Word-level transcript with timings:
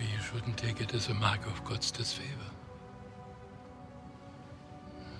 maybe 0.00 0.12
you 0.12 0.18
shouldn't 0.22 0.56
take 0.56 0.80
it 0.80 0.94
as 0.94 1.08
a 1.08 1.14
mark 1.14 1.44
of 1.46 1.62
God's 1.64 1.90
disfavor. 1.90 2.50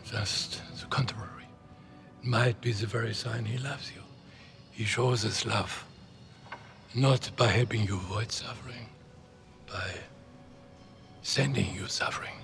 Just 0.05 0.63
the 0.81 0.87
contrary. 0.87 1.45
It 2.23 2.27
might 2.27 2.61
be 2.61 2.73
the 2.73 2.87
very 2.87 3.15
sign 3.15 3.45
he 3.45 3.59
loves 3.59 3.93
you. 3.95 4.03
He 4.71 4.85
shows 4.85 5.23
his 5.23 5.45
love 5.47 5.85
not 6.95 7.31
by 7.37 7.47
helping 7.47 7.87
you 7.87 7.95
avoid 7.95 8.33
suffering, 8.33 8.89
by 9.67 9.91
sending 11.23 11.73
you 11.75 11.87
suffering, 11.87 12.35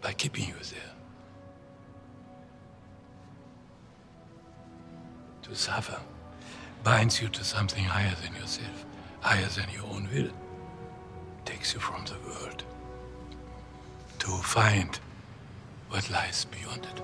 by 0.00 0.12
keeping 0.12 0.46
you 0.46 0.54
there. 0.54 0.94
To 5.42 5.54
suffer 5.54 6.00
binds 6.82 7.20
you 7.20 7.28
to 7.28 7.44
something 7.44 7.84
higher 7.84 8.14
than 8.22 8.34
yourself, 8.34 8.86
higher 9.20 9.46
than 9.48 9.66
your 9.70 9.84
own 9.84 10.08
will, 10.12 10.30
takes 11.44 11.74
you 11.74 11.80
from 11.80 12.04
the 12.04 12.18
world 12.28 12.64
to 14.18 14.28
find 14.28 14.98
what 15.90 16.08
lies 16.10 16.46
beyond 16.46 16.84
it. 16.84 17.02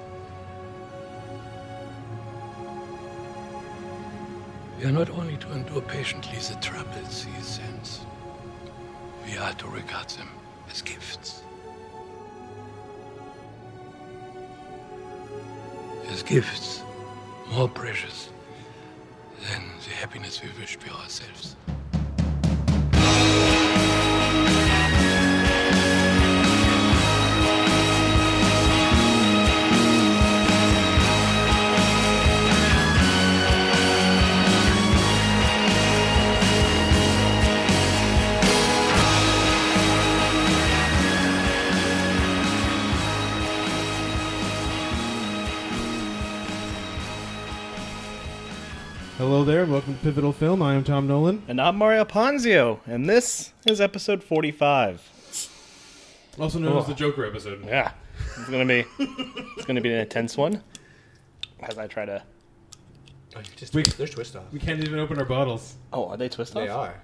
We 4.78 4.84
are 4.86 4.92
not 4.92 5.08
only 5.10 5.36
to 5.38 5.52
endure 5.52 5.80
patiently 5.80 6.38
the 6.38 6.56
troubles 6.60 7.24
he 7.24 7.42
sends, 7.42 8.00
we 9.24 9.36
are 9.38 9.55
to 9.55 9.66
regard 9.69 10.08
them 10.10 10.28
as 10.70 10.83
gifts. 10.83 11.42
As 16.08 16.22
gifts 16.22 16.83
more 17.50 17.69
precious 17.69 18.28
than 19.48 19.62
the 19.84 19.91
happiness 19.91 20.42
we 20.42 20.50
wish 20.60 20.77
for 20.77 20.91
ourselves. 20.91 21.56
There, 49.64 49.72
and 49.72 49.72
welcome 49.72 49.94
to 49.96 50.00
Pivotal 50.02 50.32
Film. 50.32 50.62
I 50.62 50.74
am 50.74 50.84
Tom 50.84 51.06
Nolan. 51.06 51.42
And 51.48 51.60
I'm 51.60 51.76
Mario 51.76 52.04
Ponzio, 52.04 52.80
and 52.86 53.08
this 53.08 53.52
is 53.66 53.80
episode 53.80 54.22
45. 54.22 55.00
Also 56.38 56.58
known 56.58 56.76
as 56.78 56.84
Oh. 56.84 56.88
the 56.88 56.94
Joker 56.94 57.24
episode. 57.24 57.64
Yeah, 57.64 57.92
it's 58.18 58.48
gonna 58.50 58.66
be 58.66 58.84
it's 58.98 59.64
gonna 59.66 59.80
be 59.80 59.92
an 59.92 60.00
intense 60.00 60.36
one 60.36 60.62
as 61.62 61.78
I 61.78 61.86
try 61.86 62.04
to. 62.04 62.22
oh, 63.36 63.40
Just 63.56 63.74
We- 63.74 63.82
twist, 63.84 63.98
there's 63.98 64.10
twist 64.10 64.36
off. 64.36 64.44
We 64.52 64.58
can't 64.58 64.80
even 64.82 64.98
open 64.98 65.18
our 65.18 65.24
bottles. 65.24 65.74
Oh, 65.92 66.08
are 66.08 66.16
they 66.16 66.28
twist 66.28 66.56
off? 66.56 66.62
They 66.62 66.68
are. 66.68 67.00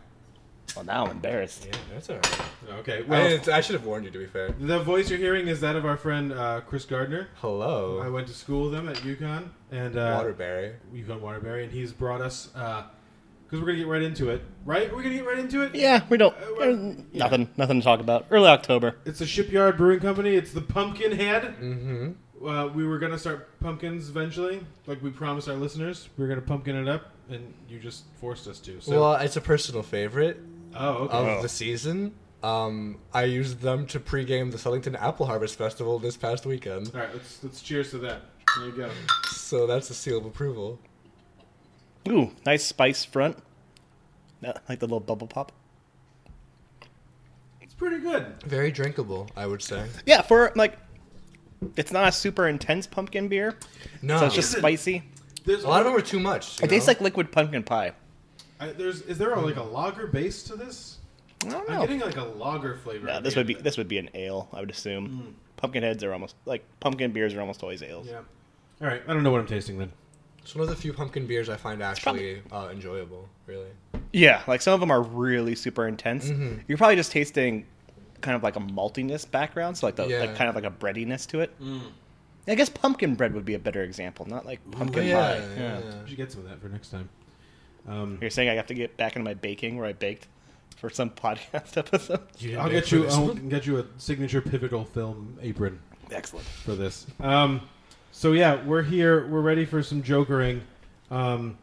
Well, 0.76 0.84
now 0.84 1.04
I'm 1.04 1.10
embarrassed. 1.12 1.66
Yeah, 1.66 1.76
that's 1.92 2.10
alright. 2.10 2.40
Okay, 2.80 2.98
I, 2.98 3.02
well, 3.02 3.26
it's- 3.26 3.48
I 3.48 3.60
should 3.60 3.74
have 3.74 3.84
warned 3.84 4.04
you. 4.04 4.10
To 4.10 4.18
be 4.18 4.26
fair. 4.26 4.50
the 4.58 4.78
voice 4.80 5.10
you're 5.10 5.18
hearing 5.18 5.48
is 5.48 5.60
that 5.60 5.76
of 5.76 5.84
our 5.84 5.96
friend 5.96 6.32
uh, 6.32 6.60
Chris 6.60 6.84
Gardner. 6.84 7.28
Hello. 7.36 7.98
I 8.00 8.04
Hello, 8.04 8.12
went 8.14 8.28
to 8.28 8.34
school 8.34 8.70
with 8.70 8.74
him 8.78 8.88
at 8.88 8.96
UConn, 8.98 9.48
and 9.70 9.96
uh, 9.98 10.14
Waterbury. 10.16 10.74
UConn 10.94 11.20
Waterbury, 11.20 11.64
and 11.64 11.72
he's 11.72 11.92
brought 11.92 12.20
us 12.20 12.46
because 12.46 13.60
we're 13.60 13.66
gonna 13.66 13.78
get 13.78 13.86
right 13.88 14.02
into 14.02 14.30
it. 14.30 14.42
Right? 14.64 14.94
We're 14.94 15.02
gonna 15.02 15.16
get 15.16 15.26
right 15.26 15.38
into 15.38 15.62
it. 15.62 15.74
Yeah, 15.74 16.04
we 16.08 16.16
don't. 16.18 16.34
Uh, 16.36 16.46
well, 16.56 16.74
uh, 16.74 16.92
yeah. 17.12 17.24
Nothing. 17.24 17.48
Nothing 17.56 17.80
to 17.80 17.84
talk 17.84 18.00
about. 18.00 18.26
Early 18.30 18.48
October. 18.48 18.96
It's 19.04 19.18
the 19.18 19.26
Shipyard 19.26 19.76
Brewing 19.76 20.00
Company. 20.00 20.34
It's 20.36 20.52
the 20.52 20.60
Pumpkin 20.62 21.12
Head. 21.12 21.56
Mm-hmm. 21.60 22.46
Uh, 22.46 22.68
we 22.68 22.86
were 22.86 22.98
gonna 22.98 23.18
start 23.18 23.60
pumpkins 23.60 24.08
eventually, 24.08 24.60
like 24.86 25.02
we 25.02 25.10
promised 25.10 25.48
our 25.48 25.56
listeners. 25.56 26.08
We 26.16 26.22
were 26.22 26.28
gonna 26.28 26.40
pumpkin 26.40 26.74
it 26.76 26.88
up, 26.88 27.10
and 27.28 27.52
you 27.68 27.78
just 27.78 28.04
forced 28.20 28.46
us 28.46 28.60
to. 28.60 28.80
So, 28.80 28.92
Well, 28.92 29.14
it's 29.16 29.36
a 29.36 29.42
personal 29.42 29.82
favorite 29.82 30.40
oh, 30.74 30.94
okay. 31.04 31.16
of 31.16 31.38
Oh. 31.38 31.42
the 31.42 31.48
season. 31.48 32.14
Um, 32.42 32.98
I 33.12 33.24
used 33.24 33.60
them 33.60 33.86
to 33.88 34.00
pregame 34.00 34.50
the 34.50 34.56
Southington 34.56 34.98
Apple 35.00 35.26
Harvest 35.26 35.56
Festival 35.58 35.98
this 35.98 36.16
past 36.16 36.46
weekend. 36.46 36.90
All 36.94 37.00
right, 37.00 37.12
let's 37.12 37.42
let's 37.42 37.60
cheers 37.60 37.90
to 37.90 37.98
that. 37.98 38.22
There 38.56 38.66
you 38.66 38.72
go. 38.72 38.90
So 39.30 39.66
that's 39.66 39.90
a 39.90 39.94
seal 39.94 40.18
of 40.18 40.24
approval. 40.24 40.78
Ooh, 42.08 42.30
nice 42.46 42.64
spice 42.64 43.04
front. 43.04 43.36
Yeah, 44.40 44.54
like 44.70 44.78
the 44.78 44.86
little 44.86 45.00
bubble 45.00 45.26
pop. 45.26 45.52
It's 47.60 47.74
pretty 47.74 47.98
good. 47.98 48.26
Very 48.44 48.70
drinkable, 48.70 49.28
I 49.36 49.46
would 49.46 49.62
say. 49.62 49.86
Yeah, 50.06 50.22
for 50.22 50.50
like, 50.56 50.78
it's 51.76 51.92
not 51.92 52.08
a 52.08 52.12
super 52.12 52.48
intense 52.48 52.86
pumpkin 52.86 53.28
beer, 53.28 53.56
No, 54.00 54.18
so 54.18 54.26
it's 54.26 54.34
just 54.34 54.48
Is 54.50 54.54
it- 54.54 54.58
spicy. 54.60 55.02
There's 55.44 55.64
a 55.64 55.68
lot 55.68 55.80
of 55.80 55.86
them 55.86 55.94
are 55.96 56.00
too 56.02 56.20
much. 56.20 56.60
you 56.60 56.64
It 56.64 56.68
tastes 56.68 56.86
like 56.88 57.00
liquid 57.00 57.32
pumpkin 57.32 57.62
pie. 57.62 57.92
I, 58.60 58.72
there's 58.72 59.02
is 59.02 59.18
there 59.18 59.32
a, 59.32 59.40
like 59.40 59.56
a 59.56 59.62
lager 59.62 60.06
base 60.06 60.42
to 60.44 60.56
this? 60.56 60.98
I 61.46 61.48
don't 61.48 61.68
I'm 61.70 61.74
know. 61.76 61.80
getting 61.80 62.00
like 62.00 62.16
a 62.16 62.24
lager 62.24 62.76
flavor. 62.76 63.06
Yeah, 63.08 63.20
this 63.20 63.34
would 63.36 63.46
be 63.46 63.54
this 63.54 63.76
would 63.78 63.88
be 63.88 63.98
an 63.98 64.10
ale, 64.14 64.48
I 64.52 64.60
would 64.60 64.70
assume. 64.70 65.34
Pumpkin 65.56 65.82
heads 65.82 66.04
are 66.04 66.12
almost 66.12 66.36
like 66.46 66.64
pumpkin 66.80 67.12
beers 67.12 67.34
are 67.34 67.40
almost 67.40 67.62
always 67.62 67.82
ales. 67.82 68.06
Yeah. 68.08 68.20
All 68.80 68.86
right. 68.88 69.02
I 69.06 69.12
don't 69.12 69.22
know 69.22 69.30
what 69.30 69.40
I'm 69.40 69.46
tasting 69.46 69.78
then. 69.78 69.90
It's 70.42 70.54
one 70.54 70.62
of 70.62 70.68
the 70.70 70.76
few 70.76 70.92
pumpkin 70.92 71.26
beers 71.26 71.48
I 71.50 71.56
find 71.56 71.82
actually 71.82 72.42
uh, 72.50 72.68
enjoyable. 72.72 73.28
Really. 73.46 73.68
Yeah, 74.12 74.42
like 74.46 74.62
some 74.62 74.72
of 74.74 74.80
them 74.80 74.90
are 74.90 75.02
really 75.02 75.54
super 75.54 75.86
intense. 75.86 76.30
Mhm. 76.30 76.62
You're 76.66 76.78
probably 76.78 76.96
just 76.96 77.12
tasting 77.12 77.66
kind 78.22 78.34
of 78.36 78.42
like 78.42 78.56
a 78.56 78.60
maltiness 78.60 79.30
background, 79.30 79.76
so 79.78 79.86
like 79.86 79.96
the 79.96 80.06
Yeah. 80.06 80.20
like 80.20 80.36
kind 80.36 80.48
of 80.48 80.54
like 80.54 80.64
a 80.64 80.70
breadiness 80.70 81.26
to 81.26 81.40
it. 81.40 81.54
I 82.48 82.54
guess 82.54 82.68
pumpkin 82.70 83.14
bread 83.14 83.34
would 83.34 83.44
be 83.44 83.54
a 83.54 83.58
better 83.58 83.82
example, 83.82 84.26
not 84.26 84.44
like 84.46 84.60
pumpkin 84.72 85.06
yeah, 85.06 85.14
pie. 85.34 85.38
yeah, 85.56 85.78
Yeah. 85.78 86.02
We 86.02 86.08
should 86.08 86.16
get 86.16 86.32
some 86.32 86.42
of 86.42 86.48
that 86.48 86.60
for 86.60 86.68
next 86.68 86.88
time. 86.88 87.08
Um, 87.88 88.18
You're 88.20 88.30
saying 88.30 88.48
I 88.48 88.54
have 88.54 88.66
to 88.68 88.74
get 88.74 88.96
back 88.96 89.16
into 89.16 89.24
my 89.24 89.34
baking 89.34 89.76
where 89.76 89.86
I 89.86 89.92
baked 89.92 90.26
for 90.76 90.90
some 90.90 91.10
podcast 91.24 91.76
episode. 91.76 92.20
You 92.38 92.58
I'll 92.58 92.70
get 92.70 92.92
you. 92.92 93.06
I'll 93.08 93.34
get 93.34 93.66
you 93.66 93.78
a 93.78 93.86
signature 93.98 94.40
pivotal 94.40 94.84
film 94.84 95.36
apron 95.42 95.78
Excellent. 96.10 96.46
for 96.46 96.74
this. 96.74 97.06
Um, 97.20 97.62
so 98.12 98.32
yeah, 98.32 98.62
we're 98.64 98.82
here. 98.82 99.26
We're 99.28 99.40
ready 99.40 99.64
for 99.64 99.82
some 99.82 100.02
jokering. 100.02 100.60
Um, 101.10 101.56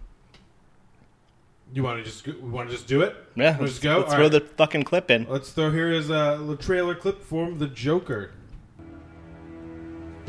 you 1.74 1.84
want 1.84 2.00
to 2.00 2.04
just 2.04 2.24
go- 2.24 2.36
we 2.42 2.50
want 2.50 2.70
to 2.70 2.76
just 2.76 2.88
do 2.88 3.02
it? 3.02 3.16
Yeah, 3.36 3.52
Wanna 3.52 3.62
let's, 3.64 3.74
just 3.74 3.84
go. 3.84 3.98
let's 3.98 4.10
All 4.12 4.16
throw 4.16 4.24
right. 4.26 4.32
the 4.32 4.42
fucking 4.42 4.84
clip 4.84 5.12
in. 5.12 5.26
Let's 5.30 5.52
throw 5.52 5.72
here 5.72 5.92
is 5.92 6.10
a 6.10 6.36
little 6.38 6.56
trailer 6.58 6.96
clip 6.96 7.24
from 7.24 7.60
the 7.60 7.68
Joker. 7.68 8.32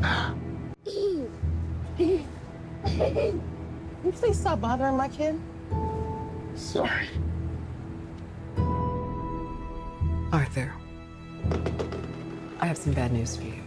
Can 0.01 0.39
you 1.97 2.25
please 4.13 4.39
stop 4.39 4.61
bothering 4.61 4.95
my 4.97 5.07
kid? 5.07 5.39
Sorry. 6.55 7.07
Arthur, 10.31 10.73
I 12.59 12.65
have 12.67 12.77
some 12.77 12.93
bad 12.93 13.11
news 13.11 13.35
for 13.35 13.43
you. 13.43 13.63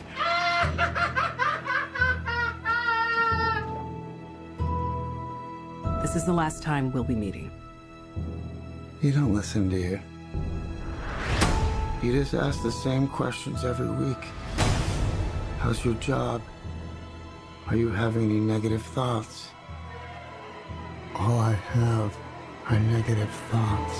This 6.02 6.16
is 6.16 6.26
the 6.26 6.32
last 6.32 6.62
time 6.62 6.92
we'll 6.92 7.04
be 7.04 7.14
meeting. 7.14 7.50
You 9.00 9.12
don't 9.12 9.32
listen, 9.32 9.68
do 9.68 9.76
you? 9.76 10.00
You 12.02 12.12
just 12.12 12.34
ask 12.34 12.62
the 12.62 12.72
same 12.72 13.08
questions 13.08 13.64
every 13.64 13.88
week. 13.88 14.24
How's 15.58 15.84
your 15.84 15.94
job? 15.94 16.42
Are 17.68 17.76
you 17.76 17.88
having 17.90 18.24
any 18.24 18.40
negative 18.40 18.82
thoughts? 18.82 19.51
All 21.24 21.38
I 21.38 21.52
have 21.52 22.18
are 22.68 22.80
negative 22.80 23.30
thoughts. 23.48 23.96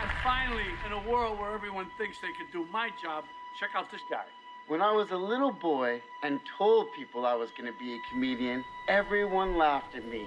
And 0.00 0.10
finally, 0.24 0.64
in 0.86 0.92
a 0.92 1.10
world 1.10 1.38
where 1.38 1.52
everyone 1.52 1.88
thinks 1.98 2.16
they 2.22 2.32
can 2.32 2.46
do 2.50 2.64
my 2.72 2.88
job, 3.02 3.24
check 3.58 3.68
out 3.76 3.90
this 3.92 4.00
guy. 4.10 4.24
When 4.68 4.80
I 4.80 4.90
was 4.90 5.10
a 5.10 5.16
little 5.18 5.52
boy 5.52 6.00
and 6.22 6.40
told 6.56 6.86
people 6.96 7.26
I 7.26 7.34
was 7.34 7.50
going 7.58 7.70
to 7.70 7.78
be 7.78 7.92
a 7.92 7.98
comedian, 8.10 8.64
everyone 8.88 9.58
laughed 9.58 9.94
at 9.94 10.08
me. 10.08 10.26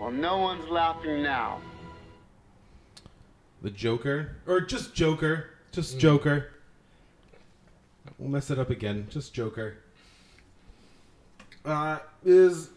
Well, 0.00 0.10
no 0.10 0.38
one's 0.38 0.68
laughing 0.68 1.22
now. 1.22 1.60
The 3.62 3.70
Joker, 3.70 4.38
or 4.48 4.60
just 4.60 4.96
Joker, 4.96 5.50
just 5.70 6.00
Joker. 6.00 6.50
We'll 8.18 8.30
mess 8.30 8.50
it 8.50 8.58
up 8.58 8.70
again. 8.70 9.06
Just 9.10 9.32
Joker. 9.32 9.76
Uh, 11.64 11.98
is 12.24 12.70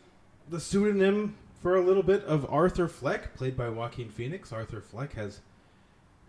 the 0.50 0.60
pseudonym 0.60 1.36
for 1.62 1.78
a 1.78 1.82
little 1.82 2.04
bit 2.04 2.24
of 2.26 2.46
Arthur 2.52 2.88
Fleck, 2.88 3.36
played 3.36 3.58
by 3.58 3.70
Joaquin 3.70 4.10
Phoenix. 4.10 4.54
Arthur 4.54 4.82
Fleck 4.82 5.14
has 5.14 5.40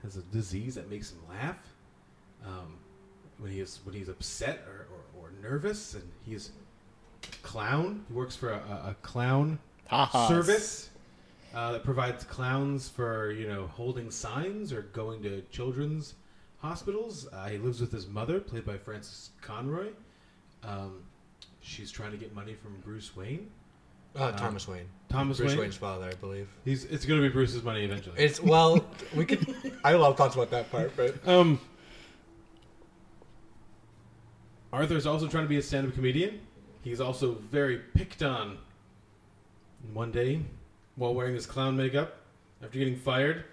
has 0.03 0.17
a 0.17 0.23
disease 0.23 0.77
that 0.77 0.89
makes 0.89 1.13
him 1.13 1.19
laugh 1.29 1.59
um, 2.47 2.79
when 3.39 3.51
he 3.51 3.61
is 3.61 3.81
when 3.85 3.95
he's 3.95 4.09
upset 4.09 4.65
or, 4.67 4.87
or, 4.95 5.27
or 5.27 5.33
nervous, 5.43 5.95
and 5.95 6.05
he's 6.25 6.53
a 7.25 7.47
clown. 7.47 8.05
He 8.09 8.15
works 8.15 8.37
for 8.37 8.51
a, 8.51 8.57
a, 8.57 8.97
clown 9.03 9.59
Ha-has. 9.89 10.29
service 10.29 10.91
uh, 11.55 11.73
that 11.73 11.85
provides 11.85 12.25
clowns 12.25 12.89
for 12.89 13.33
you 13.33 13.49
know 13.49 13.67
holding 13.67 14.11
signs 14.11 14.73
or 14.73 14.83
going 14.83 15.23
to 15.23 15.43
children's 15.51 16.15
hospitals. 16.59 17.29
Uh, 17.33 17.49
he 17.49 17.59
lives 17.59 17.81
with 17.81 17.93
his 17.93 18.07
mother, 18.07 18.41
played 18.41 18.65
by 18.65 18.79
Frances 18.79 19.31
Conroy. 19.43 19.89
Um, 20.65 21.03
she's 21.67 21.91
trying 21.91 22.13
to 22.13 22.17
get 22.17 22.35
money 22.35 22.55
from 22.55 22.77
Bruce 22.85 23.15
Wayne. 23.17 23.51
Uh, 24.15 24.33
Thomas 24.33 24.67
Wayne. 24.67 24.87
Thomas 25.11 25.37
Bruce 25.37 25.51
Wayne? 25.51 25.61
Wayne's 25.61 25.77
father, 25.77 26.07
I 26.07 26.15
believe. 26.15 26.49
He's 26.65 26.85
it's 26.85 27.05
going 27.05 27.21
to 27.21 27.29
be 27.29 27.33
Bruce's 27.33 27.63
money 27.63 27.85
eventually. 27.85 28.17
It's 28.19 28.41
well, 28.41 28.83
we 29.15 29.27
could. 29.27 29.55
I 29.85 29.95
love 29.95 30.17
thoughts 30.17 30.35
about 30.37 30.51
that 30.51 30.71
part, 30.71 30.97
but 30.97 31.17
Um, 31.29 31.61
Arthur's 34.73 35.07
also 35.07 35.27
trying 35.27 35.45
to 35.45 35.49
be 35.49 35.59
a 35.59 35.63
stand-up 35.63 35.95
comedian. 35.95 36.41
He's 36.83 37.01
also 37.01 37.35
very 37.51 37.79
picked 37.95 38.23
on. 38.23 38.59
One 39.93 40.11
day, 40.11 40.41
while 40.97 41.15
wearing 41.15 41.35
his 41.35 41.47
clown 41.47 41.77
makeup, 41.77 42.17
after 42.63 42.79
getting 42.79 42.97
fired, 42.97 43.45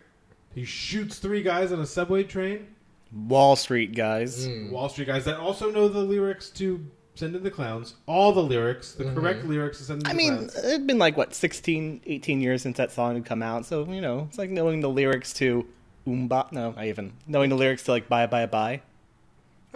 he 0.56 0.64
shoots 0.66 1.20
three 1.20 1.44
guys 1.44 1.72
on 1.72 1.80
a 1.80 1.86
subway 1.86 2.24
train. 2.24 2.68
Wall 3.12 3.56
Street 3.56 3.94
guys. 3.94 4.48
Wall 4.72 4.90
Street 4.90 5.08
guys 5.08 5.26
that 5.26 5.38
also 5.38 5.70
know 5.70 5.88
the 5.88 6.00
lyrics 6.00 6.50
to 6.52 6.84
"Send 7.16 7.36
in 7.36 7.44
the 7.44 7.52
Clowns." 7.52 7.96
All 8.06 8.32
the 8.32 8.42
lyrics, 8.44 8.94
the 8.94 9.06
correct 9.06 9.46
lyrics 9.46 9.78
to 9.80 9.84
"Send 9.84 10.02
in 10.04 10.08
I 10.08 10.14
mean, 10.14 10.36
Clowns." 10.50 10.56
it'd 10.58 10.88
been 10.88 10.98
like 11.00 11.18
what 11.18 11.34
16, 11.34 12.02
18 12.06 12.42
years 12.42 12.62
since 12.62 12.78
that 12.78 12.92
song 12.92 13.16
had 13.16 13.26
come 13.26 13.42
out, 13.42 13.66
so 13.66 13.86
you 13.86 14.02
know, 14.02 14.28
it's 14.30 14.38
like 14.38 14.50
knowing 14.50 14.82
the 14.82 14.90
lyrics 14.90 15.34
to 15.34 15.66
Oomba. 16.08 16.52
No, 16.52 16.74
I 16.78 16.90
even 16.90 17.14
knowing 17.28 17.50
the 17.50 17.56
lyrics 17.56 17.84
to 17.84 17.92
like 17.92 18.10
Bye 18.10 18.28
Bye 18.28 18.46
Bye. 18.46 18.82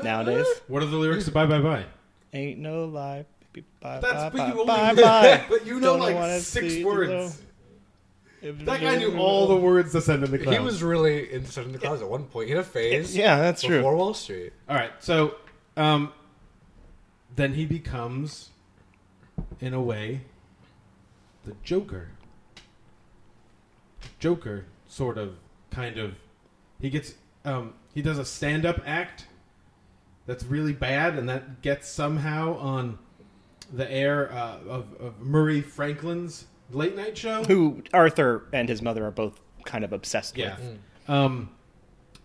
Nowadays, 0.02 0.46
What 0.68 0.84
are 0.84 0.88
the 0.88 0.98
lyrics 0.98 1.26
to 1.26 1.32
"Bye 1.32 1.46
Bye 1.46 1.60
Bye"? 1.60 1.86
ain't 2.34 2.60
no 2.60 2.86
lie. 2.86 3.26
Bye 3.82 4.00
That's 4.00 4.02
bye 4.02 4.30
but 4.30 4.38
bye 4.38 4.48
you 4.48 4.54
only 4.54 4.66
bye 4.66 4.94
bye. 4.94 5.46
but 5.50 5.66
you 5.66 5.80
know 5.80 5.98
Don't 5.98 6.14
like 6.14 6.42
six 6.42 6.84
words. 6.84 7.42
That 8.42 8.82
guy 8.82 8.98
knew 8.98 9.18
all 9.18 9.48
the 9.48 9.56
words 9.56 9.92
to 9.94 10.02
"Send 10.02 10.24
in 10.24 10.30
the 10.32 10.38
Clowns." 10.38 10.58
he 10.58 10.64
was 10.64 10.84
really 10.84 11.34
into 11.34 11.52
Send 11.52 11.68
in 11.68 11.74
the 11.74 11.80
Clouds 11.80 12.02
at 12.02 12.10
one 12.10 12.26
point. 12.26 12.48
He 12.48 12.54
had 12.54 12.62
a 12.62 12.64
phase. 12.64 13.16
Yeah, 13.18 13.38
that's 13.38 13.64
true. 13.64 13.78
Before 13.78 13.96
Wall 13.96 14.14
Street. 14.14 14.54
All 14.70 14.76
right, 14.76 14.92
so 15.00 15.36
um, 15.76 16.14
then 17.38 17.54
he 17.54 17.66
becomes, 17.66 18.50
in 19.62 19.74
a 19.74 19.82
way, 19.82 20.22
the 21.46 21.54
Joker. 21.64 22.10
Joker, 24.20 24.66
sort 24.88 25.18
of, 25.18 25.36
kind 25.72 25.98
of. 25.98 26.16
He 26.82 26.90
gets, 26.90 27.14
um, 27.46 27.74
he 27.94 28.02
does 28.02 28.18
a 28.20 28.26
stand-up 28.26 28.82
act 28.86 29.28
that's 30.26 30.44
really 30.44 30.74
bad, 30.74 31.18
and 31.18 31.30
that 31.30 31.62
gets 31.62 31.88
somehow 31.88 32.58
on 32.58 32.98
the 33.72 33.90
air 33.92 34.32
uh, 34.34 34.58
of, 34.68 34.94
of 35.00 35.20
Murray 35.20 35.62
Franklin's 35.62 36.46
late 36.72 36.96
night 36.96 37.18
show. 37.18 37.44
Who 37.44 37.84
Arthur 37.94 38.46
and 38.52 38.68
his 38.68 38.82
mother 38.82 39.06
are 39.06 39.12
both 39.12 39.40
kind 39.66 39.84
of 39.84 39.94
obsessed 39.94 40.38
Yeah. 40.38 40.58
with. 40.58 40.80
Um, 41.10 41.50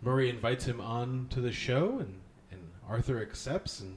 Murray 0.00 0.30
invites 0.30 0.64
him 0.64 0.80
on 0.80 1.26
to 1.30 1.40
the 1.40 1.52
show, 1.52 1.98
and, 1.98 2.18
and 2.50 2.60
Arthur 2.88 3.20
accepts, 3.20 3.80
and 3.80 3.96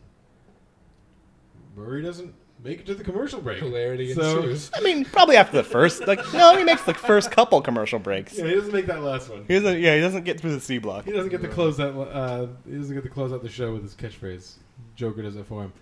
Murray 1.75 2.01
doesn't 2.01 2.33
make 2.63 2.79
it 2.79 2.85
to 2.85 2.95
the 2.95 3.03
commercial 3.03 3.41
break. 3.41 3.59
Hilarity 3.59 4.13
So- 4.13 4.37
ensues. 4.39 4.71
I 4.75 4.81
mean, 4.81 5.05
probably 5.05 5.35
after 5.37 5.57
the 5.57 5.63
first. 5.63 6.07
Like, 6.07 6.19
no, 6.33 6.57
he 6.57 6.63
makes 6.63 6.83
the 6.83 6.93
first 6.93 7.31
couple 7.31 7.61
commercial 7.61 7.99
breaks. 7.99 8.37
Yeah, 8.37 8.45
he 8.47 8.55
doesn't 8.55 8.71
make 8.73 8.85
that 8.87 9.03
last 9.03 9.29
one. 9.29 9.45
He 9.47 9.55
doesn't. 9.55 9.79
Yeah, 9.79 9.95
he 9.95 10.01
doesn't 10.01 10.23
get 10.23 10.39
through 10.39 10.53
the 10.53 10.61
C 10.61 10.77
block. 10.77 11.05
He 11.05 11.11
doesn't 11.11 11.29
get 11.29 11.41
to 11.41 11.47
close 11.49 11.77
that. 11.77 11.89
Uh, 11.97 12.47
he 12.69 12.75
doesn't 12.77 12.95
get 12.95 13.03
to 13.03 13.09
close 13.09 13.31
out 13.33 13.43
the 13.43 13.49
show 13.49 13.73
with 13.73 13.83
his 13.83 13.93
catchphrase. 13.93 14.53
Joker 14.95 15.21
does 15.21 15.35
it 15.35 15.45
for 15.45 15.63
him. 15.63 15.73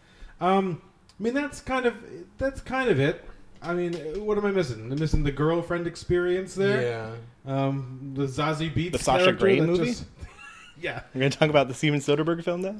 Um, 0.41 0.81
I 1.19 1.23
mean, 1.23 1.33
that's 1.33 1.61
kind 1.61 1.85
of 1.85 1.95
that's 2.37 2.59
kind 2.61 2.89
of 2.89 2.99
it. 2.99 3.23
I 3.61 3.73
mean, 3.73 3.93
what 4.25 4.37
am 4.37 4.45
I 4.45 4.51
missing? 4.51 4.91
I'm 4.91 4.99
missing 4.99 5.23
the 5.23 5.31
girlfriend 5.31 5.87
experience 5.87 6.53
there. 6.55 7.15
Yeah. 7.45 7.55
Um, 7.65 8.11
the 8.15 8.23
Zazie 8.25 8.73
Beetz 8.73 8.91
The 8.93 8.99
Sasha 8.99 9.25
character 9.25 9.39
Grey 9.45 9.59
that 9.61 9.67
movie? 9.67 9.85
just- 9.85 10.05
yeah. 10.81 11.01
We're 11.13 11.19
gonna 11.21 11.29
talk 11.29 11.49
about 11.49 11.67
the 11.69 11.73
Steven 11.73 11.99
Soderbergh 12.01 12.43
film 12.43 12.61
now. 12.61 12.75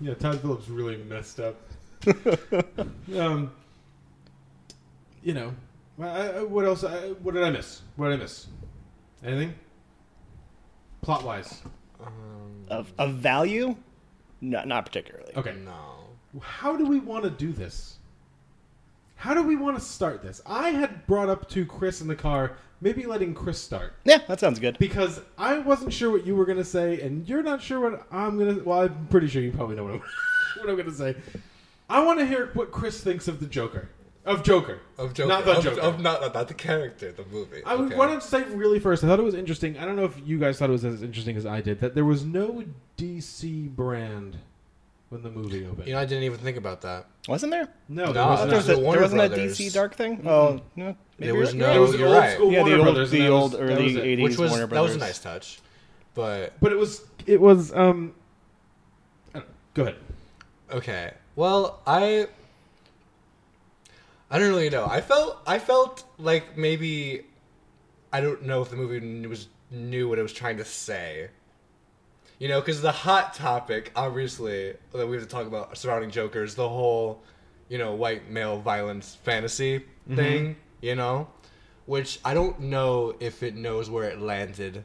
Yeah, 0.00 0.14
Todd 0.14 0.40
Phillips 0.40 0.68
really 0.68 0.96
messed 1.08 1.40
up. 1.40 1.56
um, 3.16 3.50
you 5.22 5.34
know, 5.34 5.54
I, 6.00 6.04
I, 6.04 6.42
what 6.42 6.64
else? 6.64 6.84
I, 6.84 7.10
what 7.22 7.34
did 7.34 7.42
I 7.42 7.50
miss? 7.50 7.82
What 7.96 8.08
did 8.08 8.20
I 8.20 8.22
miss? 8.22 8.46
Anything? 9.24 9.54
Plot 11.02 11.24
wise. 11.24 11.62
Of 12.68 12.92
of 12.98 13.14
value, 13.14 13.76
no, 14.40 14.62
not 14.64 14.86
particularly. 14.86 15.32
Okay. 15.36 15.54
No. 15.64 16.04
How 16.40 16.76
do 16.76 16.86
we 16.86 17.00
want 17.00 17.24
to 17.24 17.30
do 17.30 17.52
this? 17.52 17.98
How 19.16 19.34
do 19.34 19.42
we 19.42 19.56
want 19.56 19.76
to 19.76 19.84
start 19.84 20.22
this? 20.22 20.40
I 20.46 20.70
had 20.70 21.04
brought 21.06 21.28
up 21.28 21.48
to 21.50 21.66
Chris 21.66 22.00
in 22.00 22.06
the 22.06 22.14
car, 22.14 22.56
maybe 22.80 23.04
letting 23.04 23.34
Chris 23.34 23.60
start. 23.60 23.94
Yeah, 24.04 24.18
that 24.28 24.38
sounds 24.38 24.60
good. 24.60 24.78
Because 24.78 25.20
I 25.36 25.58
wasn't 25.58 25.92
sure 25.92 26.12
what 26.12 26.24
you 26.24 26.36
were 26.36 26.44
going 26.44 26.58
to 26.58 26.64
say, 26.64 27.00
and 27.00 27.28
you're 27.28 27.42
not 27.42 27.60
sure 27.60 27.80
what 27.80 28.06
I'm 28.12 28.38
going 28.38 28.56
to. 28.56 28.62
Well, 28.62 28.82
I'm 28.82 29.08
pretty 29.10 29.26
sure 29.26 29.42
you 29.42 29.50
probably 29.50 29.74
know 29.74 29.84
what 29.84 29.94
I'm, 29.94 30.00
what 30.58 30.70
I'm 30.70 30.76
going 30.76 30.86
to 30.86 30.94
say. 30.94 31.16
I 31.88 32.02
want 32.04 32.18
to 32.18 32.26
hear 32.26 32.50
what 32.54 32.70
Chris 32.70 33.00
thinks 33.02 33.28
of 33.28 33.40
the 33.40 33.46
Joker. 33.46 33.88
Of 34.26 34.42
Joker. 34.42 34.80
Of 34.98 35.14
Joker. 35.14 35.28
Not 35.28 35.44
the 35.46 35.56
of, 35.56 35.64
Joker. 35.64 35.80
Of 35.80 36.00
not, 36.00 36.34
not 36.34 36.48
the 36.48 36.54
character, 36.54 37.12
the 37.12 37.24
movie. 37.32 37.62
I 37.64 37.74
would 37.74 37.86
Okay. 37.86 37.96
want 37.96 38.20
to 38.20 38.26
say 38.26 38.42
really 38.44 38.78
first. 38.78 39.02
I 39.02 39.06
thought 39.06 39.18
it 39.18 39.22
was 39.22 39.34
interesting. 39.34 39.78
I 39.78 39.84
don't 39.86 39.96
know 39.96 40.04
if 40.04 40.20
you 40.26 40.38
guys 40.38 40.58
thought 40.58 40.68
it 40.68 40.72
was 40.72 40.84
as 40.84 41.02
interesting 41.02 41.36
as 41.36 41.46
I 41.46 41.62
did 41.62 41.80
that 41.80 41.94
there 41.94 42.04
was 42.04 42.24
no 42.26 42.64
DC 42.98 43.74
brand 43.74 44.36
when 45.08 45.22
the 45.22 45.30
movie 45.30 45.64
opened. 45.64 45.86
You 45.86 45.94
know, 45.94 46.00
I 46.00 46.04
didn't 46.04 46.24
even 46.24 46.38
think 46.40 46.58
about 46.58 46.82
that. 46.82 47.06
Wasn't 47.26 47.50
there? 47.50 47.68
no, 47.88 48.06
No, 48.06 48.12
there 48.12 48.26
wasn't, 48.26 48.50
there, 48.50 48.58
was 48.58 48.68
a, 48.68 48.74
the 48.74 48.80
there 48.82 49.00
wasn't 49.00 49.20
a 49.22 49.28
DC 49.30 49.72
Dark 49.72 49.94
thing. 49.94 50.26
Oh 50.28 50.60
no, 50.76 50.94
maybe 51.18 51.30
There 51.32 51.34
was 51.34 51.54
you're- 51.54 51.66
no- 51.66 51.72
There 51.72 51.80
was 51.80 51.94
an 51.94 51.98
you're 52.00 52.08
old 52.08 52.18
right. 52.18 52.34
school 52.34 52.52
Yeah, 52.52 52.64
the 52.64 52.74
old- 52.74 52.82
Brothers. 52.82 53.10
the 53.10 53.28
old 53.28 53.52
was- 53.52 53.60
early 53.62 53.74
that 53.74 53.82
was 53.84 53.94
80s. 53.94 54.22
Which 54.22 54.36
was 54.38 54.50
Warner 54.50 54.66
that 54.66 54.80
was 54.82 54.94
a 54.94 54.98
nice 54.98 55.18
touch, 55.18 55.60
but 56.14 56.52
But 56.60 56.72
it 56.72 56.76
was 56.78 57.02
it 57.26 57.40
was 57.40 57.72
um. 57.72 58.12
Go 59.74 59.82
ahead. 59.82 59.96
Okay. 60.72 61.12
Well, 61.38 61.78
I 61.86 62.26
I 64.28 64.40
don't 64.40 64.48
really 64.48 64.70
know. 64.70 64.84
I 64.84 65.00
felt 65.00 65.40
I 65.46 65.60
felt 65.60 66.02
like 66.18 66.58
maybe 66.58 67.26
I 68.12 68.20
don't 68.20 68.42
know 68.42 68.60
if 68.60 68.70
the 68.70 68.76
movie 68.76 69.24
was 69.24 69.46
knew 69.70 70.08
what 70.08 70.18
it 70.18 70.22
was 70.22 70.32
trying 70.32 70.56
to 70.56 70.64
say. 70.64 71.28
You 72.40 72.48
know, 72.48 72.60
because 72.60 72.82
the 72.82 72.90
hot 72.90 73.34
topic, 73.34 73.92
obviously, 73.94 74.74
that 74.92 75.06
we 75.06 75.14
have 75.14 75.24
to 75.24 75.30
talk 75.30 75.46
about 75.46 75.78
surrounding 75.78 76.10
Joker 76.10 76.42
is 76.42 76.56
the 76.56 76.68
whole, 76.68 77.22
you 77.68 77.78
know, 77.78 77.94
white 77.94 78.28
male 78.28 78.58
violence 78.58 79.16
fantasy 79.22 79.78
mm-hmm. 79.78 80.16
thing. 80.16 80.56
You 80.80 80.96
know, 80.96 81.28
which 81.86 82.18
I 82.24 82.34
don't 82.34 82.58
know 82.62 83.14
if 83.20 83.44
it 83.44 83.54
knows 83.54 83.88
where 83.88 84.10
it 84.10 84.20
landed 84.20 84.84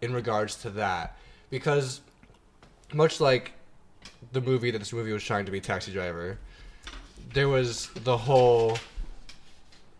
in 0.00 0.14
regards 0.14 0.54
to 0.62 0.70
that, 0.70 1.18
because 1.50 2.02
much 2.94 3.20
like 3.20 3.54
the 4.32 4.40
movie 4.40 4.70
that 4.70 4.78
this 4.78 4.92
movie 4.92 5.12
was 5.12 5.24
trying 5.24 5.44
to 5.46 5.52
be 5.52 5.60
Taxi 5.60 5.92
Driver, 5.92 6.38
there 7.32 7.48
was 7.48 7.88
the 8.04 8.16
whole 8.16 8.78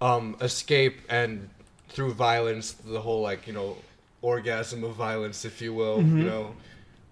um, 0.00 0.36
escape 0.40 1.00
and 1.08 1.48
through 1.88 2.12
violence, 2.12 2.72
the 2.72 3.00
whole 3.00 3.20
like 3.20 3.46
you 3.46 3.52
know 3.52 3.76
orgasm 4.22 4.84
of 4.84 4.94
violence, 4.94 5.44
if 5.44 5.60
you 5.62 5.72
will. 5.74 6.00
You 6.02 6.24
know, 6.24 6.54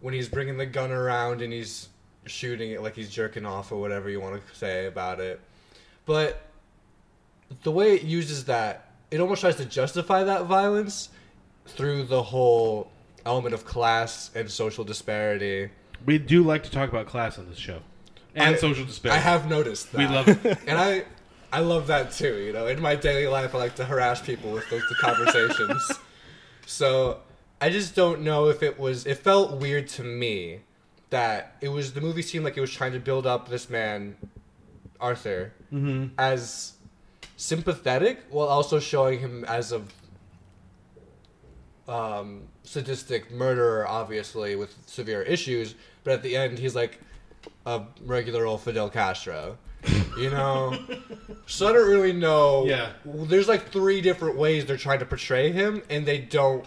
when 0.01 0.15
he's 0.15 0.29
bringing 0.29 0.57
the 0.57 0.67
gun 0.67 0.91
around 0.91 1.43
and 1.43 1.53
he's 1.53 1.89
shooting 2.27 2.73
it 2.73 2.83
like 2.83 2.95
he's 2.95 3.11
jerking 3.11 3.47
off 3.47 3.71
or 3.73 3.81
whatever 3.81 4.11
you 4.11 4.21
want 4.21 4.41
to 4.45 4.55
say 4.55 4.87
about 4.87 5.21
it, 5.21 5.41
but 6.05 6.43
the 7.63 7.71
way 7.71 7.95
it 7.95 8.03
uses 8.03 8.45
that, 8.47 8.91
it 9.11 9.21
almost 9.21 9.41
tries 9.41 9.57
to 9.57 9.65
justify 9.65 10.25
that 10.25 10.47
violence 10.47 11.11
through 11.67 12.05
the 12.05 12.23
whole 12.23 12.91
element 13.25 13.55
of 13.55 13.65
class 13.65 14.31
and 14.35 14.51
social 14.51 14.85
disparity. 14.85 15.71
We 16.07 16.19
do 16.19 16.43
like 16.43 16.63
to 16.63 16.71
talk 16.71 16.89
about 16.89 17.07
class 17.07 17.39
on 17.39 17.49
this 17.49 17.59
show 17.59 17.81
and 18.35 18.55
I- 18.55 18.59
social 18.59 18.85
disparity. 18.85 19.19
I 19.21 19.23
have 19.23 19.49
noticed 19.49 19.93
that. 19.93 19.99
We 19.99 20.07
love 20.07 20.29
it. 20.29 20.59
and 20.67 20.79
I 20.79 21.05
I 21.53 21.61
love 21.61 21.89
that 21.89 22.13
too. 22.13 22.37
You 22.37 22.53
know, 22.53 22.67
in 22.67 22.81
my 22.81 22.95
daily 22.95 23.27
life, 23.27 23.55
I 23.55 23.59
like 23.59 23.77
to 23.77 23.85
harass 23.85 24.21
people 24.23 24.53
with 24.53 24.69
those 24.71 24.85
conversations. 25.01 25.91
so 26.67 27.21
I 27.61 27.71
just 27.71 27.95
don't 27.95 28.23
know 28.23 28.49
if 28.49 28.63
it 28.63 28.79
was. 28.79 29.07
It 29.07 29.19
felt 29.19 29.61
weird 29.61 29.89
to 29.89 30.03
me 30.05 30.61
that 31.11 31.57
it 31.61 31.69
was 31.69 31.93
the 31.93 32.01
movie 32.01 32.23
seemed 32.23 32.45
like 32.45 32.57
it 32.57 32.61
was 32.61 32.73
trying 32.73 32.93
to 32.93 33.01
build 33.01 33.27
up 33.27 33.49
this 33.49 33.71
man, 33.71 34.17
Arthur, 35.01 35.53
as 36.19 36.73
sympathetic 37.37 38.25
while 38.31 38.49
also 38.49 38.79
showing 38.81 39.19
him 39.21 39.45
as 39.45 39.73
a 39.73 39.83
um, 41.89 42.43
sadistic 42.65 43.31
murderer, 43.31 43.87
obviously 43.87 44.57
with 44.57 44.75
severe 44.87 45.23
issues. 45.23 45.75
But 46.07 46.13
at 46.13 46.23
the 46.23 46.37
end, 46.37 46.61
he's 46.61 46.77
like 46.77 47.01
a 47.67 47.83
regular 48.05 48.47
old 48.47 48.63
Fidel 48.63 48.89
Castro. 48.89 49.59
You 50.17 50.31
know, 50.31 50.79
so 51.47 51.69
I 51.69 51.73
don't 51.73 51.89
really 51.89 52.13
know. 52.13 52.65
Yeah. 52.65 52.93
there's 53.05 53.49
like 53.49 53.73
three 53.73 54.01
different 54.01 54.37
ways 54.37 54.65
they're 54.67 54.77
trying 54.77 55.01
to 55.01 55.05
portray 55.05 55.51
him, 55.51 55.83
and 55.91 56.07
they 56.07 56.19
don't. 56.19 56.65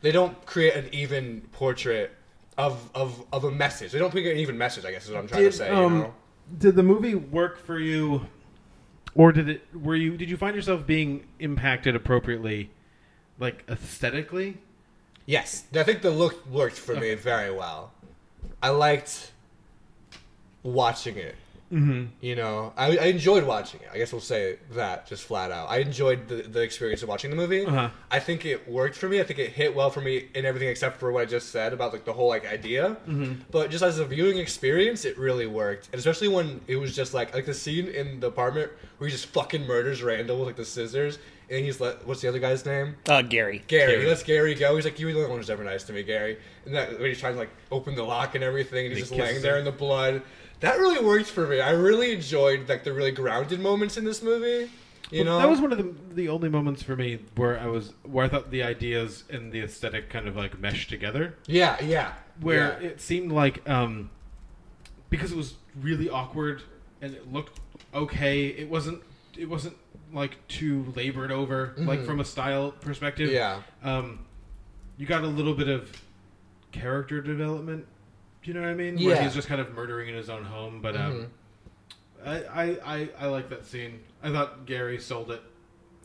They 0.00 0.12
don't 0.12 0.44
create 0.46 0.74
an 0.76 0.88
even 0.92 1.42
portrait 1.52 2.12
of 2.56 2.88
of 2.94 3.26
of 3.34 3.44
a 3.44 3.50
message. 3.50 3.92
They 3.92 3.98
don't 3.98 4.10
create 4.10 4.32
an 4.32 4.38
even 4.38 4.56
message. 4.56 4.86
I 4.86 4.92
guess 4.92 5.04
is 5.04 5.10
what 5.10 5.18
I'm 5.18 5.28
trying 5.28 5.42
Did, 5.42 5.52
to 5.52 5.58
say. 5.58 5.68
um, 5.68 5.82
you 5.92 5.98
know, 6.04 6.14
did 6.56 6.74
the 6.74 6.82
movie 6.82 7.14
work 7.14 7.58
for 7.58 7.78
you 7.78 8.26
or 9.14 9.30
did 9.30 9.50
it? 9.50 9.62
Were 9.74 9.94
you? 9.94 10.16
Did 10.16 10.30
you 10.30 10.38
find 10.38 10.56
yourself 10.56 10.86
being 10.86 11.26
impacted 11.38 11.94
appropriately, 11.94 12.70
like 13.38 13.62
aesthetically? 13.68 14.56
Yes, 15.26 15.64
I 15.74 15.82
think 15.82 16.00
the 16.00 16.10
look 16.10 16.46
worked 16.46 16.78
for 16.78 16.96
me 16.96 17.14
very 17.14 17.50
well. 17.50 17.92
I 18.62 18.70
liked 18.70 19.32
watching 20.62 21.16
it. 21.16 21.36
Mm-hmm. 21.72 22.04
You 22.20 22.36
know, 22.36 22.72
I, 22.76 22.96
I 22.96 23.04
enjoyed 23.06 23.42
watching 23.42 23.80
it. 23.80 23.88
I 23.92 23.98
guess 23.98 24.12
we'll 24.12 24.20
say 24.20 24.58
that 24.72 25.08
just 25.08 25.24
flat 25.24 25.50
out. 25.50 25.68
I 25.68 25.78
enjoyed 25.78 26.28
the, 26.28 26.36
the 26.36 26.60
experience 26.60 27.02
of 27.02 27.08
watching 27.08 27.30
the 27.30 27.36
movie. 27.36 27.66
Uh-huh. 27.66 27.88
I 28.10 28.20
think 28.20 28.44
it 28.46 28.68
worked 28.68 28.96
for 28.96 29.08
me. 29.08 29.18
I 29.18 29.24
think 29.24 29.40
it 29.40 29.50
hit 29.50 29.74
well 29.74 29.90
for 29.90 30.00
me 30.00 30.28
in 30.34 30.44
everything 30.44 30.68
except 30.68 31.00
for 31.00 31.10
what 31.10 31.22
I 31.22 31.24
just 31.24 31.50
said 31.50 31.72
about 31.72 31.92
like 31.92 32.04
the 32.04 32.12
whole 32.12 32.28
like 32.28 32.46
idea. 32.46 32.96
Mhm. 33.08 33.40
But 33.50 33.70
just 33.70 33.82
as 33.82 33.98
a 33.98 34.04
viewing 34.04 34.38
experience, 34.38 35.04
it 35.04 35.18
really 35.18 35.46
worked, 35.46 35.88
and 35.90 35.98
especially 35.98 36.28
when 36.28 36.60
it 36.68 36.76
was 36.76 36.94
just 36.94 37.12
like 37.12 37.34
like 37.34 37.46
the 37.46 37.54
scene 37.54 37.88
in 37.88 38.20
the 38.20 38.28
apartment 38.28 38.70
where 38.98 39.08
he 39.08 39.12
just 39.12 39.26
fucking 39.26 39.66
murders 39.66 40.00
Randall 40.02 40.38
with 40.38 40.46
like 40.46 40.56
the 40.56 40.64
scissors, 40.64 41.18
and 41.50 41.64
he's 41.64 41.80
let 41.80 42.06
what's 42.06 42.20
the 42.20 42.28
other 42.28 42.38
guy's 42.38 42.64
name? 42.64 42.96
Uh, 43.08 43.22
Gary. 43.22 43.62
Gary. 43.68 43.92
Gary. 43.92 44.02
He 44.02 44.08
lets 44.08 44.22
Gary 44.22 44.54
go. 44.54 44.76
He's 44.76 44.84
like, 44.84 44.98
you 44.98 45.06
were 45.06 45.12
the 45.12 45.18
only 45.18 45.30
one 45.30 45.38
who's 45.38 45.50
ever 45.50 45.64
nice 45.64 45.84
to 45.84 45.92
me, 45.92 46.02
Gary. 46.02 46.38
And 46.66 46.74
that 46.74 46.92
when 46.98 47.08
he's 47.08 47.20
trying 47.20 47.34
to 47.34 47.38
like 47.40 47.50
open 47.70 47.94
the 47.94 48.02
lock 48.02 48.34
and 48.34 48.42
everything, 48.44 48.86
and 48.86 48.96
he's 48.96 48.96
He 48.96 49.00
just 49.02 49.12
laying 49.12 49.26
kisses 49.26 49.42
there 49.42 49.52
her. 49.54 49.58
in 49.58 49.64
the 49.64 49.72
blood. 49.72 50.22
That 50.60 50.78
really 50.78 51.04
worked 51.04 51.26
for 51.26 51.46
me. 51.46 51.60
I 51.60 51.70
really 51.72 52.12
enjoyed 52.12 52.68
like 52.68 52.84
the 52.84 52.92
really 52.92 53.12
grounded 53.12 53.60
moments 53.60 53.96
in 53.96 54.04
this 54.04 54.22
movie. 54.22 54.70
You 55.10 55.22
Well, 55.24 55.34
know, 55.34 55.38
that 55.38 55.50
was 55.50 55.60
one 55.60 55.70
of 55.72 55.78
the 55.78 55.94
the 56.14 56.28
only 56.30 56.48
moments 56.48 56.82
for 56.82 56.96
me 56.96 57.18
where 57.36 57.60
I 57.60 57.66
was 57.66 57.92
where 58.04 58.24
I 58.24 58.28
thought 58.28 58.50
the 58.50 58.62
ideas 58.62 59.24
and 59.28 59.52
the 59.52 59.60
aesthetic 59.60 60.08
kind 60.08 60.26
of 60.26 60.36
like 60.36 60.58
meshed 60.58 60.88
together. 60.88 61.34
Yeah, 61.46 61.82
yeah. 61.84 62.12
Where 62.40 62.78
Yeah. 62.80 62.88
it 62.88 63.00
seemed 63.02 63.30
like 63.30 63.68
um 63.68 64.08
because 65.10 65.30
it 65.32 65.36
was 65.36 65.54
really 65.78 66.08
awkward 66.08 66.62
and 67.02 67.12
it 67.14 67.30
looked 67.30 67.60
okay. 67.92 68.46
It 68.46 68.70
wasn't 68.70 69.02
it 69.36 69.48
wasn't 69.50 69.76
like 70.14 70.46
too 70.48 70.92
labored 70.96 71.30
over 71.32 71.74
like 71.76 72.00
Mhm. 72.00 72.06
from 72.06 72.20
a 72.20 72.24
style 72.24 72.70
perspective. 72.72 73.30
Yeah. 73.30 73.60
Um 73.82 74.24
you 74.96 75.06
got 75.06 75.24
a 75.24 75.26
little 75.26 75.54
bit 75.54 75.68
of 75.68 75.90
character 76.72 77.20
development. 77.20 77.86
Do 78.42 78.50
you 78.50 78.54
know 78.54 78.60
what 78.60 78.70
I 78.70 78.74
mean? 78.74 78.96
Yeah. 78.98 79.08
Where 79.14 79.22
he's 79.22 79.34
just 79.34 79.48
kind 79.48 79.60
of 79.60 79.72
murdering 79.74 80.08
in 80.08 80.14
his 80.14 80.30
own 80.30 80.44
home, 80.44 80.80
but 80.80 80.96
um 80.96 81.12
Mhm. 81.12 81.26
I, 82.26 82.36
I, 82.44 82.94
I, 82.94 83.08
I 83.20 83.26
like 83.26 83.50
that 83.50 83.66
scene. 83.66 84.00
I 84.22 84.30
thought 84.32 84.64
Gary 84.64 84.98
sold 84.98 85.30
it. 85.30 85.42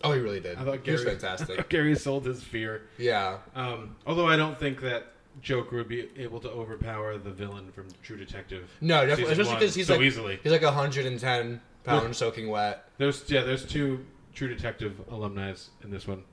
Oh, 0.04 0.12
he 0.12 0.20
really 0.20 0.42
did. 0.42 0.58
I 0.58 0.66
thought 0.66 0.84
Gary 0.84 0.98
was 0.98 1.06
fantastic. 1.06 1.70
Gary 1.70 1.96
sold 1.96 2.26
his 2.26 2.44
fear. 2.44 2.88
Yeah. 2.98 3.38
Um, 3.56 3.96
although 4.06 4.28
I 4.28 4.36
don't 4.36 4.60
think 4.60 4.82
that 4.82 5.14
Joker 5.42 5.78
would 5.78 5.88
be 5.88 6.10
able 6.18 6.42
to 6.42 6.50
overpower 6.50 7.18
the 7.18 7.30
villain 7.32 7.72
from 7.72 7.88
True 8.04 8.18
Detective. 8.18 8.70
No, 8.82 9.06
definitely, 9.06 9.32
especially 9.32 9.56
because 9.56 9.76
he's 9.76 9.88
so 9.88 9.94
like 9.94 10.02
easily. 10.02 10.40
he's 10.44 10.52
like 10.52 10.62
110 10.62 11.62
pounds 11.90 12.18
soaking 12.18 12.50
wet. 12.50 12.86
There's 12.98 13.24
yeah, 13.30 13.42
there's 13.44 13.66
two 13.66 14.06
True 14.34 14.48
Detective 14.48 14.94
alumni 15.10 15.54
in 15.84 15.90
this 15.92 16.08
one, 16.08 16.24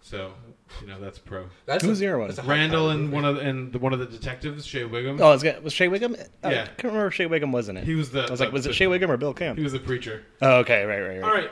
so 0.00 0.32
you 0.80 0.86
know 0.86 1.00
that's 1.00 1.18
pro. 1.18 1.46
That's 1.66 1.84
Who's 1.84 1.98
a- 1.98 2.00
the 2.00 2.08
other 2.08 2.18
one? 2.18 2.28
that's 2.28 2.38
a 2.38 2.42
high 2.42 2.52
Randall 2.54 2.84
power 2.86 2.90
and 2.92 3.00
movie. 3.02 3.14
one 3.14 3.24
of 3.24 3.38
and 3.38 3.72
the, 3.72 3.78
one 3.78 3.92
of 3.92 3.98
the 3.98 4.06
detectives, 4.06 4.64
Shea 4.64 4.84
Whigham. 4.84 5.20
Oh, 5.20 5.28
I 5.28 5.32
was, 5.32 5.44
was 5.62 5.72
Shea 5.72 5.88
Whigham? 5.88 6.16
Oh, 6.44 6.50
Yeah. 6.50 6.62
I 6.62 6.66
can't 6.66 6.84
remember 6.84 7.08
if 7.08 7.14
Shea 7.14 7.26
Whigham 7.26 7.52
was 7.52 7.68
in 7.68 7.76
it. 7.76 7.84
He 7.84 7.94
was 7.94 8.10
the- 8.10 8.24
I 8.26 8.30
was 8.30 8.40
like, 8.40 8.50
the- 8.50 8.52
was 8.54 8.66
it 8.66 8.74
Shea 8.74 8.86
Whigham 8.86 9.10
or 9.10 9.16
Bill 9.16 9.34
Camp? 9.34 9.58
He 9.58 9.64
was 9.64 9.72
the 9.72 9.80
preacher. 9.80 10.22
Oh, 10.40 10.58
okay, 10.60 10.84
right, 10.84 11.00
right, 11.00 11.08
right. 11.20 11.22
All 11.24 11.34
right, 11.34 11.50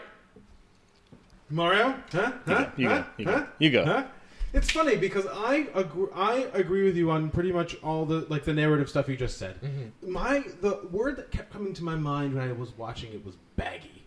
Mario, 1.50 1.94
huh? 2.12 2.32
Huh? 2.46 2.66
You 2.76 2.88
go, 2.88 2.94
huh? 2.94 3.04
you 3.18 3.24
go, 3.24 3.32
huh? 3.32 3.46
you 3.58 3.70
go. 3.70 3.84
Huh? 3.84 4.04
It's 4.54 4.70
funny 4.70 4.94
because 4.96 5.26
I 5.26 5.66
agree, 5.74 6.06
I 6.14 6.46
agree 6.54 6.84
with 6.84 6.96
you 6.96 7.10
on 7.10 7.28
pretty 7.30 7.50
much 7.52 7.74
all 7.82 8.06
the 8.06 8.24
like 8.28 8.44
the 8.44 8.54
narrative 8.54 8.88
stuff 8.88 9.08
you 9.08 9.16
just 9.16 9.36
said. 9.36 9.60
Mm-hmm. 9.60 10.12
My 10.12 10.44
the 10.60 10.80
word 10.92 11.16
that 11.16 11.30
kept 11.32 11.52
coming 11.52 11.74
to 11.74 11.82
my 11.84 11.96
mind 11.96 12.34
when 12.34 12.48
I 12.48 12.52
was 12.52 12.70
watching 12.78 13.12
it 13.12 13.24
was 13.26 13.34
baggy. 13.56 14.04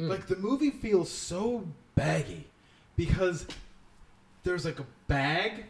Mm. 0.00 0.08
Like 0.08 0.26
the 0.28 0.36
movie 0.36 0.70
feels 0.70 1.10
so 1.10 1.66
baggy 1.94 2.46
because 2.96 3.46
there's 4.44 4.64
like 4.64 4.78
a 4.78 4.86
bag 5.08 5.64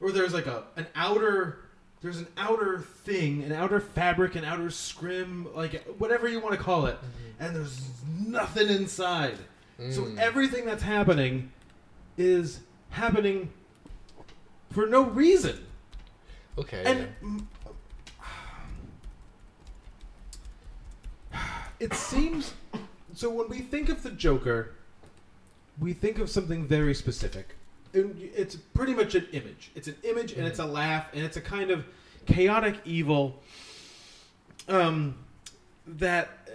or 0.00 0.10
there's 0.10 0.34
like 0.34 0.46
a 0.46 0.64
an 0.76 0.86
outer 0.96 1.58
there's 2.00 2.18
an 2.18 2.26
outer 2.36 2.80
thing, 2.80 3.44
an 3.44 3.52
outer 3.52 3.78
fabric, 3.78 4.34
an 4.34 4.44
outer 4.44 4.70
scrim, 4.70 5.46
like 5.54 5.84
whatever 5.98 6.26
you 6.26 6.40
want 6.40 6.56
to 6.56 6.60
call 6.60 6.86
it, 6.86 6.98
and 7.38 7.54
there's 7.54 7.80
nothing 8.18 8.68
inside. 8.68 9.38
So 9.90 10.02
Mm. 10.02 10.18
everything 10.18 10.64
that's 10.64 10.82
happening 10.82 11.52
is 12.18 12.60
happening 12.92 13.50
for 14.70 14.86
no 14.86 15.02
reason. 15.02 15.58
Okay. 16.58 16.82
And 16.84 17.08
mm, 17.22 17.44
it 21.80 21.94
seems 21.94 22.54
so 23.14 23.30
when 23.30 23.48
we 23.48 23.58
think 23.58 23.88
of 23.88 24.02
the 24.02 24.10
Joker, 24.10 24.72
we 25.78 25.92
think 25.92 26.18
of 26.18 26.30
something 26.30 26.66
very 26.66 26.94
specific. 26.94 27.56
And 27.94 28.16
It's 28.34 28.56
pretty 28.56 28.94
much 28.94 29.14
an 29.14 29.26
image. 29.32 29.70
It's 29.74 29.88
an 29.88 29.96
image, 30.02 30.32
and 30.32 30.46
it's 30.46 30.58
a 30.58 30.64
laugh, 30.64 31.06
and 31.12 31.22
it's 31.22 31.36
a 31.36 31.40
kind 31.40 31.70
of 31.70 31.84
chaotic 32.26 32.76
evil. 32.84 33.42
Um, 34.68 35.16
that 35.86 36.48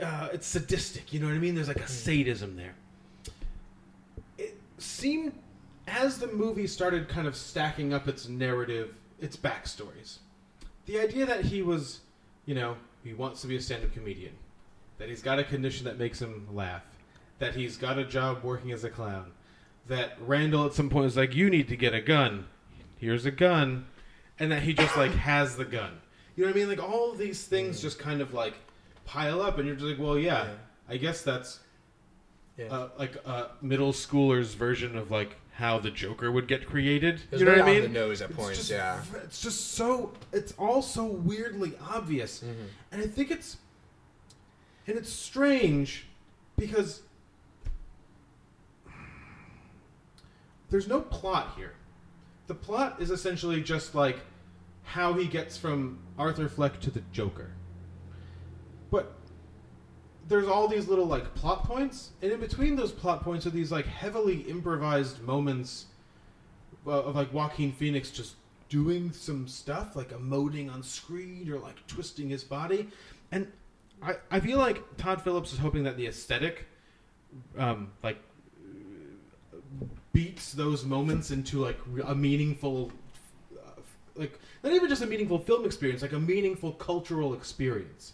uh, 0.00 0.04
uh, 0.04 0.28
it's 0.32 0.46
sadistic. 0.46 1.12
You 1.12 1.20
know 1.20 1.26
what 1.26 1.34
I 1.34 1.38
mean? 1.38 1.54
There's 1.54 1.68
like 1.68 1.80
a 1.80 1.88
sadism 1.88 2.56
there. 2.56 2.74
It 4.38 4.60
seemed 4.78 5.32
as 5.90 6.18
the 6.18 6.26
movie 6.28 6.66
started 6.66 7.08
kind 7.08 7.26
of 7.26 7.36
stacking 7.36 7.92
up 7.92 8.08
its 8.08 8.28
narrative, 8.28 8.94
its 9.20 9.36
backstories. 9.36 10.18
The 10.86 10.98
idea 11.00 11.26
that 11.26 11.44
he 11.44 11.62
was, 11.62 12.00
you 12.46 12.54
know, 12.54 12.76
he 13.04 13.12
wants 13.12 13.40
to 13.42 13.46
be 13.46 13.56
a 13.56 13.60
stand-up 13.60 13.92
comedian, 13.92 14.32
that 14.98 15.08
he's 15.08 15.22
got 15.22 15.38
a 15.38 15.44
condition 15.44 15.84
that 15.84 15.98
makes 15.98 16.20
him 16.20 16.46
laugh, 16.52 16.82
that 17.38 17.54
he's 17.54 17.76
got 17.76 17.98
a 17.98 18.04
job 18.04 18.42
working 18.42 18.72
as 18.72 18.84
a 18.84 18.90
clown, 18.90 19.32
that 19.88 20.16
Randall 20.20 20.66
at 20.66 20.74
some 20.74 20.90
point 20.90 21.06
is 21.06 21.16
like, 21.16 21.34
"You 21.34 21.50
need 21.50 21.68
to 21.68 21.76
get 21.76 21.94
a 21.94 22.00
gun. 22.00 22.46
Here's 22.98 23.24
a 23.26 23.30
gun," 23.30 23.86
and 24.38 24.52
that 24.52 24.62
he 24.62 24.72
just 24.74 24.96
like 24.96 25.10
has 25.30 25.56
the 25.56 25.64
gun. 25.64 26.00
You 26.36 26.44
know 26.44 26.50
what 26.50 26.56
I 26.56 26.60
mean? 26.60 26.68
Like 26.68 26.82
all 26.82 27.12
these 27.12 27.44
things 27.46 27.80
just 27.80 27.98
kind 27.98 28.20
of 28.20 28.32
like 28.34 28.54
pile 29.04 29.40
up, 29.40 29.58
and 29.58 29.66
you're 29.66 29.76
just 29.76 29.86
like, 29.86 29.98
"Well, 29.98 30.18
yeah, 30.18 30.48
I 30.88 30.96
guess 30.96 31.22
that's 31.22 31.60
Yeah. 32.56 32.66
uh, 32.66 32.88
like 32.98 33.16
a 33.24 33.50
middle 33.62 33.92
schooler's 33.92 34.54
version 34.54 34.96
of 34.96 35.10
like 35.10 35.36
how 35.60 35.78
the 35.78 35.90
Joker 35.90 36.32
would 36.32 36.48
get 36.48 36.66
created." 36.66 37.20
You 37.30 37.38
know 37.40 37.44
very 37.44 37.60
what 37.60 37.68
I 37.68 37.72
mean? 37.74 37.84
on 37.86 37.92
the 37.92 37.98
nose 38.00 38.20
at 38.22 38.30
It's 38.30 38.38
points, 38.38 38.58
just- 38.58 38.70
yeah. 38.70 39.02
It's 39.24 39.40
just 39.40 39.72
so. 39.72 40.12
It's 40.32 40.52
all 40.58 40.82
so 40.82 41.04
weirdly 41.04 41.74
obvious, 41.88 42.40
Mm-hmm. 42.40 42.64
and 42.92 43.02
I 43.02 43.06
think 43.06 43.30
it's 43.30 43.56
and 44.86 44.96
it's 44.98 45.12
strange 45.12 46.06
because 46.56 47.02
there's 50.70 50.88
no 50.88 51.00
plot 51.00 51.52
here. 51.56 51.72
The 52.46 52.54
plot 52.54 53.00
is 53.00 53.10
essentially 53.10 53.60
just 53.62 53.94
like 53.94 54.20
how 54.84 55.12
he 55.14 55.26
gets 55.26 55.56
from 55.56 55.98
Arthur 56.18 56.48
Fleck 56.48 56.80
to 56.80 56.90
the 56.90 57.02
Joker. 57.12 57.52
There's 60.30 60.46
all 60.46 60.68
these 60.68 60.86
little 60.86 61.06
like 61.06 61.34
plot 61.34 61.64
points, 61.64 62.10
and 62.22 62.30
in 62.30 62.38
between 62.38 62.76
those 62.76 62.92
plot 62.92 63.24
points 63.24 63.46
are 63.46 63.50
these 63.50 63.72
like 63.72 63.84
heavily 63.84 64.42
improvised 64.42 65.20
moments 65.22 65.86
uh, 66.86 67.02
of 67.02 67.16
like 67.16 67.32
Joaquin 67.34 67.72
Phoenix 67.72 68.12
just 68.12 68.36
doing 68.68 69.10
some 69.10 69.48
stuff, 69.48 69.96
like 69.96 70.10
emoting 70.10 70.72
on 70.72 70.84
screen 70.84 71.50
or 71.52 71.58
like 71.58 71.84
twisting 71.88 72.28
his 72.28 72.44
body, 72.44 72.86
and 73.32 73.50
I 74.00 74.14
I 74.30 74.38
feel 74.38 74.58
like 74.58 74.96
Todd 74.98 75.20
Phillips 75.20 75.52
is 75.52 75.58
hoping 75.58 75.82
that 75.82 75.96
the 75.96 76.06
aesthetic, 76.06 76.66
um, 77.58 77.90
like 78.04 78.18
beats 80.12 80.52
those 80.52 80.84
moments 80.84 81.32
into 81.32 81.58
like 81.58 81.78
a 82.04 82.14
meaningful 82.14 82.92
like 84.14 84.38
not 84.62 84.72
even 84.72 84.88
just 84.88 85.02
a 85.02 85.06
meaningful 85.06 85.40
film 85.40 85.64
experience 85.64 86.02
like 86.02 86.12
a 86.12 86.20
meaningful 86.20 86.70
cultural 86.70 87.34
experience. 87.34 88.12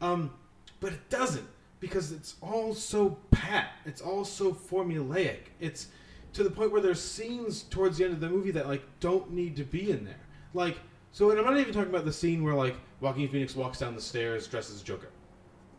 Um 0.00 0.32
but 0.82 0.92
it 0.92 1.08
doesn't 1.08 1.46
because 1.80 2.12
it's 2.12 2.34
all 2.42 2.74
so 2.74 3.16
pat 3.30 3.70
it's 3.86 4.02
all 4.02 4.24
so 4.24 4.52
formulaic. 4.52 5.38
It's 5.60 5.86
to 6.34 6.42
the 6.42 6.50
point 6.50 6.72
where 6.72 6.82
there's 6.82 7.00
scenes 7.00 7.62
towards 7.62 7.96
the 7.96 8.04
end 8.04 8.12
of 8.12 8.20
the 8.20 8.28
movie 8.28 8.50
that 8.50 8.68
like 8.68 8.82
don't 9.00 9.32
need 9.32 9.56
to 9.56 9.64
be 9.64 9.90
in 9.90 10.04
there. 10.04 10.20
Like 10.52 10.76
so 11.12 11.30
and 11.30 11.38
i'm 11.38 11.46
not 11.46 11.58
even 11.58 11.72
talking 11.72 11.90
about 11.90 12.04
the 12.04 12.12
scene 12.12 12.42
where 12.42 12.54
like 12.54 12.76
Joaquin 13.00 13.28
Phoenix 13.28 13.56
walks 13.56 13.78
down 13.78 13.94
the 13.94 14.02
stairs 14.02 14.46
dressed 14.48 14.70
as 14.70 14.82
Joker. 14.82 15.08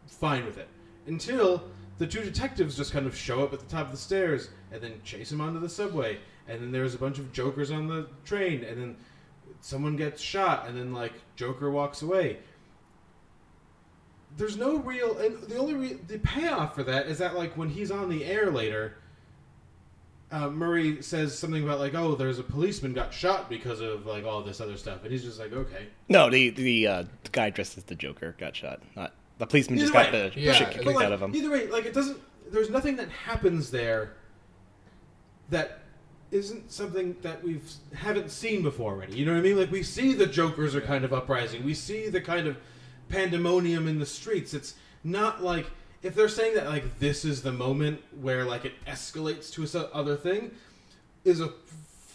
Fine 0.07 0.45
with 0.45 0.57
it. 0.57 0.69
Until 1.05 1.63
the 1.98 2.07
two 2.07 2.24
detectives 2.24 2.77
just 2.77 2.93
kind 2.93 3.05
of 3.05 3.15
show 3.15 3.43
up 3.43 3.53
at 3.53 3.60
the 3.60 3.65
top 3.65 3.88
of 3.88 3.91
the 3.91 3.98
stairs 3.98 4.50
and 4.72 4.81
then 4.81 4.93
chase 5.03 5.31
him 5.31 5.41
onto 5.41 5.60
the 5.60 5.69
subway 5.69 6.17
and 6.48 6.62
then 6.62 6.72
there's 6.72 6.95
a 6.95 6.98
bunch 6.98 7.19
of 7.19 7.31
jokers 7.33 7.72
on 7.72 7.88
the 7.88 8.07
train 8.24 8.63
and 8.63 8.81
then 8.81 8.95
someone 9.60 9.98
gets 9.98 10.22
shot 10.22 10.67
and 10.67 10.77
then 10.77 10.93
like 10.93 11.13
joker 11.36 11.72
walks 11.72 12.01
away 12.01 12.38
there's 14.38 14.58
no 14.58 14.78
real 14.78 15.18
and 15.18 15.42
the 15.44 15.58
only 15.58 15.74
re- 15.74 16.00
the 16.08 16.18
payoff 16.20 16.75
for 16.75 16.84
that 16.84 17.08
is 17.08 17.18
that 17.20 17.36
like 17.36 17.56
when 17.56 17.70
he's 17.70 17.92
on 17.92 18.10
the 18.10 18.25
air 18.25 18.50
later 18.52 18.96
uh, 20.34 20.50
Murray 20.50 21.00
says 21.04 21.38
something 21.38 21.63
about 21.63 21.78
like, 21.78 21.94
oh, 21.94 22.16
there's 22.16 22.40
a 22.40 22.44
policeman 22.44 22.94
got 22.94 23.13
shot 23.13 23.50
because 23.50 23.82
of 23.82 24.08
like 24.08 24.25
all 24.25 24.42
this 24.42 24.60
other 24.60 24.78
stuff, 24.78 25.04
and 25.04 25.12
he's 25.12 25.24
just 25.24 25.40
like, 25.40 25.54
okay, 25.54 25.86
No, 26.10 26.28
the 26.32 26.50
the, 26.50 26.88
uh, 26.88 27.04
the 27.24 27.30
guy 27.32 27.52
dressed 27.52 27.78
as 27.78 27.84
the 27.84 27.94
Joker 27.94 28.36
got 28.40 28.56
shot. 28.56 28.82
Not 28.96 29.13
the 29.38 29.46
policeman 29.46 29.78
just 29.78 29.94
Either 29.94 30.12
got 30.12 30.34
the 30.34 30.42
Yeah, 30.42 30.54
shit 30.54 30.72
kicked 30.72 30.86
like, 30.86 31.06
out 31.06 31.12
of 31.12 31.22
him. 31.22 31.36
Either 31.36 31.52
way, 31.52 31.68
like 31.68 31.86
it 31.86 31.94
doesn't. 31.94 32.20
There's 32.52 32.72
nothing 32.72 32.96
that 32.96 33.10
happens 33.10 33.70
there 33.70 34.13
that 35.52 35.82
isn't 36.32 36.72
something 36.72 37.16
that 37.22 37.44
we've 37.44 37.72
haven't 37.94 38.32
seen 38.32 38.63
before 38.63 38.94
already. 38.94 39.16
You 39.16 39.28
know 39.28 39.34
what 39.34 39.40
I 39.40 39.44
mean? 39.44 39.58
Like 39.60 39.72
we 39.72 39.84
see 39.84 40.13
the 40.13 40.25
Jokers 40.25 40.74
are 40.74 40.82
kind 40.82 41.06
of 41.06 41.13
uprising. 41.13 41.63
We 41.63 41.75
see 41.75 42.10
the 42.10 42.22
kind 42.22 42.48
of 42.48 42.58
pandemonium 43.10 43.88
in 43.88 44.00
the 44.00 44.05
streets. 44.05 44.53
It's 44.53 44.75
not 45.03 45.43
like 45.43 45.67
if 46.01 46.15
they're 46.15 46.29
saying 46.29 46.55
that 46.55 46.67
like 46.67 47.00
this 47.00 47.25
is 47.25 47.41
the 47.41 47.51
moment 47.51 48.01
where 48.22 48.45
like 48.45 48.65
it 48.65 48.74
escalates 48.86 49.51
to 49.53 49.65
some 49.65 49.88
other 49.93 50.15
thing 50.15 50.51
is 51.24 51.39
a 51.39 51.50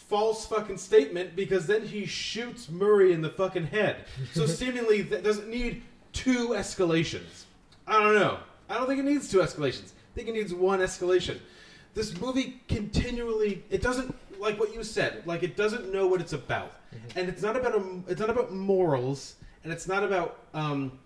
false 0.09 0.47
fucking 0.47 0.79
statement 0.79 1.37
because 1.37 1.67
then 1.67 1.87
he 1.87 2.07
shoots 2.07 2.69
Murray 2.71 3.13
in 3.13 3.21
the 3.21 3.31
fucking 3.31 3.67
head. 3.67 4.05
So 4.33 4.47
seemingly 4.47 5.03
that 5.03 5.23
doesn't 5.23 5.49
need 5.49 5.83
two 6.13 6.49
escalations. 6.49 7.45
I 7.87 8.03
don't 8.03 8.15
know. 8.15 8.39
I 8.69 8.75
don't 8.75 8.87
think 8.87 9.01
it 9.01 9.05
needs 9.05 9.31
two 9.31 9.39
escalations. 9.39 9.93
I 9.93 10.15
think 10.15 10.29
it 10.29 10.33
needs 10.33 10.53
one 10.53 10.81
escalation. 10.81 11.39
This 11.95 12.19
movie 12.21 12.61
continually 12.69 13.65
it 13.71 13.83
doesn't 13.83 14.15
like 14.39 14.59
what 14.59 14.75
you 14.75 14.83
said. 14.83 15.23
Like 15.27 15.43
it 15.43 15.57
doesn't 15.57 15.93
know 15.93 16.07
what 16.07 16.21
it's 16.21 16.33
about, 16.33 16.73
mm-hmm. 16.95 17.19
and 17.19 17.29
it's 17.29 17.43
not 17.43 17.57
about 17.57 17.75
a, 17.75 18.01
it's 18.07 18.21
not 18.21 18.31
about 18.31 18.53
morals, 18.53 19.37
and 19.65 19.73
it's 19.73 19.89
not 19.89 20.03
about 20.03 20.39
um, 20.55 20.99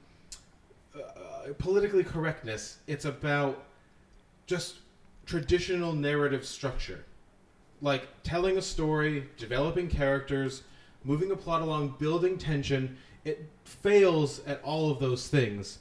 uh, 0.94 1.52
politically 1.58 2.04
correctness. 2.04 2.78
It's 2.86 3.04
about 3.04 3.64
just 4.46 4.76
traditional 5.26 5.92
narrative 5.92 6.46
structure, 6.46 7.04
like 7.80 8.08
telling 8.22 8.58
a 8.58 8.62
story, 8.62 9.28
developing 9.36 9.88
characters, 9.88 10.62
moving 11.04 11.30
a 11.30 11.36
plot 11.36 11.62
along, 11.62 11.96
building 11.98 12.38
tension. 12.38 12.96
It 13.24 13.48
fails 13.64 14.40
at 14.46 14.62
all 14.62 14.90
of 14.90 14.98
those 14.98 15.28
things, 15.28 15.78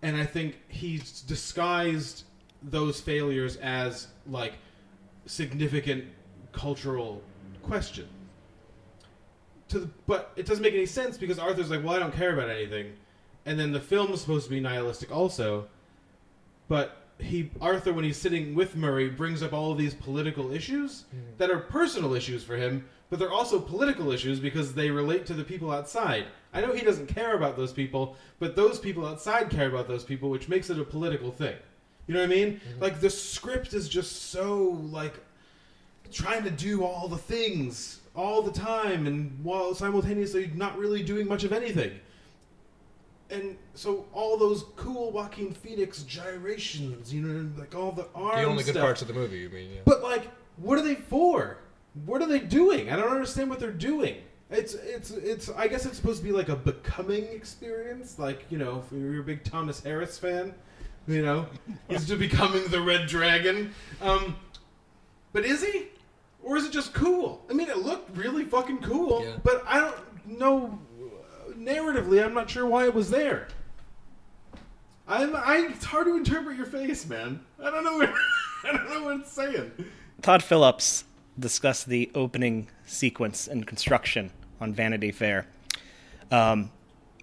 and 0.00 0.16
I 0.16 0.24
think 0.24 0.58
he's 0.68 1.20
disguised 1.20 2.24
those 2.62 3.00
failures 3.00 3.56
as 3.56 4.08
like 4.26 4.54
significant 5.26 6.04
cultural 6.52 7.22
question. 7.62 8.08
To 9.72 9.78
the, 9.78 9.90
but 10.06 10.32
it 10.36 10.44
doesn't 10.44 10.62
make 10.62 10.74
any 10.74 10.84
sense 10.84 11.16
because 11.16 11.38
Arthur's 11.38 11.70
like, 11.70 11.82
well, 11.82 11.94
I 11.94 11.98
don't 11.98 12.14
care 12.14 12.34
about 12.34 12.50
anything, 12.50 12.92
and 13.46 13.58
then 13.58 13.72
the 13.72 13.80
film 13.80 14.12
is 14.12 14.20
supposed 14.20 14.44
to 14.44 14.50
be 14.50 14.60
nihilistic 14.60 15.10
also, 15.10 15.66
but 16.68 17.02
he 17.18 17.50
Arthur 17.58 17.94
when 17.94 18.04
he's 18.04 18.18
sitting 18.18 18.54
with 18.54 18.76
Murray 18.76 19.08
brings 19.08 19.42
up 19.42 19.54
all 19.54 19.72
of 19.72 19.78
these 19.78 19.94
political 19.94 20.52
issues 20.52 21.04
hmm. 21.10 21.20
that 21.38 21.50
are 21.50 21.58
personal 21.58 22.12
issues 22.12 22.44
for 22.44 22.56
him, 22.56 22.84
but 23.08 23.18
they're 23.18 23.32
also 23.32 23.58
political 23.58 24.10
issues 24.10 24.40
because 24.40 24.74
they 24.74 24.90
relate 24.90 25.24
to 25.26 25.32
the 25.32 25.44
people 25.44 25.70
outside. 25.70 26.26
I 26.52 26.60
know 26.60 26.74
he 26.74 26.84
doesn't 26.84 27.06
care 27.06 27.34
about 27.34 27.56
those 27.56 27.72
people, 27.72 28.16
but 28.38 28.54
those 28.56 28.78
people 28.78 29.06
outside 29.06 29.48
care 29.48 29.68
about 29.68 29.88
those 29.88 30.04
people, 30.04 30.28
which 30.28 30.48
makes 30.50 30.68
it 30.68 30.78
a 30.78 30.84
political 30.84 31.30
thing. 31.30 31.56
You 32.06 32.14
know 32.14 32.20
what 32.20 32.30
I 32.30 32.34
mean? 32.34 32.60
Hmm. 32.60 32.82
Like 32.82 33.00
the 33.00 33.08
script 33.08 33.72
is 33.72 33.88
just 33.88 34.30
so 34.30 34.78
like 34.90 35.14
trying 36.12 36.44
to 36.44 36.50
do 36.50 36.84
all 36.84 37.08
the 37.08 37.18
things 37.18 38.00
all 38.14 38.42
the 38.42 38.52
time 38.52 39.06
and 39.06 39.42
while 39.42 39.74
simultaneously 39.74 40.50
not 40.54 40.78
really 40.78 41.02
doing 41.02 41.26
much 41.26 41.44
of 41.44 41.52
anything. 41.52 41.92
And 43.30 43.56
so 43.74 44.04
all 44.12 44.36
those 44.36 44.64
cool 44.76 45.10
Joaquin 45.10 45.52
Phoenix 45.54 46.02
gyrations, 46.02 47.12
you 47.14 47.22
know, 47.22 47.50
like 47.58 47.74
all 47.74 47.90
the 47.92 48.06
arm 48.14 48.36
The 48.38 48.44
only 48.44 48.62
good 48.64 48.74
stuff. 48.74 48.82
parts 48.84 49.00
of 49.02 49.08
the 49.08 49.14
movie, 49.14 49.38
you 49.38 49.48
mean? 49.48 49.70
Yeah. 49.70 49.80
But 49.86 50.02
like, 50.02 50.28
what 50.58 50.78
are 50.78 50.82
they 50.82 50.96
for? 50.96 51.56
What 52.04 52.20
are 52.20 52.28
they 52.28 52.40
doing? 52.40 52.90
I 52.90 52.96
don't 52.96 53.10
understand 53.10 53.48
what 53.48 53.58
they're 53.58 53.70
doing. 53.70 54.16
It's 54.50 54.74
it's 54.74 55.10
it's. 55.10 55.48
I 55.48 55.66
guess 55.66 55.86
it's 55.86 55.96
supposed 55.96 56.18
to 56.18 56.24
be 56.24 56.32
like 56.32 56.50
a 56.50 56.56
becoming 56.56 57.24
experience. 57.24 58.18
Like 58.18 58.44
you 58.50 58.58
know, 58.58 58.82
if 58.84 58.92
you're 58.98 59.20
a 59.20 59.24
big 59.24 59.44
Thomas 59.44 59.80
Harris 59.82 60.18
fan, 60.18 60.54
you 61.08 61.22
know, 61.22 61.46
he's 61.88 62.06
to 62.08 62.16
becoming 62.16 62.64
the 62.68 62.82
Red 62.82 63.08
Dragon. 63.08 63.74
Um, 64.02 64.36
but 65.32 65.46
is 65.46 65.64
he, 65.64 65.86
or 66.42 66.56
is 66.56 66.64
it 66.66 66.72
just 66.72 66.92
cool? 66.94 67.44
I 67.48 67.52
mean, 67.52 67.68
it 67.68 67.78
looked 67.78 68.16
really 68.16 68.44
fucking 68.44 68.78
cool, 68.78 69.24
Yeah. 69.24 69.36
but 69.42 69.62
I 69.66 69.80
don't 69.80 70.38
know. 70.38 70.78
Narratively, 71.56 72.24
I'm 72.24 72.34
not 72.34 72.50
sure 72.50 72.66
why 72.66 72.84
it 72.86 72.94
was 72.94 73.10
there. 73.10 73.48
I'm. 75.06 75.34
I. 75.36 75.68
It's 75.70 75.84
hard 75.84 76.06
to 76.06 76.16
interpret 76.16 76.56
your 76.56 76.66
face, 76.66 77.06
man. 77.08 77.40
I 77.62 77.70
don't 77.70 77.84
know. 77.84 77.98
What, 78.64 78.74
I 78.74 78.76
don't 78.76 78.90
know 78.90 79.02
what 79.04 79.20
it's 79.20 79.32
saying. 79.32 79.72
Todd 80.22 80.40
Phillips 80.42 81.02
discussed 81.36 81.88
the 81.88 82.08
opening 82.14 82.68
sequence 82.86 83.48
and 83.48 83.66
construction 83.66 84.30
on 84.60 84.72
Vanity 84.72 85.10
Fair, 85.10 85.48
um, 86.30 86.70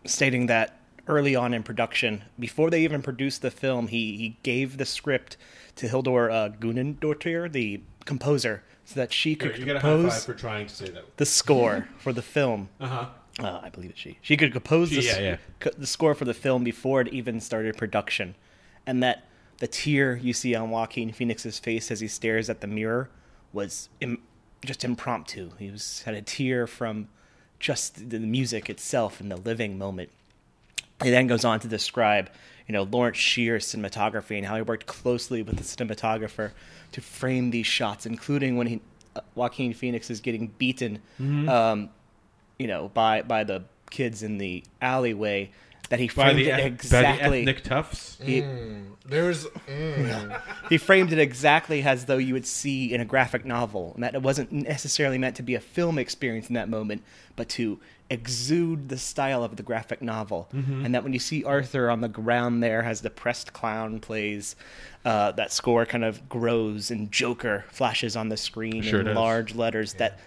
stating 0.05 0.47
that 0.47 0.77
early 1.07 1.37
on 1.37 1.53
in 1.53 1.63
production, 1.63 2.23
before 2.37 2.69
they 2.69 2.83
even 2.83 3.01
produced 3.01 3.41
the 3.41 3.49
film, 3.51 3.87
he, 3.87 4.17
he 4.17 4.37
gave 4.43 4.77
the 4.77 4.85
script 4.85 5.37
to 5.77 5.87
Hildur 5.87 6.29
uh, 6.29 6.49
Guðnadóttir, 6.49 7.49
the 7.49 7.81
composer, 8.03 8.61
so 8.89 8.99
that 8.99 9.13
she 9.13 9.35
could 9.35 9.51
Here, 9.51 9.59
you 9.59 9.65
get 9.65 9.75
a 9.75 9.79
high 9.79 9.87
five 9.89 9.97
compose 10.01 10.25
for 10.25 10.33
trying 10.33 10.65
to 10.65 10.73
say 10.75 10.89
that. 10.89 11.17
the 11.17 11.25
score 11.25 11.87
for 11.99 12.11
the 12.11 12.21
film. 12.23 12.69
Uh 12.79 12.87
huh. 12.87 13.05
Uh, 13.39 13.59
I 13.63 13.69
believe 13.69 13.91
it's 13.91 13.99
she. 13.99 14.17
She 14.21 14.35
could 14.35 14.51
compose 14.51 14.89
the, 14.89 15.01
She- 15.01 15.07
yeah, 15.07 15.13
s- 15.13 15.39
yeah. 15.63 15.71
the 15.77 15.85
score 15.87 16.15
for 16.15 16.25
the 16.25 16.33
film 16.33 16.63
before 16.63 17.01
it 17.01 17.07
even 17.09 17.39
started 17.39 17.77
production, 17.77 18.33
and 18.87 19.03
that 19.03 19.25
the 19.59 19.67
tear 19.67 20.15
you 20.17 20.33
see 20.33 20.55
on 20.55 20.71
Joaquin 20.71 21.11
Phoenix's 21.11 21.59
face 21.59 21.91
as 21.91 21.99
he 21.99 22.07
stares 22.07 22.49
at 22.49 22.61
the 22.61 22.67
mirror 22.67 23.09
was 23.53 23.89
Im- 24.01 24.21
just 24.65 24.83
impromptu. 24.83 25.51
He 25.59 25.69
was 25.69 26.01
had 26.03 26.15
a 26.15 26.21
tear 26.21 26.65
from 26.65 27.09
just 27.59 28.09
the 28.09 28.19
music 28.19 28.69
itself 28.69 29.21
and 29.21 29.29
the 29.31 29.37
living 29.37 29.77
moment. 29.77 30.09
He 31.03 31.09
then 31.11 31.27
goes 31.27 31.45
on 31.45 31.59
to 31.61 31.67
describe, 31.67 32.29
you 32.69 32.73
know, 32.73 32.83
Lawrence 32.83 33.17
Sher's 33.17 33.65
cinematography 33.65 34.37
and 34.37 34.45
how 34.45 34.55
he 34.55 34.61
worked 34.61 34.85
closely 34.85 35.41
with 35.41 35.57
the 35.57 35.63
cinematographer 35.63 36.51
to 36.91 37.01
frame 37.01 37.49
these 37.49 37.65
shots, 37.65 38.05
including 38.05 38.57
when 38.57 38.67
he, 38.67 38.79
uh, 39.15 39.21
Joaquin 39.33 39.73
Phoenix 39.73 40.11
is 40.11 40.21
getting 40.21 40.47
beaten, 40.59 40.99
Mm-hmm. 41.19 41.49
um, 41.49 41.89
you 42.59 42.67
know, 42.67 42.89
by 42.93 43.23
by 43.23 43.43
the 43.43 43.63
kids 43.89 44.21
in 44.21 44.37
the 44.37 44.63
alleyway. 44.83 45.49
That 45.89 45.99
he 45.99 46.07
By 46.07 46.13
framed 46.13 46.39
the, 46.39 46.49
it 46.49 46.51
eth- 46.51 46.57
by 46.57 46.61
the 46.61 46.65
exactly. 46.67 47.39
ethnic 47.41 47.63
toughs. 47.63 48.17
he, 48.23 48.41
There's. 49.05 49.45
Mm. 49.67 50.41
he 50.69 50.77
framed 50.77 51.11
it 51.11 51.17
exactly 51.19 51.81
as 51.81 52.05
though 52.05 52.17
you 52.17 52.33
would 52.35 52.45
see 52.45 52.93
in 52.93 53.01
a 53.01 53.05
graphic 53.05 53.43
novel, 53.43 53.93
and 53.95 54.03
that 54.03 54.13
it 54.13 54.21
wasn't 54.21 54.51
necessarily 54.51 55.17
meant 55.17 55.35
to 55.37 55.43
be 55.43 55.55
a 55.55 55.59
film 55.59 55.97
experience 55.97 56.47
in 56.47 56.53
that 56.53 56.69
moment, 56.69 57.01
but 57.35 57.49
to 57.49 57.79
exude 58.11 58.89
the 58.89 58.97
style 58.97 59.43
of 59.43 59.55
the 59.55 59.63
graphic 59.63 60.01
novel. 60.01 60.47
And 60.51 60.93
that 60.95 61.03
when 61.03 61.13
you 61.13 61.19
see 61.19 61.43
Arthur 61.43 61.89
on 61.91 62.01
the 62.01 62.07
ground 62.07 62.61
there, 62.63 62.83
as 62.83 63.01
the 63.01 63.09
pressed 63.11 63.53
clown 63.53 63.99
plays, 63.99 64.55
uh, 65.05 65.31
that 65.33 65.51
score 65.53 65.85
kind 65.85 66.03
of 66.03 66.27
grows, 66.29 66.89
and 66.91 67.11
Joker 67.11 67.65
flashes 67.69 68.15
on 68.15 68.29
the 68.29 68.37
screen 68.37 68.81
Sure 68.81 68.99
in 69.01 69.05
does. 69.07 69.15
large 69.15 69.55
letters. 69.55 69.93
That 69.93 70.19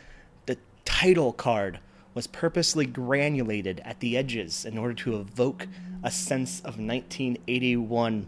the 0.46 0.58
title 0.84 1.32
card 1.32 1.80
was 2.14 2.26
purposely 2.26 2.86
granulated 2.86 3.80
at 3.84 4.00
the 4.00 4.16
edges 4.16 4.64
in 4.64 4.78
order 4.78 4.94
to 4.94 5.18
evoke 5.18 5.66
a 6.02 6.10
sense 6.10 6.58
of 6.60 6.78
1981 6.78 8.26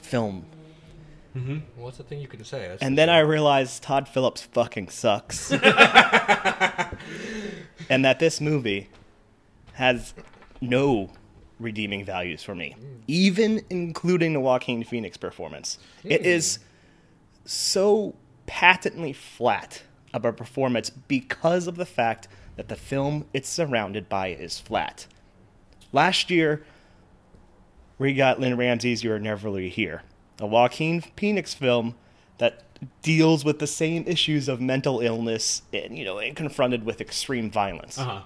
film. 0.00 0.46
Mm-hmm. 1.36 1.58
What's 1.80 1.98
the 1.98 2.04
thing 2.04 2.20
you 2.20 2.28
can 2.28 2.44
say? 2.44 2.60
That's- 2.60 2.78
And 2.80 2.96
then 2.96 3.10
I 3.10 3.18
realized 3.20 3.82
Todd 3.82 4.08
Phillips 4.08 4.42
fucking 4.42 4.88
sucks. 4.88 5.50
and 5.52 5.60
that 8.04 8.18
this 8.20 8.40
movie 8.40 8.88
has 9.74 10.14
no 10.60 11.10
redeeming 11.58 12.04
values 12.04 12.42
for 12.42 12.54
me, 12.54 12.76
mm. 12.78 13.00
even 13.06 13.62
including 13.70 14.32
the 14.32 14.40
Joaquin 14.40 14.84
Phoenix 14.84 15.16
performance. 15.16 15.78
It 16.04 16.20
hmm. 16.20 16.26
is 16.26 16.58
so 17.44 18.14
patently 18.46 19.12
flat 19.12 19.82
of 20.12 20.24
a 20.24 20.32
performance 20.32 20.90
because 20.90 21.66
of 21.66 21.76
the 21.76 21.86
fact 21.86 22.28
that 22.56 22.68
the 22.68 22.76
film 22.76 23.26
it's 23.32 23.48
surrounded 23.48 24.08
by 24.08 24.28
is 24.28 24.58
flat. 24.58 25.06
Last 25.92 26.30
year, 26.30 26.64
we 27.98 28.14
got 28.14 28.40
Lynne 28.40 28.56
Ramsay's 28.56 29.04
You're 29.04 29.18
Never 29.18 29.48
Really 29.48 29.68
Here, 29.68 30.02
a 30.40 30.46
Joaquin 30.46 31.00
Phoenix 31.00 31.54
film 31.54 31.94
that 32.38 32.62
deals 33.02 33.44
with 33.44 33.60
the 33.60 33.66
same 33.66 34.04
issues 34.06 34.48
of 34.48 34.60
mental 34.60 35.00
illness 35.00 35.62
and, 35.72 35.96
you 35.96 36.04
know, 36.04 36.18
and 36.18 36.34
confronted 36.34 36.84
with 36.84 37.00
extreme 37.00 37.50
violence. 37.50 37.98
Uh 37.98 38.04
huh. 38.04 38.20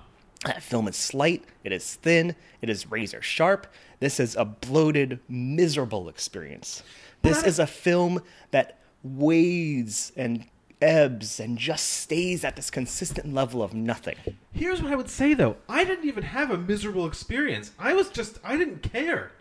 That 0.44 0.62
film 0.62 0.86
is 0.86 0.96
slight, 0.96 1.44
it 1.64 1.72
is 1.72 1.96
thin, 1.96 2.36
it 2.62 2.70
is 2.70 2.90
razor 2.90 3.20
sharp. 3.20 3.66
This 3.98 4.20
is 4.20 4.36
a 4.36 4.44
bloated, 4.44 5.18
miserable 5.28 6.08
experience. 6.08 6.84
This 7.22 7.42
is 7.42 7.58
a 7.58 7.66
film 7.66 8.22
that 8.52 8.78
weighs 9.02 10.12
and 10.16 10.46
ebbs 10.80 11.40
and 11.40 11.58
just 11.58 11.88
stays 11.88 12.44
at 12.44 12.56
this 12.56 12.70
consistent 12.70 13.32
level 13.34 13.62
of 13.62 13.74
nothing. 13.74 14.16
Here's 14.52 14.82
what 14.82 14.92
I 14.92 14.96
would 14.96 15.10
say 15.10 15.34
though. 15.34 15.56
I 15.68 15.84
didn't 15.84 16.06
even 16.06 16.22
have 16.24 16.50
a 16.50 16.58
miserable 16.58 17.06
experience. 17.06 17.72
I 17.78 17.94
was 17.94 18.08
just 18.08 18.38
I 18.44 18.56
didn't 18.56 18.82
care. 18.82 19.32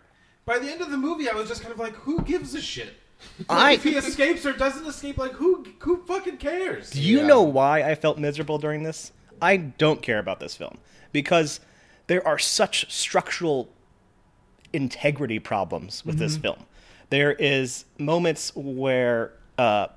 By 0.44 0.58
the 0.58 0.70
end 0.70 0.80
of 0.80 0.90
the 0.90 0.96
movie, 0.96 1.28
I 1.28 1.34
was 1.34 1.46
just 1.48 1.60
kind 1.60 1.72
of 1.72 1.78
like, 1.78 1.94
who 1.94 2.22
gives 2.22 2.54
a 2.54 2.60
shit? 2.60 2.94
I- 3.48 3.72
if 3.72 3.82
he 3.84 3.96
escapes 3.96 4.46
or 4.46 4.52
doesn't 4.52 4.86
escape, 4.86 5.18
like 5.18 5.32
who 5.32 5.64
who 5.80 6.02
fucking 6.06 6.38
cares? 6.38 6.90
Do 6.90 7.00
you 7.00 7.22
know 7.22 7.42
why 7.42 7.82
I 7.82 7.94
felt 7.94 8.18
miserable 8.18 8.58
during 8.58 8.82
this? 8.82 9.12
I 9.40 9.56
don't 9.56 10.02
care 10.02 10.18
about 10.18 10.40
this 10.40 10.56
film 10.56 10.78
because 11.12 11.60
there 12.08 12.26
are 12.26 12.38
such 12.38 12.90
structural 12.92 13.68
integrity 14.72 15.38
problems 15.38 16.04
with 16.04 16.18
this 16.18 16.36
Mhm. 16.36 16.42
film. 16.42 16.58
There 17.10 17.32
is 17.32 17.84
moments 17.98 18.52
where 18.54 19.32
uh, 19.56 19.88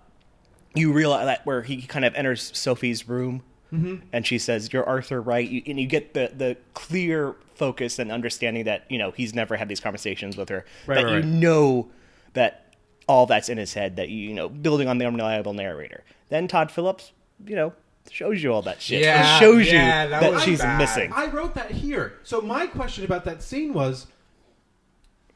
you 0.75 0.91
realize 0.93 1.25
that 1.25 1.45
where 1.45 1.61
he 1.63 1.81
kind 1.81 2.05
of 2.05 2.13
enters 2.15 2.51
Sophie's 2.57 3.07
room 3.09 3.43
Mhm. 3.73 4.01
and 4.11 4.25
she 4.27 4.37
says, 4.37 4.71
"You're 4.73 4.85
Arthur, 4.85 5.21
right?" 5.21 5.47
You, 5.47 5.61
and 5.65 5.79
you 5.79 5.87
get 5.87 6.13
the 6.13 6.31
the 6.35 6.57
clear 6.73 7.35
focus 7.55 7.99
and 7.99 8.11
understanding 8.11 8.65
that 8.65 8.83
you 8.89 8.97
know 8.97 9.11
he's 9.11 9.33
never 9.33 9.55
had 9.55 9.67
these 9.69 9.79
conversations 9.79 10.35
with 10.37 10.49
her. 10.49 10.65
Right, 10.87 10.95
that 10.95 11.03
right, 11.05 11.11
you 11.11 11.15
right. 11.19 11.25
know 11.25 11.89
that 12.33 12.73
all 13.07 13.25
that's 13.25 13.49
in 13.49 13.57
his 13.57 13.73
head. 13.73 13.95
That 13.95 14.09
you 14.09 14.27
you 14.29 14.33
know 14.33 14.49
building 14.49 14.87
on 14.87 14.97
the 14.97 15.05
unreliable 15.05 15.53
narrator. 15.53 16.03
Then 16.29 16.47
Todd 16.47 16.69
Phillips, 16.71 17.11
you 17.45 17.55
know, 17.55 17.73
shows 18.09 18.41
you 18.43 18.51
all 18.53 18.61
that 18.63 18.81
shit. 18.81 19.01
Yeah, 19.03 19.39
shows 19.39 19.67
yeah, 19.71 20.03
you 20.03 20.09
that 20.09 20.19
that, 20.21 20.41
she's 20.41 20.59
bad. 20.59 20.77
missing. 20.77 21.11
I 21.13 21.27
wrote 21.27 21.55
that 21.55 21.71
here. 21.71 22.13
So 22.23 22.41
my 22.41 22.67
question 22.67 23.05
about 23.05 23.23
that 23.25 23.41
scene 23.41 23.73
was 23.73 24.07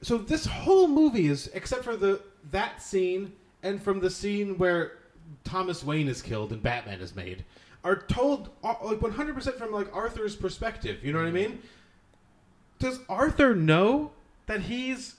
so 0.01 0.17
this 0.17 0.45
whole 0.45 0.87
movie 0.87 1.27
is 1.27 1.49
except 1.53 1.83
for 1.83 1.95
the 1.95 2.21
that 2.51 2.81
scene 2.81 3.31
and 3.63 3.81
from 3.81 3.99
the 4.01 4.09
scene 4.09 4.57
where 4.57 4.93
Thomas 5.43 5.83
Wayne 5.83 6.07
is 6.07 6.21
killed 6.21 6.51
and 6.51 6.61
Batman 6.61 7.01
is 7.01 7.15
made 7.15 7.45
are 7.83 7.95
told 7.95 8.49
like 8.63 8.99
100% 8.99 9.57
from 9.57 9.71
like 9.71 9.95
Arthur's 9.95 10.35
perspective. 10.35 11.05
You 11.05 11.13
know 11.13 11.19
what 11.19 11.27
I 11.27 11.31
mean? 11.31 11.59
Does 12.79 12.99
Arthur 13.07 13.55
know 13.55 14.11
that 14.47 14.61
he's 14.61 15.15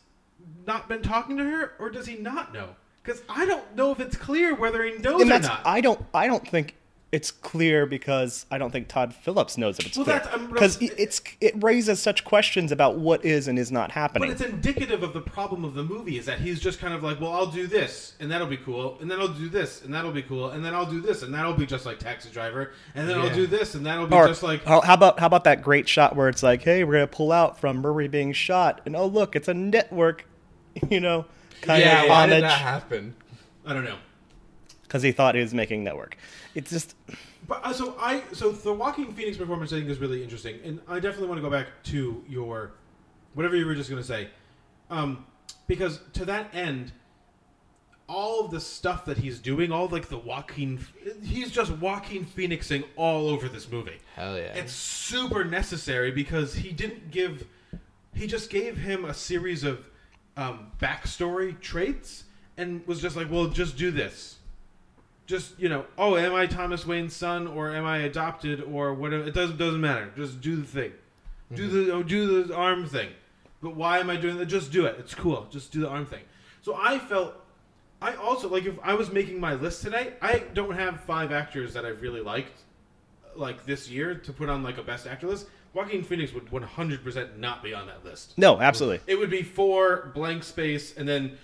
not 0.67 0.89
been 0.89 1.01
talking 1.01 1.37
to 1.37 1.45
her 1.45 1.75
or 1.79 1.91
does 1.91 2.07
he 2.07 2.17
not 2.17 2.53
know? 2.53 2.71
Cuz 3.05 3.23
I 3.29 3.47
don't 3.47 3.77
know 3.77 3.93
if 3.93 4.01
it's 4.01 4.17
clear 4.17 4.55
whether 4.55 4.83
he 4.83 4.99
knows 4.99 5.23
and 5.23 5.31
or 5.31 5.39
not. 5.39 5.63
I 5.65 5.81
don't 5.81 6.05
I 6.13 6.27
don't 6.27 6.47
think 6.47 6.75
it's 7.17 7.31
clear 7.31 7.87
because 7.87 8.45
I 8.51 8.59
don't 8.59 8.71
think 8.71 8.89
Todd 8.89 9.15
Phillips 9.15 9.57
knows 9.57 9.79
if 9.79 9.87
it's 9.87 9.97
Well, 9.97 10.05
clear 10.05 10.19
that's- 10.19 10.35
I'm- 10.35 10.49
because 10.53 10.77
it's 10.83 11.23
it 11.41 11.55
raises 11.63 11.99
such 11.99 12.25
questions 12.25 12.71
about 12.71 12.97
what 12.99 13.25
is 13.25 13.49
and 13.49 13.59
is 13.59 13.73
not 13.73 13.91
happening. 13.93 14.29
But 14.29 14.41
it's 14.41 14.51
indicative 14.51 15.03
of 15.03 15.15
the 15.15 15.23
problem 15.23 15.65
of 15.65 15.73
the 15.73 15.83
movie 15.83 16.19
is 16.19 16.27
that 16.27 16.41
he's 16.41 16.61
just 16.61 16.79
kind 16.79 16.93
of 16.93 17.03
like, 17.03 17.19
well, 17.19 17.33
I'll 17.33 17.47
do 17.47 17.67
this 17.67 18.13
and 18.21 18.31
that'll 18.31 18.47
be 18.47 18.59
cool, 18.59 18.99
and 19.01 19.11
then 19.11 19.19
I'll 19.19 19.29
do 19.29 19.49
this 19.49 19.83
and 19.83 19.95
that'll 19.95 20.13
be 20.13 20.21
cool, 20.21 20.51
and 20.51 20.63
then 20.63 20.75
I'll 20.75 20.85
do 20.91 21.01
this 21.01 21.23
and 21.23 21.33
that'll 21.33 21.55
be 21.55 21.65
just 21.65 21.87
like 21.87 21.99
Taxi 21.99 22.29
Driver, 22.29 22.73
and 22.95 23.09
then 23.09 23.19
I'll 23.19 23.35
do 23.35 23.47
this 23.47 23.75
and 23.75 23.87
that'll 23.87 24.07
be 24.09 24.15
or 24.15 24.27
just 24.29 24.43
like 24.43 24.63
how 24.65 24.83
how 24.83 24.93
about 24.95 25.19
how 25.19 25.27
about 25.27 25.45
that 25.45 25.63
great 25.63 25.89
shot 25.89 26.15
where 26.17 26.29
it's 26.29 26.43
like, 26.43 26.61
hey, 26.63 26.85
we're 26.85 26.93
gonna 26.93 27.07
pull 27.07 27.33
out 27.33 27.59
from 27.59 27.79
Murray 27.79 28.09
being 28.09 28.35
shot, 28.35 28.83
and 28.85 28.95
oh 28.95 29.07
look, 29.07 29.35
it's 29.35 29.49
a 29.49 29.55
network, 29.55 30.27
you 30.91 31.01
know, 31.01 31.25
kind 31.63 31.81
yeah, 31.83 32.03
of 32.03 32.09
why 32.11 32.27
did 32.27 32.33
homage 32.35 32.43
that 32.43 32.61
happen? 32.61 33.15
I 33.65 33.73
don't 33.73 33.85
know. 33.85 33.97
Because 34.87 35.03
he 35.03 35.13
thought 35.13 35.35
he 35.35 35.41
was 35.41 35.53
making 35.53 35.83
network. 35.83 36.17
It's 36.55 36.71
just 36.71 36.95
But 37.49 37.65
uh, 37.65 37.73
so 37.73 37.97
I 38.01 38.23
so 38.33 38.53
the 38.53 38.73
Joaquin 38.73 39.13
Phoenix 39.13 39.37
performance 39.37 39.73
I 39.73 39.77
think 39.77 39.91
is 39.91 39.99
really 39.99 40.23
interesting, 40.23 40.59
and 40.65 40.81
I 40.89 41.01
definitely 41.01 41.29
want 41.29 41.39
to 41.39 41.43
go 41.43 41.51
back 41.51 41.69
to 41.85 42.25
your 42.29 42.73
whatever 43.35 43.57
you 43.57 43.67
were 43.67 43.75
just 43.75 43.91
going 43.91 44.01
to 44.01 44.07
say, 44.07 44.29
um, 44.91 45.27
because 45.67 46.01
to 46.15 46.25
that 46.25 46.55
end, 46.55 46.93
all 48.09 48.45
of 48.45 48.51
the 48.51 48.61
stuff 48.61 49.05
that 49.05 49.19
he's 49.19 49.39
doing, 49.39 49.73
all 49.73 49.89
like 49.89 50.09
the 50.09 50.19
walking, 50.19 50.79
he's 51.23 51.51
just 51.51 51.71
walking 51.73 52.25
Phoenixing 52.25 52.85
all 52.97 53.29
over 53.29 53.49
this 53.49 53.71
movie. 53.71 53.99
Hell 54.15 54.37
yeah. 54.37 54.55
It's 54.55 54.73
super 54.73 55.45
necessary 55.45 56.11
because 56.11 56.55
he 56.55 56.73
didn't 56.73 57.11
give, 57.11 57.47
he 58.15 58.27
just 58.27 58.49
gave 58.51 58.77
him 58.77 59.05
a 59.05 59.15
series 59.15 59.65
of 59.65 59.85
um, 60.37 60.71
backstory 60.81 61.59
traits 61.61 62.25
and 62.57 62.87
was 62.87 63.01
just 63.01 63.17
like, 63.17 63.31
well, 63.31 63.49
just 63.49 63.77
do 63.77 63.91
this 63.91 64.36
just 65.27 65.59
you 65.59 65.69
know, 65.69 65.85
oh, 65.99 66.17
am 66.17 66.35
I 66.35 66.47
Thomas 66.47 66.87
Wayne's 66.87 67.15
son 67.15 67.47
or 67.47 67.75
am 67.75 67.85
I 67.85 67.99
adopted 67.99 68.63
or 68.63 68.95
whatever? 68.95 69.25
It 69.25 69.35
doesn't 69.35 69.59
doesn't 69.59 69.81
matter. 69.81 70.11
Just 70.17 70.41
do 70.41 70.57
the 70.57 70.67
thing, 70.67 70.93
do 71.53 71.69
mm-hmm. 71.69 71.87
the 71.87 71.93
oh, 71.93 72.03
do 72.03 72.45
the 72.45 72.55
arm 72.55 72.87
thing. 72.87 73.11
But 73.63 73.75
why 73.75 73.99
am 73.99 74.11
I 74.11 74.17
doing 74.17 74.37
that? 74.39 74.47
Just 74.47 74.71
do 74.71 74.87
it. 74.87 74.97
It's 74.99 75.15
cool. 75.15 75.47
Just 75.51 75.73
do 75.73 75.81
the 75.81 75.89
arm 75.89 76.07
thing. 76.07 76.23
So 76.63 76.77
I 76.77 76.99
felt, 76.99 77.35
I 78.03 78.15
also 78.15 78.49
like 78.49 78.65
if 78.65 78.75
I 78.83 78.95
was 78.95 79.11
making 79.11 79.41
my 79.41 79.55
list 79.55 79.83
today, 79.83 80.15
I 80.21 80.45
don't 80.53 80.75
have 80.75 81.01
five 81.01 81.33
actors 81.33 81.73
that 81.75 81.85
I've 81.85 82.03
really 82.03 82.21
liked, 82.21 82.61
like 83.35 83.65
this 83.65 83.91
year 83.91 84.15
to 84.15 84.33
put 84.33 84.49
on 84.49 84.63
like 84.63 84.79
a 84.79 84.83
best 84.83 85.07
actor 85.07 85.27
list. 85.27 85.47
Joaquin 85.73 86.05
Phoenix 86.05 86.33
would 86.33 86.51
one 86.51 86.63
hundred 86.63 87.05
percent 87.05 87.39
not 87.39 87.63
be 87.63 87.75
on 87.75 87.87
that 87.87 88.05
list. 88.05 88.39
No, 88.39 88.61
absolutely. 88.61 89.01
It 89.07 89.19
would 89.19 89.31
be 89.31 89.43
four 89.43 90.11
blank 90.15 90.45
space 90.45 90.97
and 90.97 91.09
then 91.09 91.39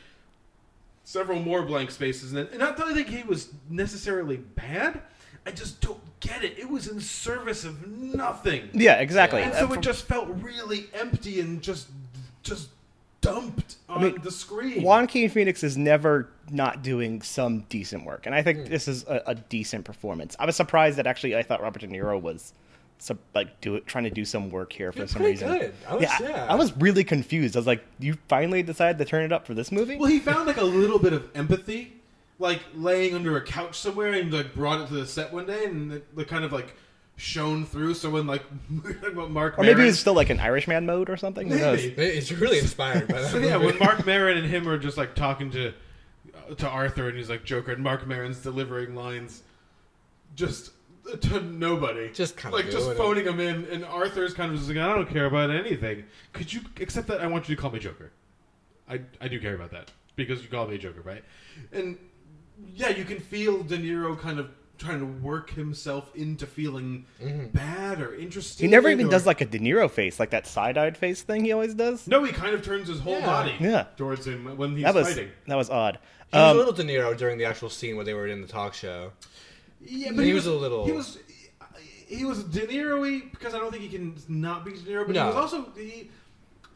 several 1.05 1.41
more 1.41 1.63
blank 1.63 1.91
spaces. 1.91 2.33
And, 2.33 2.49
not 2.59 2.77
that 2.77 2.87
I 2.87 2.95
think 2.95 3.09
he 3.09 3.23
was 3.23 3.49
necessarily 3.69 4.37
bad. 4.37 5.01
I 5.47 5.51
just 5.51 5.81
don't 5.81 6.01
get 6.21 6.45
it. 6.45 6.59
It 6.59 6.71
was 6.71 6.87
in 6.87 7.01
service 7.01 7.65
of 7.65 7.87
nothing. 7.89 8.71
Yeah, 8.73 9.01
exactly. 9.01 9.43
And 9.43 9.53
Uh, 9.53 9.61
so 9.61 9.67
from- 9.69 9.79
it 9.79 9.81
just 9.83 10.05
felt 10.07 10.29
really 10.29 10.87
empty 10.95 11.41
and 11.41 11.61
just 11.63 11.89
just 12.43 12.71
dumped 13.21 13.77
on 13.89 14.01
I 14.01 14.05
mean, 14.05 14.21
the 14.23 14.31
screen. 14.33 14.83
Joaquin 14.83 15.29
Phoenix 15.31 15.63
is 15.63 15.77
never 15.77 16.29
not 16.51 16.83
doing 16.83 17.23
some 17.23 17.61
decent 17.69 18.05
work, 18.05 18.27
and 18.27 18.35
I 18.35 18.43
think 18.43 18.69
this 18.69 18.89
is 18.89 19.05
a, 19.05 19.23
a 19.27 19.35
decent 19.37 19.85
performance. 19.85 20.35
I 20.41 20.47
was 20.47 20.57
surprised 20.57 20.99
that 20.99 21.07
actually 21.07 21.37
I 21.37 21.43
thought 21.45 21.63
Robert 21.63 21.81
De 21.81 21.87
Niro 21.89 22.21
was 22.21 22.53
some, 23.03 23.19
like 23.35 23.61
do 23.61 23.75
it, 23.75 23.87
trying 23.87 24.05
to 24.05 24.11
do 24.11 24.25
some 24.25 24.49
work 24.49 24.73
here 24.73 24.93
for 24.93 24.99
You're 24.99 25.07
some 25.09 25.23
pretty 25.23 25.33
reason. 25.43 25.59
good. 25.59 25.75
I 25.89 25.95
was- 25.95 26.03
yeah, 26.05 26.17
I- 26.19 26.23
yeah. 26.23 26.47
I, 26.51 26.55
was 26.55 26.77
really 26.77 27.03
confused. 27.05 27.57
I 27.57 27.59
was 27.59 27.67
like, 27.67 27.85
you 27.99 28.17
finally 28.29 28.63
decided 28.63 28.99
to 28.99 29.05
turn 29.05 29.25
it 29.25 29.33
up 29.33 29.45
for 29.47 29.55
this 29.55 29.73
movie? 29.73 29.97
Well, 29.97 30.09
he 30.09 30.21
found 30.21 30.47
like 30.47 30.57
a 30.59 30.65
little 30.65 31.01
bit 31.01 31.13
of 31.13 31.29
empathy, 31.35 31.95
like 32.39 32.61
laying 32.75 33.15
under 33.15 33.37
a 33.37 33.41
couch 33.45 33.79
somewhere, 33.79 34.13
and 34.13 34.33
like 34.33 34.55
brought 34.55 34.81
it 34.83 34.87
to 34.89 34.95
the 34.95 35.07
set 35.07 35.33
one 35.33 35.47
day, 35.47 35.65
and 35.65 35.93
it, 35.93 36.07
it 36.17 36.29
kind 36.29 36.45
of 36.45 36.53
like 36.53 36.75
shone 37.17 37.67
through. 37.67 37.95
So 37.95 38.09
when 38.11 38.27
like 38.29 38.45
Mark, 39.29 39.59
or 39.59 39.63
maybe 39.63 39.75
Maron- 39.75 39.81
it 39.81 39.87
was 39.87 39.99
still 39.99 40.15
like 40.15 40.31
an 40.31 40.39
Irishman 40.39 40.87
mode 40.87 41.11
or 41.11 41.17
something. 41.17 41.49
Who 41.49 41.59
knows? 41.59 41.81
Maybe. 41.81 42.03
It's 42.05 42.31
really 42.31 42.59
inspired 42.61 43.09
by 43.09 43.15
that. 43.23 43.31
So 43.33 43.39
yeah, 43.39 43.57
when 43.57 43.77
Mark 43.81 44.07
Maron 44.07 44.37
and 44.39 44.47
him 44.47 44.69
are 44.69 44.79
just 44.79 44.97
like 44.97 45.17
talking 45.17 45.51
to 45.51 45.69
uh, 46.49 46.55
to 46.57 46.69
Arthur, 46.69 47.09
and 47.09 47.17
he's 47.19 47.29
like 47.29 47.45
Joker, 47.45 47.73
and 47.73 47.83
Mark 47.83 48.07
Maron's 48.07 48.39
delivering 48.39 48.95
lines 48.95 49.43
just 50.37 50.71
to 51.23 51.41
nobody, 51.41 52.11
Just 52.13 52.37
kinda 52.37 52.57
like 52.57 52.67
just 52.67 52.79
doing 52.79 52.91
it. 52.93 52.97
phoning 52.97 53.25
him 53.27 53.41
in, 53.41 53.65
and 53.71 53.85
Arthur's 53.85 54.35
kind 54.35 54.53
of 54.53 54.57
just 54.59 54.69
like, 54.69 54.79
I 54.79 54.95
don't 54.95 55.09
care 55.09 55.27
about 55.27 55.51
anything. 55.51 56.05
Could 56.33 56.53
you 56.53 56.61
accept 56.81 57.09
that? 57.09 57.21
I 57.21 57.27
want 57.27 57.49
you 57.49 57.57
to 57.57 57.61
call 57.61 57.71
me 57.71 57.79
Joker. 57.79 58.13
I 58.89 59.01
I 59.21 59.29
do 59.29 59.41
care 59.41 59.55
about 59.55 59.71
that 59.73 59.91
because 60.17 60.43
you 60.43 60.49
call 60.49 60.67
me 60.69 60.79
Joker, 60.79 61.01
right? 61.03 61.25
And 61.73 61.99
yeah, 62.75 62.91
you 62.91 63.05
can 63.05 63.19
feel 63.19 63.63
De 63.63 63.77
Niro 63.79 64.19
kind 64.19 64.39
of 64.39 64.51
trying 64.79 64.99
to 65.01 65.07
work 65.25 65.51
himself 65.51 66.11
into 66.17 66.45
feeling 66.47 67.05
bad 67.53 68.01
or 68.01 68.15
interesting. 68.17 68.67
He 68.67 68.71
never 68.71 68.89
even 68.89 69.07
or- 69.07 69.11
does 69.11 69.27
like 69.27 69.41
a 69.41 69.45
De 69.45 69.59
Niro 69.59 69.89
face, 69.91 70.19
like 70.19 70.31
that 70.31 70.47
side-eyed 70.47 70.97
face 70.97 71.23
thing 71.23 71.45
he 71.45 71.53
always 71.53 71.75
does. 71.75 72.09
No, 72.09 72.25
he 72.25 72.33
kind 72.33 72.53
of 72.55 72.63
turns 72.63 72.89
his 72.89 72.99
whole 72.99 73.19
Yeah. 73.19 73.27
body 73.27 73.55
Yeah. 73.61 73.85
towards 73.97 74.27
him 74.27 74.57
when 74.57 74.75
he's 74.75 74.83
that 74.85 74.95
was 74.95 75.09
fighting. 75.09 75.31
that 75.47 75.55
was 75.57 75.71
odd. 75.71 75.99
He 76.33 76.37
was 76.39 76.51
Um, 76.51 76.57
a 76.57 76.59
little 76.59 76.73
De 76.73 76.83
Niro 76.83 77.17
during 77.17 77.39
the 77.39 77.45
actual 77.45 77.71
scene 77.71 77.95
where 77.97 78.05
they 78.05 78.15
were 78.15 78.27
in 78.27 78.41
the 78.41 78.49
talk 78.49 78.75
show. 78.75 79.13
Yeah, 79.85 80.11
He 80.11 80.15
but 80.17 80.25
he, 80.25 80.33
was 80.33 80.47
was, 80.47 80.55
a 80.55 80.59
little- 80.59 80.87
He 80.87 80.93
was. 80.93 81.19
Uh, 81.61 81.65
he 82.07 82.25
was 82.25 82.45
De 82.45 82.67
Niro-y 82.67 83.23
because 83.31 83.55
I 83.55 83.59
don't 83.59 83.71
think 83.71 83.83
he 83.85 83.89
can 83.89 84.15
not 84.29 84.65
be 84.65 84.73
De 84.73 84.79
Niro. 84.81 85.07
But 85.07 85.15
No. 85.15 85.23
he 85.23 85.27
was 85.35 85.37
also. 85.37 85.71
He, 85.77 86.11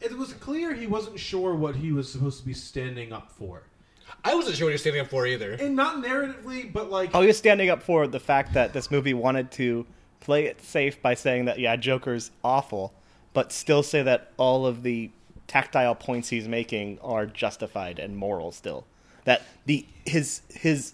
it 0.01 0.15
was 0.17 0.33
clear 0.33 0.73
he 0.73 0.87
wasn't 0.87 1.19
sure 1.19 1.55
what 1.55 1.75
he 1.75 1.91
was 1.91 2.11
supposed 2.11 2.39
to 2.39 2.45
be 2.45 2.53
standing 2.53 3.11
up 3.13 3.31
for, 3.31 3.63
I 4.23 4.35
wasn't 4.35 4.55
sure 4.55 4.65
what 4.65 4.69
he 4.71 4.73
was 4.75 4.81
standing 4.81 5.01
up 5.01 5.07
for 5.09 5.25
either. 5.25 5.53
and 5.53 5.75
not 5.75 6.03
narratively, 6.03 6.71
but 6.71 6.89
like. 6.91 7.11
Oh, 7.13 7.21
he 7.21 7.27
was 7.27 7.37
standing 7.37 7.69
up 7.69 7.81
for 7.83 8.07
the 8.07 8.19
fact 8.19 8.53
that 8.53 8.73
this 8.73 8.89
movie 8.91 9.13
wanted 9.13 9.51
to 9.53 9.85
play 10.19 10.45
it 10.45 10.61
safe 10.61 11.01
by 11.01 11.13
saying 11.13 11.45
that 11.45 11.59
yeah, 11.59 11.75
Joker's 11.75 12.31
awful, 12.43 12.93
but 13.33 13.51
still 13.51 13.83
say 13.83 14.01
that 14.03 14.31
all 14.37 14.65
of 14.65 14.83
the 14.83 15.09
tactile 15.47 15.95
points 15.95 16.29
he's 16.29 16.47
making 16.47 16.99
are 17.01 17.25
justified 17.25 17.99
and 17.99 18.17
moral 18.17 18.51
still. 18.51 18.85
That 19.25 19.41
the 19.65 19.85
his 20.05 20.41
his 20.49 20.93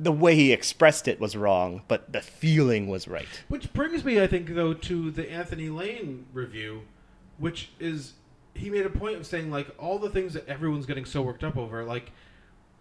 the 0.00 0.10
way 0.10 0.34
he 0.34 0.50
expressed 0.50 1.06
it 1.06 1.20
was 1.20 1.36
wrong, 1.36 1.82
but 1.86 2.10
the 2.10 2.22
feeling 2.22 2.88
was 2.88 3.06
right. 3.06 3.28
Which 3.48 3.72
brings 3.74 4.02
me, 4.02 4.20
I 4.20 4.26
think, 4.26 4.54
though, 4.54 4.72
to 4.72 5.10
the 5.10 5.30
Anthony 5.30 5.68
Lane 5.68 6.24
review, 6.32 6.82
which 7.38 7.70
is 7.78 8.14
he 8.54 8.70
made 8.70 8.86
a 8.86 8.90
point 8.90 9.16
of 9.16 9.26
saying 9.26 9.50
like 9.50 9.68
all 9.78 9.98
the 9.98 10.08
things 10.08 10.32
that 10.32 10.48
everyone's 10.48 10.86
getting 10.86 11.04
so 11.04 11.20
worked 11.20 11.44
up 11.44 11.56
over, 11.56 11.84
like 11.84 12.12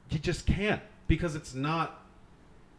you 0.10 0.18
just 0.18 0.46
can't 0.46 0.82
because 1.08 1.36
it's 1.36 1.54
not 1.54 2.06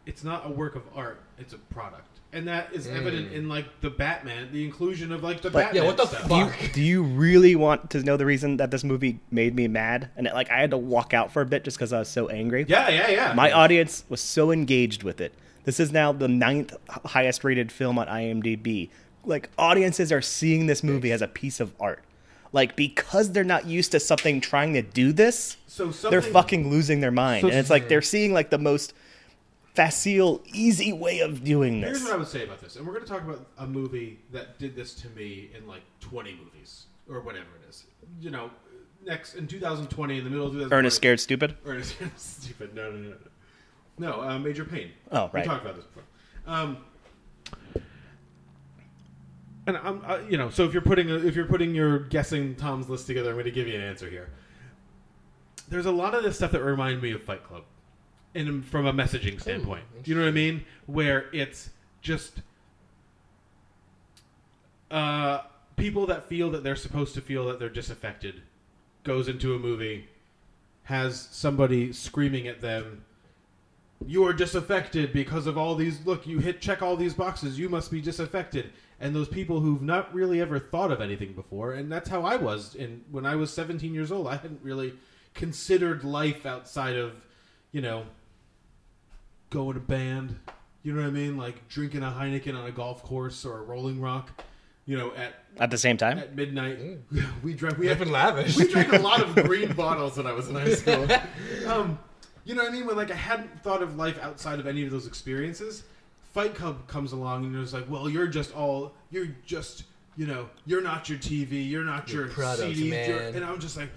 it's 0.07 0.25
not 0.25 0.47
a 0.47 0.49
work 0.51 0.75
of 0.75 0.83
art; 0.97 1.21
it's 1.39 1.53
a 1.53 1.59
product, 1.59 2.10
and 2.33 2.47
that 2.47 2.73
is 2.73 2.87
evident 2.87 3.31
mm. 3.31 3.35
in 3.35 3.49
like 3.49 3.67
the 3.81 3.91
Batman, 3.91 4.49
the 4.53 4.65
inclusion 4.65 5.13
of 5.13 5.23
like 5.23 5.43
the 5.43 5.51
But- 5.51 5.65
Batman. 5.65 5.83
Yeah, 5.83 5.89
what 5.89 5.97
the 5.97 6.07
stuff. 6.07 6.29
Do 6.29 6.37
you, 6.37 6.47
Fuck. 6.47 6.73
do 6.73 6.83
you 6.83 7.03
really 7.03 7.57
want 7.57 7.91
to 7.91 8.03
know 8.03 8.17
the 8.17 8.27
reason 8.27 8.57
that 8.59 8.71
this 8.71 8.85
movie 8.85 9.21
made 9.31 9.55
me 9.55 9.69
mad? 9.69 10.11
And 10.17 10.27
it, 10.27 10.35
like 10.35 10.51
I 10.51 10.61
had 10.61 10.71
to 10.71 10.79
walk 10.79 11.13
out 11.13 11.33
for 11.33 11.43
a 11.43 11.47
bit 11.47 11.65
just 11.65 11.77
because 11.77 11.93
I 11.93 11.99
was 11.99 12.09
so 12.09 12.29
angry. 12.29 12.65
Yeah, 12.69 12.89
yeah, 12.89 13.11
yeah. 13.11 13.33
My 13.35 13.51
audience 13.53 14.05
was 14.09 14.21
so 14.21 14.51
engaged 14.51 15.03
with 15.03 15.21
it. 15.21 15.35
This 15.65 15.81
is 15.81 15.93
now 15.93 16.13
the 16.13 16.29
ninth 16.29 16.75
highest 16.89 17.45
rated 17.45 17.71
film 17.73 17.99
on 17.99 18.07
IMDb. 18.07 18.91
Like 19.25 19.51
audiences 19.59 20.13
are 20.13 20.23
seeing 20.23 20.67
this 20.67 20.83
movie 20.83 21.13
as 21.13 21.23
a 21.23 21.29
piece 21.29 21.61
of 21.61 21.73
art. 21.81 22.05
Like 22.53 22.75
because 22.77 23.33
they're 23.33 23.45
not 23.45 23.67
used 23.67 23.93
to 23.93 24.01
something 24.01 24.41
trying 24.41 24.73
to 24.75 24.83
do 24.83 25.13
this, 25.13 25.57
So 25.67 25.91
they're 25.91 26.23
fucking 26.23 26.71
losing 26.71 27.01
their 27.01 27.11
mind. 27.11 27.43
So- 27.43 27.49
and 27.49 27.59
it's 27.59 27.71
like 27.71 27.89
they're 27.89 28.03
seeing 28.03 28.33
like 28.33 28.51
the 28.51 28.59
most 28.59 28.95
facile, 29.75 30.43
easy 30.53 30.93
way 30.93 31.21
of 31.21 31.45
doing 31.45 31.81
this. 31.81 31.91
Here's 31.99 32.03
what 32.05 32.13
I 32.13 32.17
would 32.17 32.29
say 32.29 32.45
about 32.45 32.61
this, 32.61 32.77
and 32.77 32.87
we're 32.87 32.93
going 32.93 33.05
to 33.05 33.11
talk 33.11 33.23
about 33.23 33.47
a 33.59 33.67
movie 33.67 34.19
that 34.33 34.59
did 34.59 34.75
this 34.75 34.95
to 34.97 35.09
me 35.11 35.51
in 35.57 35.67
like 35.67 35.83
20 36.01 36.33
movies. 36.45 36.87
or 37.09 37.21
whatever 37.21 37.47
it 37.63 37.69
is. 37.69 37.85
You 38.21 38.31
know, 38.31 38.51
next 39.05 39.35
in 39.35 39.47
2020, 39.47 40.19
in 40.19 40.25
the 40.25 40.31
middle 40.31 40.47
of 40.47 40.53
2020, 40.53 40.79
Ernest 40.79 40.97
Scared 40.97 41.21
Stupid. 41.21 41.57
Ernest 41.65 41.95
Scared 41.97 42.19
Stupid. 42.19 42.75
No, 42.75 42.91
no, 42.91 42.99
no, 42.99 43.09
no. 43.11 43.17
No, 43.99 44.23
uh, 44.23 44.39
Major 44.39 44.65
Payne. 44.65 44.91
Oh, 45.13 45.31
right. 45.33 45.45
We 45.45 45.49
talked 45.49 45.63
about 45.63 45.77
this 45.77 45.85
before. 45.85 46.05
Um, 46.47 46.79
and 49.67 49.77
I'm, 49.77 50.03
uh, 50.05 50.19
you 50.29 50.37
know, 50.39 50.49
so 50.51 50.65
if 50.65 50.73
you're 50.73 50.83
putting 50.83 51.11
a, 51.11 51.17
if 51.17 51.37
you're 51.37 51.45
putting 51.47 51.75
your 51.75 51.99
guessing 51.99 52.57
Tom's 52.57 52.89
list 52.89 53.07
together, 53.07 53.29
I'm 53.31 53.35
going 53.37 53.45
to 53.45 53.51
give 53.51 53.69
you 53.69 53.75
an 53.75 53.83
answer 53.83 54.09
here. 54.09 54.31
There's 55.69 55.87
a 55.87 55.93
lot 55.93 56.15
of 56.15 56.23
this 56.23 56.37
stuff 56.37 56.51
that 56.53 56.63
remind 56.63 57.01
me 57.03 57.13
of 57.13 57.23
Fight 57.23 57.45
Club, 57.45 57.63
in 58.35 58.63
from 58.63 58.87
a 58.87 58.93
messaging 58.93 59.41
standpoint. 59.41 59.85
Do 60.03 60.11
you 60.11 60.17
know 60.17 60.23
what 60.23 60.29
I 60.29 60.33
mean? 60.33 60.65
Where 60.87 61.27
it's 61.33 61.71
just 62.01 62.41
uh, 64.91 65.41
people 65.77 66.07
that 66.07 66.29
feel 66.29 66.51
that 66.51 66.63
they're 66.63 66.77
supposed 66.77 67.15
to 67.15 67.21
feel 67.21 67.47
that 67.47 67.59
they're 67.59 67.69
disaffected 67.69 68.43
goes 69.03 69.29
into 69.29 69.55
a 69.55 69.59
movie, 69.59 70.09
has 70.85 71.29
somebody 71.31 71.93
screaming 71.93 72.47
at 72.47 72.61
them, 72.61 73.05
"You 74.07 74.25
are 74.25 74.33
disaffected 74.33 75.13
because 75.13 75.47
of 75.47 75.57
all 75.57 75.75
these. 75.75 76.05
Look, 76.07 76.27
you 76.27 76.39
hit 76.39 76.61
check 76.61 76.83
all 76.83 76.97
these 76.97 77.15
boxes. 77.15 77.59
You 77.59 77.69
must 77.69 77.91
be 77.91 78.01
disaffected." 78.01 78.73
And 79.03 79.17
those 79.17 79.29
people 79.29 79.61
who've 79.61 79.81
not 79.81 80.13
really 80.15 80.43
ever 80.43 80.59
thought 80.59 80.93
of 80.93 81.01
anything 81.01 81.33
before, 81.33 81.73
and 81.73 81.91
that's 81.91 82.11
how 82.11 82.23
I 82.23 82.37
was. 82.37 82.75
In 82.75 83.03
when 83.11 83.25
I 83.25 83.35
was 83.35 83.53
17 83.53 83.95
years 83.95 84.13
old, 84.13 84.27
I 84.27 84.37
hadn't 84.37 84.61
really 84.63 84.93
considered 85.33 86.05
life 86.05 86.45
outside 86.45 86.97
of, 86.97 87.13
you 87.73 87.81
know, 87.81 88.05
going 89.51 89.75
to 89.75 89.81
band. 89.81 90.39
You 90.83 90.95
know 90.95 91.03
what 91.03 91.09
I 91.09 91.11
mean? 91.11 91.37
Like 91.37 91.69
drinking 91.69 92.03
a 92.03 92.11
Heineken 92.11 92.57
on 92.59 92.67
a 92.67 92.71
golf 92.73 93.03
course 93.03 93.45
or 93.45 93.59
a 93.59 93.63
Rolling 93.63 94.01
Rock. 94.01 94.31
You 94.87 94.97
know, 94.97 95.13
at 95.15 95.35
At 95.59 95.71
the 95.71 95.79
same 95.79 95.97
time? 95.99 96.19
at 96.19 96.35
midnight, 96.35 96.79
we 97.43 97.53
drank. 97.55 97.77
We 97.79 97.91
I've 97.91 97.99
been 97.99 98.11
lavish. 98.11 98.57
We 98.57 98.67
drank 98.67 98.93
a 98.93 98.99
lot 98.99 99.21
of 99.23 99.35
green 99.47 99.73
bottles 99.75 100.17
when 100.17 100.27
I 100.27 100.33
was 100.33 100.49
in 100.49 100.55
high 100.55 100.73
school. 100.75 101.07
Um, 101.67 101.99
you 102.45 102.55
know 102.55 102.63
what 102.63 102.73
I 102.73 102.75
mean? 102.75 102.87
When 102.87 102.97
like 102.97 103.11
I 103.11 103.15
hadn't 103.15 103.63
thought 103.63 103.83
of 103.83 103.97
life 103.97 104.19
outside 104.23 104.59
of 104.59 104.67
any 104.67 104.85
of 104.85 104.91
those 104.91 105.07
experiences. 105.07 105.85
Fight 106.33 106.55
Club 106.55 106.87
comes 106.87 107.13
along 107.13 107.45
and 107.45 107.55
it's 107.57 107.73
like, 107.73 107.89
well, 107.91 108.09
you're 108.09 108.27
just 108.29 108.55
all, 108.57 108.95
you're 109.11 109.29
just, 109.45 109.83
you 110.17 110.27
know, 110.27 110.49
you're 110.65 110.81
not 110.81 111.09
your 111.09 111.19
TV, 111.19 111.69
you're 111.69 111.85
not 111.85 112.11
Your 112.11 112.25
your 112.27 112.33
products, 112.33 112.63
CD, 112.77 112.87
you're- 112.89 113.33
and 113.35 113.45
I'm 113.45 113.59
just 113.61 113.77
like, 113.77 113.91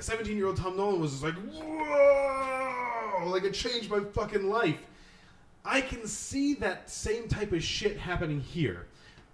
seventeen 0.00 0.36
year 0.36 0.46
old 0.46 0.56
Tom 0.56 0.76
Nolan 0.76 1.00
was 1.00 1.10
just 1.12 1.24
like, 1.24 1.34
whoa, 1.34 2.93
like 3.30 3.44
it 3.44 3.54
changed 3.54 3.90
my 3.90 4.00
fucking 4.00 4.48
life. 4.48 4.78
I 5.64 5.80
can 5.80 6.06
see 6.06 6.54
that 6.54 6.90
same 6.90 7.28
type 7.28 7.52
of 7.52 7.62
shit 7.62 7.96
happening 7.98 8.40
here. 8.40 8.86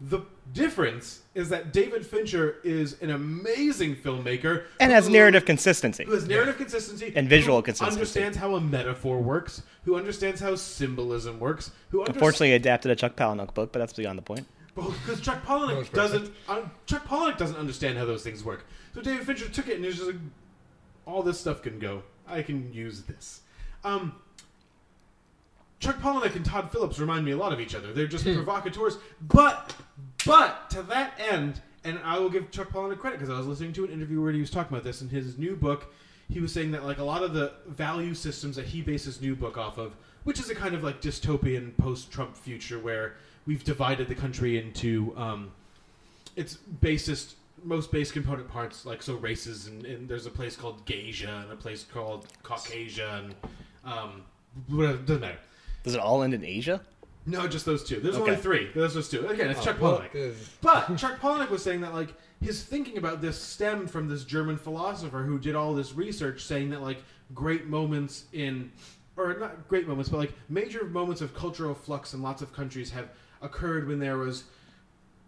The 0.02 0.20
difference 0.54 1.20
is 1.34 1.50
that 1.50 1.72
David 1.74 2.06
Fincher 2.06 2.56
is 2.64 3.00
an 3.02 3.10
amazing 3.10 3.96
filmmaker 3.96 4.64
And 4.78 4.90
has 4.92 5.06
who- 5.06 5.12
narrative 5.12 5.44
consistency. 5.44 6.04
who 6.04 6.12
has 6.12 6.26
narrative 6.26 6.56
consistency 6.56 7.12
And 7.14 7.28
visual 7.28 7.60
consistency. 7.60 7.90
who 7.94 7.98
consistency. 7.98 8.20
understands 8.24 8.38
how 8.38 8.54
a 8.56 8.60
metaphor 8.60 9.20
works, 9.20 9.62
who 9.84 9.96
understands 9.96 10.40
how 10.40 10.54
symbolism 10.54 11.38
works, 11.38 11.72
who 11.90 11.98
understands 12.00 12.16
Unfortunately, 12.16 12.52
adapted 12.54 12.90
a 12.92 12.96
Chuck 12.96 13.14
Palahniuk 13.16 13.52
book, 13.52 13.72
but 13.72 13.78
that's 13.80 13.92
beyond 13.92 14.16
the 14.16 14.22
point. 14.22 14.46
because 14.74 15.20
Chuck 15.20 15.44
Palahniuk 15.44 15.92
doesn't 15.92 16.32
uh, 16.48 16.62
Chuck 16.86 17.04
Palahniuk 17.06 17.36
doesn't 17.36 17.56
understand 17.56 17.98
how 17.98 18.06
those 18.06 18.22
things 18.22 18.42
work. 18.42 18.64
So 18.94 19.02
David 19.02 19.26
Fincher 19.26 19.48
took 19.50 19.68
it 19.68 19.74
and 19.74 19.84
he 19.84 19.88
was 19.88 19.96
just 19.98 20.06
like, 20.08 20.20
all 21.06 21.22
this 21.22 21.38
stuff 21.38 21.60
can 21.60 21.78
go. 21.78 22.02
I 22.26 22.40
can 22.42 22.72
use 22.72 23.02
this. 23.02 23.42
Um, 23.84 24.14
Chuck 25.80 25.98
Palahniuk 26.00 26.36
and 26.36 26.44
Todd 26.44 26.70
Phillips 26.70 26.98
remind 26.98 27.24
me 27.24 27.32
a 27.32 27.36
lot 27.36 27.52
of 27.52 27.60
each 27.60 27.74
other. 27.74 27.92
They're 27.92 28.06
just 28.06 28.24
provocateurs, 28.24 28.98
but 29.22 29.74
but 30.26 30.68
to 30.70 30.82
that 30.84 31.14
end, 31.18 31.62
and 31.84 31.98
I 32.04 32.18
will 32.18 32.28
give 32.28 32.50
Chuck 32.50 32.70
Palahniuk 32.70 32.98
credit 32.98 33.18
because 33.18 33.34
I 33.34 33.38
was 33.38 33.46
listening 33.46 33.72
to 33.74 33.84
an 33.84 33.90
interview 33.90 34.20
where 34.20 34.32
he 34.32 34.40
was 34.40 34.50
talking 34.50 34.72
about 34.72 34.84
this 34.84 35.00
in 35.00 35.08
his 35.08 35.38
new 35.38 35.56
book. 35.56 35.92
He 36.28 36.38
was 36.38 36.52
saying 36.52 36.70
that 36.72 36.84
like 36.84 36.98
a 36.98 37.04
lot 37.04 37.22
of 37.22 37.32
the 37.32 37.52
value 37.66 38.14
systems 38.14 38.56
that 38.56 38.66
he 38.66 38.82
bases 38.82 39.14
his 39.14 39.22
new 39.22 39.34
book 39.34 39.56
off 39.56 39.78
of, 39.78 39.96
which 40.24 40.38
is 40.38 40.50
a 40.50 40.54
kind 40.54 40.74
of 40.74 40.84
like 40.84 41.00
dystopian 41.00 41.76
post-Trump 41.78 42.36
future 42.36 42.78
where 42.78 43.16
we've 43.46 43.64
divided 43.64 44.06
the 44.08 44.14
country 44.14 44.58
into 44.58 45.14
um, 45.16 45.50
its 46.36 46.56
basest 46.56 47.36
most 47.64 47.90
base 47.92 48.10
component 48.10 48.48
parts 48.48 48.86
like 48.86 49.02
so 49.02 49.16
races 49.16 49.66
and, 49.66 49.84
and 49.84 50.08
there's 50.08 50.24
a 50.24 50.30
place 50.30 50.56
called 50.56 50.84
Gaysia 50.86 51.42
and 51.42 51.52
a 51.52 51.56
place 51.56 51.84
called 51.84 52.26
Caucasia 52.42 53.22
and 53.22 53.34
um, 53.84 54.22
whatever, 54.68 54.98
doesn't 54.98 55.20
matter. 55.22 55.38
Does 55.82 55.94
it 55.94 56.00
all 56.00 56.22
end 56.22 56.34
in 56.34 56.44
Asia? 56.44 56.80
No, 57.26 57.46
just 57.46 57.66
those 57.66 57.84
two. 57.84 58.00
There's 58.00 58.16
Okay. 58.16 58.30
only 58.32 58.36
three. 58.42 58.70
There's 58.74 58.94
those 58.94 59.08
two. 59.08 59.26
Again, 59.28 59.50
it's 59.50 59.60
Oh, 59.60 59.64
Chuck 59.64 59.80
well, 59.80 59.98
Palahniuk. 60.00 60.12
good. 60.12 60.36
But 60.62 60.96
Chuck 60.98 61.20
Palahniuk 61.20 61.50
was 61.50 61.62
saying 61.62 61.80
that 61.82 61.92
like 61.94 62.14
his 62.40 62.62
thinking 62.62 62.96
about 62.98 63.20
this 63.20 63.38
stemmed 63.40 63.90
from 63.90 64.08
this 64.08 64.24
German 64.24 64.56
philosopher 64.56 65.22
who 65.22 65.38
did 65.38 65.54
all 65.54 65.74
this 65.74 65.94
research, 65.94 66.42
saying 66.44 66.70
that 66.70 66.80
like 66.82 67.02
great 67.34 67.66
moments 67.66 68.24
in, 68.32 68.72
or 69.16 69.34
not 69.38 69.68
great 69.68 69.86
moments, 69.86 70.08
but 70.08 70.16
like 70.18 70.32
major 70.48 70.84
moments 70.84 71.20
of 71.20 71.34
cultural 71.34 71.74
flux 71.74 72.14
in 72.14 72.22
lots 72.22 72.40
of 72.42 72.52
countries 72.54 72.90
have 72.90 73.08
occurred 73.42 73.86
when 73.86 73.98
there 73.98 74.16
was 74.16 74.44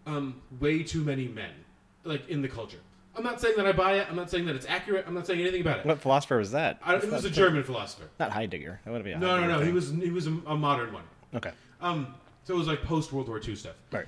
um, 0.07 0.41
way 0.59 0.83
too 0.83 1.01
many 1.03 1.27
men, 1.27 1.51
like 2.03 2.27
in 2.27 2.41
the 2.41 2.49
culture. 2.49 2.79
I'm 3.15 3.23
not 3.23 3.39
saying 3.39 3.55
that 3.57 3.67
I 3.67 3.71
buy 3.73 3.93
it. 3.99 4.07
I'm 4.09 4.15
not 4.15 4.29
saying 4.31 4.45
that 4.47 4.55
it's 4.55 4.65
accurate. 4.65 5.05
I'm 5.07 5.13
not 5.13 5.27
saying 5.27 5.39
anything 5.39 5.61
about 5.61 5.79
it. 5.79 5.85
What 5.85 5.99
philosopher 6.01 6.37
was 6.37 6.51
that? 6.51 6.79
I, 6.83 6.95
it 6.95 7.11
was 7.11 7.25
a 7.25 7.29
German 7.29 7.63
philosopher. 7.63 8.09
Not 8.19 8.31
Heidegger. 8.31 8.79
That 8.85 8.91
would 8.91 9.03
be 9.03 9.11
a 9.11 9.19
No, 9.19 9.27
no, 9.27 9.33
Heidegger 9.41 9.51
no. 9.51 9.59
He 9.59 9.65
thing. 9.65 9.73
was 9.75 9.91
he 9.91 10.09
was 10.09 10.27
a, 10.27 10.31
a 10.47 10.55
modern 10.57 10.91
one. 10.93 11.03
Okay. 11.35 11.51
Um, 11.81 12.15
so 12.43 12.55
it 12.55 12.57
was 12.57 12.67
like 12.67 12.83
post 12.83 13.13
World 13.13 13.27
War 13.27 13.39
II 13.45 13.55
stuff. 13.55 13.75
Right. 13.91 14.05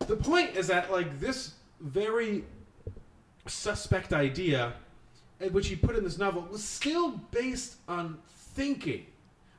The 0.00 0.16
point 0.16 0.56
is 0.56 0.66
that 0.68 0.90
like 0.90 1.20
this 1.20 1.54
very 1.80 2.44
suspect 3.46 4.12
idea, 4.12 4.72
uh, 5.42 5.46
which 5.48 5.68
he 5.68 5.76
put 5.76 5.96
in 5.96 6.04
this 6.04 6.18
novel, 6.18 6.46
was 6.50 6.64
still 6.64 7.10
based 7.30 7.76
on 7.86 8.18
thinking, 8.54 9.06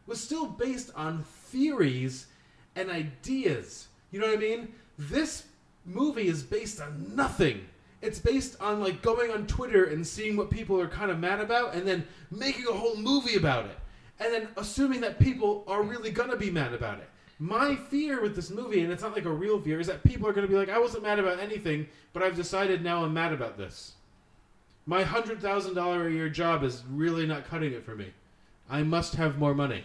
was 0.07 0.19
still 0.19 0.47
based 0.47 0.91
on 0.95 1.23
theories 1.23 2.27
and 2.75 2.89
ideas. 2.89 3.87
You 4.11 4.19
know 4.19 4.27
what 4.27 4.37
I 4.37 4.41
mean? 4.41 4.73
This 4.97 5.45
movie 5.85 6.27
is 6.27 6.43
based 6.43 6.81
on 6.81 7.15
nothing. 7.15 7.65
It's 8.03 8.19
based 8.19 8.59
on 8.61 8.81
like 8.81 9.01
going 9.01 9.31
on 9.31 9.47
Twitter 9.47 9.85
and 9.85 10.05
seeing 10.05 10.35
what 10.35 10.49
people 10.49 10.79
are 10.79 10.87
kind 10.87 11.09
of 11.09 11.19
mad 11.19 11.39
about, 11.39 11.73
and 11.73 11.87
then 11.87 12.05
making 12.29 12.67
a 12.67 12.73
whole 12.73 12.97
movie 12.97 13.37
about 13.37 13.65
it, 13.65 13.77
and 14.19 14.33
then 14.33 14.49
assuming 14.57 15.01
that 15.01 15.19
people 15.19 15.63
are 15.67 15.81
really 15.81 16.11
gonna 16.11 16.35
be 16.35 16.51
mad 16.51 16.73
about 16.73 16.99
it. 16.99 17.09
My 17.39 17.75
fear 17.75 18.21
with 18.21 18.35
this 18.35 18.51
movie, 18.51 18.81
and 18.81 18.91
it's 18.91 19.01
not 19.01 19.15
like 19.15 19.25
a 19.25 19.31
real 19.31 19.59
fear, 19.59 19.79
is 19.79 19.87
that 19.87 20.03
people 20.03 20.27
are 20.27 20.33
to 20.33 20.51
be 20.51 20.57
like, 20.57 20.69
I 20.69 20.79
wasn't 20.79 21.03
mad 21.03 21.19
about 21.19 21.39
anything, 21.39 21.87
but 22.11 22.21
I've 22.21 22.35
decided 22.35 22.83
now 22.83 23.03
I'm 23.03 23.13
mad 23.13 23.33
about 23.33 23.57
this. 23.57 23.93
My 24.85 25.03
$100,000 25.03 26.05
a 26.05 26.11
year 26.11 26.29
job 26.29 26.63
is 26.63 26.83
really 26.89 27.25
not 27.25 27.47
cutting 27.47 27.73
it 27.73 27.85
for 27.85 27.95
me. 27.95 28.07
I 28.69 28.83
must 28.83 29.15
have 29.15 29.39
more 29.39 29.53
money. 29.53 29.83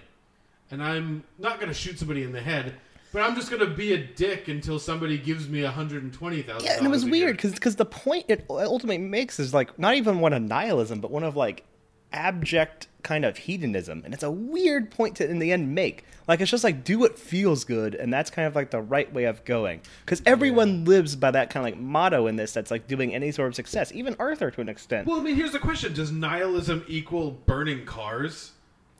And 0.70 0.82
I'm 0.82 1.24
not 1.38 1.60
to 1.60 1.72
shoot 1.72 1.98
somebody 1.98 2.22
in 2.24 2.32
the 2.32 2.40
head, 2.40 2.74
but 3.12 3.22
I'm 3.22 3.34
just 3.34 3.50
going 3.50 3.60
to 3.60 3.74
be 3.74 3.92
a 3.92 3.98
dick 3.98 4.48
until 4.48 4.78
somebody 4.78 5.18
gives 5.18 5.48
me 5.48 5.62
$120,000. 5.62 6.62
Yeah, 6.62 6.76
and 6.76 6.86
it 6.86 6.90
was 6.90 7.04
weird 7.04 7.42
year. 7.42 7.52
because 7.52 7.76
the 7.76 7.84
point 7.84 8.26
it 8.28 8.44
ultimately 8.48 8.98
makes 8.98 9.38
is 9.38 9.54
like 9.54 9.78
not 9.78 9.94
even 9.94 10.20
one 10.20 10.32
of 10.32 10.42
nihilism, 10.42 11.00
but 11.00 11.10
one 11.10 11.24
of 11.24 11.36
like 11.36 11.64
abject 12.12 12.88
kind 13.02 13.24
of 13.24 13.36
hedonism, 13.36 14.02
and 14.04 14.12
it's 14.12 14.22
a 14.22 14.30
weird 14.30 14.90
point 14.90 15.16
to 15.16 15.28
in 15.28 15.38
the 15.38 15.52
end 15.52 15.74
make. 15.74 16.04
Like 16.26 16.40
it's 16.40 16.50
just 16.50 16.64
like 16.64 16.84
do 16.84 16.98
what 16.98 17.18
feels 17.18 17.64
good, 17.64 17.94
and 17.94 18.12
that's 18.12 18.30
kind 18.30 18.46
of 18.46 18.54
like 18.54 18.70
the 18.70 18.80
right 18.80 19.12
way 19.12 19.24
of 19.24 19.44
going. 19.44 19.80
Because 20.04 20.22
everyone 20.26 20.84
lives 20.84 21.16
by 21.16 21.30
that 21.30 21.50
kind 21.50 21.66
of 21.66 21.72
like 21.72 21.80
motto 21.80 22.26
in 22.26 22.36
this. 22.36 22.52
That's 22.52 22.70
like 22.70 22.86
doing 22.86 23.14
any 23.14 23.32
sort 23.32 23.48
of 23.48 23.54
success, 23.54 23.92
even 23.92 24.16
Arthur 24.18 24.50
to 24.50 24.60
an 24.60 24.68
extent. 24.68 25.06
Well, 25.06 25.20
I 25.20 25.22
mean, 25.22 25.36
here's 25.36 25.52
the 25.52 25.58
question: 25.58 25.94
Does 25.94 26.12
nihilism 26.12 26.84
equal 26.88 27.30
burning 27.30 27.84
cars? 27.84 28.52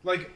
Like, 0.04 0.30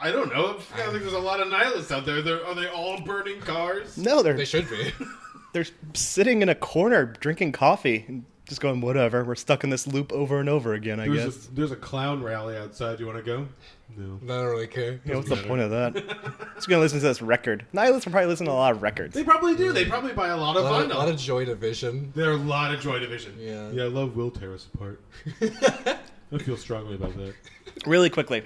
I 0.00 0.10
don't 0.10 0.32
know. 0.32 0.56
I 0.74 0.76
think 0.86 1.00
there's 1.00 1.12
a 1.12 1.18
lot 1.18 1.40
of 1.40 1.48
nihilists 1.48 1.90
out 1.92 2.06
there. 2.06 2.22
They're, 2.22 2.44
are 2.46 2.54
they 2.54 2.68
all 2.68 3.00
burning 3.00 3.40
cars? 3.40 3.96
no, 3.96 4.22
they're 4.22 4.36
They 4.36 4.44
should 4.44 4.68
be. 4.70 4.92
they're 5.52 5.66
sitting 5.94 6.42
in 6.42 6.48
a 6.48 6.54
corner 6.54 7.04
drinking 7.06 7.52
coffee 7.52 8.04
and 8.08 8.24
just 8.46 8.60
going 8.60 8.80
whatever. 8.82 9.24
We're 9.24 9.36
stuck 9.36 9.64
in 9.64 9.70
this 9.70 9.86
loop 9.86 10.12
over 10.12 10.38
and 10.38 10.48
over 10.48 10.74
again. 10.74 11.00
I 11.00 11.08
There's 11.08 11.24
guess. 11.36 11.48
a, 11.48 11.50
there's 11.52 11.72
a 11.72 11.76
clown 11.76 12.22
rally 12.22 12.56
outside. 12.56 13.00
You 13.00 13.06
want 13.06 13.18
to 13.18 13.24
go? 13.24 13.48
No. 13.96 14.18
I 14.22 14.26
don't 14.26 14.46
really 14.50 14.66
care. 14.66 15.00
Yeah, 15.06 15.16
what's 15.16 15.28
the 15.30 15.36
point 15.36 15.62
of 15.62 15.70
that? 15.70 15.94
Just 16.56 16.68
gonna 16.68 16.80
listen 16.82 16.98
to 16.98 17.06
this 17.06 17.22
record. 17.22 17.64
Nihilists 17.72 18.04
will 18.06 18.12
probably 18.12 18.28
listen 18.28 18.46
to 18.46 18.52
a 18.52 18.54
lot 18.54 18.72
of 18.72 18.82
records. 18.82 19.14
They 19.14 19.22
probably 19.24 19.54
do. 19.56 19.72
They 19.72 19.84
probably 19.84 20.12
buy 20.12 20.28
a 20.28 20.36
lot 20.36 20.56
A 20.56 20.58
of 20.58 20.64
lot, 20.64 20.82
of, 20.82 20.90
vinyl. 20.90 20.94
lot 20.96 21.08
of 21.08 21.16
Joy 21.16 21.44
Division. 21.44 22.12
there 22.14 22.28
are 22.30 22.32
a 22.32 22.36
lot 22.36 22.74
of 22.74 22.80
Joy 22.80 22.98
Division. 22.98 23.34
Yeah. 23.38 23.70
Yeah, 23.70 23.84
I 23.84 23.86
love 23.86 24.16
Will 24.16 24.30
Tear 24.30 24.52
Us 24.54 24.66
Apart. 24.74 25.00
I 26.32 26.38
feel 26.38 26.56
strongly 26.56 26.96
about 26.96 27.16
that. 27.16 27.34
really 27.86 28.10
quickly 28.10 28.42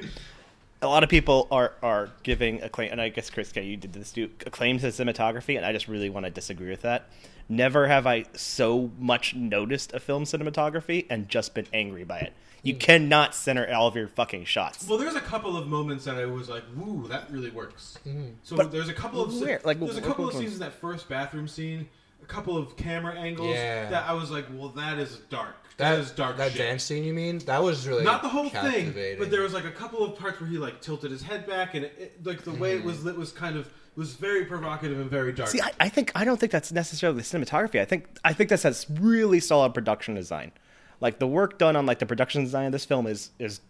a 0.82 0.86
lot 0.86 1.02
of 1.02 1.08
people 1.08 1.48
are 1.50 1.72
are 1.82 2.10
giving 2.22 2.62
acclaim 2.62 2.90
and 2.92 3.00
i 3.00 3.08
guess 3.08 3.30
chris 3.30 3.52
K, 3.52 3.64
you 3.64 3.76
did 3.76 3.92
this 3.92 4.12
too 4.12 4.30
acclaim 4.46 4.78
to 4.78 4.86
cinematography 4.88 5.56
and 5.56 5.64
i 5.66 5.72
just 5.72 5.88
really 5.88 6.10
want 6.10 6.24
to 6.26 6.30
disagree 6.30 6.70
with 6.70 6.82
that 6.82 7.08
never 7.48 7.88
have 7.88 8.06
i 8.06 8.24
so 8.34 8.90
much 8.98 9.34
noticed 9.34 9.92
a 9.92 10.00
film 10.00 10.24
cinematography 10.24 11.06
and 11.10 11.28
just 11.28 11.54
been 11.54 11.66
angry 11.72 12.04
by 12.04 12.18
it 12.18 12.32
you 12.62 12.74
cannot 12.74 13.34
center 13.34 13.72
all 13.72 13.86
of 13.86 13.94
your 13.94 14.08
fucking 14.08 14.44
shots 14.44 14.86
Well, 14.88 14.98
there's 14.98 15.14
a 15.14 15.20
couple 15.20 15.56
of 15.56 15.68
moments 15.68 16.04
that 16.06 16.16
I 16.16 16.26
was 16.26 16.48
like, 16.48 16.64
"Woo, 16.76 17.06
that 17.06 17.30
really 17.30 17.50
works." 17.50 17.98
So 18.42 18.56
But 18.56 18.72
there's 18.72 18.88
a 18.88 18.92
couple 18.92 19.22
of 19.22 19.32
where? 19.40 19.60
Like, 19.64 19.78
there's 19.78 19.96
a 19.96 20.02
couple 20.02 20.26
of 20.26 20.34
scenes 20.34 20.54
in 20.54 20.58
that 20.58 20.72
first 20.72 21.08
bathroom 21.08 21.46
scene 21.46 21.88
a 22.20 22.26
couple 22.26 22.56
of 22.56 22.76
camera 22.76 23.14
angles 23.14 23.54
Yeah. 23.54 23.88
that 23.90 24.08
I 24.08 24.12
was 24.12 24.30
like, 24.30 24.46
well, 24.52 24.70
that 24.70 24.98
is 24.98 25.18
dark. 25.30 25.56
That 25.78 25.92
that 25.92 26.00
is 26.00 26.10
dark. 26.10 26.36
That 26.36 26.52
shit. 26.52 26.58
dance 26.58 26.82
scene, 26.82 27.04
you 27.04 27.14
mean? 27.14 27.38
That 27.38 27.62
was 27.62 27.86
really 27.86 28.04
Not 28.04 28.22
the 28.22 28.28
whole 28.28 28.48
thing, 28.48 28.92
but 29.18 29.30
there 29.30 29.42
was 29.42 29.54
like 29.54 29.64
a 29.64 29.70
couple 29.70 30.04
of 30.04 30.18
parts 30.18 30.40
where 30.40 30.50
he 30.50 30.58
like 30.58 30.80
tilted 30.80 31.10
his 31.10 31.22
head 31.22 31.46
back, 31.46 31.74
and 31.74 31.84
it, 31.84 31.94
it, 31.98 32.26
like 32.26 32.42
the 32.42 32.52
way 32.52 32.76
it 32.76 32.84
was 32.84 32.98
hmm. 32.98 33.06
lit 33.06 33.16
was 33.16 33.32
kind 33.32 33.56
of 33.56 33.72
was 33.94 34.14
very 34.14 34.44
provocative 34.44 34.98
and 35.00 35.08
very 35.08 35.32
dark. 35.32 35.48
See, 35.48 35.60
I, 35.60 35.72
I 35.80 35.88
think 35.88 36.12
I 36.14 36.24
don't 36.24 36.38
think 36.38 36.52
that's 36.52 36.72
necessarily 36.72 37.22
the 37.22 37.24
cinematography. 37.24 37.80
I 37.80 37.84
think 37.84 38.08
I 38.24 38.32
think 38.32 38.50
this 38.50 38.64
has 38.64 38.86
really 38.90 39.40
solid 39.40 39.72
production 39.72 40.14
design. 40.14 40.52
Like 41.00 41.20
the 41.20 41.28
work 41.28 41.58
done 41.58 41.76
on 41.76 41.86
like 41.86 42.00
the 42.00 42.06
production 42.06 42.42
design 42.42 42.66
of 42.66 42.72
this 42.72 42.84
film 42.84 43.06
is 43.06 43.30
is 43.38 43.60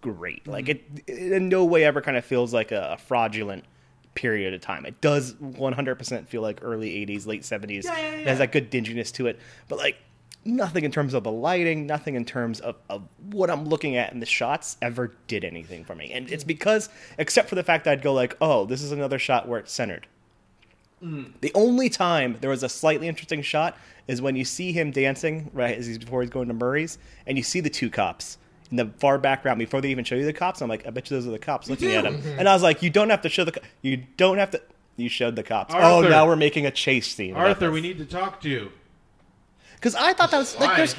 great. 0.00 0.46
Like 0.46 0.66
hmm. 0.66 0.70
it, 0.72 0.84
it 1.06 1.32
in 1.32 1.48
no 1.48 1.64
way 1.64 1.84
ever 1.84 2.00
kind 2.00 2.16
of 2.16 2.24
feels 2.24 2.52
like 2.52 2.72
a, 2.72 2.98
fraudulent 3.06 3.64
period 4.14 4.54
of 4.54 4.60
time. 4.60 4.84
It 4.84 5.00
does 5.00 5.34
100% 5.34 6.26
feel 6.26 6.42
like 6.42 6.58
early 6.62 7.06
80s, 7.06 7.26
late 7.26 7.42
70s. 7.42 7.84
Yeah, 7.84 7.96
yeah, 7.96 8.08
It 8.08 8.20
yeah. 8.20 8.28
has 8.28 8.38
that 8.38 8.50
good 8.50 8.70
dinginess 8.70 9.12
to 9.12 9.28
it. 9.28 9.38
But 9.68 9.78
like 9.78 9.96
nothing 10.48 10.84
in 10.84 10.90
terms 10.90 11.14
of 11.14 11.22
the 11.22 11.30
lighting, 11.30 11.86
nothing 11.86 12.14
in 12.14 12.24
terms 12.24 12.60
of, 12.60 12.76
of 12.88 13.02
what 13.30 13.50
I'm 13.50 13.66
looking 13.66 13.96
at 13.96 14.12
in 14.12 14.20
the 14.20 14.26
shots 14.26 14.76
ever 14.82 15.12
did 15.26 15.44
anything 15.44 15.84
for 15.84 15.94
me. 15.94 16.12
And 16.12 16.30
it's 16.30 16.44
mm. 16.44 16.48
because 16.48 16.88
except 17.18 17.48
for 17.48 17.54
the 17.54 17.62
fact 17.62 17.84
that 17.84 17.92
I'd 17.92 18.02
go 18.02 18.12
like, 18.12 18.36
"Oh, 18.40 18.64
this 18.64 18.82
is 18.82 18.90
another 18.90 19.18
shot 19.18 19.46
where 19.46 19.60
it's 19.60 19.72
centered." 19.72 20.06
Mm. 21.02 21.32
The 21.40 21.52
only 21.54 21.88
time 21.88 22.38
there 22.40 22.50
was 22.50 22.62
a 22.62 22.68
slightly 22.68 23.06
interesting 23.06 23.42
shot 23.42 23.76
is 24.08 24.20
when 24.20 24.34
you 24.34 24.44
see 24.44 24.72
him 24.72 24.90
dancing 24.90 25.50
right 25.52 25.76
as 25.76 25.86
he's 25.86 25.98
before 25.98 26.22
he's 26.22 26.30
going 26.30 26.48
to 26.48 26.54
Murray's, 26.54 26.98
and 27.26 27.36
you 27.36 27.44
see 27.44 27.60
the 27.60 27.70
two 27.70 27.90
cops 27.90 28.38
in 28.70 28.76
the 28.76 28.86
far 28.98 29.18
background 29.18 29.58
before 29.58 29.80
they 29.80 29.90
even 29.90 30.04
show 30.04 30.16
you 30.16 30.24
the 30.24 30.32
cops. 30.32 30.60
I'm 30.60 30.68
like, 30.68 30.86
I 30.86 30.90
bet 30.90 31.10
you 31.10 31.16
those 31.16 31.26
are 31.26 31.30
the 31.30 31.38
cops 31.38 31.70
looking 31.70 31.92
at 31.92 32.04
him, 32.04 32.18
mm-hmm. 32.18 32.38
and 32.38 32.48
I 32.48 32.54
was 32.54 32.62
like, 32.62 32.82
you 32.82 32.90
don't 32.90 33.10
have 33.10 33.22
to 33.22 33.28
show 33.28 33.44
the, 33.44 33.52
co- 33.52 33.66
you 33.82 34.02
don't 34.16 34.38
have 34.38 34.50
to. 34.52 34.62
You 34.96 35.08
showed 35.08 35.36
the 35.36 35.44
cops. 35.44 35.72
Oh, 35.72 36.00
now 36.00 36.26
we're 36.26 36.34
making 36.34 36.66
a 36.66 36.72
chase 36.72 37.06
scene. 37.06 37.36
Arthur, 37.36 37.70
we 37.70 37.80
need 37.80 37.98
to 37.98 38.04
talk 38.04 38.40
to 38.40 38.48
you. 38.48 38.72
Because 39.78 39.94
I 39.94 40.12
thought 40.12 40.30
that 40.30 40.38
was 40.38 40.58
like 40.58 40.76
there's 40.76 40.96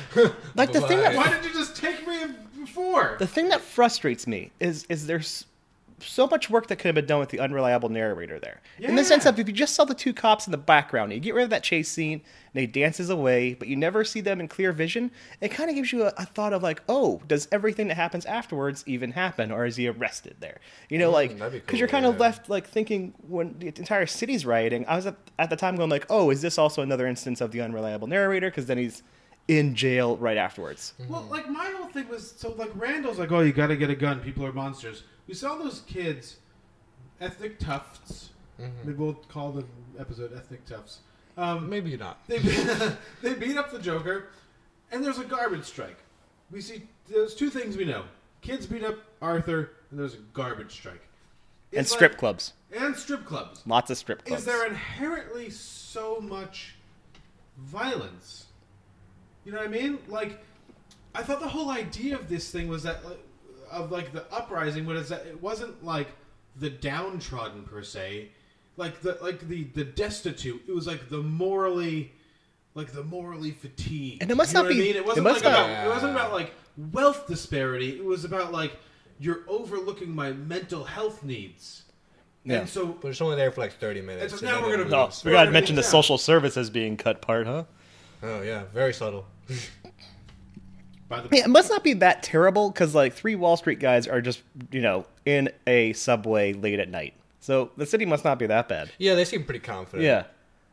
like 0.56 0.72
the 0.72 0.82
thing 0.82 1.00
that 1.00 1.16
Why 1.16 1.30
did 1.30 1.44
you 1.46 1.54
just 1.54 1.76
take 1.76 2.08
me 2.08 2.18
before? 2.60 3.16
the 3.20 3.28
thing 3.28 3.50
that 3.50 3.62
frustrates 3.62 4.26
me 4.28 4.52
is 4.60 4.86
is 4.90 5.06
there's 5.08 5.46
so 6.02 6.28
much 6.28 6.50
work 6.50 6.68
that 6.68 6.78
could 6.78 6.88
have 6.88 6.96
been 6.96 7.06
done 7.06 7.20
with 7.20 7.30
the 7.30 7.40
unreliable 7.40 7.90
narrator 7.90 8.40
there. 8.40 8.62
In 8.80 8.96
the 8.96 9.04
sense 9.04 9.26
of 9.26 9.40
if 9.40 9.48
you 9.48 9.54
just 9.54 9.76
saw 9.76 9.86
the 9.86 9.94
two 9.94 10.14
cops 10.14 10.48
in 10.48 10.52
the 10.52 10.58
background, 10.58 11.14
you 11.14 11.20
get 11.20 11.34
rid 11.34 11.44
of 11.44 11.50
that 11.50 11.64
chase 11.64 11.90
scene, 11.90 12.22
and 12.54 12.62
he 12.62 12.68
dances 12.68 13.10
away, 13.10 13.54
but 13.54 13.68
you 13.68 13.76
never 13.76 14.04
see 14.04 14.22
them 14.22 14.40
in 14.40 14.48
clear 14.48 14.72
vision, 14.72 15.12
it 15.42 15.50
kind 15.50 15.70
of 15.70 15.76
gives 15.76 15.92
you 15.92 16.04
a, 16.04 16.14
a 16.18 16.26
thought 16.26 16.54
of 16.54 16.64
like, 16.64 16.82
oh, 16.90 17.22
does 17.28 17.48
everything 17.52 17.88
that 17.88 17.96
happens 17.96 18.26
afterwards 18.26 18.84
even 18.88 19.12
happen, 19.12 19.52
or 19.52 19.66
is 19.66 19.76
he 19.76 19.88
arrested 19.88 20.36
there? 20.40 20.60
You 20.90 20.98
know, 20.98 21.12
like 21.12 21.38
that'd 21.38 21.54
be 21.54 21.60
because 21.60 21.80
you're 21.80 21.88
kind 21.88 22.06
of 22.06 22.16
yeah. 22.16 22.22
left 22.22 22.50
like 22.50 22.68
thinking 22.68 23.14
when 23.28 23.58
the 23.60 23.68
entire 23.68 24.06
city's 24.06 24.46
rioting. 24.46 24.86
I 24.88 24.96
was 24.96 25.06
at, 25.06 25.16
at 25.38 25.50
the 25.50 25.56
time 25.56 25.76
going 25.76 25.90
like, 25.90 26.06
oh, 26.10 26.30
is 26.30 26.42
this 26.42 26.58
also 26.58 26.82
another 26.82 27.08
instance 27.08 27.42
of 27.42 27.52
the 27.52 27.62
unreliable 27.62 28.08
narrator? 28.08 28.50
Because 28.50 28.66
then 28.66 28.78
he's 28.78 29.04
in 29.48 29.76
jail 29.76 30.16
right 30.18 30.38
afterwards. 30.38 30.94
Well, 31.10 31.24
like 31.24 31.50
my 31.50 31.66
whole 31.78 31.88
thing 31.88 32.08
was 32.08 32.32
so 32.32 32.54
like 32.54 32.72
Randall's 32.76 33.20
like, 33.20 33.32
oh, 33.32 33.42
you 33.42 33.52
got 33.52 33.68
to 33.68 33.76
get 33.76 33.90
a 33.90 33.96
gun. 33.96 34.20
People 34.20 34.46
are 34.46 34.54
monsters. 34.54 35.04
We 35.30 35.36
saw 35.36 35.58
those 35.58 35.82
kids, 35.82 36.38
ethnic 37.22 37.60
toughs. 37.60 38.32
Maybe 38.58 38.98
we'll 38.98 39.14
call 39.14 39.52
the 39.52 39.64
episode 40.00 40.36
"Ethnic 40.36 40.66
Toughs." 40.66 41.02
Um, 41.38 41.70
Maybe 41.70 41.96
not. 41.96 42.28
they 42.28 42.40
they 43.22 43.36
beat 43.36 43.56
up 43.56 43.72
the 43.72 43.78
Joker, 43.78 44.30
and 44.92 45.06
there's 45.06 45.20
a 45.20 45.24
garbage 45.24 45.66
strike. 45.66 46.00
We 46.50 46.62
see 46.62 46.82
there's 47.08 47.36
two 47.36 47.52
things 47.52 47.78
we 47.78 47.86
know: 47.86 48.06
kids 48.42 48.66
beat 48.66 48.84
up 48.84 48.96
Arthur, 49.22 49.70
and 49.92 50.00
there's 50.00 50.16
a 50.16 50.20
garbage 50.34 50.72
strike. 50.72 51.04
And 51.74 51.88
strip 51.88 52.14
like- 52.14 52.20
clubs, 52.20 52.54
and 52.76 52.96
strip 52.96 53.24
clubs. 53.24 53.62
lots 53.68 53.92
of 53.92 53.98
strip 54.00 54.26
clubs. 54.26 54.42
Is 54.42 54.46
there 54.48 54.66
inherently 54.66 55.52
so 55.52 56.20
much 56.20 56.74
violence? 57.60 58.48
You 59.46 59.52
know 59.52 59.60
what 59.60 59.68
I 59.68 59.72
mean? 59.72 60.00
Like, 60.08 60.44
I 61.14 61.22
thought 61.22 61.40
the 61.40 61.48
whole 61.48 61.70
idea 61.70 62.16
of 62.16 62.28
this 62.30 62.50
thing 62.50 62.68
was 62.68 62.82
that, 62.84 63.06
like, 63.06 63.24
of 63.72 63.92
like 63.92 64.12
the 64.14 64.26
uprising, 64.34 64.86
was 64.86 65.10
that 65.10 65.26
it 65.26 65.42
wasn't 65.42 65.84
like 65.84 66.08
the 66.56 66.70
downtrodden 66.70 67.64
per 67.64 67.84
se, 67.84 68.30
like 68.78 69.02
the 69.02 69.18
like 69.22 69.48
the 69.48 69.64
the 69.76 69.84
destitute. 69.84 70.62
It 70.68 70.74
was 70.76 70.88
like 70.88 71.10
the 71.10 71.22
morally, 71.22 72.12
like 72.76 72.92
the 72.92 73.04
morally 73.04 73.52
fatigued. 73.52 74.22
And 74.22 74.32
it 74.32 74.36
must 74.36 74.52
You 74.52 74.56
know 74.56 74.62
not 74.64 74.68
what 74.70 74.76
I 74.76 74.78
be- 74.78 74.82
mean? 74.82 74.96
It 74.96 74.98
it 74.98 75.06
wasn't 75.06 75.24
must 75.26 75.44
like 75.46 75.54
not- 75.54 75.70
about. 75.70 75.86
It 75.86 75.90
wasn't 75.90 76.12
about 76.14 76.32
like 76.34 76.54
wealth 76.92 77.28
disparity. 77.28 77.90
It 77.98 78.04
was 78.06 78.26
about 78.26 78.52
like 78.52 78.74
you're 79.20 79.42
overlooking 79.48 80.14
my 80.16 80.32
mental 80.32 80.84
health 80.86 81.24
needs. 81.24 81.84
Yeah. 82.46 82.60
And 82.60 82.70
so 82.70 82.88
But 82.88 83.10
it's 83.10 83.20
only 83.22 83.36
there 83.36 83.52
for 83.52 83.60
like 83.62 83.74
30 83.74 84.02
minutes. 84.02 84.32
And 84.32 84.40
so 84.40 84.46
now 84.46 84.62
then 84.62 84.64
we're 84.70 84.78
gonna- 84.78 84.90
No, 84.90 85.04
moves. 85.06 85.26
we 85.26 85.32
gotta 85.34 85.52
mention 85.52 85.76
the 85.76 85.82
yeah. 85.82 85.88
social 85.90 86.18
services 86.18 86.70
being 86.70 86.96
cut 86.96 87.22
part, 87.22 87.46
huh? 87.46 87.66
Oh, 88.24 88.42
yeah. 88.42 88.64
Very 88.74 88.94
subtle. 88.94 89.26
by 91.10 91.22
the 91.22 91.30
Yeah, 91.36 91.44
it 91.46 91.50
must 91.50 91.70
not 91.70 91.84
be 91.84 91.94
that 91.96 92.24
terrible 92.24 92.70
because 92.70 92.96
like 92.96 93.14
three 93.14 93.36
Wall 93.36 93.58
Street 93.58 93.80
guys 93.80 94.08
are 94.08 94.22
just 94.22 94.42
you 94.72 94.82
know 94.82 95.06
in 95.26 95.50
a 95.68 95.92
subway 95.94 96.54
late 96.54 96.80
at 96.80 96.90
night, 96.90 97.14
so 97.40 97.72
the 97.78 97.86
city 97.86 98.06
must 98.06 98.24
not 98.24 98.40
be 98.40 98.46
that 98.48 98.68
bad. 98.70 98.90
Yeah, 98.98 99.16
they 99.16 99.26
seem 99.26 99.44
pretty 99.44 99.60
confident. 99.60 100.04
Yeah, 100.04 100.24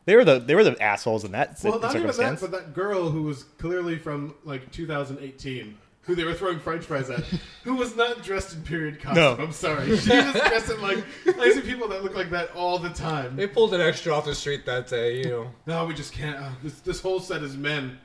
they 0.05 0.15
were 0.15 0.23
the 0.23 0.39
they 0.39 0.55
were 0.55 0.63
the 0.63 0.81
assholes 0.81 1.25
in 1.25 1.31
that 1.33 1.59
Well, 1.63 1.79
not 1.79 1.95
even 1.95 2.07
that, 2.07 2.15
circumstance. 2.15 2.41
but 2.41 2.51
that 2.51 2.73
girl 2.73 3.09
who 3.09 3.23
was 3.23 3.43
clearly 3.57 3.97
from 3.97 4.35
like 4.45 4.71
2018, 4.71 5.77
who 6.03 6.15
they 6.15 6.23
were 6.23 6.33
throwing 6.33 6.59
French 6.59 6.85
fries 6.85 7.09
at, 7.09 7.19
who 7.63 7.75
was 7.75 7.95
not 7.97 8.23
dressed 8.23 8.53
in 8.55 8.61
period 8.63 9.01
costume. 9.01 9.23
No. 9.23 9.35
I'm 9.43 9.51
sorry, 9.51 9.85
she 9.97 10.09
was 10.15 10.33
dressed 10.33 10.69
in 10.71 10.81
like 10.81 11.03
I 11.39 11.51
see 11.51 11.61
people 11.61 11.87
that 11.89 12.03
look 12.03 12.15
like 12.15 12.29
that 12.29 12.51
all 12.55 12.79
the 12.79 12.89
time. 12.91 13.35
They 13.35 13.47
pulled 13.47 13.73
an 13.73 13.81
extra 13.81 14.13
off 14.13 14.25
the 14.25 14.35
street 14.35 14.65
that 14.65 14.87
day, 14.87 15.17
you 15.17 15.25
know. 15.25 15.51
No, 15.65 15.85
we 15.85 15.93
just 15.93 16.13
can't. 16.13 16.37
Uh, 16.37 16.49
this 16.63 16.79
this 16.79 17.01
whole 17.01 17.19
set 17.19 17.43
is 17.43 17.57
men. 17.57 17.99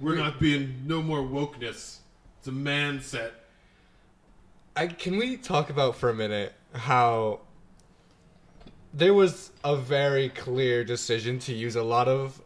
We're 0.00 0.16
not 0.16 0.40
being 0.40 0.82
no 0.86 1.02
more 1.02 1.20
wokeness. 1.22 1.98
It's 2.38 2.48
a 2.48 2.52
man 2.52 3.00
set. 3.00 3.32
I 4.76 4.88
can 4.88 5.16
we 5.18 5.36
talk 5.36 5.70
about 5.70 5.96
for 5.96 6.10
a 6.10 6.14
minute 6.14 6.52
how 6.74 7.40
there 8.92 9.14
was 9.14 9.50
a 9.62 9.76
very 9.76 10.28
clear 10.28 10.84
decision 10.84 11.38
to 11.40 11.54
use 11.54 11.76
a 11.76 11.82
lot 11.82 12.08
of 12.08 12.42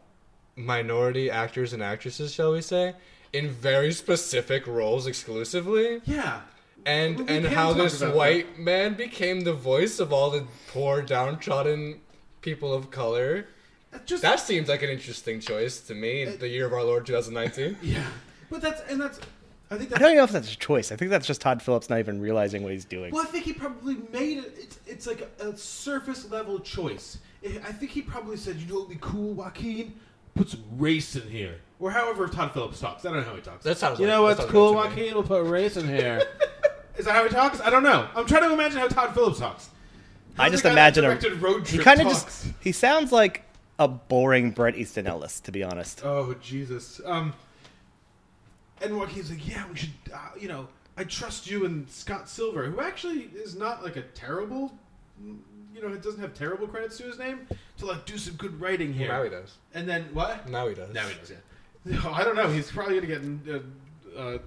minority 0.56 1.30
actors 1.30 1.72
and 1.72 1.82
actresses, 1.82 2.32
shall 2.32 2.52
we 2.52 2.60
say, 2.60 2.94
in 3.32 3.48
very 3.48 3.92
specific 3.92 4.66
roles 4.66 5.06
exclusively, 5.06 6.00
Yeah. 6.04 6.40
and 6.84 7.18
We 7.18 7.26
and 7.28 7.46
how 7.46 7.72
this 7.72 8.02
white 8.02 8.58
man 8.58 8.94
became 8.94 9.40
the 9.42 9.52
voice 9.54 10.00
of 10.00 10.12
all 10.12 10.30
the 10.30 10.46
poor 10.68 11.00
downtrodden 11.02 12.00
people 12.42 12.72
of 12.74 12.90
color. 12.90 13.46
That 13.90 14.06
Just 14.06 14.22
That 14.22 14.40
seems 14.40 14.68
like 14.68 14.82
an 14.82 14.90
interesting 14.90 15.40
choice 15.40 15.80
to 15.82 15.94
me 15.94 16.22
in 16.22 16.38
the 16.38 16.48
year 16.48 16.66
of 16.66 16.72
our 16.72 16.82
Lord 16.84 17.06
2019. 17.06 17.78
yeah. 17.82 18.04
But 18.50 18.60
that's 18.60 18.80
and 18.90 19.00
that's. 19.00 19.20
I 19.70 19.76
think 19.76 19.94
I 19.94 19.98
don't 19.98 20.08
even 20.08 20.18
know 20.18 20.24
if 20.24 20.30
that's 20.30 20.52
a 20.52 20.56
choice. 20.56 20.90
I 20.92 20.96
think 20.96 21.10
that's 21.10 21.26
just 21.26 21.42
Todd 21.42 21.62
Phillips 21.62 21.90
not 21.90 21.98
even 21.98 22.20
realizing 22.20 22.62
what 22.62 22.72
he's 22.72 22.86
doing. 22.86 23.12
Well, 23.12 23.22
I 23.22 23.26
think 23.26 23.44
he 23.44 23.52
probably 23.52 23.96
made 24.12 24.38
it. 24.38 24.54
It's, 24.56 24.78
it's 24.86 25.06
like 25.06 25.28
a, 25.40 25.48
a 25.48 25.56
surface 25.58 26.30
level 26.30 26.58
choice. 26.58 27.18
I 27.44 27.48
I 27.66 27.72
think 27.72 27.90
he 27.90 28.00
probably 28.00 28.38
said, 28.38 28.56
"You 28.56 28.66
know, 28.66 28.74
what 28.76 28.88
would 28.88 28.94
be 28.94 29.06
cool, 29.06 29.34
Joaquin? 29.34 29.94
Put 30.34 30.48
some 30.48 30.64
race 30.78 31.16
in 31.16 31.28
here." 31.28 31.56
Or 31.80 31.90
however 31.90 32.26
Todd 32.28 32.52
Phillips 32.52 32.80
talks. 32.80 33.04
I 33.04 33.10
don't 33.12 33.18
know 33.20 33.28
how 33.28 33.36
he 33.36 33.42
talks. 33.42 33.62
That 33.64 33.76
sounds 33.76 34.00
You 34.00 34.06
like- 34.06 34.14
know 34.16 34.26
that 34.28 34.38
what's 34.38 34.50
cool, 34.50 34.72
good 34.72 34.82
to 34.84 34.88
me. 34.96 35.02
Joaquin? 35.02 35.14
We'll 35.14 35.22
put 35.44 35.44
race 35.50 35.76
in 35.76 35.86
here. 35.86 36.22
Is 36.96 37.04
that 37.04 37.12
how 37.14 37.22
he 37.22 37.28
talks? 37.28 37.60
I 37.60 37.70
don't 37.70 37.84
know. 37.84 38.08
I'm 38.16 38.26
trying 38.26 38.42
to 38.42 38.52
imagine 38.52 38.78
how 38.78 38.88
Todd 38.88 39.14
Phillips 39.14 39.38
talks. 39.38 39.68
I 40.38 40.48
just 40.50 40.62
the 40.62 40.70
guy 40.70 40.90
that 40.90 40.96
imagine 40.98 41.32
a 41.32 41.36
Road 41.36 41.64
trip. 41.64 41.68
he 41.68 41.78
kind 41.78 42.00
of 42.00 42.08
just 42.08 42.46
he 42.60 42.72
sounds 42.72 43.12
like 43.12 43.44
a 43.78 43.88
boring 43.88 44.50
Bret 44.50 44.76
Easton 44.76 45.06
Ellis, 45.06 45.40
to 45.40 45.52
be 45.52 45.62
honest. 45.62 46.02
Oh 46.04 46.34
Jesus! 46.42 47.00
Um, 47.04 47.32
and 48.82 48.96
Joaquin's 48.96 49.30
like, 49.30 49.46
yeah, 49.48 49.64
we 49.70 49.76
should. 49.76 49.90
Uh, 50.12 50.18
you 50.38 50.48
know, 50.48 50.68
I 50.96 51.04
trust 51.04 51.50
you 51.50 51.64
and 51.64 51.88
Scott 51.88 52.28
Silver, 52.28 52.64
who 52.64 52.80
actually 52.80 53.30
is 53.34 53.56
not 53.56 53.82
like 53.82 53.96
a 53.96 54.02
terrible. 54.02 54.72
You 55.24 55.82
know, 55.82 55.92
it 55.92 56.02
doesn't 56.02 56.20
have 56.20 56.34
terrible 56.34 56.66
credits 56.66 56.96
to 56.98 57.04
his 57.04 57.18
name 57.18 57.46
to 57.78 57.86
like 57.86 58.04
do 58.04 58.18
some 58.18 58.34
good 58.34 58.60
writing 58.60 58.92
here. 58.92 59.08
Now 59.08 59.22
he 59.22 59.30
does. 59.30 59.54
And 59.74 59.88
then 59.88 60.06
what? 60.12 60.48
Now 60.48 60.66
he 60.68 60.74
does. 60.74 60.92
Now 60.92 61.06
he 61.06 61.14
does. 61.18 61.30
Yeah. 61.30 61.36
No, 61.84 62.12
I 62.12 62.24
don't 62.24 62.36
know. 62.36 62.48
He's 62.50 62.70
probably 62.70 63.00
gonna 63.00 63.06
get. 63.06 63.54
Uh, 63.54 63.58
uh, 64.18 64.38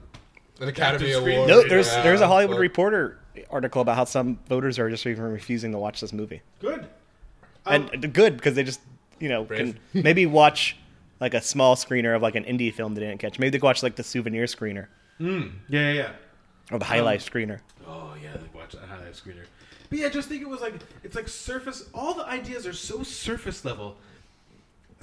An 0.59 0.67
Academy 0.67 1.11
Adaptive 1.11 1.33
Award. 1.35 1.49
No, 1.49 1.67
there's 1.67 1.87
yeah, 1.87 2.03
there's 2.03 2.21
a 2.21 2.27
Hollywood 2.27 2.57
but- 2.57 2.61
Reporter 2.61 3.17
article 3.49 3.81
about 3.81 3.95
how 3.95 4.03
some 4.03 4.37
voters 4.49 4.77
are 4.77 4.89
just 4.89 5.05
even 5.07 5.23
refusing 5.23 5.71
to 5.71 5.77
watch 5.77 6.01
this 6.01 6.11
movie, 6.11 6.41
good. 6.59 6.87
Um, 7.65 7.89
and 7.93 8.13
good 8.13 8.35
because 8.35 8.55
they 8.55 8.63
just 8.63 8.81
you 9.21 9.29
know 9.29 9.43
Brave. 9.43 9.79
can 9.93 10.03
maybe 10.03 10.25
watch 10.25 10.77
like 11.19 11.33
a 11.33 11.41
small 11.41 11.75
screener 11.75 12.15
of 12.15 12.21
like 12.21 12.35
an 12.35 12.43
indie 12.43 12.73
film 12.73 12.95
they 12.95 13.01
didn't 13.01 13.19
catch. 13.19 13.39
Maybe 13.39 13.51
they 13.51 13.59
could 13.59 13.65
watch 13.65 13.83
like 13.83 13.95
the 13.95 14.03
souvenir 14.03 14.45
screener 14.45 14.87
hmm. 15.17 15.47
yeah, 15.69 15.91
yeah, 15.91 15.93
yeah. 15.93 16.11
or 16.71 16.79
the 16.79 16.85
highlight 16.85 17.19
screener. 17.19 17.59
Oh 17.87 18.13
yeah, 18.21 18.33
they 18.33 18.57
watch 18.57 18.73
that 18.73 18.83
highlight 18.83 19.13
screener. 19.13 19.45
But 19.89 19.99
yeah, 19.99 20.09
just 20.09 20.29
think 20.29 20.41
it 20.41 20.49
was 20.49 20.61
like 20.61 20.75
it's 21.03 21.15
like 21.15 21.27
surface. 21.27 21.89
All 21.93 22.13
the 22.13 22.25
ideas 22.25 22.65
are 22.65 22.73
so 22.73 23.03
surface 23.03 23.63
level. 23.63 23.97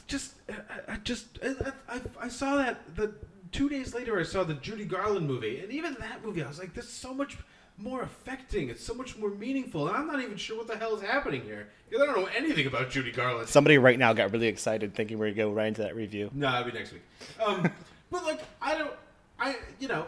Just, 0.07 0.33
I, 0.49 0.95
I 0.95 0.97
just, 0.97 1.27
I, 1.45 1.73
I, 1.87 2.01
I 2.23 2.29
saw 2.29 2.57
that 2.57 2.97
the 2.97 3.13
two 3.53 3.69
days 3.69 3.95
later. 3.95 4.19
I 4.19 4.23
saw 4.23 4.43
the 4.43 4.55
Judy 4.55 4.87
Garland 4.87 5.27
movie, 5.27 5.61
and 5.61 5.71
even 5.71 5.95
that 6.01 6.25
movie, 6.25 6.43
I 6.43 6.49
was 6.49 6.59
like, 6.59 6.73
there's 6.73 6.89
so 6.89 7.13
much 7.13 7.37
more 7.79 8.03
affecting. 8.03 8.69
It's 8.69 8.85
so 8.85 8.95
much 8.95 9.17
more 9.17 9.31
meaningful, 9.31 9.89
and 9.89 9.97
I'm 9.97 10.07
not 10.07 10.21
even 10.21 10.37
sure 10.37 10.59
what 10.59 10.67
the 10.67 10.77
hell 10.77 10.95
is 10.97 11.03
happening 11.03 11.43
here 11.43 11.69
because 11.89 12.03
I 12.03 12.07
don't 12.07 12.21
know 12.21 12.29
anything 12.37 12.67
about 12.67 12.91
Judy 12.91 13.13
Garland. 13.13 13.49
Somebody 13.49 13.79
right 13.79 13.99
now 13.99 14.13
got 14.13 14.33
really 14.33 14.49
excited, 14.49 14.95
thinking 14.95 15.19
we're 15.19 15.31
gonna 15.31 15.49
go 15.49 15.53
right 15.53 15.69
into 15.69 15.83
that 15.83 15.95
review. 15.95 16.31
No, 16.35 16.51
that'll 16.51 16.71
be 16.71 16.77
next 16.77 16.93
week. 16.93 17.03
Um, 17.45 17.71
but 18.11 18.25
like, 18.25 18.41
I 18.61 18.77
don't, 18.77 18.93
I, 19.39 19.57
you 19.79 19.89
know, 19.89 20.07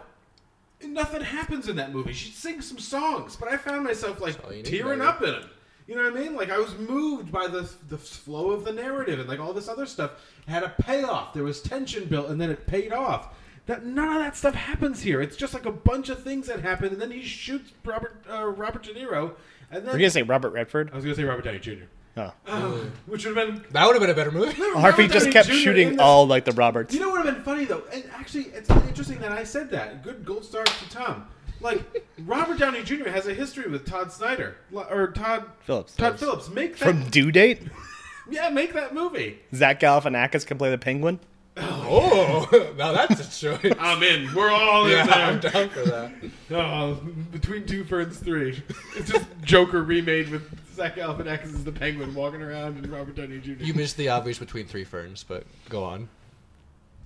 nothing 0.85 1.23
happens 1.23 1.69
in 1.69 1.77
that 1.77 1.93
movie. 1.93 2.13
She 2.13 2.31
sings 2.31 2.67
some 2.67 2.79
songs, 2.79 3.37
but 3.37 3.49
I 3.49 3.57
found 3.57 3.85
myself 3.85 4.21
like 4.21 4.43
all 4.45 4.51
need, 4.51 4.65
tearing 4.65 5.01
up 5.01 5.23
in 5.23 5.31
them. 5.31 5.51
You 5.87 5.97
know 5.97 6.05
what 6.05 6.17
I 6.17 6.21
mean? 6.21 6.37
Like 6.37 6.51
I 6.51 6.59
was 6.59 6.77
moved 6.79 7.33
by 7.33 7.47
the 7.47 7.69
the 7.89 7.99
flow 7.99 8.51
of 8.51 8.65
the 8.65 8.73
narrative 8.73 9.19
and 9.19 9.29
like 9.29 9.41
all 9.41 9.53
this 9.53 9.69
other 9.69 9.87
stuff 9.87 10.13
it 10.47 10.51
had 10.51 10.63
a 10.63 10.69
payoff. 10.69 11.35
There 11.35 11.43
was 11.43 11.61
tension 11.61 12.05
built, 12.05 12.31
and 12.31 12.41
then 12.41 12.51
it 12.51 12.67
paid 12.67 12.93
off. 12.93 13.35
That 13.71 13.87
none 13.87 14.09
of 14.09 14.19
that 14.21 14.37
stuff 14.37 14.57
happens 14.57 15.01
here. 15.01 15.23
It's 15.23 15.37
just 15.37 15.55
like 15.55 15.65
a 15.65 15.71
bunch 15.71 16.09
of 16.09 16.25
things 16.25 16.49
that 16.49 16.59
happen, 16.59 16.89
and 16.89 17.01
then 17.01 17.13
he 17.13 17.23
shoots 17.23 17.71
Robert 17.85 18.17
uh, 18.29 18.47
Robert 18.47 18.83
De 18.83 18.93
Niro, 18.93 19.35
and 19.71 19.85
then 19.87 19.93
We're 19.93 19.99
gonna 20.01 20.11
say 20.11 20.23
Robert 20.23 20.51
Redford. 20.51 20.91
I 20.93 20.97
was 20.97 21.05
gonna 21.05 21.15
say 21.15 21.23
Robert 21.23 21.45
Downey 21.45 21.61
Jr. 21.61 21.85
Oh. 22.17 22.33
Um, 22.49 22.91
which 23.07 23.25
would 23.25 23.37
have 23.37 23.47
been 23.47 23.65
That 23.71 23.87
would 23.87 23.93
have 23.95 24.01
been 24.01 24.11
a 24.11 24.15
better 24.15 24.33
movie. 24.33 24.61
Harvey 24.61 25.05
Robert 25.05 25.13
just 25.13 25.31
kept 25.31 25.47
Jr. 25.47 25.55
in 25.55 25.59
shooting 25.61 25.89
this- 25.91 26.01
all 26.01 26.27
like 26.27 26.45
the 26.47 26.51
Roberts. 26.51 26.93
You 26.93 26.99
know 26.99 27.11
what 27.11 27.19
would 27.19 27.27
have 27.27 27.35
been 27.37 27.45
funny 27.45 27.65
though, 27.65 27.85
and 27.93 28.03
actually, 28.13 28.47
it's 28.47 28.69
interesting 28.69 29.21
that 29.21 29.31
I 29.31 29.45
said 29.45 29.71
that. 29.71 30.03
Good 30.03 30.25
gold 30.25 30.45
star 30.45 30.65
to 30.65 30.91
Tom. 30.91 31.29
Like 31.61 32.05
Robert 32.27 32.59
Downey 32.59 32.83
Jr. 32.83 33.09
has 33.11 33.29
a 33.29 33.35
history 33.35 33.71
with 33.71 33.87
Todd 33.87 34.11
Snyder 34.11 34.57
L- 34.75 34.89
or 34.91 35.13
Todd 35.13 35.45
Phillips. 35.61 35.95
Todd 35.95 36.19
Phillips. 36.19 36.49
Make 36.51 36.77
that, 36.79 36.87
From 36.87 37.09
Due 37.09 37.31
Date, 37.31 37.63
yeah, 38.31 38.51
make 38.51 38.73
that 38.73 38.93
movie. 38.95 39.39
Zach 39.55 39.79
Galifianakis 39.79 40.45
can 40.45 40.59
play 40.59 40.73
the 40.73 40.79
Penguin. 40.79 41.21
Oh, 41.63 42.73
now 42.79 42.93
that's 42.93 43.21
a 43.21 43.41
choice. 43.41 43.75
I'm 43.79 44.03
in. 44.03 44.33
We're 44.35 44.51
all 44.51 44.89
yeah, 44.89 45.05
in 45.05 45.11
I'm 45.13 45.41
down 45.41 45.69
for 45.71 45.83
that. 45.83 46.13
Oh, 46.53 46.95
between 47.31 47.65
two 47.65 47.85
ferns, 47.85 48.19
three. 48.19 48.61
It's 48.97 49.09
just 49.09 49.25
Joker 49.45 49.85
remade 49.85 50.31
with 50.31 50.43
Zach 50.75 50.97
Galifianakis 50.97 51.45
as 51.45 51.63
the 51.63 51.71
Penguin 51.71 52.13
walking 52.13 52.43
around 52.43 52.77
and 52.77 52.89
Robert 52.89 53.15
Downey 53.15 53.39
Jr. 53.39 53.53
You 53.63 53.73
missed 53.73 53.97
the 53.97 54.09
obvious 54.09 54.41
between 54.41 54.67
three 54.67 54.83
ferns, 54.83 55.23
but 55.23 55.45
go 55.69 55.85
on. 55.85 56.09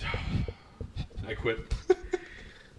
I 1.29 1.35
quit. 1.35 1.75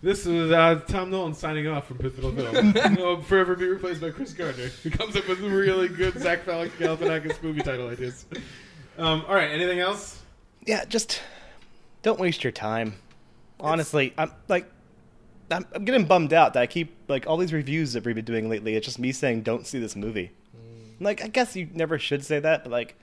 This 0.01 0.26
is 0.26 0.51
uh, 0.51 0.82
Tom 0.88 1.11
Nolan 1.11 1.36
signing 1.36 1.67
off 1.67 1.88
from 1.88 1.99
Pivotal 1.99 2.32
Film. 2.32 2.95
He'll 2.95 3.21
forever 3.21 3.55
be 3.55 3.67
replaced 3.67 4.01
by 4.01 4.09
Chris 4.09 4.34
Gardner, 4.34 4.67
who 4.67 4.89
comes 4.89 5.15
up 5.15 5.28
with 5.28 5.39
really 5.41 5.88
good 5.88 6.17
Zach 6.17 6.45
Galifianakis 6.45 7.43
movie 7.43 7.61
title 7.61 7.89
ideas. 7.89 8.26
Um, 8.97 9.23
all 9.28 9.36
right, 9.36 9.51
anything 9.51 9.80
else? 9.80 10.19
Yeah, 10.65 10.86
just 10.86 11.21
don't 12.06 12.20
waste 12.20 12.43
your 12.43 12.51
time. 12.51 12.93
Honestly, 13.60 14.14
I'm 14.16 14.32
like, 14.47 14.70
I'm, 15.49 15.66
I'm 15.74 15.86
getting 15.86 16.06
bummed 16.06 16.34
out 16.34 16.53
that 16.53 16.62
I 16.62 16.68
keep 16.68 16.95
like 17.08 17.26
all 17.26 17.36
these 17.36 17.51
reviews 17.51 17.93
that 17.93 18.06
we've 18.06 18.14
been 18.14 18.24
doing 18.24 18.47
lately. 18.47 18.76
It's 18.76 18.86
just 18.86 18.99
me 18.99 19.12
saying 19.12 19.41
don't 19.41 19.66
see 19.66 19.80
this 19.80 19.95
movie. 19.95 20.32
Mm. 20.56 21.03
Like, 21.03 21.24
I 21.24 21.28
guess 21.28 21.56
you 21.56 21.68
never 21.74 21.97
should 21.97 22.24
say 22.24 22.39
that, 22.39 22.64
but 22.64 22.72
like, 22.72 22.95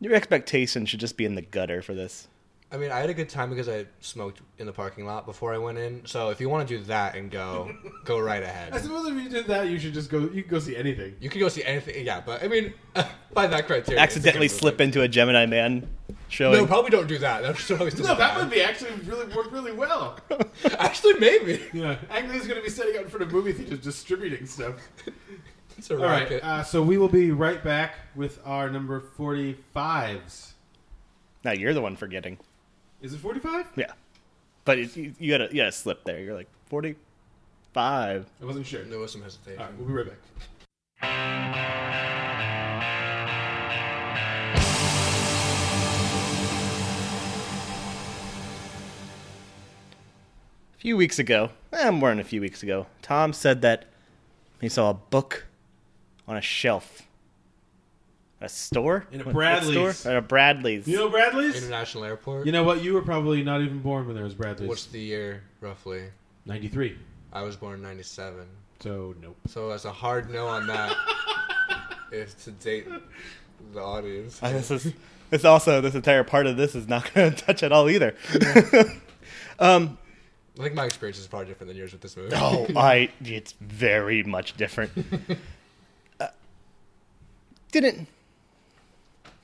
your 0.00 0.14
expectations 0.14 0.88
should 0.88 1.00
just 1.00 1.16
be 1.16 1.24
in 1.24 1.34
the 1.34 1.42
gutter 1.42 1.82
for 1.82 1.92
this. 1.92 2.28
I 2.70 2.76
mean, 2.76 2.90
I 2.92 2.98
had 3.00 3.08
a 3.08 3.14
good 3.14 3.30
time 3.30 3.48
because 3.48 3.66
I 3.66 3.86
smoked 4.00 4.42
in 4.58 4.66
the 4.66 4.72
parking 4.74 5.06
lot 5.06 5.24
before 5.24 5.54
I 5.54 5.58
went 5.58 5.78
in. 5.78 6.04
So 6.04 6.28
if 6.28 6.38
you 6.38 6.50
want 6.50 6.68
to 6.68 6.78
do 6.78 6.84
that 6.84 7.14
and 7.16 7.30
go, 7.30 7.72
go 8.04 8.18
right 8.20 8.42
ahead. 8.42 8.72
I 8.72 8.76
ahead. 8.76 8.82
suppose 8.82 9.06
if 9.10 9.14
you 9.14 9.28
did 9.30 9.46
that, 9.46 9.68
you 9.68 9.78
should 9.78 9.94
just 9.94 10.10
go. 10.10 10.18
You 10.20 10.42
can 10.42 10.50
go 10.50 10.58
see 10.58 10.76
anything. 10.76 11.16
You 11.18 11.30
can 11.30 11.40
go 11.40 11.48
see 11.48 11.64
anything. 11.64 12.04
Yeah, 12.04 12.20
but 12.20 12.42
I 12.44 12.48
mean, 12.48 12.74
by 13.32 13.46
that 13.46 13.66
criteria, 13.66 13.98
Accidentally 14.00 14.48
good 14.48 14.52
movie. 14.52 14.60
slip 14.60 14.80
into 14.82 15.00
a 15.00 15.08
Gemini 15.08 15.46
Man 15.46 15.88
showing. 16.28 16.58
No, 16.58 16.66
probably 16.66 16.90
don't 16.90 17.06
do 17.06 17.16
that. 17.18 17.42
That's 17.42 17.70
always 17.70 17.98
No, 17.98 18.14
that 18.14 18.38
movie 18.42 18.60
actually 18.60 18.92
really 19.06 19.34
worked 19.34 19.50
really 19.52 19.72
well. 19.72 20.18
Actually, 20.78 21.14
maybe. 21.20 21.62
Yeah, 21.72 21.96
Ang 22.10 22.28
Lee's 22.28 22.46
going 22.46 22.58
to 22.58 22.62
be 22.62 22.68
setting 22.68 22.96
out 22.98 23.04
in 23.04 23.08
front 23.08 23.22
of 23.22 23.32
movie 23.32 23.52
theaters 23.54 23.80
distributing 23.80 24.44
stuff. 24.46 24.74
It's 25.78 25.90
a 25.90 25.94
All 25.94 26.00
right, 26.02 26.24
racket. 26.24 26.44
uh, 26.44 26.62
so 26.64 26.82
we 26.82 26.98
will 26.98 27.08
be 27.08 27.30
right 27.30 27.64
back 27.64 27.94
with 28.14 28.40
our 28.44 28.68
number 28.68 29.00
forty-fives. 29.00 30.52
now 31.44 31.52
you're 31.52 31.72
the 31.72 31.80
one 31.80 31.96
forgetting. 31.96 32.36
Is 33.00 33.14
it 33.14 33.18
forty-five? 33.18 33.66
Yeah, 33.76 33.92
but 34.64 34.78
it, 34.78 34.96
you, 34.96 35.14
you 35.18 35.30
gotta 35.30 35.48
you 35.50 35.58
gotta 35.58 35.72
slip 35.72 36.04
there. 36.04 36.20
You're 36.20 36.34
like 36.34 36.48
forty 36.66 36.96
five. 37.72 38.26
I 38.42 38.44
wasn't 38.44 38.66
sure. 38.66 38.82
There 38.84 38.98
was 38.98 39.12
some 39.12 39.22
hesitation. 39.22 39.60
All 39.60 39.66
right, 39.66 39.78
we'll 39.78 39.86
be 39.86 39.94
right 39.94 40.06
back. 40.06 40.18
A 50.76 50.80
few 50.80 50.96
weeks 50.96 51.18
ago, 51.18 51.50
eh, 51.72 51.90
more 51.90 52.08
than 52.10 52.20
a 52.20 52.24
few 52.24 52.40
weeks 52.40 52.62
ago, 52.62 52.86
Tom 53.02 53.32
said 53.32 53.62
that 53.62 53.84
he 54.60 54.68
saw 54.68 54.90
a 54.90 54.94
book 54.94 55.46
on 56.26 56.36
a 56.36 56.40
shelf. 56.40 57.02
A 58.40 58.48
store? 58.48 59.06
In 59.10 59.20
a 59.20 59.24
What- 59.24 59.26
what 59.26 59.40
Bradley's. 59.40 59.96
store? 59.98 60.12
At 60.12 60.18
a 60.18 60.22
Bradley's. 60.22 60.86
You 60.86 60.96
know 60.96 61.08
Bradley's? 61.08 61.56
International 61.56 62.04
Airport. 62.04 62.46
You 62.46 62.52
know 62.52 62.62
what? 62.62 62.82
You 62.82 62.94
were 62.94 63.02
probably 63.02 63.42
not 63.42 63.60
even 63.62 63.80
born 63.80 64.06
when 64.06 64.14
there 64.14 64.24
was 64.24 64.34
Bradley's. 64.34 64.68
What's 64.68 64.86
the 64.86 65.00
year 65.00 65.42
roughly? 65.60 66.04
Ninety-three. 66.46 66.96
I 67.32 67.42
was 67.42 67.56
born 67.56 67.74
in 67.74 67.82
'97. 67.82 68.46
So 68.80 69.14
nope. 69.20 69.36
So 69.48 69.68
that's 69.70 69.84
a 69.84 69.92
hard 69.92 70.30
no 70.30 70.46
on 70.46 70.66
that. 70.68 70.96
is 72.12 72.34
to 72.34 72.52
date 72.52 72.86
the 73.74 73.80
audience. 73.80 74.38
And 74.42 74.54
this 74.54 74.70
is 74.70 74.92
it's 75.30 75.44
also 75.44 75.80
this 75.80 75.94
entire 75.94 76.24
part 76.24 76.46
of 76.46 76.56
this 76.56 76.74
is 76.74 76.88
not 76.88 77.12
going 77.12 77.30
to 77.34 77.36
touch 77.36 77.62
at 77.62 77.72
all 77.72 77.90
either. 77.90 78.14
um, 79.58 79.98
I 80.58 80.62
think 80.62 80.74
my 80.74 80.86
experience 80.86 81.18
is 81.18 81.26
probably 81.26 81.46
different 81.48 81.68
than 81.68 81.76
yours 81.76 81.92
with 81.92 82.00
this 82.00 82.16
movie. 82.16 82.30
oh, 82.34 82.66
I 82.76 83.10
it's 83.24 83.52
very 83.60 84.22
much 84.22 84.56
different. 84.56 84.92
Uh, 86.20 86.28
didn't 87.72 88.08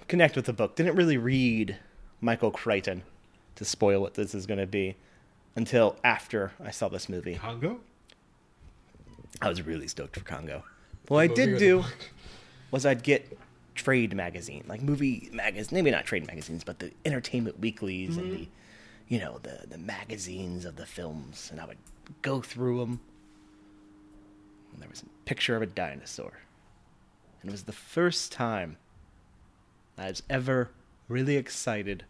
connect 0.09 0.37
with 0.37 0.47
the 0.47 0.53
book. 0.53 0.77
Didn't 0.77 0.97
really 0.97 1.17
read 1.17 1.77
Michael 2.21 2.51
Crichton 2.51 3.03
to 3.57 3.65
spoil 3.65 4.01
what 4.01 4.15
this 4.15 4.35
is 4.35 4.47
going 4.47 4.61
to 4.61 4.67
be 4.67 4.97
until 5.57 5.97
after 6.03 6.53
I 6.63 6.71
saw 6.71 6.89
this 6.89 7.09
movie. 7.09 7.37
Congo. 7.37 7.81
I 9.41 9.49
was 9.49 9.63
really 9.63 9.89
stoked 9.89 10.17
for 10.17 10.25
Congo. 10.25 10.65
What 11.09 11.21
I 11.21 11.27
did 11.27 11.59
do 11.59 11.85
was 12.71 12.87
I'd 12.87 13.03
get 13.03 13.39
trade 13.75 14.15
magazine, 14.15 14.65
like 14.67 14.81
movie 14.83 15.29
magazines, 15.33 15.73
maybe 15.73 15.91
not 15.91 16.05
trade 16.05 16.27
magazines, 16.27 16.65
but 16.65 16.79
the 16.79 16.93
entertainment 17.05 17.61
weeklies 17.61 18.17
and 18.17 18.33
the, 18.33 18.49
you 19.09 19.19
know, 19.19 19.39
the 19.43 19.67
the 19.69 19.79
magazines 19.79 20.65
of 20.65 20.77
the 20.77 20.87
films, 20.87 21.49
and 21.51 21.61
I 21.61 21.67
would 21.67 21.79
go 22.23 22.41
through 22.41 22.81
them. 22.81 23.01
And 24.73 24.83
there 24.83 24.89
was 24.89 25.03
a 25.03 25.07
picture 25.25 25.57
of 25.57 25.63
a 25.63 25.67
dinosaur, 25.67 26.39
and 27.43 27.51
it 27.51 27.53
was 27.53 27.65
the 27.65 27.73
first 27.73 28.33
time 28.33 28.77
I 29.97 30.09
was 30.09 30.23
ever 30.29 30.71
really 31.09 31.37
excited 31.37 32.05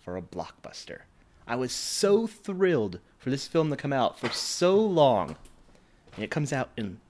for 0.00 0.16
a 0.16 0.22
blockbuster. 0.22 1.00
I 1.46 1.56
was 1.56 1.72
so 1.72 2.26
thrilled 2.26 2.98
for 3.18 3.30
this 3.30 3.46
film 3.46 3.70
to 3.70 3.76
come 3.76 3.92
out 3.92 4.18
for 4.18 4.28
so 4.30 4.76
long, 4.76 5.36
and 6.14 6.24
it 6.24 6.30
comes 6.30 6.52
out 6.52 6.70
in 6.76 7.00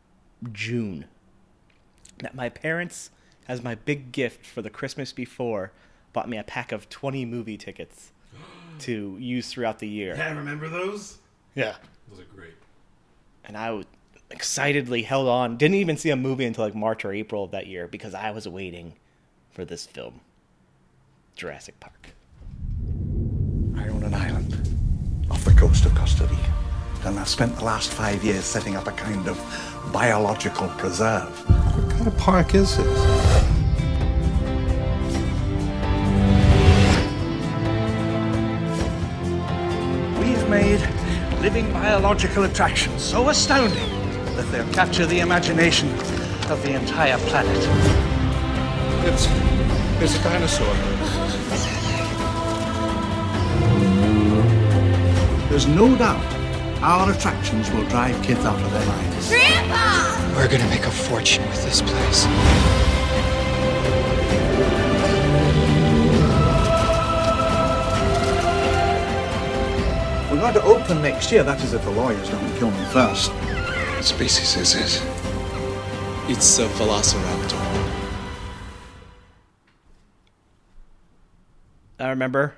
June 0.53 1.07
that 2.19 2.35
my 2.35 2.49
parents, 2.49 3.11
as 3.47 3.63
my 3.63 3.75
big 3.75 4.13
gift 4.13 4.45
for 4.47 4.63
the 4.63 4.71
Christmas 4.71 5.13
before, 5.13 5.73
bought 6.13 6.29
me 6.29 6.37
a 6.37 6.45
pack 6.45 6.73
of 6.73 6.89
20 6.89 7.25
movie 7.25 7.57
tickets 7.57 8.13
to 8.81 9.17
use 9.19 9.51
throughout 9.51 9.79
the 9.79 9.89
year. 9.89 10.15
Yeah, 10.17 10.29
I 10.29 10.33
remember 10.33 10.69
those? 10.69 11.19
Yeah. 11.55 11.77
Those 12.11 12.21
are 12.21 12.35
great. 12.35 12.55
And 13.45 13.57
I 13.57 13.67
w- 13.69 13.85
excitedly 14.31 15.03
held 15.03 15.29
on. 15.29 15.57
Didn't 15.57 15.77
even 15.77 15.97
see 15.97 16.11
a 16.11 16.17
movie 16.17 16.45
until 16.45 16.65
like 16.65 16.75
March 16.75 17.05
or 17.05 17.13
April 17.13 17.45
of 17.45 17.51
that 17.53 17.67
year 17.67 17.89
because 17.89 18.15
I 18.15 18.31
was 18.31 18.47
waiting 18.47 18.95
for 19.59 19.65
this 19.65 19.87
film 19.87 20.21
Jurassic 21.35 21.81
Park. 21.81 22.11
I 23.77 23.89
own 23.89 24.05
an 24.05 24.15
island 24.15 24.55
off 25.33 25.45
the 25.45 25.51
coast 25.51 25.85
of 25.85 25.93
Costa 25.97 26.27
Rica. 26.27 26.55
And 27.05 27.19
I've 27.19 27.29
spent 27.29 27.57
the 27.57 27.65
last 27.65 27.91
five 27.91 28.23
years 28.23 28.45
setting 28.45 28.77
up 28.77 28.87
a 28.87 28.93
kind 28.93 29.27
of 29.27 29.37
biological 29.93 30.69
preserve. 30.79 31.29
What 31.77 31.91
kind 31.91 32.07
of 32.07 32.17
park 32.17 32.55
is 32.55 32.77
this? 32.77 32.87
We've 40.21 40.49
made 40.49 40.81
living 41.43 41.73
biological 41.73 42.45
attractions 42.45 43.03
so 43.03 43.29
astounding 43.29 43.91
that 44.37 44.47
they'll 44.53 44.73
capture 44.73 45.05
the 45.05 45.19
imagination 45.19 45.89
of 46.49 46.63
the 46.63 46.75
entire 46.75 47.19
planet. 47.27 48.18
It's, 49.07 49.27
it's 50.03 50.19
a 50.19 50.23
dinosaur. 50.23 50.75
There's 55.49 55.67
no 55.67 55.97
doubt 55.97 56.23
our 56.83 57.11
attractions 57.13 57.71
will 57.71 57.85
drive 57.89 58.23
kids 58.23 58.45
out 58.45 58.61
of 58.61 58.71
their 58.73 58.87
minds. 58.87 59.29
Grandpa! 59.29 60.37
We're 60.37 60.49
gonna 60.49 60.69
make 60.69 60.87
a 60.87 60.91
fortune 60.91 61.47
with 61.49 61.65
this 61.65 61.83
place. 61.83 62.27
We're 70.31 70.41
going 70.41 70.55
to 70.55 70.63
open 70.63 71.03
next 71.03 71.33
year, 71.33 71.43
that 71.43 71.65
is 71.65 71.73
if 71.73 71.83
the 71.83 71.91
lawyers 71.91 72.29
don't 72.29 72.57
kill 72.59 72.71
me 72.71 72.85
first. 72.93 73.33
What 73.33 74.05
species 74.05 74.57
is 74.57 74.75
it? 74.77 75.03
It's 76.29 76.59
a 76.61 76.69
velociraptor. 76.69 77.58
I 81.99 82.09
remember 82.11 82.55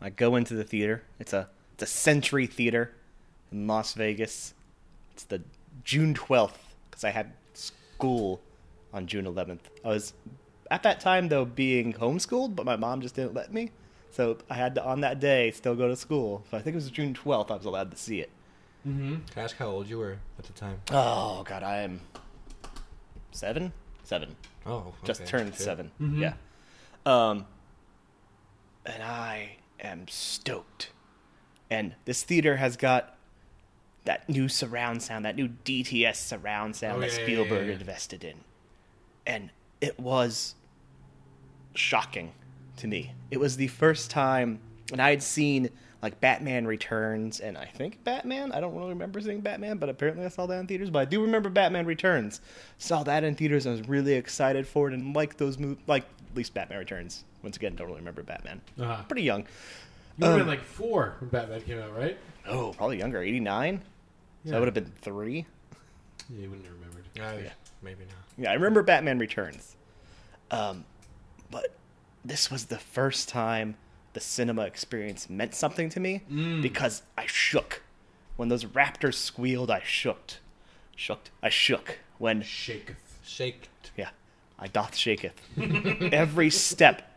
I 0.00 0.10
go 0.10 0.36
into 0.36 0.54
the 0.54 0.64
theater. 0.64 1.02
It's 1.18 1.32
a 1.32 1.48
it's 1.74 1.82
a 1.82 1.86
Century 1.86 2.46
Theater 2.46 2.92
in 3.50 3.66
Las 3.66 3.94
Vegas. 3.94 4.54
It's 5.12 5.24
the 5.24 5.42
June 5.82 6.14
12th 6.14 6.52
because 6.90 7.04
I 7.04 7.10
had 7.10 7.32
school 7.54 8.40
on 8.92 9.06
June 9.06 9.24
11th. 9.24 9.60
I 9.84 9.88
was 9.88 10.12
at 10.70 10.82
that 10.82 11.00
time 11.00 11.28
though 11.28 11.44
being 11.44 11.94
homeschooled, 11.94 12.54
but 12.54 12.64
my 12.66 12.76
mom 12.76 13.00
just 13.00 13.14
didn't 13.14 13.34
let 13.34 13.52
me. 13.52 13.70
So 14.10 14.38
I 14.48 14.54
had 14.54 14.74
to 14.76 14.84
on 14.84 15.00
that 15.00 15.18
day 15.18 15.50
still 15.50 15.74
go 15.74 15.88
to 15.88 15.96
school. 15.96 16.44
So 16.50 16.56
I 16.56 16.60
think 16.60 16.74
it 16.74 16.76
was 16.76 16.90
June 16.90 17.14
12th 17.14 17.50
I 17.50 17.56
was 17.56 17.66
allowed 17.66 17.90
to 17.90 17.96
see 17.96 18.20
it. 18.20 18.30
Mm-hmm. 18.86 19.14
Can 19.14 19.40
I 19.40 19.42
ask 19.42 19.56
how 19.56 19.66
old 19.68 19.88
you 19.88 19.98
were 19.98 20.18
at 20.38 20.44
the 20.44 20.52
time? 20.52 20.80
Oh 20.90 21.42
god, 21.44 21.62
I 21.62 21.78
am 21.78 22.00
seven, 23.32 23.72
seven. 24.02 24.36
Oh, 24.66 24.94
just 25.04 25.26
turned 25.26 25.54
Shit. 25.54 25.62
7 25.62 25.90
Mhm. 26.00 26.20
Yeah. 26.20 26.34
Um, 27.06 27.46
and 28.86 29.02
I 29.02 29.56
am 29.80 30.06
stoked. 30.08 30.90
And 31.70 31.94
this 32.04 32.22
theater 32.22 32.56
has 32.56 32.76
got 32.76 33.16
that 34.04 34.28
new 34.28 34.48
surround 34.48 35.02
sound, 35.02 35.24
that 35.24 35.36
new 35.36 35.48
DTS 35.64 36.16
surround 36.16 36.76
sound 36.76 36.98
Oh, 36.98 37.00
that 37.00 37.10
yeah, 37.12 37.22
Spielberg 37.24 37.66
yeah, 37.66 37.72
yeah. 37.72 37.78
invested 37.78 38.22
in, 38.24 38.36
and 39.26 39.50
it 39.80 39.98
was 39.98 40.54
shocking 41.74 42.32
to 42.76 42.86
me. 42.86 43.12
It 43.30 43.40
was 43.40 43.56
the 43.56 43.68
first 43.68 44.10
time, 44.10 44.60
and 44.92 45.00
I 45.00 45.10
had 45.10 45.22
seen 45.22 45.70
like 46.02 46.20
Batman 46.20 46.66
Returns, 46.66 47.40
and 47.40 47.56
I 47.56 47.64
think 47.64 48.04
Batman. 48.04 48.52
I 48.52 48.60
don't 48.60 48.76
really 48.76 48.90
remember 48.90 49.22
seeing 49.22 49.40
Batman, 49.40 49.78
but 49.78 49.88
apparently 49.88 50.26
I 50.26 50.28
saw 50.28 50.44
that 50.46 50.60
in 50.60 50.66
theaters. 50.66 50.90
But 50.90 50.98
I 50.98 51.04
do 51.06 51.22
remember 51.22 51.48
Batman 51.48 51.86
Returns. 51.86 52.42
Saw 52.76 53.02
that 53.04 53.24
in 53.24 53.34
theaters. 53.34 53.64
and 53.64 53.74
I 53.74 53.78
was 53.78 53.88
really 53.88 54.12
excited 54.12 54.66
for 54.66 54.88
it, 54.88 54.92
and 54.94 55.16
like 55.16 55.38
those 55.38 55.58
movies, 55.58 55.82
like 55.86 56.04
at 56.34 56.36
least 56.36 56.52
Batman 56.52 56.80
Returns. 56.80 57.22
Once 57.44 57.56
again, 57.56 57.76
don't 57.76 57.86
really 57.86 58.00
remember 58.00 58.24
Batman. 58.24 58.60
Uh-huh. 58.80 59.02
Pretty 59.04 59.22
young. 59.22 59.42
You 59.42 59.46
would 60.18 60.24
have 60.26 60.32
Um, 60.34 60.38
been 60.40 60.48
like 60.48 60.64
four 60.64 61.14
when 61.20 61.30
Batman 61.30 61.60
came 61.62 61.78
out, 61.80 61.96
right? 61.96 62.18
Oh, 62.46 62.72
probably 62.76 62.98
younger. 62.98 63.22
Eighty 63.22 63.38
nine. 63.40 63.82
So 64.44 64.50
Yeah. 64.50 64.56
I 64.56 64.58
would 64.58 64.66
have 64.66 64.74
been 64.74 64.92
three. 65.00 65.46
Yeah, 66.28 66.40
you 66.42 66.50
wouldn't 66.50 66.66
have 66.66 66.74
remembered. 66.74 67.04
Uh, 67.48 67.50
Maybe 67.82 68.04
not. 68.04 68.14
Yeah, 68.36 68.50
I 68.50 68.54
remember 68.54 68.82
Batman 68.82 69.18
Returns. 69.18 69.76
Um, 70.50 70.84
but 71.50 71.68
this 72.24 72.50
was 72.50 72.66
the 72.66 72.78
first 72.78 73.28
time 73.28 73.76
the 74.14 74.20
cinema 74.20 74.62
experience 74.62 75.28
meant 75.30 75.54
something 75.54 75.88
to 75.90 76.00
me 76.00 76.22
Mm. 76.30 76.62
because 76.62 77.02
I 77.16 77.26
shook. 77.26 77.82
When 78.36 78.48
those 78.48 78.64
raptors 78.64 79.14
squealed, 79.14 79.70
I 79.70 79.80
shooked. 79.84 80.40
Shooked. 80.96 81.30
I 81.42 81.48
shook. 81.48 81.98
When 82.18 82.42
Shaketh. 82.42 82.96
Shaked. 83.24 83.92
Yeah. 83.96 84.10
I 84.58 84.68
doth 84.68 84.96
shaketh. 84.96 85.40
Every 86.12 86.50
step 86.50 87.10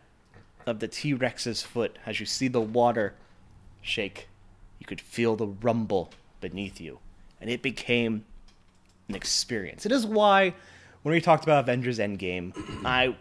of 0.66 0.80
the 0.80 0.88
T 0.88 1.14
Rex's 1.14 1.62
foot 1.62 1.98
as 2.04 2.20
you 2.20 2.26
see 2.26 2.48
the 2.48 2.60
water 2.60 3.14
shake, 3.80 4.28
you 4.78 4.86
could 4.86 5.00
feel 5.00 5.36
the 5.36 5.46
rumble 5.46 6.10
beneath 6.40 6.80
you. 6.80 6.98
And 7.40 7.48
it 7.48 7.62
became 7.62 8.24
an 9.08 9.14
experience. 9.14 9.86
It 9.86 9.92
is 9.92 10.04
why, 10.04 10.54
when 11.02 11.14
we 11.14 11.20
talked 11.20 11.44
about 11.44 11.60
Avengers 11.64 11.98
Endgame, 11.98 12.52
I 12.84 13.16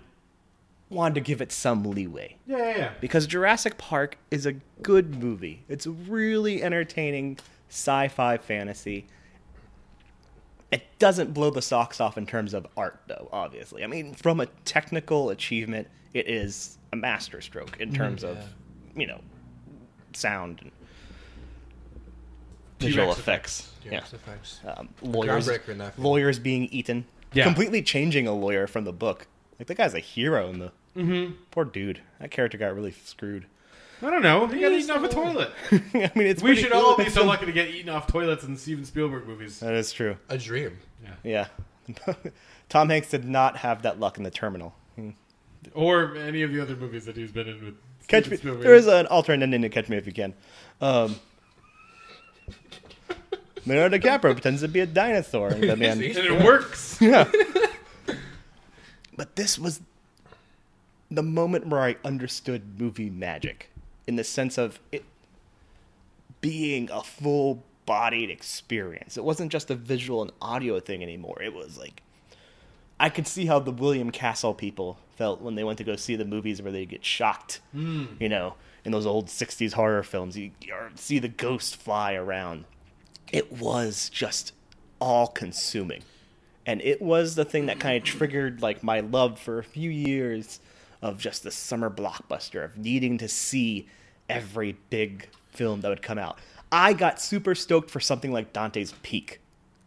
wanted 0.89 1.15
to 1.15 1.21
give 1.21 1.41
it 1.41 1.51
some 1.51 1.83
leeway. 1.83 2.35
Yeah, 2.45 2.57
yeah, 2.57 2.77
yeah. 2.77 2.91
Because 2.99 3.27
Jurassic 3.27 3.77
Park 3.77 4.17
is 4.31 4.45
a 4.45 4.53
good 4.81 5.21
movie. 5.21 5.63
It's 5.69 5.85
a 5.85 5.91
really 5.91 6.63
entertaining 6.63 7.37
sci 7.69 8.07
fi 8.09 8.37
fantasy. 8.37 9.07
It 10.71 10.83
doesn't 10.99 11.33
blow 11.33 11.49
the 11.49 11.61
socks 11.61 12.01
off 12.01 12.17
in 12.17 12.25
terms 12.25 12.53
of 12.53 12.67
art, 12.75 13.01
though, 13.07 13.29
obviously. 13.31 13.83
I 13.83 13.87
mean, 13.87 14.13
from 14.13 14.39
a 14.41 14.47
technical 14.65 15.29
achievement, 15.29 15.87
it 16.13 16.27
is 16.27 16.77
a 16.91 16.95
masterstroke 16.97 17.79
in 17.79 17.93
terms 17.93 18.23
of, 18.23 18.37
you 18.95 19.07
know, 19.07 19.21
sound 20.13 20.59
and 20.61 20.71
visual 22.79 23.05
T-Rex 23.07 23.19
effects. 23.19 23.59
effects. 23.59 23.71
Yeah. 23.85 23.89
T-Rex 23.91 24.13
effects. 24.13 24.59
Um, 24.65 24.89
lawyers, 25.01 25.47
in 25.47 25.77
that 25.77 25.97
lawyers 25.99 26.39
being 26.39 26.65
eaten. 26.65 27.05
Yeah. 27.33 27.43
Completely 27.43 27.81
changing 27.81 28.27
a 28.27 28.33
lawyer 28.33 28.67
from 28.67 28.83
the 28.83 28.93
book. 28.93 29.27
Like, 29.59 29.67
the 29.67 29.75
guy's 29.75 29.93
a 29.93 29.99
hero 29.99 30.49
in 30.49 30.59
the. 30.59 30.71
Mhm. 30.95 31.35
Poor 31.51 31.65
dude. 31.65 32.01
That 32.19 32.31
character 32.31 32.57
got 32.57 32.73
really 32.75 32.91
screwed. 32.91 33.45
I 34.01 34.09
don't 34.11 34.21
know. 34.21 34.45
He 34.47 34.59
got 34.61 34.71
eaten 34.71 34.91
off 34.91 35.03
a 35.03 35.09
toilet. 35.09 35.49
I 35.71 36.11
mean, 36.15 36.27
it's 36.27 36.41
we 36.41 36.49
pretty 36.49 36.61
should 36.61 36.71
cool. 36.71 36.81
all 36.81 36.97
be 36.97 37.09
so 37.09 37.25
lucky 37.25 37.47
to 37.47 37.51
get 37.51 37.69
eaten 37.69 37.89
off 37.89 38.05
toilets 38.07 38.43
in 38.43 38.55
Steven 38.55 38.85
Spielberg 38.85 39.27
movies. 39.27 39.59
That 39.59 39.73
is 39.73 39.91
true. 39.91 40.17
A 40.29 40.37
dream. 40.37 40.77
Yeah. 41.23 41.47
Yeah. 41.87 42.13
Tom 42.69 42.89
Hanks 42.89 43.09
did 43.09 43.25
not 43.25 43.57
have 43.57 43.81
that 43.81 43.99
luck 43.99 44.17
in 44.17 44.23
the 44.23 44.29
terminal. 44.31 44.75
Hmm. 44.95 45.11
Or 45.73 46.15
any 46.15 46.43
of 46.43 46.51
the 46.51 46.61
other 46.61 46.75
movies 46.75 47.05
that 47.05 47.17
he's 47.17 47.31
been 47.31 47.47
in 47.47 47.65
with 47.65 47.75
Catch 48.07 48.25
Steven 48.25 48.31
me. 48.31 48.37
Spielberg. 48.37 48.63
There 48.63 48.75
is 48.75 48.87
an 48.87 49.07
alternate 49.07 49.43
ending 49.43 49.63
to 49.63 49.69
Catch 49.69 49.89
Me 49.89 49.97
If 49.97 50.05
You 50.05 50.13
Can. 50.13 50.33
Um, 50.79 51.15
Leonardo 53.65 53.97
DiCaprio 53.97 54.33
pretends 54.33 54.61
to 54.61 54.67
be 54.67 54.79
a 54.81 54.85
dinosaur 54.85 55.49
in 55.51 55.61
the 55.61 55.75
man. 55.75 55.93
And 55.93 56.03
it 56.03 56.43
works. 56.43 57.01
Yeah. 57.01 57.29
but 59.15 59.35
this 59.35 59.57
was 59.57 59.81
the 61.09 61.23
moment 61.23 61.67
where 61.67 61.81
I 61.81 61.95
understood 62.03 62.79
movie 62.79 63.09
magic 63.09 63.71
in 64.07 64.15
the 64.15 64.23
sense 64.23 64.57
of 64.57 64.79
it 64.91 65.05
being 66.41 66.89
a 66.91 67.03
full 67.03 67.63
bodied 67.85 68.29
experience. 68.29 69.17
It 69.17 69.23
wasn't 69.23 69.51
just 69.51 69.69
a 69.69 69.75
visual 69.75 70.21
and 70.21 70.31
audio 70.41 70.79
thing 70.79 71.03
anymore. 71.03 71.41
It 71.41 71.53
was 71.53 71.77
like 71.77 72.01
I 72.99 73.09
could 73.09 73.27
see 73.27 73.45
how 73.45 73.59
the 73.59 73.71
William 73.71 74.11
Castle 74.11 74.53
people 74.53 74.97
felt 75.15 75.41
when 75.41 75.55
they 75.55 75.63
went 75.63 75.77
to 75.77 75.83
go 75.83 75.95
see 75.95 76.15
the 76.15 76.25
movies 76.25 76.61
where 76.61 76.71
they 76.71 76.85
get 76.85 77.05
shocked. 77.05 77.61
Mm. 77.75 78.19
You 78.19 78.29
know, 78.29 78.55
in 78.85 78.91
those 78.91 79.05
old 79.05 79.27
60s 79.27 79.73
horror 79.73 80.03
films, 80.03 80.37
you, 80.37 80.51
you 80.61 80.73
see 80.95 81.19
the 81.19 81.27
ghost 81.27 81.75
fly 81.75 82.13
around. 82.13 82.65
It 83.31 83.51
was 83.51 84.09
just 84.09 84.53
all 84.99 85.27
consuming. 85.27 86.03
And 86.65 86.81
it 86.81 87.01
was 87.01 87.35
the 87.35 87.45
thing 87.45 87.67
that 87.67 87.79
kind 87.79 87.97
of 87.97 88.03
triggered 88.03 88.61
like 88.61 88.83
my 88.83 88.99
love 88.99 89.39
for 89.39 89.59
a 89.59 89.63
few 89.63 89.89
years 89.89 90.59
of 91.01 91.19
just 91.19 91.43
the 91.43 91.51
summer 91.51 91.89
blockbuster 91.89 92.63
of 92.63 92.77
needing 92.77 93.17
to 93.19 93.27
see 93.27 93.87
every 94.29 94.77
big 94.89 95.27
film 95.49 95.81
that 95.81 95.89
would 95.89 96.01
come 96.01 96.17
out. 96.17 96.37
I 96.71 96.93
got 96.93 97.21
super 97.21 97.55
stoked 97.55 97.89
for 97.89 97.99
something 97.99 98.31
like 98.31 98.51
Dante's 98.53 98.93
Peak, 99.03 99.39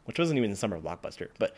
which 0.05 0.19
wasn't 0.19 0.39
even 0.39 0.51
a 0.51 0.57
summer 0.57 0.81
blockbuster, 0.81 1.29
but 1.39 1.55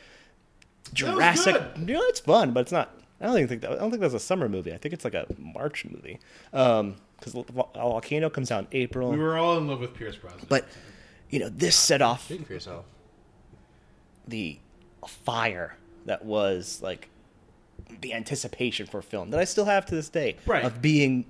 Jurassic. 0.93 1.57
You 1.77 1.95
know, 1.95 2.01
it's 2.03 2.21
fun, 2.21 2.53
but 2.53 2.61
it's 2.61 2.73
not. 2.73 2.95
I 3.21 3.27
don't 3.27 3.37
even 3.37 3.49
think 3.49 3.63
that. 3.63 3.73
I 3.73 3.77
don't 3.77 3.91
think 3.91 4.01
that's 4.01 4.15
a 4.15 4.21
summer 4.21 4.49
movie. 4.49 4.73
I 4.73 4.79
think 4.79 4.93
it's 4.93 5.05
like 5.05 5.15
a 5.15 5.27
March 5.39 5.85
movie. 5.85 6.19
Um, 6.53 6.97
because 7.19 7.35
Volcano 7.35 8.29
comes 8.31 8.51
out 8.51 8.65
in 8.65 8.69
April. 8.73 9.11
We 9.13 9.19
were 9.19 9.39
all 9.39 9.57
in 9.57 9.69
love 9.69 9.79
with 9.79 9.95
Pierce 9.95 10.17
Brosnan. 10.17 10.47
But 10.49 10.67
you 11.31 11.39
know, 11.39 11.49
this 11.49 11.77
set 11.77 12.03
off 12.03 12.27
for 12.27 12.35
yourself. 12.35 12.85
the 14.27 14.59
fire 15.07 15.77
that 16.07 16.25
was 16.25 16.81
like 16.83 17.09
the 18.01 18.13
anticipation 18.15 18.87
for 18.87 19.03
film 19.03 19.31
that 19.31 19.41
I 19.41 19.45
still 19.45 19.65
have 19.67 19.87
to 19.87 19.95
this 19.95 20.09
day 20.09 20.37
Right. 20.47 20.65
of 20.65 20.81
being 20.83 21.25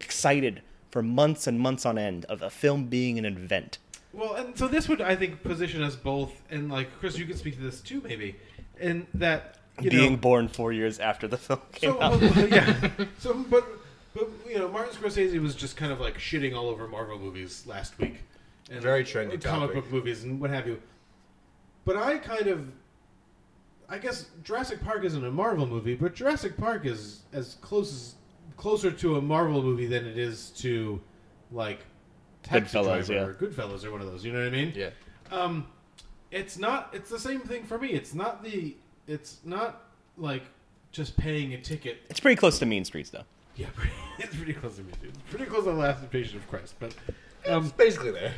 excited 0.00 0.62
for 0.90 1.02
months 1.02 1.46
and 1.46 1.58
months 1.60 1.84
on 1.86 1.98
end 1.98 2.24
of 2.26 2.42
a 2.42 2.50
film 2.50 2.86
being 2.86 3.18
an 3.18 3.24
event. 3.24 3.78
Well, 4.12 4.34
and 4.34 4.56
so 4.56 4.66
this 4.66 4.88
would, 4.88 5.00
I 5.02 5.14
think, 5.14 5.42
position 5.42 5.82
us 5.82 5.94
both, 5.94 6.32
and 6.50 6.70
like 6.70 6.88
Chris, 7.00 7.18
you 7.18 7.26
could 7.26 7.36
speak 7.38 7.56
to 7.56 7.62
this 7.62 7.80
too, 7.80 8.00
maybe, 8.02 8.36
in 8.80 9.06
that 9.14 9.58
you 9.80 9.90
being 9.90 10.12
know, 10.12 10.18
born 10.18 10.48
four 10.48 10.72
years 10.72 10.98
after 10.98 11.28
the 11.28 11.36
film 11.36 11.60
came 11.72 11.92
so, 11.92 12.00
out. 12.02 12.22
uh, 12.22 12.46
yeah. 12.50 12.90
So, 13.18 13.34
but, 13.50 13.66
but 14.14 14.28
you 14.48 14.58
know, 14.58 14.68
Martin 14.68 14.94
Scorsese 14.94 15.38
was 15.42 15.54
just 15.54 15.76
kind 15.76 15.92
of 15.92 16.00
like 16.00 16.16
shitting 16.16 16.56
all 16.56 16.68
over 16.70 16.88
Marvel 16.88 17.18
movies 17.18 17.64
last 17.66 17.98
week, 17.98 18.22
and 18.70 18.80
Very 18.80 19.04
trendy 19.04 19.42
comic 19.42 19.68
topic. 19.68 19.74
book 19.74 19.92
movies 19.92 20.24
and 20.24 20.40
what 20.40 20.48
have 20.48 20.66
you. 20.66 20.80
But 21.84 21.96
I 21.98 22.16
kind 22.16 22.46
of, 22.46 22.66
I 23.88 23.98
guess 23.98 24.26
Jurassic 24.42 24.82
Park 24.82 25.04
isn't 25.04 25.24
a 25.24 25.30
Marvel 25.30 25.66
movie, 25.66 25.94
but 25.94 26.14
Jurassic 26.14 26.56
Park 26.56 26.86
is 26.86 27.22
as 27.32 27.56
close 27.60 27.92
as 27.92 28.14
closer 28.56 28.90
to 28.90 29.16
a 29.16 29.20
Marvel 29.20 29.62
movie 29.62 29.86
than 29.86 30.06
it 30.06 30.18
is 30.18 30.50
to 30.50 31.00
like 31.52 31.80
Taxi 32.42 32.76
Goodfellas, 32.78 33.06
Driver 33.06 33.12
yeah. 33.12 33.22
or 33.22 33.34
Goodfellas 33.34 33.84
or 33.84 33.92
one 33.92 34.00
of 34.00 34.06
those. 34.06 34.24
You 34.24 34.32
know 34.32 34.40
what 34.40 34.48
I 34.48 34.50
mean? 34.50 34.72
Yeah. 34.74 34.90
Um, 35.30 35.66
it's 36.30 36.58
not. 36.58 36.90
It's 36.92 37.10
the 37.10 37.18
same 37.18 37.40
thing 37.40 37.64
for 37.64 37.78
me. 37.78 37.88
It's 37.88 38.14
not 38.14 38.42
the. 38.42 38.76
It's 39.06 39.38
not 39.44 39.82
like 40.16 40.42
just 40.90 41.16
paying 41.16 41.54
a 41.54 41.60
ticket. 41.60 42.02
It's 42.10 42.20
pretty 42.20 42.36
close 42.36 42.58
to 42.58 42.66
Mean 42.66 42.84
Streets, 42.84 43.10
though. 43.10 43.24
Yeah, 43.56 43.68
pretty, 43.74 43.92
it's 44.18 44.34
pretty 44.34 44.52
close 44.52 44.76
to 44.76 44.82
me. 44.82 44.92
Too. 45.00 45.08
It's 45.08 45.18
pretty 45.30 45.46
close 45.46 45.64
to 45.64 45.70
the 45.70 45.76
Last 45.76 46.00
Temptation 46.00 46.38
of 46.38 46.48
Christ, 46.48 46.74
but 46.78 46.94
um, 47.48 47.64
It's 47.64 47.72
basically 47.72 48.10
there. 48.10 48.34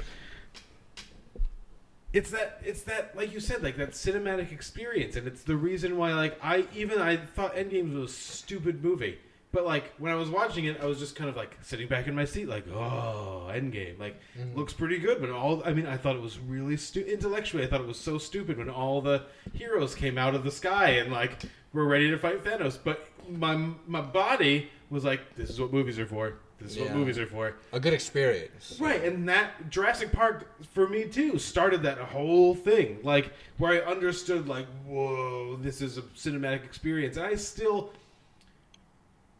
It's 2.12 2.30
that 2.30 2.60
it's 2.64 2.82
that 2.82 3.14
like 3.16 3.32
you 3.32 3.40
said 3.40 3.62
like 3.62 3.76
that 3.76 3.90
cinematic 3.92 4.50
experience 4.52 5.14
and 5.16 5.26
it's 5.26 5.42
the 5.42 5.56
reason 5.56 5.96
why 5.98 6.12
like 6.14 6.38
i 6.42 6.66
even 6.74 6.98
i 7.00 7.16
thought 7.16 7.54
endgame 7.54 7.92
was 7.94 8.10
a 8.10 8.14
stupid 8.14 8.82
movie 8.82 9.18
But 9.50 9.64
like 9.64 9.94
when 9.96 10.12
I 10.12 10.14
was 10.16 10.28
watching 10.28 10.66
it, 10.66 10.78
I 10.82 10.84
was 10.84 10.98
just 10.98 11.16
kind 11.16 11.30
of 11.30 11.34
like 11.36 11.56
sitting 11.62 11.88
back 11.88 12.06
in 12.06 12.14
my 12.14 12.26
seat, 12.26 12.48
like, 12.50 12.66
oh, 12.68 13.48
Endgame, 13.50 13.98
like 13.98 14.20
Mhm. 14.38 14.54
looks 14.54 14.74
pretty 14.74 14.98
good. 14.98 15.22
But 15.22 15.30
all, 15.30 15.62
I 15.64 15.72
mean, 15.72 15.86
I 15.86 15.96
thought 15.96 16.16
it 16.16 16.22
was 16.22 16.38
really 16.38 16.76
stu- 16.76 17.00
intellectually. 17.16 17.64
I 17.64 17.66
thought 17.66 17.80
it 17.80 17.86
was 17.86 17.98
so 17.98 18.18
stupid 18.18 18.58
when 18.58 18.68
all 18.68 19.00
the 19.00 19.22
heroes 19.54 19.94
came 19.94 20.18
out 20.18 20.34
of 20.34 20.44
the 20.44 20.50
sky 20.50 20.88
and 21.00 21.10
like 21.10 21.32
were 21.72 21.86
ready 21.86 22.10
to 22.10 22.18
fight 22.18 22.44
Thanos. 22.44 22.76
But 22.88 22.98
my 23.44 23.54
my 23.86 24.02
body 24.02 24.68
was 24.90 25.02
like, 25.02 25.22
this 25.36 25.48
is 25.48 25.58
what 25.58 25.72
movies 25.72 25.98
are 25.98 26.06
for. 26.06 26.34
This 26.60 26.76
is 26.76 26.82
what 26.82 26.94
movies 26.94 27.18
are 27.18 27.26
for. 27.26 27.54
A 27.72 27.78
good 27.78 27.92
experience. 27.92 28.78
Right, 28.80 29.04
and 29.04 29.28
that 29.28 29.70
Jurassic 29.70 30.10
Park 30.10 30.50
for 30.72 30.88
me 30.88 31.04
too 31.04 31.38
started 31.38 31.82
that 31.84 31.98
whole 31.98 32.54
thing, 32.54 32.98
like 33.04 33.32
where 33.58 33.72
I 33.72 33.90
understood, 33.90 34.48
like, 34.48 34.66
whoa, 34.84 35.56
this 35.56 35.80
is 35.80 35.98
a 35.98 36.02
cinematic 36.02 36.64
experience. 36.64 37.16
And 37.16 37.26
I 37.26 37.36
still, 37.36 37.92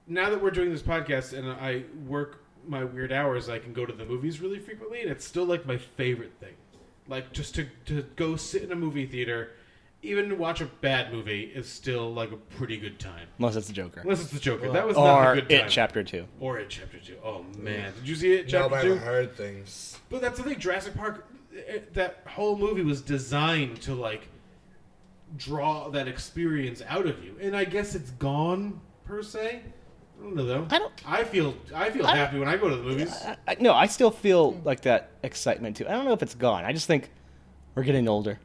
now 0.06 0.30
that 0.30 0.40
we're 0.40 0.52
doing 0.52 0.70
this 0.70 0.82
podcast 0.82 1.36
and 1.36 1.50
I 1.50 1.82
work 2.06 2.44
my 2.66 2.84
weird 2.84 3.12
hours, 3.12 3.48
I 3.48 3.58
can 3.58 3.72
go 3.72 3.84
to 3.84 3.92
the 3.92 4.04
movies 4.04 4.40
really 4.40 4.60
frequently, 4.60 5.00
and 5.00 5.10
it's 5.10 5.24
still 5.24 5.44
like 5.44 5.66
my 5.66 5.76
favorite 5.76 6.32
thing. 6.38 6.54
Like 7.08 7.32
just 7.32 7.54
to 7.56 7.66
to 7.86 8.04
go 8.16 8.36
sit 8.36 8.62
in 8.62 8.70
a 8.70 8.76
movie 8.76 9.06
theater, 9.06 9.50
even 10.02 10.28
to 10.28 10.34
watch 10.36 10.60
a 10.60 10.66
bad 10.66 11.12
movie 11.12 11.42
is 11.42 11.68
still 11.68 12.12
like 12.12 12.30
a 12.30 12.36
pretty 12.36 12.76
good 12.76 12.98
time. 12.98 13.26
Unless 13.38 13.56
it's 13.56 13.66
the 13.66 13.72
Joker. 13.72 14.00
Unless 14.00 14.22
it's 14.22 14.30
the 14.30 14.38
Joker, 14.38 14.64
Well, 14.64 14.72
that 14.72 14.86
was 14.86 14.96
or 14.96 15.04
not 15.06 15.32
a 15.32 15.34
good 15.40 15.48
time. 15.48 15.60
Or 15.60 15.66
It. 15.66 15.70
Chapter 15.70 16.04
Two. 16.04 16.26
Or 16.40 16.58
it 16.58 16.70
chapter 16.70 16.98
two. 16.98 17.16
Oh 17.24 17.44
man, 17.56 17.92
did 17.94 18.08
you 18.08 18.14
see 18.14 18.34
it? 18.34 18.48
Chapter 18.48 18.68
but 18.70 18.82
two. 18.82 18.92
I've 18.94 19.00
heard 19.00 19.36
things. 19.36 19.98
But 20.08 20.20
that's 20.20 20.38
the 20.38 20.44
thing. 20.44 20.58
Jurassic 20.58 20.94
Park, 20.94 21.26
eh, 21.66 21.80
that 21.94 22.22
whole 22.26 22.56
movie 22.56 22.82
was 22.82 23.00
designed 23.00 23.80
to 23.82 23.94
like 23.94 24.28
draw 25.36 25.88
that 25.90 26.08
experience 26.08 26.82
out 26.88 27.06
of 27.06 27.22
you, 27.24 27.36
and 27.40 27.56
I 27.56 27.64
guess 27.64 27.94
it's 27.94 28.10
gone 28.12 28.80
per 29.04 29.22
se. 29.22 29.62
I 30.18 30.22
don't 30.22 30.34
know 30.36 30.44
though. 30.46 30.66
I 30.70 30.78
don't. 30.78 30.92
I 31.06 31.24
feel. 31.24 31.54
I 31.74 31.90
feel 31.90 32.06
I- 32.06 32.16
happy 32.16 32.38
when 32.38 32.48
I 32.48 32.56
go 32.56 32.68
to 32.68 32.76
the 32.76 32.82
movies. 32.82 33.14
I, 33.46 33.56
no, 33.60 33.74
I 33.74 33.86
still 33.86 34.10
feel 34.10 34.52
like 34.64 34.82
that 34.82 35.10
excitement 35.22 35.76
too. 35.76 35.86
I 35.88 35.90
don't 35.92 36.04
know 36.04 36.12
if 36.12 36.22
it's 36.22 36.34
gone. 36.34 36.64
I 36.64 36.72
just 36.72 36.86
think 36.86 37.10
we're 37.74 37.82
getting 37.84 38.08
older. 38.08 38.38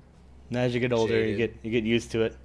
And 0.56 0.62
as 0.62 0.74
you 0.76 0.80
get 0.80 0.94
older, 0.94 1.26
you 1.26 1.36
get 1.36 1.56
you 1.64 1.72
get 1.72 1.84
used 1.84 2.12
to 2.12 2.22
it. 2.22 2.36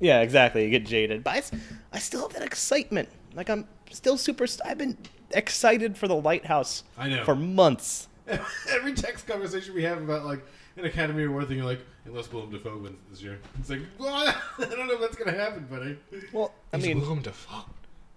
Yeah, 0.00 0.20
exactly. 0.20 0.64
You 0.64 0.70
get 0.70 0.84
jaded, 0.84 1.24
but 1.24 1.30
I, 1.34 1.38
s- 1.38 1.52
I 1.94 1.98
still 1.98 2.20
have 2.22 2.32
that 2.34 2.42
excitement. 2.42 3.08
Like 3.34 3.48
I'm 3.48 3.66
still 3.90 4.18
super. 4.18 4.46
I've 4.66 4.76
been 4.76 4.98
excited 5.30 5.96
for 5.96 6.06
the 6.06 6.14
lighthouse. 6.16 6.84
I 6.98 7.08
know. 7.08 7.24
for 7.24 7.34
months. 7.34 8.08
Every 8.70 8.92
text 8.92 9.26
conversation 9.26 9.74
we 9.74 9.82
have 9.84 9.98
about 9.98 10.26
like 10.26 10.44
an 10.76 10.84
Academy 10.84 11.24
Award 11.24 11.48
thing, 11.48 11.56
you're 11.56 11.66
like, 11.66 11.80
unless 12.04 12.30
Willem 12.30 12.50
Dafoe 12.50 12.76
wins 12.76 12.98
this 13.10 13.22
year, 13.22 13.38
it's 13.58 13.70
like, 13.70 13.80
what? 13.96 14.36
I 14.58 14.64
don't 14.66 14.88
know 14.88 14.96
what's 14.98 15.16
gonna 15.16 15.32
happen, 15.36 15.66
buddy. 15.70 15.98
Well, 16.34 16.52
I 16.72 16.76
He's 16.76 16.86
mean, 16.86 17.00
Willem 17.00 17.22
Dafoe. 17.22 17.64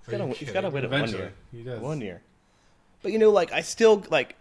He's 0.05 0.13
Are 0.13 0.17
gotta, 0.17 0.29
you 0.29 0.35
he's 0.35 0.51
gotta 0.51 0.69
kidding? 0.71 0.89
win 0.91 0.99
it 0.99 1.01
one 1.01 1.09
year. 1.11 1.33
he 1.53 1.63
does. 1.63 1.79
One 1.79 2.01
year. 2.01 2.21
But 3.01 3.13
you 3.13 3.19
know, 3.19 3.29
like 3.31 3.53
I 3.53 3.61
still 3.61 4.03
like 4.09 4.35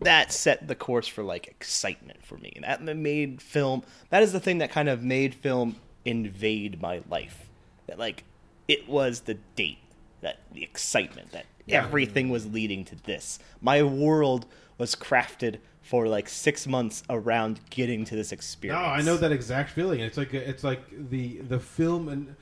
that 0.00 0.32
set 0.32 0.68
the 0.68 0.74
course 0.74 1.06
for 1.08 1.22
like 1.22 1.46
excitement 1.46 2.24
for 2.24 2.36
me. 2.38 2.52
And 2.56 2.64
that 2.64 2.96
made 2.96 3.40
film. 3.40 3.82
That 4.10 4.22
is 4.22 4.32
the 4.32 4.40
thing 4.40 4.58
that 4.58 4.70
kind 4.70 4.88
of 4.88 5.02
made 5.02 5.34
film 5.34 5.76
invade 6.04 6.80
my 6.82 7.02
life. 7.08 7.48
That 7.86 7.98
like 7.98 8.24
it 8.66 8.88
was 8.88 9.20
the 9.20 9.34
date, 9.56 9.78
that 10.20 10.40
the 10.52 10.62
excitement, 10.62 11.32
that 11.32 11.46
Yeah. 11.66 11.78
everything 11.84 12.28
was 12.28 12.46
leading 12.46 12.84
to 12.86 12.96
this. 13.04 13.38
My 13.60 13.82
world 13.82 14.46
was 14.76 14.94
crafted 14.94 15.58
for 15.80 16.06
like 16.06 16.28
six 16.28 16.66
months 16.66 17.02
around 17.08 17.60
getting 17.70 18.04
to 18.04 18.14
this 18.14 18.30
experience. 18.30 18.78
No. 18.82 18.86
I 18.86 19.00
know 19.00 19.16
that 19.16 19.32
exact 19.32 19.70
feeling. 19.70 20.00
It's 20.00 20.18
like 20.18 20.34
it's 20.34 20.62
like 20.64 20.82
the 21.10 21.38
the 21.38 21.58
film 21.58 22.08
and 22.08 22.36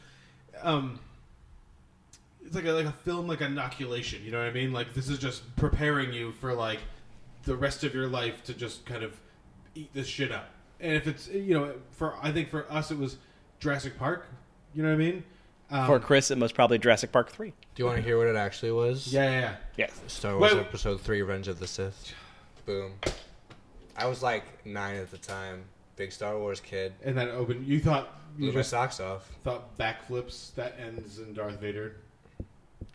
um, 0.63 0.99
it's 2.45 2.55
like 2.57 2.65
a, 2.65 2.73
like 2.73 2.87
a 2.87 2.93
film 3.05 3.29
like 3.29 3.41
inoculation. 3.41 4.25
You 4.25 4.33
know 4.33 4.39
what 4.39 4.49
I 4.49 4.53
mean? 4.53 4.73
Like 4.73 4.95
this 4.95 5.09
is 5.09 5.19
just 5.19 5.55
preparing 5.55 6.13
you 6.13 6.33
for 6.33 6.55
like 6.55 6.81
the 7.47 7.57
rest 7.57 7.83
of 7.85 7.95
your 7.95 8.07
life 8.09 8.43
to 8.45 8.53
just 8.53 8.85
kind 8.85 9.03
of 9.03 9.19
eat 9.75 9.93
this 9.95 10.07
shit 10.07 10.31
up. 10.31 10.51
And 10.81 10.93
if 10.93 11.07
it's 11.07 11.29
you 11.29 11.55
know 11.55 11.75
for 11.93 12.15
I 12.23 12.31
think 12.33 12.51
for 12.51 12.71
us 12.71 12.91
it 12.91 12.99
was 12.99 13.17
Jurassic 13.61 13.99
Park. 13.99 14.27
You 14.75 14.83
know 14.83 14.91
what 14.91 14.95
I 14.97 14.99
mean? 14.99 15.25
Um, 15.71 15.87
For 15.87 15.99
Chris, 15.99 16.31
it 16.31 16.39
was 16.39 16.53
probably 16.53 16.79
Jurassic 16.79 17.11
Park 17.11 17.31
three. 17.31 17.51
Do 17.75 17.83
you 17.83 17.87
want 17.87 17.97
to 17.97 18.03
hear 18.03 18.19
what 18.19 18.27
it 18.27 18.37
actually 18.37 18.73
was? 18.73 19.13
Yeah, 19.13 19.25
yeah, 19.25 19.41
yeah. 19.41 19.57
Yes. 19.77 20.01
Star 20.07 20.39
Wars 20.39 20.53
Wait- 20.53 20.61
Episode 20.61 21.01
3 21.01 21.23
Revenge 21.23 21.49
of 21.49 21.59
the 21.59 21.67
Sith. 21.67 22.13
Boom. 22.67 22.93
I 23.97 24.07
was 24.07 24.23
like 24.23 24.65
nine 24.67 24.97
at 24.97 25.11
the 25.11 25.19
time. 25.19 25.65
Big 25.97 26.13
Star 26.13 26.39
Wars 26.39 26.61
kid. 26.61 26.93
And 27.05 27.17
then 27.17 27.29
open. 27.31 27.65
You 27.67 27.81
thought 27.81 28.21
you 28.37 28.45
Blew 28.45 28.53
my 28.53 28.61
just 28.61 28.71
socks 28.71 29.01
off. 29.01 29.29
thought 29.43 29.77
backflips 29.79 30.55
that 30.55 30.77
ends 30.79 31.19
in 31.19 31.33
Darth 31.33 31.59
Vader. 31.59 31.97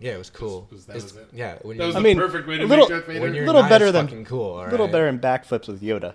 Yeah, 0.02 0.14
it 0.14 0.18
was 0.18 0.30
cool. 0.30 0.68
Was- 0.72 0.72
was- 0.72 0.86
that 0.88 0.96
was 0.96 1.16
it? 1.16 1.28
Yeah, 1.32 1.58
when 1.62 1.78
That 1.78 1.86
was 1.88 1.96
I 1.96 2.00
the 2.00 2.04
mean, 2.04 2.18
perfect 2.18 2.48
way 2.48 2.58
to 2.58 2.64
a 2.64 2.68
make 2.68 2.70
little, 2.72 2.88
Darth 2.88 3.06
Vader. 3.08 3.22
When 3.22 3.34
you're 3.36 3.46
little 3.46 3.64
better 3.64 3.92
than 3.92 4.08
fucking 4.08 4.26
cool, 4.26 4.42
all 4.56 4.66
little 4.66 4.88
right? 4.88 4.92
better 4.92 5.08
in 5.08 5.20
backflips 5.20 5.68
with 5.68 5.82
Yoda. 5.82 6.14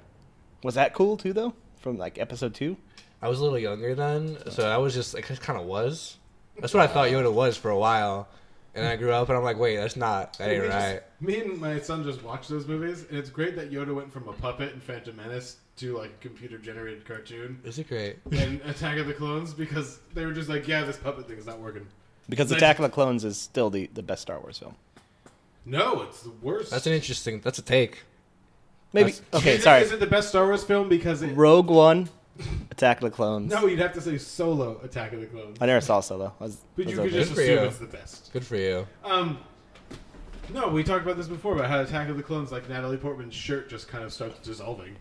Was 0.64 0.74
that 0.74 0.93
cool 0.93 1.16
too, 1.16 1.32
though? 1.32 1.55
From 1.80 1.97
like 1.97 2.18
episode 2.18 2.53
two. 2.55 2.76
I 3.22 3.28
was 3.28 3.39
a 3.41 3.45
little 3.45 3.59
younger 3.59 3.95
then, 3.95 4.37
so 4.51 4.68
I 4.68 4.76
was 4.76 4.93
just 4.93 5.14
like, 5.14 5.30
it 5.30 5.41
kind 5.41 5.59
of 5.59 5.66
was. 5.66 6.18
That's 6.59 6.74
what 6.74 6.82
I 6.82 6.87
thought 6.87 7.09
Yoda 7.11 7.32
was 7.32 7.57
for 7.57 7.70
a 7.70 7.78
while, 7.78 8.28
and 8.74 8.87
I 8.87 8.97
grew 8.97 9.12
up 9.12 9.28
and 9.28 9.39
I'm 9.39 9.45
like, 9.45 9.59
wait, 9.59 9.76
that's 9.76 9.97
not, 9.97 10.37
that 10.39 10.51
ain't 10.51 10.62
We 10.62 10.68
just- 10.68 10.87
right. 10.93 11.03
me 11.20 11.41
and 11.41 11.59
my 11.61 11.78
son 11.80 12.03
just 12.05 12.22
watched 12.22 12.49
those 12.51 12.66
movies, 12.66 13.05
and 13.09 13.16
it's 13.18 13.30
great 13.30 13.57
that 13.57 13.70
Yoda 13.70 13.95
went 13.95 14.12
from 14.12 14.28
a 14.28 14.32
puppet 14.32 14.72
in 14.74 14.80
Phantom 14.80 15.14
Menace 15.16 15.57
to 15.76 15.97
like 15.97 16.11
a 16.11 16.22
computer 16.22 16.59
generated 16.59 17.05
cartoon 17.07 17.61
Is 17.64 17.78
it 17.78 17.89
great? 17.89 18.16
in 18.32 18.61
Attack 18.64 18.99
of 18.99 19.07
the 19.07 19.14
Clones 19.14 19.55
because 19.55 19.99
they 20.14 20.24
were 20.26 20.32
just 20.32 20.49
like, 20.49 20.66
yeah, 20.66 20.82
this 20.84 20.97
puppet 20.97 21.28
thing 21.28 21.39
is 21.39 21.47
not 21.47 21.59
working. 21.61 21.87
Because 22.29 22.51
Nice. 22.51 22.57
Attack 22.59 22.79
of 22.79 22.83
the 22.83 22.89
Clones 22.89 23.24
is 23.24 23.39
still 23.39 23.70
the, 23.70 23.89
the 23.95 24.03
best 24.03 24.22
Star 24.22 24.41
Wars 24.41 24.59
film. 24.59 24.74
No, 25.64 26.03
it's 26.03 26.22
the 26.22 26.31
worst. 26.43 26.70
That's 26.70 26.87
an 26.87 26.93
interesting. 26.93 27.41
That's 27.41 27.59
a 27.59 27.62
take. 27.62 28.03
Maybe 28.93 29.12
That's- 29.12 29.41
okay. 29.43 29.53
Is 29.55 29.61
it- 29.61 29.62
sorry. 29.62 29.83
Is 29.83 29.93
it 29.93 30.01
the 30.01 30.07
best 30.07 30.29
Star 30.29 30.47
Wars 30.47 30.64
film 30.64 30.89
because 30.89 31.22
it? 31.22 31.33
Rogue 31.37 31.70
One, 31.70 32.09
Attack 32.70 32.99
of 32.99 33.11
the 33.11 33.11
Clones. 33.11 33.51
No, 33.51 33.66
you'd 33.66 33.79
have 33.79 33.93
to 33.95 34.01
say 34.01 34.18
Solo 34.18 34.81
Attack 34.83 35.12
of 35.12 35.20
the 35.20 35.27
Clones. 35.27 35.59
I 35.61 35.66
never 35.66 35.81
saw 35.81 36.01
Solo. 36.01 36.33
I 36.41 36.45
was, 36.45 36.59
But 36.77 36.87
was 36.87 36.95
you 36.95 37.01
could 37.01 37.07
okay. 37.09 37.16
just 37.16 37.31
Good 37.31 37.35
for 37.37 37.41
assume 37.43 37.59
you. 37.59 37.64
it's 37.68 37.79
the 37.79 37.87
best. 37.87 38.33
Good 38.33 38.47
for 38.47 38.57
you. 38.57 38.87
Um, 39.05 39.39
no, 40.53 40.68
we 40.68 40.85
talked 40.85 41.03
about 41.05 41.16
this 41.16 41.27
before 41.29 41.55
about 41.55 41.68
how 41.68 41.81
Attack 41.81 42.09
of 42.09 42.16
the 42.16 42.22
Clones, 42.22 42.53
like 42.53 42.68
Natalie 42.68 42.97
Portman's 42.97 43.35
shirt 43.35 43.68
just 43.68 43.89
kind 43.89 44.05
of 44.05 44.12
starts 44.12 44.39
dissolving. 44.41 44.97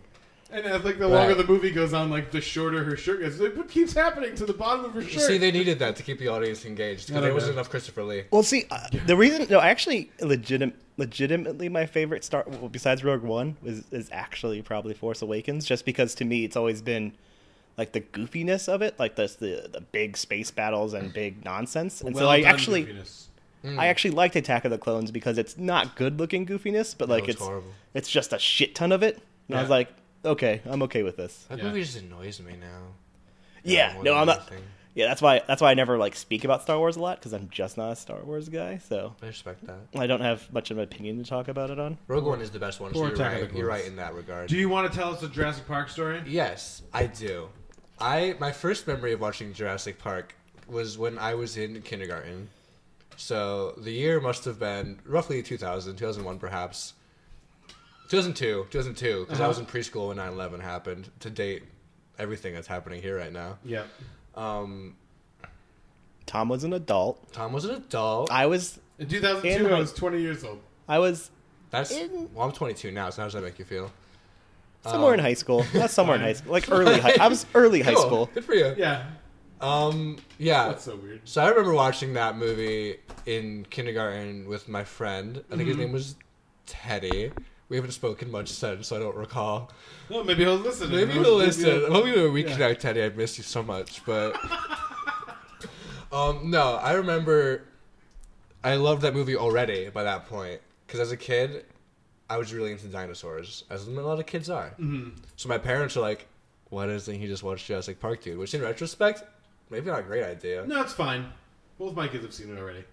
And 0.51 0.67
I 0.67 0.77
think 0.79 0.99
the 0.99 1.07
longer 1.07 1.33
Right. 1.35 1.37
the 1.45 1.51
movie 1.51 1.71
goes 1.71 1.91
on, 1.93 2.11
like 2.11 2.29
the 2.31 2.39
shorter 2.39 2.83
her 2.83 2.95
shirt 2.95 3.21
gets. 3.21 3.39
Like, 3.39 3.57
what 3.57 3.67
keeps 3.67 3.93
happening 3.93 4.35
to 4.35 4.45
the 4.45 4.53
bottom 4.53 4.85
of 4.85 4.93
her 4.93 5.01
shirt? 5.01 5.23
See, 5.23 5.37
they 5.39 5.51
needed 5.51 5.79
that 5.79 5.95
to 5.95 6.03
keep 6.03 6.19
the 6.19 6.27
audience 6.27 6.65
engaged 6.65 7.07
because 7.07 7.13
don't 7.15 7.23
there 7.23 7.33
wasn't 7.33 7.53
enough 7.53 7.69
Christopher 7.69 8.03
Lee. 8.03 8.23
Well, 8.31 8.43
see, 8.43 8.65
uh, 8.69 8.87
the 9.07 9.17
reason 9.17 9.47
no, 9.49 9.59
actually, 9.59 10.11
legitim, 10.19 10.73
legitimately, 10.97 11.67
my 11.69 11.85
favorite 11.87 12.23
Star 12.23 12.43
well, 12.47 12.69
besides 12.69 13.03
Rogue 13.03 13.23
One 13.23 13.57
is 13.65 13.83
is 13.91 14.07
actually 14.11 14.61
probably 14.61 14.93
Force 14.93 15.21
Awakens, 15.23 15.65
just 15.65 15.83
because 15.83 16.13
to 16.15 16.25
me 16.25 16.45
it's 16.45 16.55
always 16.55 16.81
been 16.81 17.13
like 17.77 17.91
the 17.93 18.01
goofiness 18.01 18.69
of 18.69 18.83
it, 18.83 18.99
like 18.99 19.15
the 19.15 19.23
the, 19.39 19.67
the 19.73 19.81
big 19.81 20.15
space 20.15 20.51
battles 20.51 20.93
and 20.93 21.11
big 21.11 21.43
nonsense, 21.43 22.01
and 22.01 22.15
so 22.15 22.29
I 22.29 22.41
done 22.41 22.49
actually. 22.53 22.85
goofiness. 22.85 23.23
I 23.79 23.87
actually 23.87 24.11
liked 24.11 24.35
Attack 24.35 24.63
of 24.65 24.69
the 24.69 24.77
Clones 24.77 25.09
because 25.09 25.39
it's 25.39 25.57
not 25.57 25.95
good 25.95 26.19
looking 26.19 26.45
goofiness, 26.45 26.95
but 26.95 27.09
No, 27.09 27.15
like 27.15 27.23
it's 27.23 27.33
it's 27.37 27.41
horrible. 27.43 27.71
it's 27.95 28.11
just 28.11 28.31
a 28.31 28.37
shit 28.37 28.75
ton 28.75 28.91
of 28.91 29.01
it. 29.01 29.19
And 29.47 29.57
I 29.57 29.61
was 29.61 29.69
Yeah. 29.69 29.75
like, 29.75 29.89
okay, 30.25 30.61
I'm 30.65 30.81
okay 30.83 31.03
with 31.03 31.17
this. 31.17 31.45
That 31.49 31.59
Yeah. 31.59 31.65
movie 31.65 31.81
just 31.83 31.97
annoys 31.97 32.39
me 32.41 32.53
now. 32.59 32.81
Yeah, 33.63 33.95
no, 34.01 34.15
I'm 34.15 34.27
not. 34.27 34.39
anything. 34.51 34.63
Yeah, 34.93 35.07
that's 35.07 35.21
why 35.21 35.41
that's 35.45 35.61
why 35.61 35.71
I 35.71 35.73
never 35.73 35.97
like 35.97 36.15
speak 36.15 36.45
about 36.45 36.61
Star 36.61 36.77
Wars 36.77 36.95
a 36.95 37.01
lot 37.01 37.17
because 37.19 37.33
I'm 37.33 37.49
just 37.49 37.75
not 37.77 37.91
a 37.91 37.95
Star 37.97 38.23
Wars 38.23 38.47
guy. 38.47 38.77
So 38.77 39.13
I 39.21 39.27
respect 39.27 39.65
that. 39.67 39.79
I 39.99 40.07
don't 40.07 40.21
have 40.21 40.51
much 40.53 40.71
of 40.71 40.77
an 40.77 40.83
opinion 40.85 41.17
to 41.21 41.29
talk 41.29 41.49
about 41.49 41.69
it 41.69 41.79
on. 41.79 41.97
Rogue 42.07 42.25
One 42.25 42.39
is 42.41 42.49
the 42.51 42.59
best 42.59 42.79
one. 42.79 42.93
So 42.93 43.05
you're 43.05 43.15
right. 43.15 43.53
You're 43.53 43.67
right 43.67 43.85
in 43.85 43.97
that 43.97 44.13
regard. 44.13 44.47
Do 44.47 44.55
you 44.55 44.69
want 44.69 44.89
to 44.91 44.97
tell 44.97 45.13
us 45.13 45.19
the 45.19 45.27
Jurassic 45.27 45.67
Park 45.67 45.89
story? 45.89 46.21
Yes, 46.25 46.81
I 46.93 47.07
do. 47.07 47.49
I 47.99 48.35
my 48.39 48.51
first 48.53 48.87
memory 48.87 49.11
of 49.11 49.19
watching 49.19 49.51
Jurassic 49.53 49.99
Park 49.99 50.35
was 50.67 50.97
when 50.97 51.17
I 51.19 51.33
was 51.35 51.57
in 51.57 51.81
kindergarten. 51.81 52.49
So 53.17 53.73
the 53.77 53.91
year 53.91 54.19
must 54.21 54.45
have 54.45 54.59
been 54.59 54.99
roughly 55.05 55.41
2000, 55.43 55.95
2001 55.97 56.39
perhaps. 56.39 56.93
2002, 58.09 58.67
2002, 58.71 59.25
because 59.25 59.41
I 59.41 59.47
was 59.47 59.59
in 59.59 59.65
preschool 59.65 60.09
when 60.09 60.17
9/11 60.17 60.61
happened. 60.61 61.09
To 61.21 61.29
date, 61.29 61.63
everything 62.19 62.53
that's 62.53 62.67
happening 62.67 63.01
here 63.01 63.17
right 63.17 63.31
now. 63.33 63.57
Yeah. 63.63 63.83
Um, 64.35 64.95
Tom 66.25 66.49
was 66.49 66.63
an 66.63 66.73
adult. 66.73 67.31
Tom 67.33 67.53
was 67.53 67.65
an 67.65 67.75
adult. 67.75 68.31
I 68.31 68.45
was 68.47 68.79
In 68.99 69.07
2002, 69.07 69.65
In 69.65 69.71
I 69.73 69.79
was 69.79 69.93
20 69.93 70.19
years 70.21 70.43
old. 70.43 70.59
I 70.87 70.99
was 70.99 71.29
That's 71.69 71.91
In- 71.91 72.29
well, 72.33 72.45
I'm 72.47 72.51
22 72.53 72.91
now. 72.91 73.09
So 73.09 73.21
how 73.21 73.27
does 73.27 73.33
that 73.33 73.43
make 73.43 73.59
you 73.59 73.65
feel? 73.65 73.91
somewhere 74.83 75.15
in 75.15 75.19
high 75.19 75.33
school. 75.33 75.65
Not 75.73 75.89
somewhere 75.89 76.15
in 76.15 76.21
high 76.21 76.33
school, 76.39 76.51
like 76.51 76.69
early 76.71 76.99
high. 76.99 77.15
I 77.19 77.27
was 77.27 77.45
early 77.55 77.81
high 77.81 77.95
school. 77.95 78.29
Good 78.33 78.45
for 78.45 78.53
you. 78.53 78.75
Yeah. 78.77 79.05
Um. 79.61 80.17
Yeah. 80.37 80.67
That's 80.67 80.83
so 80.83 80.95
weird. 80.95 81.21
So 81.25 81.41
I 81.43 81.49
remember 81.49 81.73
watching 81.73 82.13
that 82.13 82.37
movie 82.37 82.97
in 83.25 83.65
kindergarten 83.71 84.47
with 84.47 84.67
my 84.69 84.83
friend. 84.83 85.43
I 85.51 85.55
think 85.55 85.67
his 85.69 85.77
name 85.77 85.91
was 85.91 86.15
Teddy. 86.67 87.31
We 87.67 87.77
haven't 87.77 87.91
spoken 87.93 88.29
much 88.29 88.49
since, 88.49 88.87
so 88.89 88.95
I 88.95 88.99
don't 88.99 89.15
recall. 89.15 89.71
Oh, 90.11 90.23
maybe 90.23 90.43
he'll 90.43 90.55
listen. 90.55 90.91
Maybe 90.91 91.05
Maybe 91.07 91.19
he'll 91.19 91.35
listen. 91.35 91.65
he'll- 91.65 91.85
I'm 91.87 91.91
hoping 91.93 92.31
we 92.31 92.43
Yeah. 92.45 92.55
reconnect, 92.57 92.79
Teddy. 92.79 93.03
I 93.03 93.09
miss 93.09 93.37
you 93.39 93.43
so 93.43 93.63
much, 93.63 94.05
but 94.05 94.35
um, 96.11 96.49
no, 96.51 96.75
I 96.75 96.93
remember. 96.93 97.63
I 98.63 98.75
loved 98.75 99.03
that 99.03 99.13
movie 99.13 99.35
already 99.35 99.89
by 99.89 100.03
that 100.03 100.27
point. 100.27 100.59
Because 100.87 100.99
as 100.99 101.11
a 101.11 101.17
kid, 101.17 101.65
I 102.29 102.37
was 102.37 102.53
really 102.53 102.71
into 102.71 102.87
dinosaurs, 102.87 103.63
as 103.69 103.87
a 103.87 103.91
lot 103.91 104.19
of 104.19 104.25
kids 104.25 104.49
are. 104.49 104.73
Mhm. 104.79 105.15
So 105.35 105.49
my 105.49 105.57
parents 105.59 105.95
are 105.97 106.01
like, 106.01 106.27
"Why 106.69 106.85
doesn't 106.87 107.13
he 107.19 107.27
just 107.27 107.43
watch 107.43 107.65
Jurassic 107.65 107.99
Park, 107.99 108.21
dude?" 108.21 108.37
Which 108.37 108.53
in 108.53 108.61
retrospect, 108.61 109.23
maybe 109.69 109.87
not 109.89 109.99
a 109.99 110.03
great 110.03 110.23
idea. 110.23 110.65
No, 110.65 110.81
it's 110.81 110.93
fine. 110.93 111.31
Both 111.77 111.95
my 111.95 112.07
kids 112.07 112.23
have 112.23 112.33
seen 112.33 112.55
it 112.55 112.59
already. 112.59 112.85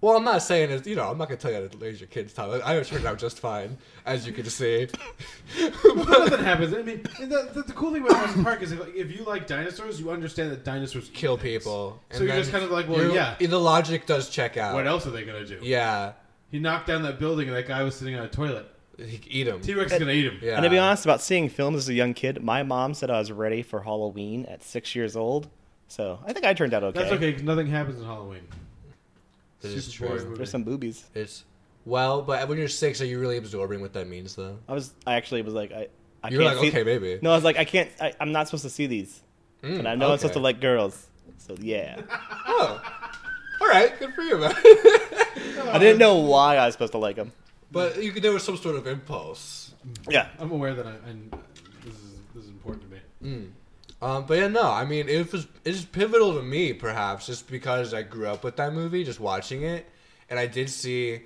Well, 0.00 0.16
I'm 0.16 0.24
not 0.24 0.42
saying 0.42 0.70
it. 0.70 0.86
You 0.86 0.94
know, 0.94 1.10
I'm 1.10 1.16
not 1.16 1.28
gonna 1.28 1.38
tell 1.38 1.50
you 1.50 1.62
how 1.62 1.66
to 1.68 1.78
raise 1.78 2.00
your 2.00 2.08
kids. 2.08 2.32
Tom. 2.34 2.60
I 2.64 2.74
have 2.74 2.86
turned 2.86 3.06
out 3.06 3.18
just 3.18 3.40
fine, 3.40 3.78
as 4.04 4.26
you 4.26 4.32
can 4.32 4.44
see. 4.44 4.88
well, 5.84 5.94
nothing 6.04 6.44
happens. 6.44 6.74
I 6.74 6.82
mean, 6.82 7.02
and 7.20 7.32
the, 7.32 7.48
the, 7.54 7.62
the 7.62 7.72
cool 7.72 7.92
thing 7.92 8.02
about 8.02 8.12
Jurassic 8.20 8.42
Park 8.44 8.62
is 8.62 8.72
if, 8.72 8.80
if 8.94 9.16
you 9.16 9.24
like 9.24 9.46
dinosaurs, 9.46 9.98
you 9.98 10.10
understand 10.10 10.50
that 10.52 10.64
dinosaurs 10.64 11.10
Kill 11.14 11.38
people. 11.38 12.00
So 12.10 12.18
you're 12.18 12.28
then 12.28 12.38
just 12.40 12.52
kind 12.52 12.62
of 12.64 12.70
like, 12.70 12.88
well, 12.88 13.00
you're- 13.02 13.14
yeah. 13.14 13.36
The 13.40 13.58
logic 13.58 14.06
does 14.06 14.28
check 14.28 14.56
out. 14.56 14.74
What 14.74 14.86
else 14.86 15.06
are 15.06 15.10
they 15.10 15.24
gonna 15.24 15.46
do? 15.46 15.58
Yeah. 15.62 16.12
He 16.50 16.58
knocked 16.58 16.86
down 16.86 17.02
that 17.02 17.18
building, 17.18 17.48
and 17.48 17.56
that 17.56 17.66
guy 17.66 17.82
was 17.82 17.94
sitting 17.96 18.14
on 18.16 18.24
a 18.24 18.28
toilet. 18.28 18.66
He 18.98 19.20
eat 19.28 19.46
him. 19.46 19.60
T 19.60 19.74
Rex 19.74 19.92
is 19.92 19.98
gonna 19.98 20.12
eat 20.12 20.24
him. 20.26 20.38
And 20.42 20.62
to 20.62 20.70
be 20.70 20.78
honest 20.78 21.04
about 21.04 21.20
seeing 21.20 21.48
films 21.48 21.78
as 21.78 21.88
a 21.88 21.94
young 21.94 22.14
kid, 22.14 22.42
my 22.42 22.62
mom 22.62 22.94
said 22.94 23.10
I 23.10 23.18
was 23.18 23.30
ready 23.32 23.62
for 23.62 23.80
Halloween 23.82 24.44
at 24.46 24.62
six 24.62 24.94
years 24.94 25.16
old. 25.16 25.48
So 25.88 26.18
I 26.24 26.32
think 26.32 26.44
I 26.46 26.54
turned 26.54 26.72
out 26.74 26.82
okay. 26.82 26.98
That's 27.00 27.12
okay 27.12 27.30
because 27.30 27.42
nothing 27.44 27.66
happens 27.66 27.98
in 28.00 28.04
Halloween. 28.06 28.42
That 29.60 29.72
is 29.72 29.90
true. 29.92 30.08
movie. 30.08 30.36
There's 30.36 30.50
some 30.50 30.64
boobies. 30.64 31.04
It's 31.14 31.44
well, 31.84 32.22
but 32.22 32.46
when 32.48 32.58
you're 32.58 32.68
six, 32.68 33.00
are 33.00 33.06
you 33.06 33.18
really 33.20 33.36
absorbing 33.36 33.80
what 33.80 33.92
that 33.94 34.08
means, 34.08 34.34
though? 34.34 34.58
I 34.68 34.72
was. 34.74 34.92
I 35.06 35.14
actually 35.14 35.42
was 35.42 35.54
like, 35.54 35.72
I. 35.72 35.88
I 36.22 36.28
You 36.30 36.38
were 36.38 36.44
can't 36.44 36.56
like, 36.56 36.62
see- 36.64 36.68
okay, 36.70 36.82
maybe. 36.84 37.18
No, 37.22 37.30
I 37.30 37.34
was 37.34 37.44
like, 37.44 37.56
I 37.58 37.64
can't. 37.64 37.90
I, 38.00 38.12
I'm 38.20 38.32
not 38.32 38.48
supposed 38.48 38.64
to 38.64 38.70
see 38.70 38.86
these, 38.86 39.22
Mm, 39.62 39.76
but 39.78 39.86
I 39.86 39.94
know 39.94 40.10
I'm 40.12 40.18
supposed 40.18 40.34
to 40.34 40.40
like 40.40 40.60
girls. 40.60 41.06
So 41.38 41.54
yeah, 41.60 42.00
Oh, 42.46 42.82
all 43.60 43.68
right, 43.68 43.96
good 43.98 44.12
for 44.14 44.22
you, 44.22 44.38
man. 44.38 44.52
I 44.56 45.76
didn't 45.78 45.98
know 45.98 46.16
why 46.16 46.56
I 46.56 46.66
was 46.66 46.74
supposed 46.74 46.92
to 46.92 46.98
like 46.98 47.16
them. 47.16 47.32
but 47.70 48.02
you 48.02 48.10
could 48.12 48.22
there 48.22 48.32
was 48.32 48.42
some 48.42 48.56
sort 48.56 48.76
of 48.76 48.86
impulse. 48.86 49.72
Yeah. 50.08 50.28
I'm 50.40 50.50
aware 50.50 50.74
that 50.74 50.86
I, 50.86 50.94
and 51.08 51.30
this 51.84 51.94
is 51.94 52.14
this 52.34 52.44
is 52.44 52.50
important 52.50 52.84
to 52.84 52.96
me. 52.96 53.00
Mm. 53.22 53.50
Um, 54.02 54.26
but 54.26 54.38
yeah, 54.38 54.48
no, 54.48 54.70
I 54.70 54.84
mean, 54.84 55.08
it 55.08 55.32
was 55.32 55.46
it's 55.64 55.84
pivotal 55.84 56.34
to 56.34 56.42
me, 56.42 56.72
perhaps, 56.72 57.26
just 57.26 57.48
because 57.50 57.94
I 57.94 58.02
grew 58.02 58.26
up 58.26 58.44
with 58.44 58.56
that 58.56 58.72
movie, 58.74 59.04
just 59.04 59.20
watching 59.20 59.62
it, 59.62 59.86
and 60.28 60.38
I 60.38 60.46
did 60.46 60.68
see 60.68 61.22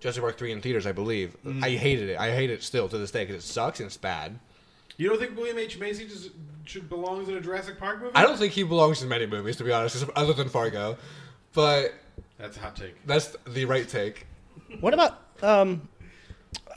Jurassic 0.00 0.22
Park 0.22 0.38
three 0.38 0.52
in 0.52 0.60
theaters, 0.60 0.86
I 0.86 0.92
believe. 0.92 1.36
Mm. 1.44 1.64
I 1.64 1.70
hated 1.70 2.08
it. 2.10 2.18
I 2.18 2.30
hate 2.32 2.50
it 2.50 2.62
still 2.62 2.88
to 2.88 2.98
this 2.98 3.10
day 3.10 3.24
because 3.24 3.42
it 3.42 3.46
sucks 3.46 3.80
and 3.80 3.86
it's 3.88 3.96
bad. 3.96 4.38
You 4.96 5.08
don't 5.08 5.18
think 5.18 5.36
William 5.36 5.58
H 5.58 5.78
Macy 5.78 6.06
just 6.06 6.30
should 6.64 6.88
belongs 6.88 7.28
in 7.28 7.36
a 7.36 7.40
Jurassic 7.40 7.78
Park 7.80 8.00
movie? 8.00 8.12
I 8.14 8.22
don't 8.22 8.36
think 8.38 8.52
he 8.52 8.62
belongs 8.62 9.02
in 9.02 9.08
many 9.08 9.26
movies, 9.26 9.56
to 9.56 9.64
be 9.64 9.72
honest, 9.72 10.04
other 10.14 10.32
than 10.34 10.48
Fargo. 10.48 10.96
But 11.52 11.94
That's 12.38 12.56
a 12.56 12.60
hot 12.60 12.76
take. 12.76 12.94
that's 13.06 13.36
the 13.46 13.64
right 13.64 13.88
take. 13.88 14.26
What 14.80 14.94
about 14.94 15.18
um, 15.42 15.88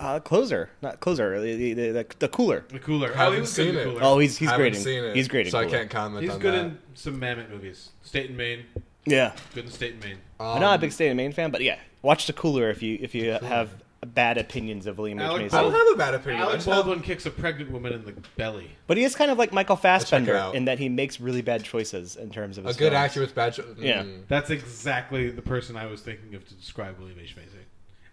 uh, 0.02 0.20
closer? 0.20 0.70
Not 0.82 1.00
closer. 1.00 1.40
The 1.40 1.74
the, 1.74 1.92
the, 1.92 2.06
the 2.20 2.28
cooler. 2.28 2.66
The 2.70 2.80
cooler. 2.80 3.12
Oh, 3.12 3.18
Haven't 3.18 3.34
he 3.36 3.42
was 3.42 3.56
good 3.56 3.68
in 3.68 3.74
seen 3.74 3.76
the 3.76 3.82
it. 3.82 3.86
cooler. 3.86 4.00
Oh, 4.04 4.20
he's 4.20 4.38
he's 4.38 4.52
great. 4.52 4.76
In, 4.76 4.82
seen 4.82 5.04
it, 5.04 5.16
he's 5.16 5.28
great. 5.28 5.46
In 5.48 5.52
so 5.52 5.60
I 5.60 5.66
can't 5.66 5.90
comment 5.90 6.24
He's 6.24 6.34
on 6.34 6.40
good 6.40 6.54
that. 6.54 6.66
in 6.66 6.78
some 6.96 7.20
Mamet 7.20 7.50
movies. 7.50 7.92
State 8.02 8.28
and 8.30 8.38
Main. 8.38 8.66
Yeah. 9.06 9.34
Good 9.56 9.66
in 9.66 9.72
State 9.72 9.94
and 9.94 10.04
Main. 10.04 10.18
I'm 10.40 10.62
not 10.62 10.76
a 10.76 10.80
big 10.80 10.92
State 10.92 11.08
and 11.10 11.18
Main 11.18 11.32
fan, 11.32 11.52
but 11.52 11.62
yeah, 11.62 11.78
watch 12.02 12.28
the 12.28 12.34
cooler 12.34 12.70
if 12.70 12.82
you 12.84 12.98
if 13.02 13.14
you 13.16 13.32
have 13.32 13.70
bad 14.04 14.40
opinions 14.40 14.88
of 14.88 14.98
William 14.98 15.20
H 15.20 15.26
Alec 15.26 15.42
Macy. 15.44 15.56
I 15.58 15.62
don't 15.62 15.72
have 15.74 15.88
a 15.94 15.96
bad 15.96 16.16
opinion. 16.16 16.42
I 16.42 16.46
Alec 16.46 16.56
just 16.56 16.68
have- 16.68 16.78
Baldwin 16.86 17.02
kicks 17.02 17.28
a 17.28 17.30
pregnant 17.30 17.70
woman 17.70 17.94
in 17.94 18.04
the 18.04 18.14
belly. 18.36 18.72
But 18.88 18.98
he 18.98 19.04
is 19.04 19.14
kind 19.16 19.30
of 19.30 19.38
like 19.38 19.54
Michael 19.54 19.76
Fassbender 19.76 20.52
in 20.56 20.66
that 20.66 20.80
he 20.80 20.90
makes 20.90 21.20
really 21.22 21.44
bad 21.44 21.64
choices 21.64 22.16
in 22.16 22.32
terms 22.32 22.58
of 22.58 22.66
a 22.66 22.70
his 22.70 22.78
good 22.78 22.94
films. 22.94 22.96
actor 23.06 23.20
with 23.22 23.36
bad. 23.36 23.54
Cho- 23.54 23.76
Yeah. 23.78 24.02
Mm. 24.02 24.24
That's 24.28 24.50
exactly 24.50 25.30
the 25.30 25.44
person 25.44 25.78
I 25.78 25.86
was 25.86 26.02
thinking 26.02 26.34
of 26.34 26.48
to 26.48 26.54
describe 26.56 26.98
William 26.98 27.20
H 27.22 27.36
Macy. 27.36 27.50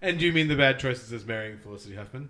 And 0.01 0.19
do 0.19 0.27
you 0.27 0.33
mean 0.33 0.49
the 0.49 0.57
bad 0.57 0.79
choices 0.79 1.13
as 1.13 1.27
marrying 1.27 1.59
Felicity 1.59 1.97
Huffman? 1.97 2.29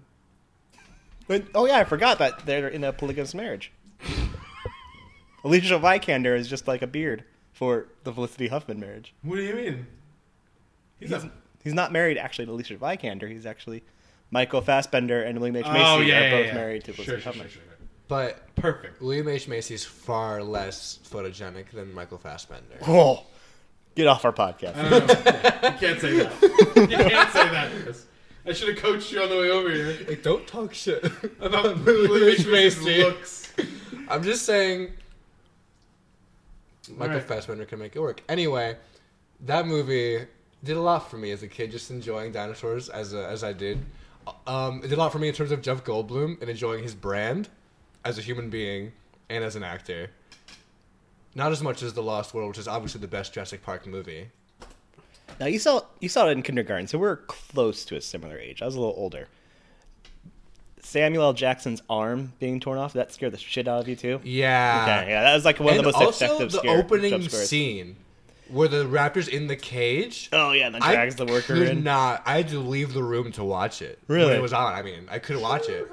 But, 1.27 1.45
oh 1.55 1.66
yeah, 1.66 1.77
I 1.79 1.85
forgot 1.85 2.19
that 2.21 2.47
they're 2.47 2.69
in 2.69 2.83
a 2.85 2.93
polygamous 2.93 3.35
marriage. 3.35 3.71
Alicia 5.45 5.79
Vikander 5.79 6.37
is 6.37 6.49
just 6.49 6.66
like 6.66 6.83
a 6.83 6.87
beard 6.87 7.25
for 7.53 7.89
the 8.05 8.12
Felicity 8.12 8.49
Huffman 8.49 8.81
marriage. 8.81 9.14
What 9.23 9.37
do 9.37 9.43
you 9.43 9.55
mean? 9.55 9.87
He's, 10.99 11.11
He's, 11.11 11.25
a, 11.25 11.31
he's 11.62 11.75
not 11.75 11.93
married 11.93 12.19
actually 12.19 12.47
to 12.47 12.53
Alicia 12.53 12.77
Vikander. 12.77 13.31
He's 13.31 13.47
actually 13.47 13.85
Michael 14.31 14.61
Fassbender 14.62 15.23
and 15.23 15.39
William 15.39 15.57
H 15.57 15.66
Macy 15.66 15.79
Oh, 15.79 16.01
yeah, 16.01 16.19
are 16.19 16.23
yeah, 16.23 16.31
both 16.31 16.47
yeah. 16.47 16.55
married 16.55 16.85
to 16.85 16.93
Sure, 16.93 17.05
Felicity 17.05 17.23
sure, 17.23 17.33
Huffman. 17.33 17.49
sure, 17.49 17.62
sure. 17.62 17.73
But 18.09 18.55
Perfect. 18.57 19.01
William 19.03 19.29
H 19.29 19.47
Macy 19.49 19.75
is 19.75 19.85
far 19.85 20.43
less 20.43 20.99
photogenic 21.11 21.71
than 21.73 21.93
Michael 21.95 22.19
Fassbender. 22.19 22.79
Oh, 22.87 23.27
get 23.99 24.07
off 24.07 24.25
our 24.25 24.33
podcast. 24.33 24.77
I 24.77 24.89
don't 24.89 25.09
know. 25.09 25.69
you 25.71 25.79
can't 25.79 26.01
say 26.01 26.19
that. 26.19 26.43
You 26.77 26.87
can't 26.97 27.33
say 27.33 27.49
that. 27.51 27.71
Chris. 27.83 28.07
I 28.47 28.53
should 28.53 28.69
have 28.69 28.79
coached 28.79 29.11
you 29.13 29.21
on 29.21 29.29
the 29.29 29.37
way 29.37 29.51
over 29.51 29.71
here 29.71 29.99
Like, 30.09 30.23
don't 30.23 30.47
talk 30.47 30.73
shit 30.73 31.05
about 31.41 31.85
William 31.85 32.09
William 32.11 32.29
H 32.29 32.41
H 32.41 32.47
Macy. 32.47 33.03
looks. 33.03 33.53
I'm 34.09 34.23
just 34.23 34.47
saying, 34.47 34.93
Michael 36.91 37.15
Alright. 37.17 37.29
Fassbender 37.29 37.65
can 37.67 37.79
make 37.81 37.97
it 37.97 38.01
work. 38.01 38.23
Anyway, 38.29 38.77
that 39.41 39.67
movie 39.67 40.27
did 40.65 40.77
a 40.77 40.81
lot 40.81 41.11
for 41.11 41.19
me 41.19 41.31
as 41.33 41.43
a 41.43 41.49
kid, 41.49 41.71
just 41.73 41.91
enjoying 41.91 42.31
dinosaurs 42.33 42.89
as 42.89 43.13
a, 43.13 43.27
as 43.27 43.43
I 43.45 43.53
did. 43.53 43.85
Um, 44.47 44.79
it 44.85 44.89
did 44.89 44.93
a 44.93 45.01
lot 45.01 45.11
for 45.13 45.19
me 45.19 45.29
in 45.29 45.35
terms 45.35 45.51
of 45.51 45.61
Jeff 45.61 45.85
Goldblum 45.85 46.41
and 46.41 46.49
enjoying 46.49 46.83
his 46.83 46.95
brand 46.95 47.49
as 48.05 48.17
a 48.19 48.23
human 48.23 48.49
being 48.49 48.93
and 49.29 49.43
as 49.45 49.57
an 49.57 49.63
actor. 49.65 50.11
Not 51.39 51.53
as 51.53 51.62
much 51.62 51.84
as 51.84 51.93
The 51.95 52.03
Lost 52.03 52.34
World, 52.34 52.49
which 52.49 52.59
is 52.59 52.66
obviously 52.66 53.01
the 53.01 53.07
best 53.07 53.32
Jurassic 53.32 53.62
Park 53.62 53.86
movie. 53.86 54.28
Now 55.39 55.47
you 55.47 55.61
saw 55.61 55.82
you 56.01 56.09
saw 56.09 56.28
it 56.28 56.32
in 56.32 56.43
kindergarten, 56.43 56.89
so 56.89 56.99
we're 56.99 57.16
close 57.16 57.84
to 57.84 57.97
a 57.97 58.01
similar 58.01 58.36
age. 58.36 58.61
I 58.61 58.66
was 58.66 58.74
a 58.74 58.80
little 58.80 58.97
older. 58.97 59.28
Samuel 60.82 61.22
L. 61.22 61.32
Jackson's 61.34 61.80
arm 61.89 62.32
being 62.41 62.59
torn 62.59 62.76
off 62.78 62.95
that 62.95 63.12
scared 63.12 63.32
the 63.32 63.39
shit 63.39 63.68
out 63.68 63.82
of 63.82 63.89
you 63.89 63.95
too. 63.95 64.20
Yeah. 64.24 64.99
Okay, 65.03 65.11
yeah, 65.12 65.22
that 65.22 65.34
was 65.34 65.45
like 65.45 65.61
one 65.61 65.76
and 65.76 65.86
of 65.86 65.93
the 65.93 65.93
most 65.93 66.05
also 66.05 66.24
effective 66.24 66.51
the 66.51 66.59
scare, 66.59 66.78
opening 66.78 67.28
scene 67.28 67.95
where 68.49 68.66
the 68.66 68.84
raptor's 68.84 69.28
in 69.28 69.47
the 69.47 69.55
cage. 69.57 70.30
Oh 70.32 70.51
yeah, 70.51 70.66
and 70.66 70.74
then 70.74 70.82
drags 70.82 71.14
the 71.14 71.26
worker 71.26 71.55
could 71.55 71.68
in. 71.68 71.84
Not, 71.84 72.22
I 72.26 72.39
had 72.39 72.49
to 72.49 72.59
leave 72.59 72.95
the 72.95 73.03
room 73.05 73.30
to 73.32 73.45
watch 73.45 73.80
it. 73.80 74.01
when 74.09 74.18
Really? 74.18 74.34
it 74.34 74.43
was 74.43 74.53
on. 74.53 74.72
I 74.74 74.82
mean, 74.82 75.07
I 75.09 75.20
couldn't 75.20 75.43
watch 75.43 75.68
it 75.68 75.89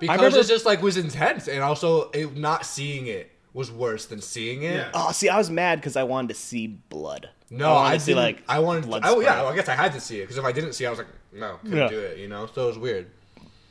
because 0.00 0.16
remember- 0.18 0.38
it 0.40 0.46
just 0.48 0.66
like 0.66 0.82
was 0.82 0.98
intense, 0.98 1.48
and 1.48 1.62
also 1.62 2.10
it, 2.10 2.36
not 2.36 2.66
seeing 2.66 3.06
it 3.06 3.30
was 3.56 3.72
worse 3.72 4.04
than 4.04 4.20
seeing 4.20 4.62
it. 4.64 4.74
Yeah. 4.74 4.90
Oh, 4.92 5.12
see, 5.12 5.28
I 5.30 5.38
was 5.38 5.48
mad 5.50 5.80
because 5.80 5.96
I 5.96 6.02
wanted 6.02 6.28
to 6.28 6.34
see 6.34 6.66
blood. 6.66 7.30
No, 7.48 7.72
wanted 7.74 7.88
I, 7.88 7.94
to 7.94 8.00
see 8.00 8.10
didn't- 8.12 8.22
like 8.24 8.42
I 8.48 8.58
wanted. 8.58 8.84
blood 8.84 9.02
To, 9.02 9.08
oh 9.08 9.20
yeah, 9.20 9.42
well, 9.42 9.52
I 9.52 9.56
guess 9.56 9.68
I 9.68 9.74
had 9.74 9.92
to 9.94 10.00
see 10.00 10.18
it 10.18 10.24
because 10.24 10.36
if 10.36 10.44
I 10.44 10.52
didn't 10.52 10.74
see, 10.74 10.84
it, 10.84 10.88
I 10.88 10.90
was 10.90 10.98
like, 10.98 11.08
no, 11.32 11.56
couldn't 11.62 11.78
Yeah. 11.78 11.88
do 11.88 11.98
it. 11.98 12.18
You 12.18 12.28
know, 12.28 12.46
so 12.54 12.64
it 12.64 12.66
was 12.68 12.78
weird. 12.78 13.06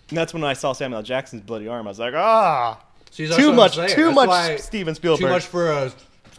And 0.10 0.18
that's 0.18 0.34
when 0.34 0.44
I 0.44 0.54
saw 0.54 0.74
Samuel 0.74 0.98
L. 1.00 1.04
Jackson's 1.04 1.42
bloody 1.44 1.68
arm. 1.68 1.86
I 1.88 1.90
was 1.92 2.00
like, 2.00 2.14
ah, 2.16 2.82
See, 3.12 3.28
too 3.28 3.54
much, 3.54 3.76
too 3.76 3.82
That's 3.82 4.16
much 4.16 4.28
why- 4.28 4.56
Steven 4.58 4.96
Spielberg. 4.96 5.22
Too 5.22 5.30
much 5.30 5.46
for 5.46 5.72
a 5.72 5.92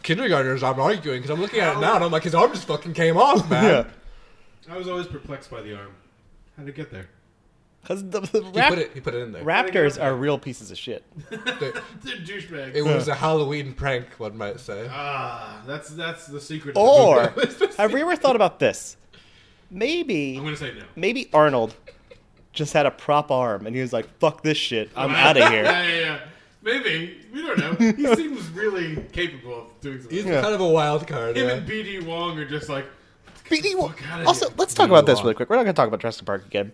kindergartners. 0.03 0.61
I'm 0.61 0.79
arguing 0.79 1.19
because 1.19 1.31
I'm 1.31 1.41
looking 1.41 1.59
at 1.61 1.77
it 1.77 1.79
now 1.79 1.95
and 1.95 2.03
I'm 2.03 2.11
like, 2.11 2.23
his 2.23 2.35
arm 2.35 2.51
just 2.53 2.67
fucking 2.67 2.93
came 2.93 3.17
off, 3.17 3.49
man. 3.49 3.63
Yeah. 3.63 4.73
I 4.73 4.77
was 4.77 4.87
always 4.89 5.07
perplexed 5.07 5.49
by 5.49 5.61
the 5.61 5.75
arm. 5.77 5.93
How'd 6.57 6.67
it 6.67 6.75
get 6.75 6.91
there? 6.91 7.07
Because 7.87 8.03
the, 8.09 8.19
the 8.19 8.41
He 8.43 8.49
rap- 8.59 8.69
put 8.69 8.79
it. 8.79 8.91
He 8.93 8.99
put 8.99 9.13
it 9.13 9.19
in 9.19 9.31
there. 9.31 9.43
raptors 9.45 10.01
are 10.01 10.13
real 10.13 10.37
pieces 10.37 10.71
of 10.71 10.77
shit. 10.77 11.05
They're 11.29 11.39
douchebags. 12.17 12.75
It 12.75 12.81
was 12.81 13.07
a 13.07 13.15
Halloween 13.15 13.73
prank, 13.73 14.07
one 14.17 14.37
might 14.37 14.59
say. 14.59 14.89
Ah, 14.91 15.61
that's 15.65 15.89
that's 15.91 16.27
the 16.27 16.41
secret. 16.41 16.73
to 16.73 16.79
the 16.79 16.85
Or 16.85 17.33
movie. 17.35 17.67
have 17.77 17.93
we 17.93 18.01
ever 18.01 18.17
thought 18.17 18.35
about 18.35 18.59
this? 18.59 18.97
I'm 19.71 19.77
Maybe, 19.79 20.35
gonna 20.35 20.57
say 20.57 20.73
no. 20.73 20.83
maybe 20.97 21.29
Arnold 21.33 21.75
just 22.51 22.73
had 22.73 22.85
a 22.85 22.91
prop 22.91 23.31
arm 23.31 23.65
and 23.65 23.73
he 23.75 23.81
was 23.81 23.93
like, 23.93 24.07
"Fuck 24.19 24.43
this 24.43 24.57
shit, 24.57 24.89
I'm 24.95 25.11
out 25.15 25.37
of 25.37 25.47
here." 25.49 25.63
yeah, 25.63 25.83
yeah, 25.87 25.99
yeah. 25.99 26.19
Maybe 26.61 27.19
we 27.33 27.41
don't 27.41 27.57
know. 27.57 27.73
He 27.93 28.15
seems 28.15 28.49
really 28.49 28.97
capable 29.13 29.61
of 29.61 29.79
doing 29.81 29.99
something. 30.01 30.17
He's 30.17 30.25
Yeah. 30.25 30.41
kind 30.41 30.53
of 30.53 30.59
a 30.59 30.67
wild 30.67 31.07
card. 31.07 31.37
Him 31.37 31.47
Yeah. 31.47 31.53
and 31.55 31.67
BD 31.69 32.05
Wong 32.05 32.37
are 32.37 32.45
just 32.45 32.67
like 32.67 32.85
BD 33.49 33.75
Wong. 33.77 33.93
fuck 33.93 34.11
outta 34.11 34.25
Also, 34.25 34.47
here. 34.49 34.55
let's 34.57 34.73
talk 34.73 34.87
BD 34.87 34.91
about 34.91 35.05
this 35.05 35.17
Wong. 35.19 35.23
really 35.25 35.35
quick. 35.35 35.49
We're 35.49 35.55
not 35.55 35.63
going 35.63 35.73
to 35.75 35.77
talk 35.79 35.87
about 35.87 36.01
Jurassic 36.01 36.25
Park 36.25 36.45
again. 36.45 36.73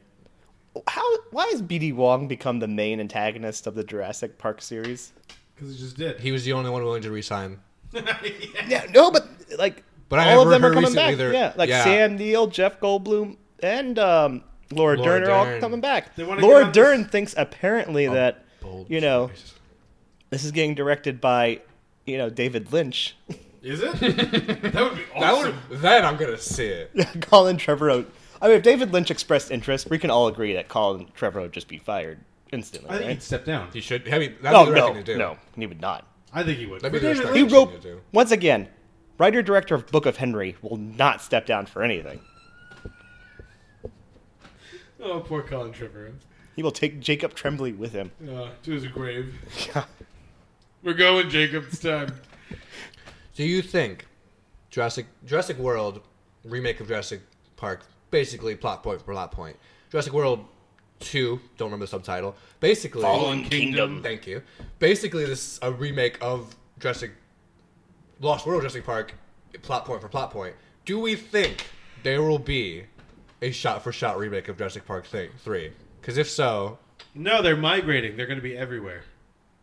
How? 0.88 1.18
Why 1.32 1.48
has 1.52 1.62
BD 1.62 1.94
Wong 1.94 2.28
become 2.28 2.60
the 2.60 2.68
main 2.68 3.00
antagonist 3.00 3.68
of 3.68 3.76
the 3.76 3.84
Jurassic 3.84 4.38
Park 4.38 4.62
series? 4.62 5.14
because 5.56 5.76
he 5.76 5.78
just 5.84 5.98
did. 5.98 6.20
He 6.20 6.32
was 6.32 6.44
the 6.46 6.54
only 6.54 6.70
one 6.72 6.84
willing 6.84 7.04
to 7.04 7.12
resign. 7.12 7.60
Yeah, 8.68 8.86
no, 8.94 9.12
but 9.12 9.28
like 9.58 9.84
But 10.10 10.20
I 10.20 10.34
all 10.34 10.42
of 10.44 10.50
them 10.50 10.66
are 10.66 10.74
coming 10.74 10.94
back. 10.96 11.16
they're- 11.16 11.34
Yeah, 11.34 11.54
like 11.56 11.70
yeah. 11.70 11.84
Sam 11.84 12.16
Neill, 12.18 12.48
Jeff 12.48 12.80
Goldblum, 12.80 13.38
and 13.62 14.00
um, 14.00 14.44
Laura, 14.72 14.98
Laura 14.98 15.20
Dern 15.20 15.30
are 15.30 15.32
all 15.54 15.60
coming 15.60 15.80
back. 15.82 16.16
They 16.16 16.24
wanna 16.24 16.42
get 16.42 16.48
Laura 16.48 16.62
on 16.66 16.70
this- 16.70 16.76
Dern 16.76 17.06
thinks 17.06 17.36
apparently 17.38 18.08
that 18.08 18.44
you 18.88 19.00
know 19.00 19.28
choice. 19.28 19.54
this 20.32 20.44
is 20.44 20.52
getting 20.52 20.74
directed 20.74 21.22
by 21.22 21.62
you 22.08 22.18
know 22.18 22.30
David 22.32 22.74
Lynch. 22.74 23.16
Is 23.62 23.82
it? 23.82 23.94
that 24.00 24.10
would 24.10 24.96
be 24.96 25.04
That 25.20 25.34
awesome. 25.34 25.56
would, 25.70 25.80
then 25.82 26.04
I'm 26.04 26.18
gonna 26.18 26.38
see 26.40 26.66
it. 26.68 26.92
Colin 27.22 27.58
Trevorrow. 27.58 28.06
I 28.44 28.48
mean, 28.48 28.58
if 28.58 28.62
David 28.64 28.92
Lynch 28.92 29.10
expressed 29.10 29.50
interest, 29.52 29.90
we 29.90 29.98
can 29.98 30.10
all 30.12 30.28
agree 30.28 30.54
that 30.54 30.68
Colin 30.68 31.08
Trevorrow 31.18 31.44
would 31.44 31.54
just 31.54 31.68
be 31.70 31.78
fired 31.78 32.20
instantly. 32.52 32.90
I 32.90 32.94
think 32.94 33.06
right? 33.06 33.14
he'd 33.14 33.24
step 33.24 33.46
down. 33.46 33.70
He 33.74 33.80
should. 33.82 34.08
I 34.14 34.20
mean, 34.20 34.36
that'd 34.42 34.54
No, 34.54 34.66
be 34.66 34.72
the 34.72 34.74
right 34.76 34.80
no, 34.88 34.94
thing 34.94 35.04
to 35.06 35.14
do. 35.14 35.18
no, 35.18 35.38
he 35.56 35.66
would 35.66 35.80
not. 35.82 36.06
I 36.34 36.44
think 36.44 36.60
he 36.60 36.66
would. 36.66 36.82
That'd 36.82 36.92
be 36.92 37.00
the 37.00 37.14
David 37.14 37.20
respect 37.20 37.38
He 37.38 37.44
thing 37.46 37.54
wrote 37.54 37.72
to 37.72 37.80
do. 37.80 38.02
once 38.12 38.32
again. 38.32 38.68
Writer 39.18 39.42
director 39.42 39.76
of 39.76 39.88
Book 39.88 40.06
of 40.06 40.18
Henry 40.18 40.56
will 40.62 40.76
not 40.78 41.22
step 41.22 41.46
down 41.46 41.66
for 41.68 41.84
anything. 41.84 42.20
Oh, 45.02 45.20
poor 45.20 45.42
Colin 45.44 45.72
Trevorrow. 45.72 46.14
He 46.56 46.64
will 46.64 46.72
take 46.72 47.00
Jacob 47.00 47.34
Tremblay 47.34 47.74
with 47.74 47.92
him. 47.94 48.12
Uh, 48.30 48.50
to 48.64 48.72
his 48.72 48.88
grave. 48.88 49.34
We're 50.84 50.94
going, 50.94 51.30
Jacob. 51.30 51.66
It's 51.68 51.80
time. 51.80 52.14
Do 53.36 53.44
you 53.44 53.62
think 53.62 54.06
Jurassic 54.70 55.06
Jurassic 55.26 55.58
World 55.58 56.02
remake 56.44 56.80
of 56.80 56.88
Jurassic 56.88 57.22
Park 57.56 57.84
basically 58.14 58.56
plot 58.56 58.82
point 58.84 59.02
for 59.02 59.12
plot 59.12 59.32
point? 59.34 59.58
Jurassic 59.92 60.14
World 60.14 60.46
Two, 61.00 61.42
don't 61.58 61.66
remember 61.68 61.84
the 61.86 61.90
subtitle. 61.90 62.34
Basically, 62.62 63.02
Fallen 63.02 63.44
Kingdom. 63.44 64.02
Thank 64.02 64.26
you. 64.26 64.42
Basically, 64.80 65.26
this 65.26 65.56
is 65.56 65.60
a 65.62 65.70
remake 65.72 66.18
of 66.22 66.56
Jurassic 66.80 67.12
Lost 68.22 68.46
World 68.46 68.62
Jurassic 68.62 68.86
Park, 68.86 69.14
plot 69.64 69.84
point 69.86 70.00
for 70.02 70.08
plot 70.08 70.32
point. 70.32 70.56
Do 70.86 71.00
we 71.00 71.16
think 71.16 71.66
there 72.04 72.22
will 72.22 72.40
be 72.40 72.84
a 73.42 73.52
shot 73.52 73.84
for 73.84 73.92
shot 73.92 74.18
remake 74.18 74.48
of 74.48 74.58
Jurassic 74.58 74.86
Park 74.86 75.06
thing, 75.06 75.30
Three? 75.40 75.74
Because 76.00 76.18
if 76.18 76.30
so, 76.30 76.78
No, 77.16 77.42
they're 77.42 77.58
migrating. 77.58 78.16
They're 78.16 78.26
going 78.28 78.40
to 78.40 78.44
be 78.44 78.56
everywhere. 78.56 79.04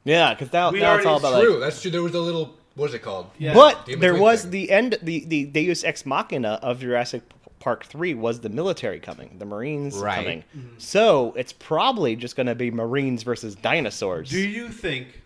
Yeah, 0.05 0.35
because 0.35 0.53
now, 0.53 0.71
We 0.71 0.81
now 0.81 0.93
already- 0.93 1.07
all 1.07 1.19
about 1.19 1.41
true. 1.41 1.53
like. 1.53 1.61
That's 1.61 1.81
true. 1.81 1.91
There 1.91 2.03
was 2.03 2.15
a 2.15 2.21
little. 2.21 2.57
What 2.75 2.89
is 2.91 2.95
it 2.95 3.03
called? 3.03 3.31
Yeah. 3.39 3.55
But 3.55 3.87
The 3.87 3.93
in-between 3.93 4.01
there 4.01 4.21
was 4.21 4.43
thing. 4.43 4.51
the 4.51 4.71
end, 4.71 4.99
the, 5.03 5.25
the 5.27 5.45
Deus 5.47 5.85
Ex 5.85 6.05
Machina 6.07 6.59
of 6.63 6.81
Jurassic 6.81 7.23
Park 7.61 7.85
3 7.85 8.15
was 8.15 8.41
the 8.41 8.49
military 8.49 8.99
coming, 8.99 9.37
the 9.39 9.45
Marines 9.45 9.95
Right. 9.97 10.17
coming. 10.17 10.45
So 10.79 11.33
it's 11.37 11.53
probably 11.53 12.17
just 12.17 12.35
going 12.35 12.47
to 12.47 12.55
be 12.55 12.71
Marines 12.71 13.23
versus 13.23 13.55
dinosaurs. 13.55 14.31
Do 14.31 14.39
you 14.41 14.69
think 14.71 15.21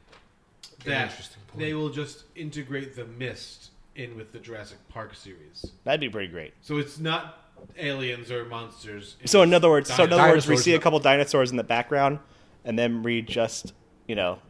that 0.85 1.29
they 1.57 1.73
will 1.75 1.91
just 1.91 2.25
integrate 2.35 2.97
the 2.97 3.05
mist 3.07 3.71
in 3.95 4.17
with 4.17 4.33
the 4.33 4.41
Jurassic 4.41 4.79
Park 4.89 5.15
series? 5.15 5.65
That'd 5.85 6.01
be 6.01 6.09
pretty 6.11 6.29
great. 6.29 6.55
So 6.61 6.79
it's 6.79 6.99
not 6.99 7.39
aliens 7.79 8.33
or 8.33 8.45
monsters. 8.47 9.17
So 9.25 9.43
in 9.43 9.55
other 9.55 9.71
words, 9.71 9.95
so 9.95 10.03
in 10.05 10.13
other 10.13 10.29
words, 10.29 10.49
we 10.49 10.57
see 10.57 10.75
a 10.75 10.81
couple 10.81 10.99
dinosaurs 10.99 11.53
in 11.53 11.57
the 11.57 11.63
background, 11.65 12.19
and 12.65 12.77
then 12.79 13.03
we 13.05 13.23
just, 13.23 13.73
you 14.09 14.17
know, 14.17 14.41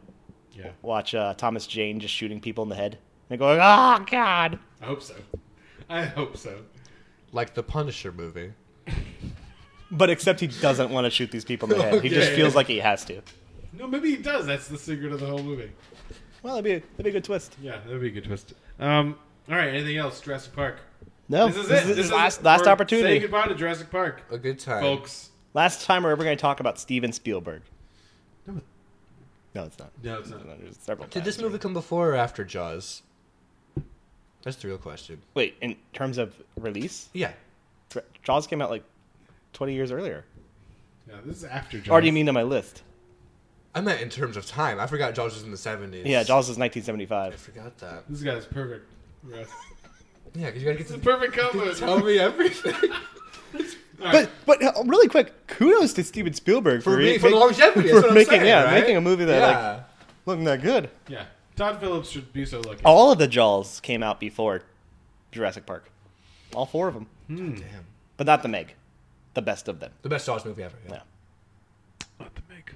Yeah. 0.53 0.71
watch 0.81 1.13
uh, 1.13 1.35
Thomas 1.35 1.67
Jane 1.67 1.99
just 1.99 2.13
shooting 2.15 2.41
people 2.41 2.63
in 2.63 2.69
the 2.69 2.75
head 2.75 2.97
and 3.29 3.37
going, 3.37 3.59
"Oh 3.61 4.03
God!" 4.09 4.57
I 4.81 4.85
hope 4.85 5.01
so. 5.03 5.15
I 5.89 6.03
hope 6.05 6.35
so. 6.37 6.61
Like 7.35 7.53
the 7.53 7.61
Punisher 7.63 8.11
movie. 8.11 8.53
But 9.91 10.09
except 10.09 10.39
he 10.39 10.47
doesn't 10.47 10.89
want 10.89 11.05
to 11.05 11.11
shoot 11.11 11.29
these 11.29 11.45
people 11.45 11.71
in 11.71 11.77
the 11.77 11.83
head. 11.83 12.01
He 12.03 12.09
just 12.09 12.27
Okay. 12.29 12.35
feels 12.35 12.55
like 12.55 12.65
he 12.65 12.79
has 12.79 13.05
to. 13.05 13.21
No, 13.71 13.85
maybe 13.87 14.09
he 14.09 14.17
does. 14.17 14.47
That's 14.47 14.67
the 14.67 14.79
secret 14.79 15.13
of 15.13 15.19
the 15.19 15.27
whole 15.27 15.43
movie. 15.43 15.71
Well, 16.41 16.55
that'd 16.55 16.65
be 16.65 16.85
that'd 16.97 17.03
be 17.05 17.09
a 17.11 17.13
good 17.13 17.23
twist. 17.23 17.55
Yeah, 17.61 17.77
that'd 17.85 18.01
be 18.01 18.07
a 18.07 18.11
good 18.11 18.23
twist. 18.25 18.53
Um, 18.79 19.15
all 19.47 19.55
right. 19.55 19.69
Anything 19.69 19.97
else? 19.97 20.19
Jurassic 20.21 20.55
Park. 20.55 20.77
No, 21.29 21.47
this 21.47 21.57
is 21.57 21.67
this 21.69 21.83
it. 21.85 21.89
is 21.91 21.95
This 21.97 22.11
last- 22.11 22.43
last 22.43 22.65
we're 22.65 22.71
opportunity. 22.71 23.07
Saying 23.09 23.21
goodbye 23.21 23.47
to 23.47 23.55
Jurassic 23.55 23.91
Park, 23.91 24.23
A 24.31 24.39
good 24.39 24.57
time. 24.59 24.81
folks. 24.81 25.29
Last 25.53 25.85
time 25.85 26.03
we're 26.03 26.11
ever 26.11 26.23
going 26.23 26.35
to 26.35 26.41
talk 26.41 26.59
about 26.59 26.79
Steven 26.79 27.11
Spielberg. 27.13 27.61
No. 28.47 28.61
No, 29.53 29.63
it's 29.65 29.77
not. 29.79 29.91
No, 30.03 30.17
it's 30.19 30.29
not. 30.31 30.45
There's 30.59 30.77
several 30.77 31.07
Did 31.09 31.23
this 31.23 31.35
times. 31.37 31.43
movie 31.43 31.59
come 31.59 31.73
before 31.73 32.09
or 32.11 32.15
after 32.15 32.43
Jaws? 32.43 33.03
That's 34.45 34.55
the 34.57 34.67
real 34.69 34.77
question. 34.77 35.21
Wait, 35.33 35.55
in 35.59 35.75
terms 35.91 36.17
of 36.17 36.33
release, 36.55 37.09
Yeah. 37.13 37.33
Jaws 38.23 38.47
came 38.47 38.61
out 38.61 38.69
like 38.69 38.83
20 39.53 39.73
years 39.73 39.91
earlier. 39.91 40.23
Yeah, 41.09 41.15
this 41.25 41.37
is 41.37 41.43
after. 41.43 41.79
Jaws. 41.79 41.91
Or 41.91 41.99
do 42.01 42.07
you 42.07 42.13
mean 42.13 42.27
on 42.29 42.33
my 42.33 42.43
list? 42.43 42.83
I 43.73 43.81
meant 43.81 44.01
in 44.01 44.09
terms 44.09 44.37
of 44.37 44.45
time. 44.45 44.79
I 44.79 44.87
forgot 44.87 45.13
Jaws 45.15 45.33
was 45.33 45.43
in 45.43 45.51
the 45.51 45.57
70s. 45.57 46.05
Yeah, 46.05 46.23
Jaws 46.23 46.47
is 46.49 46.57
I 47.33 47.35
forgot 47.37 47.77
that. 47.79 48.03
This 48.09 48.21
guy's 48.21 48.45
perfect. 48.45 48.87
Russ. 49.23 49.47
Yeah, 50.35 50.45
because 50.47 50.61
you 50.63 50.67
gotta 50.69 50.77
get 50.77 50.81
It's 50.81 50.91
to 50.91 50.95
a 50.95 50.99
perfect 50.99 51.35
combo. 51.37 51.73
tell 51.73 51.99
me 51.99 52.17
everything. 52.19 52.91
But 53.97 54.29
but 54.45 54.61
uh, 54.61 54.83
really 54.85 55.07
quick, 55.07 55.47
kudos 55.47 55.93
to 55.93 56.03
Steven 56.03 56.33
Spielberg 56.33 56.83
For 56.83 56.91
for, 56.91 56.97
me- 56.97 57.17
for 57.17 57.29
the 57.29 57.37
longevity, 57.37 57.87
for 57.87 57.95
that's 57.95 58.01
what 58.03 58.09
I'm 58.09 58.13
making 58.13 58.31
saying, 58.31 58.45
yeah 58.45 58.65
right? 58.65 58.73
making 58.81 58.97
a 58.97 59.01
movie 59.01 59.23
that 59.23 59.39
like 59.41 59.83
looking 60.25 60.43
that 60.43 60.61
good. 60.61 60.89
Yeah, 61.07 61.23
Todd 61.55 61.79
Phillips 61.79 62.09
should 62.09 62.33
be 62.33 62.45
so 62.45 62.59
lucky. 62.61 62.81
All 62.83 63.11
of 63.11 63.17
the 63.17 63.27
Jaws 63.27 63.79
came 63.79 64.03
out 64.03 64.19
before 64.19 64.63
Jurassic 65.31 65.65
Park. 65.65 65.89
All 66.53 66.65
four 66.65 66.87
of 66.87 66.93
them, 66.93 67.07
hmm. 67.27 67.37
Hmm. 67.37 67.53
Damn. 67.55 67.85
but 68.17 68.27
not 68.27 68.41
the 68.43 68.47
Meg, 68.49 68.75
the 69.33 69.41
best 69.41 69.67
of 69.67 69.79
them. 69.79 69.91
The 70.01 70.09
best 70.09 70.25
Jaws 70.25 70.45
movie 70.45 70.63
ever. 70.63 70.75
Yeah. 70.87 70.93
Yeah. 70.93 70.99
Not 72.19 72.35
the 72.35 72.41
Meg. 72.49 72.73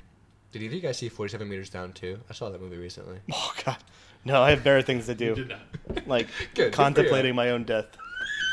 Did 0.52 0.62
either 0.64 0.72
of 0.72 0.76
you 0.76 0.82
guys 0.82 0.98
see 0.98 1.10
47 1.10 1.48
Meters 1.48 1.70
Down 1.70 1.94
too? 1.94 2.20
I 2.30 2.34
saw 2.34 2.50
that 2.50 2.62
movie 2.62 2.78
recently. 2.78 3.20
Oh 3.34 3.54
God, 3.66 3.78
no, 4.26 4.42
I 4.42 4.50
have 4.52 4.64
better 4.64 4.82
things 4.82 5.06
to 5.08 5.16
do, 5.16 5.36
Did 5.36 5.50
not. 5.50 6.08
like 6.08 6.28
Good, 6.40 6.56
good 6.56 6.72
for 6.72 6.78
contemplating 6.78 7.36
my 7.36 7.52
own 7.52 7.64
death. 7.64 7.86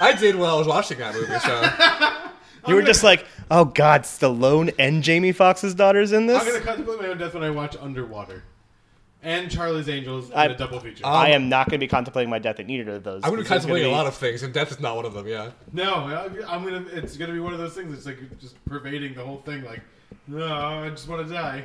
I 0.01 0.13
did 0.13 0.37
while 0.37 0.55
I 0.55 0.59
was 0.59 0.67
watching 0.67 0.99
that 0.99 1.15
movie, 1.15 1.39
so. 1.39 2.23
You 2.69 2.75
were 2.75 2.83
just 2.83 3.05
like, 3.05 3.25
oh 3.51 3.65
God, 3.65 4.03
Stallone 4.03 4.75
and 4.79 5.03
Jamie 5.03 5.31
Foxx's 5.33 5.75
daughter's 5.75 6.13
in 6.13 6.27
this. 6.27 6.41
I'm 6.41 6.47
gonna 6.47 6.61
contemplate 6.65 7.01
my 7.01 7.07
own 7.07 7.19
death 7.19 7.33
when 7.35 7.45
I 7.45 7.51
watch 7.51 7.77
Underwater 7.81 8.43
and 9.27 9.51
Charlie's 9.51 9.89
Angels 9.89 10.31
in 10.31 10.37
I- 10.37 10.45
a 10.47 10.57
double 10.57 10.79
feature. 10.81 11.05
I 11.05 11.31
am 11.31 11.49
not 11.49 11.69
going 11.69 11.81
to 11.81 11.85
be 11.85 11.89
contemplating 11.89 12.31
my 12.31 12.39
death 12.39 12.61
in 12.61 12.71
either 12.71 12.93
of 12.95 13.03
those. 13.05 13.23
I'm 13.25 13.31
gonna 13.31 13.43
be 13.43 13.49
'cause 13.49 13.49
there's 13.51 13.61
contemplating 13.63 13.93
a 13.93 13.95
lot 13.97 14.07
of 14.07 14.15
things, 14.15 14.43
and 14.43 14.55
death 14.55 14.71
is 14.71 14.81
not 14.81 14.95
one 14.97 15.05
of 15.05 15.13
them. 15.15 15.27
Yeah. 15.27 15.51
no, 15.73 15.95
I- 16.07 16.31
I'm 16.55 16.65
gonna. 16.65 16.85
It's 16.93 17.17
gonna 17.17 17.33
be 17.33 17.41
one 17.41 17.53
of 17.53 17.59
those 17.59 17.75
things. 17.75 17.93
It's 17.93 18.07
like 18.07 18.39
just 18.41 18.63
pervading 18.65 19.15
the 19.15 19.25
whole 19.25 19.43
thing. 19.45 19.65
Like, 19.65 19.81
no, 20.29 20.47
I 20.55 20.89
just 20.91 21.09
want 21.09 21.27
to 21.27 21.33
die. 21.35 21.65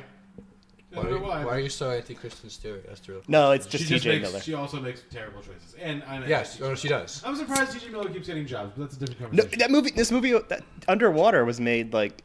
Why 0.94 1.04
are, 1.04 1.08
you, 1.10 1.18
why. 1.20 1.44
why 1.44 1.52
are 1.52 1.58
you 1.60 1.70
so 1.70 1.90
anti 1.90 2.14
Kristen 2.14 2.50
Stewart? 2.50 2.84
That's 2.86 3.00
the 3.00 3.12
real. 3.12 3.22
No, 3.26 3.52
it's 3.52 3.64
she 3.64 3.78
just 3.78 3.88
just 3.88 4.04
TJ 4.04 4.08
makes, 4.08 4.28
Miller. 4.28 4.40
She 4.42 4.52
also 4.52 4.78
makes 4.78 5.02
terrible 5.10 5.40
choices. 5.40 5.74
And 5.80 6.02
I 6.06 6.26
Yes, 6.26 6.60
oh, 6.60 6.74
she 6.74 6.88
does. 6.88 7.22
I'm 7.24 7.34
surprised 7.34 7.72
TJ 7.72 7.90
Miller 7.90 8.10
keeps 8.10 8.26
getting 8.26 8.44
jobs, 8.46 8.72
but 8.76 8.82
that's 8.90 8.96
a 8.96 9.06
different 9.06 9.32
No, 9.32 9.42
conversation. 9.44 9.58
that 9.60 9.70
movie, 9.70 9.90
this 9.92 10.10
movie, 10.12 10.34
uh, 10.34 10.40
that 10.50 10.62
Underwater, 10.88 11.46
was 11.46 11.60
made 11.60 11.94
like 11.94 12.22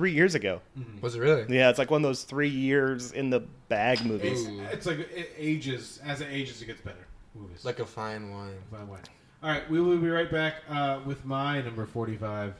three 0.00 0.12
years 0.12 0.34
ago. 0.34 0.62
Was 1.02 1.14
it 1.14 1.18
really? 1.18 1.44
Yeah, 1.54 1.68
it's 1.68 1.78
like 1.78 1.90
one 1.90 2.02
of 2.02 2.08
those 2.08 2.22
three 2.24 2.48
years 2.48 3.12
in 3.12 3.28
the 3.28 3.40
bag 3.68 4.02
movies. 4.02 4.46
It's, 4.46 4.72
it's 4.72 4.86
like 4.86 4.98
it 4.98 5.30
ages. 5.36 6.00
As 6.02 6.22
it 6.22 6.28
ages, 6.30 6.62
it 6.62 6.64
gets 6.64 6.80
better. 6.80 7.06
Movies. 7.34 7.66
Like 7.66 7.80
a 7.80 7.84
fine 7.84 8.30
wine. 8.30 8.54
Fine 8.70 8.88
wine. 8.88 9.02
All 9.42 9.50
right, 9.50 9.70
we 9.70 9.78
will 9.78 9.98
be 9.98 10.08
right 10.08 10.30
back 10.30 10.54
uh, 10.70 11.00
with 11.04 11.26
my 11.26 11.60
number 11.60 11.84
45. 11.84 12.54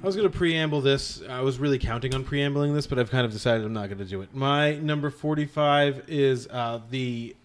I 0.00 0.06
was 0.06 0.16
going 0.16 0.30
to 0.30 0.34
preamble 0.34 0.80
this. 0.80 1.22
I 1.28 1.42
was 1.42 1.58
really 1.58 1.78
counting 1.78 2.14
on 2.14 2.24
preambling 2.24 2.72
this, 2.72 2.86
but 2.86 2.98
I've 2.98 3.10
kind 3.10 3.26
of 3.26 3.32
decided 3.32 3.66
I'm 3.66 3.74
not 3.74 3.88
going 3.88 3.98
to 3.98 4.04
do 4.06 4.22
it. 4.22 4.34
My 4.34 4.76
number 4.76 5.10
45 5.10 6.04
is 6.08 6.46
uh, 6.48 6.80
the 6.90 7.36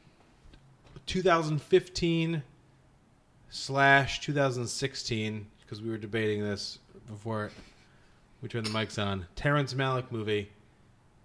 2015 1.10 2.44
slash 3.50 4.22
2016, 4.22 5.48
because 5.60 5.82
we 5.82 5.90
were 5.90 5.98
debating 5.98 6.44
this 6.44 6.78
before 7.08 7.50
we 8.44 8.48
turned 8.48 8.68
the 8.68 8.70
mics 8.70 9.04
on. 9.04 9.26
Terrence 9.36 9.74
Malick 9.74 10.12
movie, 10.12 10.52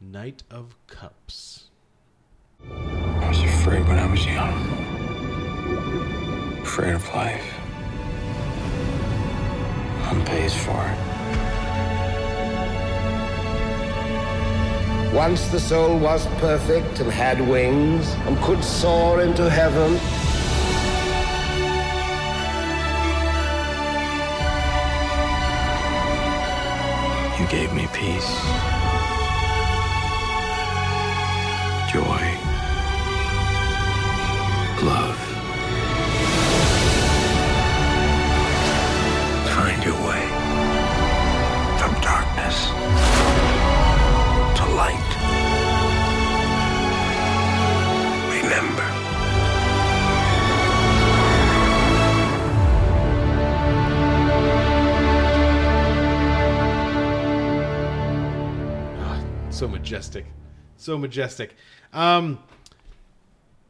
Knight 0.01 0.43
of 0.51 0.75
Cups. 0.87 1.65
I 2.67 3.29
was 3.29 3.39
afraid 3.43 3.87
when 3.87 3.99
I 3.99 4.11
was 4.11 4.25
young. 4.25 4.55
Afraid 6.63 6.95
of 6.95 7.07
life. 7.15 7.45
One 10.11 10.25
pays 10.25 10.55
for 10.55 10.83
it. 10.83 11.14
Once 15.15 15.47
the 15.51 15.61
soul 15.61 15.97
was 15.97 16.27
perfect 16.39 16.99
and 16.99 17.09
had 17.09 17.41
wings 17.41 18.15
and 18.27 18.37
could 18.43 18.65
soar 18.65 19.21
into 19.21 19.49
heaven. 19.49 19.93
You 27.39 27.47
gave 27.47 27.73
me 27.73 27.87
peace, 27.93 28.41
So 59.65 59.69
majestic. 59.69 60.27
So 60.77 60.99
majestic. 60.99 61.57
Um, 61.95 62.39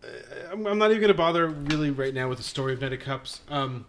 uh, 0.02 0.08
I'm, 0.50 0.66
I'm 0.66 0.76
not 0.76 0.90
even 0.90 1.00
going 1.00 1.12
to 1.12 1.16
bother 1.16 1.46
really 1.46 1.92
right 1.92 2.12
now 2.12 2.28
with 2.28 2.38
the 2.38 2.44
story 2.44 2.72
of 2.72 2.80
Knight 2.80 2.92
of 2.92 2.98
Cups. 2.98 3.42
Um, 3.48 3.86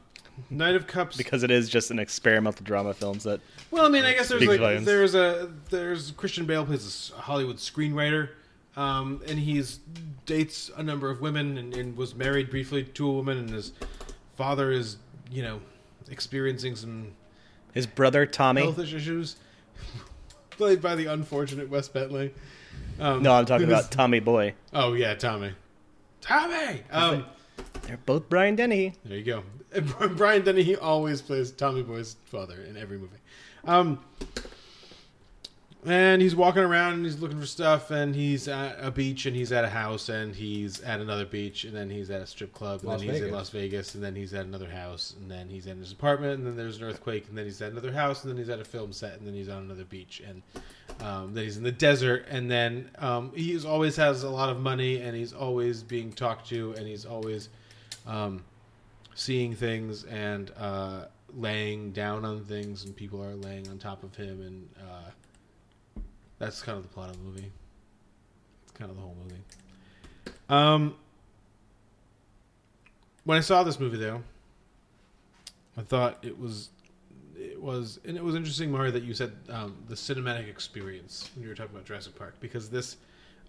Knight 0.52 0.76
of 0.76 0.86
Cups 0.86 1.18
because 1.18 1.42
it 1.42 1.50
is 1.50 1.68
just 1.68 1.90
an 1.90 1.98
experimental 1.98 2.64
drama 2.64 2.94
film 2.94 3.18
that. 3.20 3.40
Well, 3.72 3.88
I 3.88 3.90
mean, 3.90 4.06
I 4.06 4.14
guess 4.14 4.30
there's 4.30 4.46
like 4.46 4.60
volumes. 4.60 4.86
there's 4.86 5.16
a 5.16 5.52
there's 5.72 6.12
Christian 6.12 6.46
Bale 6.46 6.64
plays 6.64 7.12
a 7.18 7.22
Hollywood 7.22 7.56
screenwriter, 7.58 8.30
um, 8.78 9.24
and 9.28 9.40
he's 9.40 9.80
dates 10.28 10.70
a 10.78 10.84
number 10.84 11.10
of 11.10 11.22
women 11.22 11.58
and, 11.58 11.76
and 11.76 11.98
was 11.98 12.14
married 12.14 12.52
briefly 12.52 12.84
to 12.84 13.10
a 13.10 13.12
woman, 13.14 13.40
and 13.40 13.50
his 13.50 13.72
father 14.36 14.72
is 14.72 14.98
you 15.32 15.42
know 15.42 15.60
experiencing 16.12 16.76
some 16.76 17.14
His 17.74 17.88
brother 17.88 18.28
Tommy. 18.28 18.62
health 18.62 18.78
issues, 18.78 19.38
played 20.58 20.82
by 20.82 20.96
the 20.96 21.06
unfortunate 21.08 21.70
Wes 21.70 21.88
Bentley. 21.88 22.34
Um, 23.00 23.24
no, 23.24 23.34
I'm 23.34 23.46
talking 23.46 23.68
is- 23.68 23.74
about 23.74 23.92
Tommy 23.92 24.20
Boy. 24.20 24.54
Oh 24.74 24.94
yeah, 24.94 25.16
Tommy. 25.16 25.52
Tommy. 26.22 26.82
Um, 26.92 27.26
They're 27.84 27.98
both 28.06 28.30
Brian 28.30 28.56
Dennehy. 28.56 28.94
There 29.04 29.18
you 29.18 29.24
go. 29.24 29.44
Brian 30.16 30.44
Dennehy 30.44 30.64
he 30.64 30.76
always 30.76 31.22
plays 31.22 31.52
Tommy 31.52 31.84
Boy's 31.84 32.16
father 32.26 32.62
in 32.64 32.78
every 32.78 32.98
movie. 32.98 33.18
Um, 33.66 34.00
and 35.86 36.22
he's 36.22 36.36
walking 36.36 36.64
around 36.64 36.94
and 36.94 37.06
he's 37.06 37.20
looking 37.20 37.40
for 37.40 37.46
stuff 37.46 37.92
and 37.92 38.16
he's 38.16 38.48
at 38.48 38.78
a 38.80 38.92
beach 38.92 39.26
and 39.26 39.36
he's 39.36 39.52
at 39.52 39.64
a 39.64 39.70
house 39.70 40.10
and 40.10 40.36
he's 40.36 40.82
at 40.82 41.00
another 41.00 41.26
beach 41.26 41.64
and 41.64 41.76
then 41.76 41.90
he's 41.90 42.10
at 42.10 42.22
a 42.22 42.28
strip 42.28 42.54
club 42.54 42.82
and 42.82 42.90
Las 42.90 43.02
then 43.02 43.10
he's 43.10 43.22
in 43.22 43.32
Las 43.32 43.50
Vegas 43.50 43.96
and 43.96 44.04
then 44.04 44.16
he's 44.16 44.34
at 44.34 44.46
another 44.46 44.70
house 44.70 45.16
and 45.20 45.30
then 45.30 45.48
he's 45.50 45.68
in 45.68 45.78
his 45.78 45.92
apartment 45.92 46.40
and 46.40 46.48
then 46.48 46.56
there's 46.56 46.78
an 46.78 46.84
earthquake 46.84 47.28
and 47.30 47.38
then 47.38 47.46
he's 47.46 47.62
at 47.62 47.72
another 47.72 47.92
house 47.92 48.24
and 48.24 48.32
then 48.32 48.38
he's 48.38 48.50
at 48.50 48.60
a 48.60 48.66
film 48.66 48.92
set 48.92 49.18
and 49.18 49.28
then 49.28 49.34
he's 49.34 49.50
on 49.50 49.64
another 49.64 49.86
beach 49.86 50.22
and 50.28 50.42
um, 51.02 51.34
then 51.34 51.44
he's 51.44 51.58
in 51.58 51.64
the 51.64 51.72
desert 51.72 52.26
and 52.30 52.50
then 52.50 52.90
um, 53.00 53.32
he 53.36 53.58
always 53.66 53.96
has 53.96 54.24
a 54.24 54.30
lot 54.30 54.50
of 54.50 54.60
money 54.60 55.02
and 55.02 55.16
he's 55.16 55.34
always 55.34 55.84
being 55.84 56.12
talked 56.12 56.48
to 56.48 56.74
and 56.78 56.88
he's 56.88 57.06
always 57.06 57.50
um, 58.08 58.44
seeing 59.16 59.56
things 59.56 60.04
and 60.06 60.52
uh, 60.58 61.06
laying 61.36 61.92
down 61.92 62.26
on 62.26 62.44
things, 62.44 62.86
and 62.86 62.96
people 62.96 63.24
are 63.24 63.36
laying 63.36 63.68
on 63.70 63.78
top 63.78 64.04
of 64.04 64.16
him, 64.16 64.42
and 64.42 64.70
uh, 64.80 65.10
that's 66.46 66.62
kind 66.62 66.78
of 66.78 66.84
the 66.84 66.90
plot 66.90 67.10
of 67.10 67.18
the 67.18 67.24
movie. 67.24 67.52
It's 68.64 68.72
kind 68.74 68.92
of 68.92 68.98
the 68.98 69.02
whole 69.02 69.18
movie. 69.24 69.42
Um, 70.48 70.96
when 73.24 73.36
I 73.36 73.42
saw 73.42 73.64
this 73.64 73.80
movie, 73.80 73.98
though, 73.98 74.22
I 75.76 75.82
thought 75.82 76.24
it 76.24 76.40
was 76.40 76.70
it 77.36 77.60
was 77.60 78.00
and 78.06 78.16
it 78.16 78.24
was 78.24 78.36
interesting, 78.36 78.72
Mario, 78.72 78.92
that 78.92 79.02
you 79.02 79.16
said 79.16 79.34
um, 79.50 79.76
the 79.90 79.96
cinematic 79.96 80.48
experience 80.48 81.32
when 81.34 81.42
you 81.42 81.50
were 81.50 81.56
talking 81.56 81.74
about 81.74 81.86
Jurassic 81.86 82.16
Park 82.16 82.36
because 82.40 82.70
this 82.70 82.98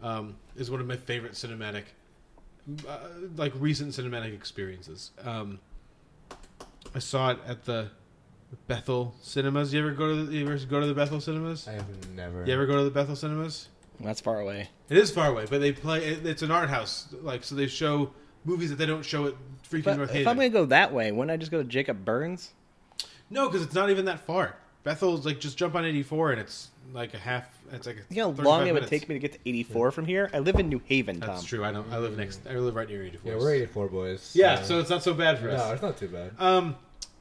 um, 0.03 0.35
is 0.57 0.71
one 0.71 0.81
of 0.81 0.87
my 0.87 0.97
favorite 0.97 1.33
cinematic 1.33 1.85
uh, 2.89 2.99
like 3.37 3.53
recent 3.59 3.91
cinematic 3.93 4.33
experiences. 4.33 5.11
Um, 5.23 5.61
I 6.95 6.99
saw 6.99 7.33
it 7.33 7.39
at 7.47 7.67
the 7.67 7.91
Bethel 8.67 9.15
Cinemas. 9.23 9.73
You 9.73 9.81
ever 9.81 9.93
go 9.93 10.09
to 10.09 10.25
the, 10.27 10.33
you 10.37 10.47
ever 10.47 10.57
go 10.67 10.81
to 10.81 10.87
the 10.87 10.95
Bethel 10.95 11.21
Cinemas? 11.21 11.67
I 11.69 11.73
have 11.73 12.15
never. 12.15 12.45
You 12.45 12.53
ever 12.55 12.67
go 12.67 12.77
to 12.77 12.85
the 12.85 12.91
Bethel 12.91 13.17
Cinemas? 13.17 13.69
That's 14.01 14.21
far 14.21 14.41
away. 14.41 14.69
It 14.91 14.99
is 14.99 15.11
far 15.11 15.29
away, 15.29 15.47
but 15.49 15.61
they 15.61 15.73
play. 15.73 16.05
It, 16.05 16.27
it's 16.27 16.43
an 16.43 16.51
art 16.51 16.69
house, 16.69 17.09
like 17.23 17.45
so 17.45 17.55
they 17.55 17.67
show 17.67 18.11
movies 18.45 18.71
that 18.71 18.77
they 18.77 18.87
don't 18.87 19.05
show 19.05 19.27
at 19.27 19.35
freaking 19.71 19.85
But 19.85 19.97
North 19.97 20.11
if 20.11 20.17
Haven. 20.17 20.29
I'm 20.29 20.37
gonna 20.37 20.49
go 20.51 20.67
that 20.67 20.93
way, 20.93 21.11
wouldn't 21.13 21.31
I 21.31 21.37
just 21.37 21.51
go 21.51 21.59
to 21.63 21.69
Jacob 21.69 22.05
Burns? 22.05 22.53
No, 23.31 23.49
because 23.49 23.63
it's 23.63 23.75
not 23.75 23.91
even 23.91 24.05
that 24.05 24.21
far. 24.21 24.57
Bethel's 24.85 25.27
like 25.27 25.41
just 25.41 25.57
jump 25.59 25.75
on 25.75 25.85
84 25.85 26.33
and 26.33 26.41
it's 26.41 26.69
like 26.95 27.13
a 27.15 27.19
half. 27.19 27.45
It's 27.73 27.87
like 27.89 27.97
a 27.97 28.15
You 28.15 28.23
know 28.23 28.33
how 28.33 28.43
long 28.45 28.61
it 28.69 28.73
would 28.73 28.75
minutes. 28.85 28.91
take 28.91 29.09
me 29.09 29.17
to 29.17 29.19
get 29.19 29.33
to 29.33 29.39
84 29.45 29.91
from 29.91 30.05
here? 30.05 30.31
I 30.33 30.39
live 30.39 30.55
in 30.61 30.69
New 30.69 30.81
Haven, 30.85 31.19
Tom. 31.19 31.31
That's 31.31 31.43
true. 31.45 31.65
I 31.65 31.73
don't. 31.73 31.91
I 31.93 31.99
live 31.99 32.17
next. 32.17 32.41
I 32.49 32.55
live 32.55 32.77
right 32.77 32.89
near 32.89 33.03
84. 33.03 33.33
Yeah, 33.33 33.39
we're 33.39 33.55
84 33.55 33.89
boys. 33.89 34.31
Yeah, 34.35 34.63
so 34.63 34.79
it's 34.79 34.91
not 34.91 35.03
so 35.03 35.13
bad 35.15 35.41
for 35.41 35.51
us. 35.51 35.59
No, 35.59 35.73
it's 35.73 35.83
not 35.83 35.97
too 35.97 36.07
bad. 36.09 36.31
Um, 36.39 36.77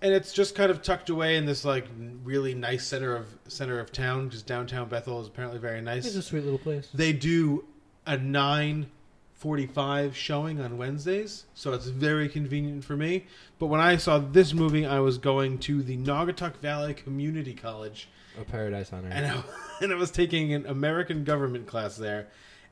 and 0.05 0.13
it's 0.13 0.31
just 0.31 0.53
kind 0.53 0.69
of 0.69 0.83
tucked 0.83 1.09
away 1.09 1.35
in 1.35 1.47
this 1.47 1.65
like 1.65 1.87
really 2.23 2.53
nice 2.53 2.85
center 2.85 3.15
of 3.15 3.25
center 3.47 3.79
of 3.79 3.91
town. 3.91 4.27
Because 4.27 4.43
downtown 4.43 4.87
Bethel 4.87 5.19
is 5.19 5.27
apparently 5.27 5.57
very 5.59 5.81
nice. 5.81 6.05
It's 6.05 6.15
a 6.15 6.21
sweet 6.21 6.43
little 6.43 6.59
place. 6.59 6.87
They 6.93 7.11
do 7.11 7.65
a 8.05 8.15
nine 8.15 8.85
forty-five 9.33 10.15
showing 10.15 10.61
on 10.61 10.77
Wednesdays, 10.77 11.45
so 11.55 11.73
it's 11.73 11.87
very 11.87 12.29
convenient 12.29 12.83
for 12.83 12.95
me. 12.95 13.25
But 13.57 13.67
when 13.67 13.81
I 13.81 13.97
saw 13.97 14.19
this 14.19 14.53
movie, 14.53 14.85
I 14.85 14.99
was 14.99 15.17
going 15.17 15.57
to 15.59 15.81
the 15.81 15.97
Naugatuck 15.97 16.57
Valley 16.57 16.93
Community 16.93 17.53
College, 17.55 18.07
A 18.39 18.43
paradise 18.43 18.93
on 18.93 19.05
earth. 19.05 19.11
and 19.13 19.25
I, 19.25 19.43
and 19.81 19.91
I 19.91 19.95
was 19.95 20.11
taking 20.11 20.53
an 20.53 20.65
American 20.67 21.23
government 21.23 21.65
class 21.67 21.97
there, 21.97 22.27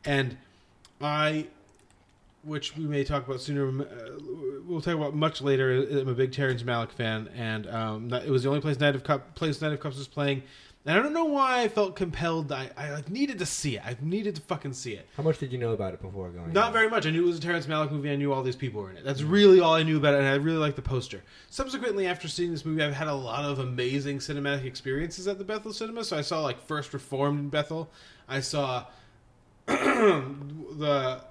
and 0.05 0.37
I, 1.01 1.47
which 2.43 2.75
we 2.75 2.83
may 2.85 3.03
talk 3.03 3.25
about 3.25 3.41
sooner, 3.41 3.67
uh, 3.67 3.85
we'll 4.65 4.81
talk 4.81 4.95
about 4.95 5.15
much 5.15 5.41
later. 5.41 5.87
I'm 5.99 6.07
a 6.07 6.13
big 6.13 6.31
Terrence 6.31 6.63
Malick 6.63 6.91
fan, 6.91 7.29
and 7.35 7.67
um, 7.67 8.13
it 8.13 8.29
was 8.29 8.43
the 8.43 8.49
only 8.49 8.61
place 8.61 8.79
Knight 8.79 8.95
of 8.95 9.03
Cup 9.03 9.35
place 9.35 9.61
Knight 9.61 9.73
of 9.73 9.79
Cups 9.79 9.97
was 9.97 10.07
playing. 10.07 10.43
And 10.85 10.99
I 10.99 11.01
don't 11.01 11.13
know 11.13 11.23
why 11.23 11.61
I 11.61 11.69
felt 11.69 11.95
compelled. 11.95 12.51
I, 12.51 12.69
I 12.75 12.91
like 12.91 13.09
needed 13.09 13.39
to 13.39 13.45
see 13.45 13.77
it. 13.77 13.85
I 13.85 13.95
needed 14.01 14.35
to 14.35 14.41
fucking 14.41 14.73
see 14.73 14.91
it. 14.93 15.07
How 15.15 15.23
much 15.23 15.37
did 15.37 15.53
you 15.53 15.57
know 15.57 15.71
about 15.71 15.93
it 15.93 16.01
before 16.01 16.27
going? 16.29 16.51
Not 16.51 16.73
very 16.73 16.89
much. 16.89 17.05
I 17.05 17.11
knew 17.11 17.23
it 17.23 17.27
was 17.27 17.37
a 17.37 17.41
Terrence 17.41 17.67
Malick 17.67 17.89
movie. 17.89 18.11
I 18.11 18.17
knew 18.17 18.33
all 18.33 18.43
these 18.43 18.57
people 18.57 18.81
were 18.81 18.91
in 18.91 18.97
it. 18.97 19.05
That's 19.05 19.21
really 19.21 19.61
all 19.61 19.75
I 19.75 19.83
knew 19.83 19.95
about 19.95 20.15
it, 20.15 20.17
and 20.17 20.27
I 20.27 20.33
really 20.33 20.57
liked 20.57 20.75
the 20.75 20.81
poster. 20.81 21.23
Subsequently, 21.49 22.05
after 22.05 22.27
seeing 22.27 22.51
this 22.51 22.65
movie, 22.65 22.83
I've 22.83 22.93
had 22.93 23.07
a 23.07 23.13
lot 23.13 23.45
of 23.45 23.59
amazing 23.59 24.17
cinematic 24.17 24.65
experiences 24.65 25.25
at 25.25 25.37
the 25.37 25.45
Bethel 25.45 25.71
Cinema. 25.71 26.03
So 26.03 26.17
I 26.17 26.21
saw 26.21 26.41
like 26.41 26.59
First 26.61 26.93
Reformed 26.93 27.39
in 27.39 27.49
Bethel. 27.49 27.89
I 28.27 28.41
saw 28.41 28.85
the 29.67 31.23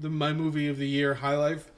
the 0.00 0.08
my 0.10 0.32
movie 0.32 0.68
of 0.68 0.78
the 0.78 0.88
year, 0.88 1.14
High 1.14 1.36
Life, 1.36 1.70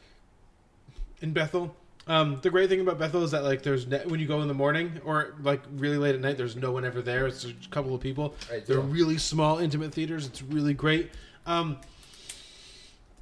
in 1.20 1.32
Bethel. 1.32 1.74
Um, 2.06 2.38
the 2.42 2.50
great 2.50 2.68
thing 2.68 2.80
about 2.80 2.98
Bethel 2.98 3.24
is 3.24 3.30
that 3.30 3.44
like 3.44 3.62
there's 3.62 3.86
ne- 3.86 4.04
when 4.06 4.20
you 4.20 4.26
go 4.26 4.42
in 4.42 4.48
the 4.48 4.52
morning 4.54 5.00
or 5.06 5.34
like 5.42 5.62
really 5.76 5.96
late 5.96 6.14
at 6.14 6.20
night, 6.20 6.36
there's 6.36 6.54
no 6.56 6.70
one 6.70 6.84
ever 6.84 7.00
there. 7.00 7.26
It's 7.26 7.44
a 7.44 7.54
couple 7.70 7.94
of 7.94 8.00
people. 8.02 8.34
Right, 8.50 8.64
They're 8.66 8.78
really 8.80 9.16
small, 9.16 9.58
intimate 9.58 9.92
theaters. 9.94 10.26
It's 10.26 10.42
really 10.42 10.74
great. 10.74 11.10
Um, 11.46 11.78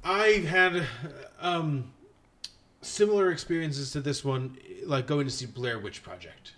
I 0.03 0.43
had 0.47 0.85
um, 1.39 1.91
similar 2.81 3.31
experiences 3.31 3.91
to 3.91 4.01
this 4.01 4.25
one, 4.25 4.57
like 4.85 5.07
going 5.07 5.25
to 5.25 5.31
see 5.31 5.45
Blair 5.45 5.79
Witch 5.79 6.03
Project, 6.03 6.51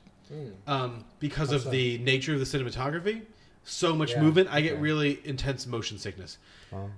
um, 0.65 1.05
because 1.19 1.49
How 1.51 1.57
of 1.57 1.61
so? 1.63 1.69
the 1.69 1.99
nature 1.99 2.33
of 2.33 2.39
the 2.39 2.45
cinematography. 2.45 3.21
So 3.67 3.95
much 3.95 4.11
Yeah, 4.11 4.21
movement, 4.21 4.49
I 4.51 4.61
get 4.61 4.73
okay. 4.73 4.81
really 4.81 5.19
intense 5.23 5.65
motion 5.65 5.97
sickness. 5.97 6.37
Wow. 6.71 6.89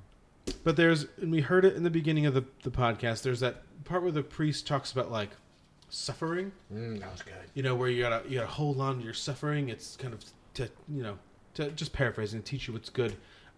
But 0.63 0.75
there's, 0.75 1.05
and 1.21 1.31
we 1.31 1.41
heard 1.41 1.65
it 1.65 1.75
in 1.75 1.83
the 1.83 1.89
beginning 1.89 2.25
of 2.25 2.33
the, 2.33 2.45
the 2.63 2.71
podcast. 2.71 3.23
There's 3.23 3.39
that 3.39 3.63
part 3.85 4.03
where 4.03 4.11
the 4.11 4.23
priest 4.23 4.67
talks 4.67 4.91
about 4.91 5.11
like 5.11 5.29
suffering. 5.89 6.51
Mm, 6.73 6.99
that 6.99 7.11
was 7.11 7.21
good. 7.21 7.33
You 7.53 7.63
know, 7.63 7.75
where 7.75 7.89
you 7.89 8.01
gotta 8.01 8.27
you 8.27 8.35
gotta 8.35 8.47
hold 8.47 8.79
on 8.79 8.99
to 8.99 9.03
your 9.03 9.13
suffering. 9.13 9.69
It's 9.69 9.95
kind 9.95 10.13
of 10.13 10.23
to 10.55 10.69
you 10.89 11.03
know 11.03 11.17
to 11.55 11.71
just 11.71 11.93
paraphrasing, 11.93 12.41
to 12.41 12.45
teach 12.45 12.67
you 12.67 12.73
what's 12.73 12.89
good. 12.89 13.15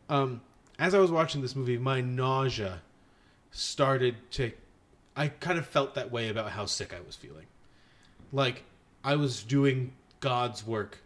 Um, 0.09 0.41
as 0.77 0.95
I 0.95 0.99
was 0.99 1.11
watching 1.11 1.41
this 1.41 1.55
movie, 1.55 1.77
my 1.77 2.01
nausea 2.01 2.81
started 3.51 4.15
to. 4.31 4.51
I 5.15 5.27
kind 5.27 5.59
of 5.59 5.65
felt 5.65 5.95
that 5.95 6.11
way 6.11 6.29
about 6.29 6.51
how 6.51 6.65
sick 6.65 6.93
I 6.93 7.01
was 7.05 7.15
feeling. 7.15 7.45
Like 8.31 8.63
I 9.03 9.15
was 9.15 9.43
doing 9.43 9.93
God's 10.19 10.65
work, 10.65 10.99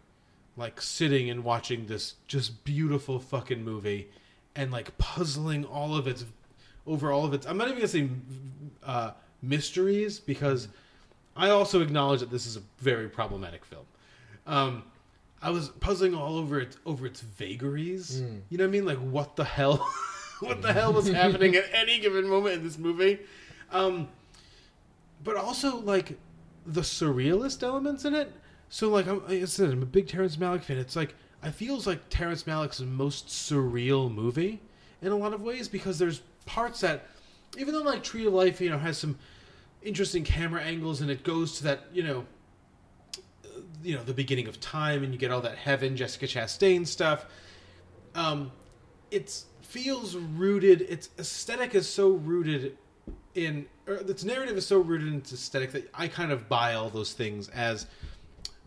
like 0.56 0.80
sitting 0.80 1.30
and 1.30 1.42
watching 1.42 1.86
this 1.86 2.14
just 2.28 2.64
beautiful 2.64 3.18
fucking 3.18 3.64
movie, 3.64 4.08
and 4.56 4.70
like 4.70 4.96
puzzling 4.98 5.64
all 5.64 5.96
of 5.96 6.06
its 6.06 6.24
over 6.86 7.12
all 7.12 7.24
of 7.24 7.34
its. 7.34 7.46
I'm 7.46 7.56
not 7.56 7.68
even 7.68 7.78
gonna 7.78 7.88
say 7.88 8.08
uh, 8.84 9.12
mysteries 9.42 10.20
because 10.20 10.68
I 11.36 11.50
also 11.50 11.80
acknowledge 11.80 12.20
that 12.20 12.30
this 12.30 12.46
is 12.46 12.56
a 12.56 12.62
very 12.78 13.08
problematic 13.08 13.64
film. 13.64 13.84
Um, 14.46 14.84
I 15.42 15.50
was 15.50 15.68
puzzling 15.68 16.14
all 16.14 16.36
over 16.36 16.60
its 16.60 16.76
over 16.86 17.06
its 17.06 17.20
vagaries. 17.20 18.20
Mm. 18.20 18.40
You 18.48 18.58
know 18.58 18.64
what 18.64 18.68
I 18.68 18.72
mean? 18.72 18.84
Like 18.84 18.98
what 18.98 19.36
the 19.36 19.44
hell? 19.44 19.76
what 20.40 20.62
the 20.62 20.72
hell 20.72 20.92
was 20.92 21.08
happening 21.08 21.54
at 21.56 21.64
any 21.72 21.98
given 21.98 22.28
moment 22.28 22.56
in 22.56 22.64
this 22.64 22.78
movie? 22.78 23.18
Um, 23.70 24.08
but 25.22 25.36
also 25.36 25.78
like 25.78 26.18
the 26.66 26.82
surrealist 26.82 27.62
elements 27.62 28.04
in 28.04 28.14
it. 28.14 28.32
So 28.68 28.88
like 28.88 29.06
I'm, 29.06 29.20
like 29.26 29.42
I 29.42 29.44
said, 29.44 29.70
I'm 29.70 29.82
a 29.82 29.86
big 29.86 30.08
Terrence 30.08 30.36
Malick 30.36 30.62
fan. 30.62 30.78
It's 30.78 30.96
like 30.96 31.14
I 31.44 31.50
feels 31.50 31.86
like 31.86 32.08
Terrence 32.08 32.44
Malick's 32.44 32.80
most 32.80 33.28
surreal 33.28 34.12
movie 34.12 34.60
in 35.02 35.12
a 35.12 35.16
lot 35.16 35.34
of 35.34 35.42
ways 35.42 35.68
because 35.68 35.98
there's 35.98 36.22
parts 36.46 36.80
that 36.80 37.06
even 37.58 37.74
though 37.74 37.82
like 37.82 38.02
Tree 38.02 38.26
of 38.26 38.32
Life, 38.32 38.62
you 38.62 38.70
know, 38.70 38.78
has 38.78 38.96
some 38.96 39.18
interesting 39.82 40.24
camera 40.24 40.62
angles 40.62 41.02
and 41.02 41.10
it 41.10 41.22
goes 41.22 41.58
to 41.58 41.64
that, 41.64 41.84
you 41.92 42.02
know, 42.02 42.24
you 43.82 43.94
know, 43.94 44.02
the 44.02 44.14
beginning 44.14 44.48
of 44.48 44.58
time 44.58 45.04
and 45.04 45.12
you 45.12 45.18
get 45.18 45.30
all 45.30 45.42
that 45.42 45.58
heaven 45.58 45.96
Jessica 45.96 46.26
Chastain 46.26 46.86
stuff. 46.86 47.26
Um 48.14 48.50
it 49.10 49.44
feels 49.60 50.16
rooted 50.16 50.80
its 50.80 51.10
aesthetic 51.18 51.74
is 51.74 51.86
so 51.86 52.10
rooted 52.10 52.78
in 53.34 53.66
its 53.86 54.24
narrative 54.24 54.56
is 54.56 54.66
so 54.66 54.78
rooted 54.78 55.08
in 55.08 55.16
its 55.16 55.32
aesthetic 55.32 55.72
that 55.72 55.90
I 55.92 56.08
kind 56.08 56.32
of 56.32 56.48
buy 56.48 56.72
all 56.72 56.88
those 56.88 57.12
things 57.12 57.48
as 57.50 57.86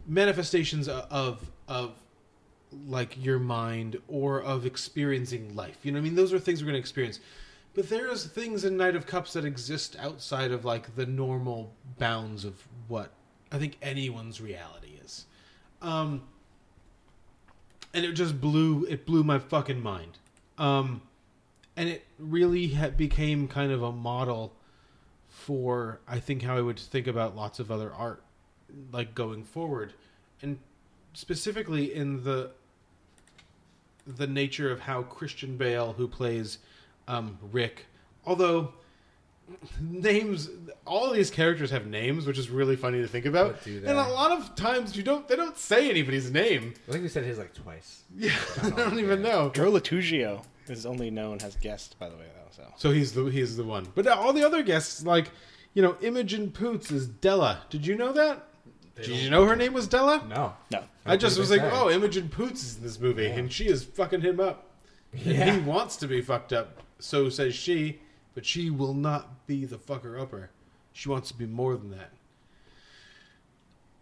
manifestations 0.05 0.87
of, 0.87 1.49
of 1.67 1.99
like 2.71 3.23
your 3.23 3.39
mind 3.39 3.97
or 4.07 4.41
of 4.41 4.65
experiencing 4.65 5.55
life. 5.55 5.77
You 5.83 5.91
know 5.91 5.99
I 5.99 6.01
mean? 6.01 6.15
Those 6.15 6.33
are 6.33 6.39
things 6.39 6.61
we're 6.61 6.67
going 6.67 6.75
to 6.75 6.79
experience. 6.79 7.19
But 7.77 7.89
there's 7.89 8.25
things 8.25 8.65
in 8.65 8.75
Knight 8.75 8.95
of 8.95 9.05
Cups 9.05 9.33
that 9.33 9.45
exist 9.45 9.95
outside 9.99 10.51
of 10.51 10.65
like 10.65 10.95
the 10.95 11.05
normal 11.05 11.73
bounds 11.99 12.43
of 12.43 12.67
what 12.87 13.11
I 13.51 13.59
think 13.59 13.77
anyone's 13.83 14.41
reality 14.41 14.93
is. 15.03 15.25
Um 15.81 16.23
and 17.93 18.03
it 18.03 18.13
just 18.13 18.41
blew 18.41 18.85
it 18.85 19.05
blew 19.05 19.23
my 19.23 19.37
fucking 19.37 19.79
mind. 19.79 20.17
Um 20.57 21.01
and 21.75 21.87
it 21.87 22.05
really 22.17 22.69
ha- 22.69 22.89
became 22.89 23.47
kind 23.47 23.71
of 23.71 23.83
a 23.83 23.91
model 23.91 24.53
for 25.29 25.99
I 26.07 26.19
think 26.19 26.41
how 26.41 26.57
I 26.57 26.61
would 26.61 26.79
think 26.79 27.05
about 27.05 27.35
lots 27.35 27.59
of 27.59 27.69
other 27.69 27.93
art 27.93 28.23
like 28.91 29.13
going 29.13 29.43
forward 29.43 29.93
and 30.41 30.57
specifically 31.17 31.95
in 31.95 32.23
the 32.23 32.51
the 34.05 34.27
nature 34.27 34.71
of 34.71 34.79
how 34.79 35.01
Christian 35.01 35.57
Bale 35.57 35.93
who 35.93 36.07
plays 36.07 36.59
um, 37.07 37.39
Rick 37.51 37.87
although 38.23 38.73
names 39.81 40.47
all 40.85 41.11
these 41.11 41.31
characters 41.31 41.71
have 41.71 41.87
names 41.87 42.27
which 42.27 42.37
is 42.37 42.51
really 42.51 42.75
funny 42.75 43.01
to 43.01 43.07
think 43.07 43.25
about 43.25 43.63
do 43.63 43.79
they? 43.79 43.87
and 43.89 43.97
a 43.97 44.07
lot 44.09 44.31
of 44.31 44.53
times 44.55 44.95
you 44.95 45.01
don't 45.01 45.27
they 45.27 45.35
don't 45.35 45.57
say 45.57 45.89
anybody's 45.89 46.29
name 46.29 46.75
I 46.87 46.91
think 46.91 47.01
we 47.01 47.09
said 47.09 47.23
his 47.23 47.39
like 47.39 47.53
twice. 47.55 48.03
yeah 48.15 48.37
I 48.61 48.69
don't 48.69 48.99
even 48.99 49.23
know 49.23 49.49
Joe 49.55 49.69
Lo 49.69 49.79
Truglio 49.79 50.43
is 50.69 50.85
only 50.85 51.09
known 51.09 51.39
as 51.41 51.55
guest, 51.55 51.97
by 51.97 52.09
the 52.09 52.15
way, 52.15 52.25
though. 52.35 52.51
So 52.51 52.63
So 52.75 52.91
he's 52.91 53.13
the 53.13 53.25
he's 53.25 53.57
the 53.57 53.63
one. 53.63 53.87
But 53.95 54.05
all 54.07 54.33
the 54.33 54.45
other 54.45 54.61
guests, 54.61 55.03
like 55.05 55.31
you 55.73 55.81
know, 55.81 55.95
Imogen 56.01 56.51
Poots 56.51 56.91
is 56.91 57.07
Della. 57.07 57.61
Did 57.69 57.85
you 57.87 57.95
know 57.95 58.11
that? 58.11 58.46
Did 58.97 59.07
you 59.09 59.29
know 59.29 59.45
her 59.45 59.55
name 59.55 59.73
was 59.73 59.87
Della? 59.87 60.25
No. 60.27 60.53
no. 60.71 60.83
I 61.05 61.17
just 61.17 61.37
was 61.37 61.51
like, 61.51 61.61
oh, 61.61 61.89
Imogen 61.89 62.29
Poots 62.29 62.63
is 62.63 62.77
in 62.77 62.83
this 62.83 62.99
movie, 62.99 63.27
and 63.27 63.51
she 63.51 63.67
is 63.67 63.83
fucking 63.83 64.21
him 64.21 64.39
up. 64.39 64.71
And 65.13 65.49
he 65.49 65.59
wants 65.59 65.95
to 65.97 66.07
be 66.07 66.21
fucked 66.21 66.51
up. 66.51 66.81
So 66.99 67.29
says 67.29 67.53
she, 67.53 67.99
but 68.33 68.45
she 68.45 68.69
will 68.69 68.93
not 68.93 69.45
be 69.47 69.65
the 69.65 69.77
fucker 69.77 70.19
upper. 70.19 70.49
She 70.93 71.09
wants 71.09 71.29
to 71.29 71.37
be 71.37 71.45
more 71.45 71.77
than 71.77 71.91
that. 71.91 72.11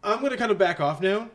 I'm 0.04 0.22
gonna 0.22 0.38
kind 0.38 0.52
of 0.52 0.58
back 0.58 0.80
off 0.80 1.02
now, 1.02 1.30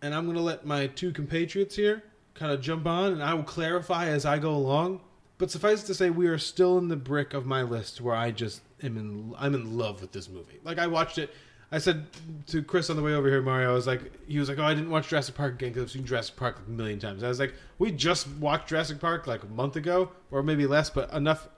and 0.00 0.14
I'm 0.14 0.26
gonna 0.26 0.40
let 0.40 0.64
my 0.64 0.86
two 0.86 1.12
compatriots 1.12 1.76
here 1.76 2.02
kind 2.34 2.52
of 2.52 2.60
jump 2.60 2.86
on, 2.86 3.12
and 3.12 3.22
I 3.22 3.34
will 3.34 3.42
clarify 3.42 4.08
as 4.08 4.24
I 4.24 4.38
go 4.38 4.54
along. 4.54 5.00
But 5.38 5.50
suffice 5.50 5.82
to 5.84 5.94
say, 5.94 6.08
we 6.08 6.28
are 6.28 6.38
still 6.38 6.78
in 6.78 6.88
the 6.88 6.96
brick 6.96 7.34
of 7.34 7.44
my 7.44 7.62
list 7.62 8.00
where 8.00 8.14
I 8.14 8.30
just 8.30 8.62
am 8.82 8.96
in. 8.96 9.34
I'm 9.36 9.54
in 9.54 9.76
love 9.76 10.00
with 10.00 10.12
this 10.12 10.28
movie. 10.28 10.60
Like 10.64 10.78
I 10.78 10.86
watched 10.86 11.18
it. 11.18 11.34
I 11.72 11.78
said 11.78 12.04
to 12.48 12.62
Chris 12.62 12.90
on 12.90 12.96
the 12.96 13.02
way 13.02 13.14
over 13.14 13.28
here, 13.28 13.40
Mario. 13.40 13.70
I 13.70 13.72
was 13.72 13.86
like, 13.86 14.12
he 14.28 14.38
was 14.38 14.50
like, 14.50 14.58
"Oh, 14.58 14.64
I 14.64 14.74
didn't 14.74 14.90
watch 14.90 15.08
Jurassic 15.08 15.34
Park 15.34 15.54
again 15.54 15.70
because 15.70 15.84
I've 15.84 15.90
seen 15.90 16.04
Jurassic 16.04 16.36
Park 16.36 16.58
like 16.58 16.68
a 16.68 16.70
million 16.70 16.98
times." 16.98 17.24
I 17.24 17.28
was 17.28 17.40
like, 17.40 17.54
"We 17.78 17.90
just 17.90 18.28
watched 18.28 18.68
Jurassic 18.68 19.00
Park 19.00 19.26
like 19.26 19.42
a 19.42 19.46
month 19.46 19.76
ago, 19.76 20.12
or 20.30 20.42
maybe 20.42 20.66
less, 20.66 20.90
but 20.90 21.10
enough 21.12 21.48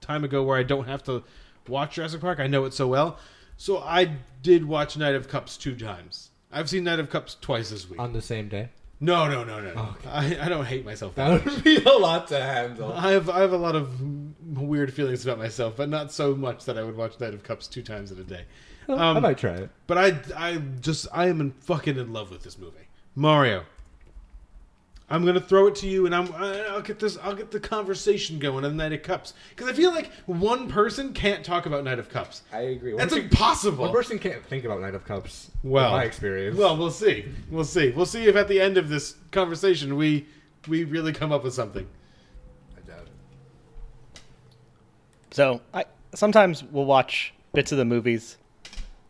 time 0.00 0.24
ago 0.24 0.42
where 0.42 0.58
I 0.58 0.64
don't 0.64 0.86
have 0.86 1.04
to 1.04 1.22
watch 1.68 1.94
Jurassic 1.94 2.20
Park. 2.20 2.40
I 2.40 2.48
know 2.48 2.64
it 2.64 2.74
so 2.74 2.88
well." 2.88 3.18
So 3.56 3.78
I 3.78 4.16
did 4.42 4.64
watch 4.64 4.96
Knight 4.96 5.14
of 5.14 5.28
Cups 5.28 5.56
two 5.56 5.76
times. 5.76 6.30
I've 6.50 6.68
seen 6.68 6.82
Knight 6.82 6.98
of 6.98 7.10
Cups 7.10 7.36
twice 7.40 7.70
this 7.70 7.88
week. 7.88 8.00
On 8.00 8.12
the 8.12 8.22
same 8.22 8.48
day. 8.48 8.70
No, 9.00 9.28
no, 9.28 9.44
no, 9.44 9.60
no. 9.60 9.72
no. 9.72 9.74
Oh, 9.76 9.96
okay. 9.98 10.38
I, 10.40 10.46
I 10.46 10.48
don't 10.48 10.64
hate 10.64 10.84
myself. 10.84 11.14
That 11.14 11.30
much. 11.30 11.44
would 11.44 11.64
be 11.64 11.76
a 11.76 11.90
lot 11.90 12.28
to 12.28 12.40
handle. 12.40 12.92
I 12.92 13.12
have 13.12 13.30
I 13.30 13.40
have 13.40 13.52
a 13.52 13.56
lot 13.56 13.76
of 13.76 14.00
weird 14.60 14.92
feelings 14.92 15.24
about 15.24 15.38
myself, 15.38 15.76
but 15.76 15.88
not 15.88 16.12
so 16.12 16.34
much 16.34 16.64
that 16.64 16.78
I 16.78 16.82
would 16.82 16.96
watch 16.96 17.18
Knight 17.20 17.34
of 17.34 17.42
Cups 17.42 17.66
two 17.66 17.82
times 17.82 18.12
in 18.12 18.18
a 18.18 18.24
day. 18.24 18.44
Well, 18.86 18.98
I 18.98 19.10
um, 19.10 19.22
might 19.22 19.38
try 19.38 19.54
it. 19.54 19.70
But 19.86 19.98
I 19.98 20.20
I 20.36 20.56
just 20.80 21.06
I 21.12 21.28
am 21.28 21.40
in 21.40 21.52
fucking 21.52 21.96
in 21.96 22.12
love 22.12 22.30
with 22.30 22.42
this 22.42 22.58
movie, 22.58 22.88
Mario. 23.14 23.64
I'm 25.12 25.26
gonna 25.26 25.40
throw 25.40 25.66
it 25.66 25.74
to 25.76 25.88
you, 25.88 26.06
and 26.06 26.14
I'm 26.14 26.32
uh, 26.32 26.64
I'll 26.70 26.82
get 26.82 27.00
this 27.00 27.18
I'll 27.18 27.34
get 27.34 27.50
the 27.50 27.58
conversation 27.58 28.38
going 28.38 28.64
on 28.64 28.76
Knight 28.76 28.92
of 28.92 29.02
Cups 29.02 29.34
because 29.50 29.68
I 29.68 29.72
feel 29.72 29.90
like 29.90 30.12
one 30.26 30.68
person 30.68 31.12
can't 31.12 31.44
talk 31.44 31.66
about 31.66 31.82
Knight 31.82 31.98
of 31.98 32.08
Cups. 32.08 32.42
I 32.52 32.60
agree. 32.60 32.96
That's 32.96 33.12
person- 33.12 33.24
impossible. 33.24 33.84
One 33.84 33.92
person 33.92 34.20
can't 34.20 34.44
think 34.46 34.64
about 34.64 34.80
Knight 34.80 34.94
of 34.94 35.04
Cups. 35.04 35.50
Well, 35.64 35.88
in 35.88 35.98
my 35.98 36.04
experience. 36.04 36.56
Well, 36.56 36.76
we'll 36.76 36.92
see. 36.92 37.24
We'll 37.50 37.64
see. 37.64 37.90
We'll 37.90 38.06
see 38.06 38.26
if 38.26 38.36
at 38.36 38.46
the 38.46 38.60
end 38.60 38.78
of 38.78 38.88
this 38.88 39.16
conversation 39.32 39.96
we 39.96 40.26
we 40.68 40.84
really 40.84 41.12
come 41.12 41.32
up 41.32 41.42
with 41.42 41.54
something. 41.54 41.88
I 42.76 42.80
doubt 42.88 43.08
it. 44.14 44.20
So 45.30 45.60
I 45.72 45.84
sometimes 46.14 46.62
we'll 46.64 46.84
watch 46.84 47.32
bits 47.52 47.72
of 47.72 47.78
the 47.78 47.84
movies 47.84 48.36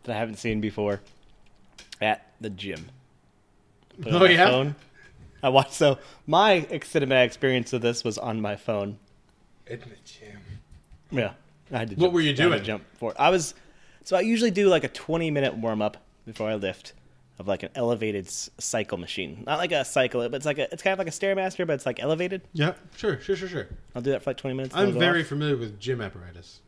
that 0.03 0.15
I 0.15 0.19
haven't 0.19 0.37
seen 0.37 0.61
before 0.61 1.01
at 2.01 2.27
the 2.41 2.49
gym. 2.49 2.89
Put 4.01 4.13
Oh, 4.13 4.25
yeah? 4.25 4.45
phone. 4.47 4.75
I 5.43 5.49
watched. 5.49 5.73
So 5.73 5.97
my 6.27 6.61
cinematic 6.69 7.25
experience 7.25 7.73
of 7.73 7.81
this 7.81 8.03
was 8.03 8.17
on 8.17 8.41
my 8.41 8.55
phone. 8.55 8.97
In 9.67 9.79
the 9.79 9.85
gym. 10.05 10.39
Yeah, 11.11 11.33
I 11.71 11.79
had 11.79 11.89
to. 11.89 11.95
What 11.95 12.01
jump- 12.07 12.13
were 12.13 12.21
you 12.21 12.27
I 12.27 12.31
had 12.31 12.37
to 12.37 12.43
doing? 12.49 12.63
Jump 12.63 12.83
for 12.97 13.11
it. 13.11 13.17
I 13.19 13.29
was. 13.29 13.53
So 14.03 14.15
I 14.17 14.21
usually 14.21 14.51
do 14.51 14.67
like 14.67 14.83
a 14.83 14.87
twenty 14.89 15.29
minute 15.31 15.55
warm 15.55 15.81
up 15.81 15.97
before 16.25 16.49
I 16.49 16.55
lift 16.55 16.93
of 17.41 17.47
like 17.49 17.63
an 17.63 17.71
elevated 17.75 18.29
cycle 18.29 18.97
machine. 18.97 19.43
Not 19.45 19.57
like 19.59 19.73
a 19.73 19.83
cycle, 19.83 20.21
but 20.29 20.35
it's 20.35 20.45
like 20.45 20.57
a. 20.59 20.71
It's 20.71 20.81
kind 20.81 20.93
of 20.93 20.99
like 20.99 21.09
a 21.09 21.11
stairmaster, 21.11 21.67
but 21.67 21.73
it's 21.73 21.85
like 21.85 21.99
elevated. 22.01 22.41
Yeah, 22.53 22.75
sure, 22.95 23.19
sure, 23.19 23.35
sure, 23.35 23.49
sure. 23.49 23.67
I'll 23.93 24.01
do 24.01 24.11
that 24.11 24.23
for 24.23 24.29
like 24.29 24.37
twenty 24.37 24.55
minutes. 24.55 24.73
I'm 24.75 24.97
very 24.97 25.21
off. 25.21 25.27
familiar 25.27 25.57
with 25.57 25.79
gym 25.79 25.99
apparatus. 25.99 26.61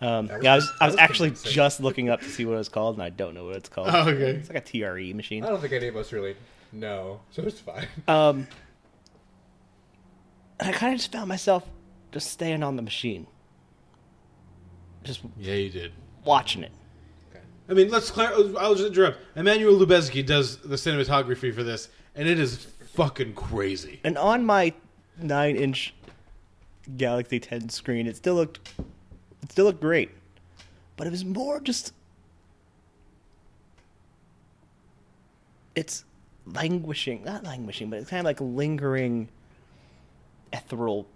Um, 0.00 0.26
was- 0.26 0.42
yeah, 0.42 0.52
I 0.52 0.56
was, 0.56 0.72
I 0.80 0.86
was 0.86 0.94
was 0.94 1.00
actually 1.00 1.30
just 1.30 1.78
looking 1.80 2.08
up 2.08 2.20
to 2.20 2.28
see 2.28 2.44
what 2.44 2.54
it 2.54 2.58
was 2.58 2.68
called, 2.68 2.96
and 2.96 3.02
I 3.02 3.10
don't 3.10 3.34
know 3.34 3.44
what 3.44 3.56
it's 3.56 3.68
called. 3.68 3.88
Oh, 3.92 4.08
okay. 4.08 4.30
It's 4.38 4.48
like 4.50 4.58
a 4.58 4.60
TRE 4.60 5.12
machine. 5.14 5.44
I 5.44 5.48
don't 5.48 5.60
think 5.60 5.72
any 5.72 5.86
of 5.88 5.96
us 5.96 6.12
really 6.12 6.34
know, 6.72 7.20
so 7.30 7.42
it's 7.44 7.60
fine. 7.60 7.86
Um, 8.08 8.48
and 10.58 10.68
I 10.68 10.72
kind 10.72 10.92
of 10.94 10.98
just 11.00 11.12
found 11.12 11.28
myself 11.28 11.64
just 12.12 12.30
staying 12.30 12.62
on 12.62 12.76
the 12.76 12.82
machine, 12.82 13.26
just 15.04 15.20
Yeah, 15.38 15.54
you 15.54 15.70
did. 15.70 15.92
watching 16.24 16.62
it. 16.62 16.72
I 17.68 17.72
mean, 17.72 17.90
let's 17.90 18.10
clar- 18.10 18.34
I'll 18.58 18.74
just 18.74 18.88
interrupt. 18.88 19.18
Emmanuel 19.36 19.74
Lubezki 19.74 20.24
does 20.24 20.58
the 20.58 20.76
cinematography 20.76 21.54
for 21.54 21.62
this, 21.62 21.88
and 22.14 22.28
it 22.28 22.38
is 22.38 22.66
fucking 22.94 23.34
crazy. 23.34 24.00
And 24.04 24.18
on 24.18 24.44
my 24.44 24.74
nine-inch 25.20 25.94
Galaxy 26.96 27.40
10 27.40 27.70
screen, 27.70 28.06
it 28.06 28.16
still 28.16 28.34
looked, 28.34 28.70
it 29.42 29.52
still 29.52 29.64
looked 29.64 29.80
great, 29.80 30.10
but 30.96 31.06
it 31.06 31.10
was 31.10 31.24
more 31.24 31.60
just. 31.60 31.92
It's 35.74 36.04
languishing, 36.46 37.24
not 37.24 37.44
languishing, 37.44 37.90
but 37.90 37.98
it's 37.98 38.10
kind 38.10 38.20
of 38.20 38.26
like 38.26 38.40
lingering, 38.40 39.28
ethereal 40.52 41.06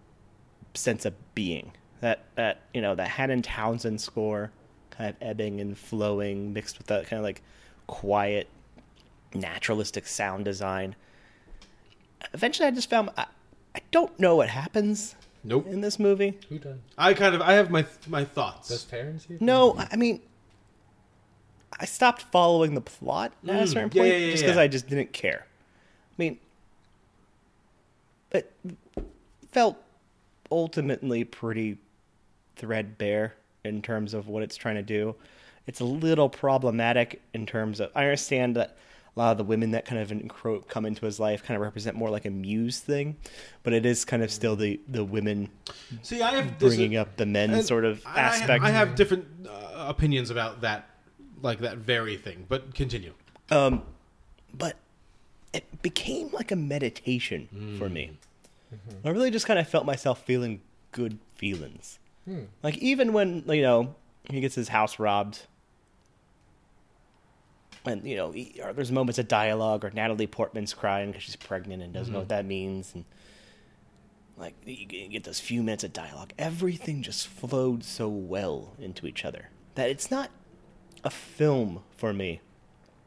sense 0.74 1.04
of 1.04 1.14
being. 1.34 1.72
That 2.00 2.24
that 2.36 2.62
you 2.72 2.80
know, 2.80 2.94
the 2.94 3.04
Hanan 3.04 3.42
Townshend 3.42 4.00
score, 4.00 4.50
kind 4.98 5.10
of 5.10 5.16
ebbing 5.22 5.60
and 5.60 5.78
flowing, 5.78 6.52
mixed 6.52 6.76
with 6.78 6.88
that 6.88 7.06
kind 7.06 7.18
of 7.18 7.24
like 7.24 7.40
quiet, 7.86 8.48
naturalistic 9.34 10.06
sound 10.06 10.44
design. 10.44 10.96
Eventually, 12.34 12.66
I 12.68 12.72
just 12.72 12.90
found 12.90 13.10
I, 13.16 13.26
I 13.74 13.80
don't 13.92 14.18
know 14.18 14.36
what 14.36 14.48
happens. 14.50 15.14
Nope. 15.44 15.66
In 15.68 15.80
this 15.80 15.98
movie, 16.00 16.36
Who 16.48 16.58
done? 16.58 16.82
I 16.98 17.14
kind 17.14 17.34
of 17.34 17.40
I 17.40 17.52
have 17.52 17.70
my 17.70 17.86
my 18.08 18.24
thoughts. 18.24 18.68
Does 18.68 18.84
Terrence? 18.84 19.24
here? 19.24 19.38
no, 19.40 19.78
I 19.90 19.96
mean, 19.96 20.20
I 21.78 21.84
stopped 21.84 22.22
following 22.22 22.74
the 22.74 22.80
plot 22.80 23.32
at 23.44 23.50
a 23.50 23.52
Mm, 23.64 23.68
certain 23.68 23.90
yeah, 23.94 24.02
point 24.02 24.12
yeah, 24.12 24.18
yeah, 24.18 24.30
just 24.32 24.42
because 24.42 24.56
yeah. 24.56 24.62
I 24.62 24.66
just 24.68 24.88
didn't 24.88 25.12
care. 25.12 25.46
I 26.10 26.14
mean, 26.18 26.38
it 28.32 28.52
felt 29.52 29.76
ultimately 30.50 31.22
pretty 31.24 31.78
threadbare 32.56 33.34
in 33.68 33.82
terms 33.82 34.14
of 34.14 34.28
what 34.28 34.42
it's 34.42 34.56
trying 34.56 34.76
to 34.76 34.82
do. 34.82 35.14
It's 35.66 35.80
a 35.80 35.84
little 35.84 36.28
problematic 36.28 37.20
in 37.34 37.46
terms 37.46 37.78
of 37.80 37.90
I 37.94 38.02
understand 38.04 38.56
that 38.56 38.76
a 39.16 39.18
lot 39.18 39.32
of 39.32 39.38
the 39.38 39.44
women 39.44 39.72
that 39.72 39.84
kind 39.84 40.00
of 40.00 40.10
encro- 40.10 40.66
come 40.68 40.86
into 40.86 41.04
his 41.04 41.18
life 41.20 41.42
kind 41.42 41.56
of 41.56 41.62
represent 41.62 41.96
more 41.96 42.08
like 42.08 42.24
a 42.24 42.30
muse 42.30 42.80
thing, 42.80 43.16
but 43.62 43.72
it 43.72 43.84
is 43.84 44.04
kind 44.04 44.22
of 44.22 44.30
still 44.30 44.56
the 44.56 44.80
the 44.88 45.04
women 45.04 45.50
See, 46.02 46.22
I 46.22 46.32
have 46.36 46.58
dis- 46.58 46.76
bringing 46.76 46.96
up 46.96 47.16
the 47.16 47.26
men 47.26 47.50
and 47.50 47.64
sort 47.64 47.84
of 47.84 48.02
I- 48.06 48.20
aspect. 48.20 48.64
I, 48.64 48.70
have 48.70 48.94
different 48.94 49.26
uh, 49.46 49.86
opinions 49.88 50.30
about 50.30 50.62
that, 50.62 50.88
like 51.42 51.58
that 51.60 51.78
very 51.78 52.16
thing. 52.16 52.46
But 52.48 52.74
continue. 52.74 53.12
Um, 53.50 53.82
but 54.54 54.76
it 55.52 55.82
became 55.82 56.30
like 56.32 56.50
a 56.50 56.56
meditation 56.56 57.76
for 57.78 57.88
me. 57.88 58.12
I 59.04 59.10
really 59.10 59.30
just 59.30 59.46
kind 59.46 59.58
of 59.58 59.66
felt 59.68 59.86
myself 59.86 60.22
feeling 60.24 60.60
good 60.92 61.18
feelings. 61.36 61.98
Hmm. 62.28 62.44
Like 62.62 62.76
even 62.78 63.12
when 63.14 63.44
you 63.48 63.62
know 63.62 63.94
he 64.28 64.40
gets 64.40 64.54
his 64.54 64.68
house 64.68 64.98
robbed, 64.98 65.46
and 67.84 68.04
you 68.06 68.16
know 68.16 68.32
he, 68.32 68.60
there's 68.74 68.92
moments 68.92 69.18
of 69.18 69.28
dialogue, 69.28 69.84
or 69.84 69.90
Natalie 69.90 70.26
Portman's 70.26 70.74
crying 70.74 71.10
because 71.10 71.22
she's 71.22 71.36
pregnant 71.36 71.82
and 71.82 71.92
doesn't 71.92 72.12
know 72.12 72.18
Mhm. 72.18 72.22
what 72.22 72.28
that 72.28 72.44
means, 72.44 72.92
and 72.94 73.04
like 74.36 74.54
you 74.66 74.84
get 74.84 75.10
get 75.10 75.24
those 75.24 75.40
few 75.40 75.62
minutes 75.62 75.84
of 75.84 75.92
dialogue. 75.92 76.32
Everything 76.38 77.02
just 77.02 77.26
flowed 77.26 77.82
so 77.84 78.08
well 78.08 78.74
into 78.78 79.06
each 79.06 79.24
other 79.24 79.48
that 79.74 79.88
it's 79.88 80.10
not 80.10 80.30
a 81.04 81.10
film 81.10 81.82
for 81.96 82.12
me. 82.12 82.40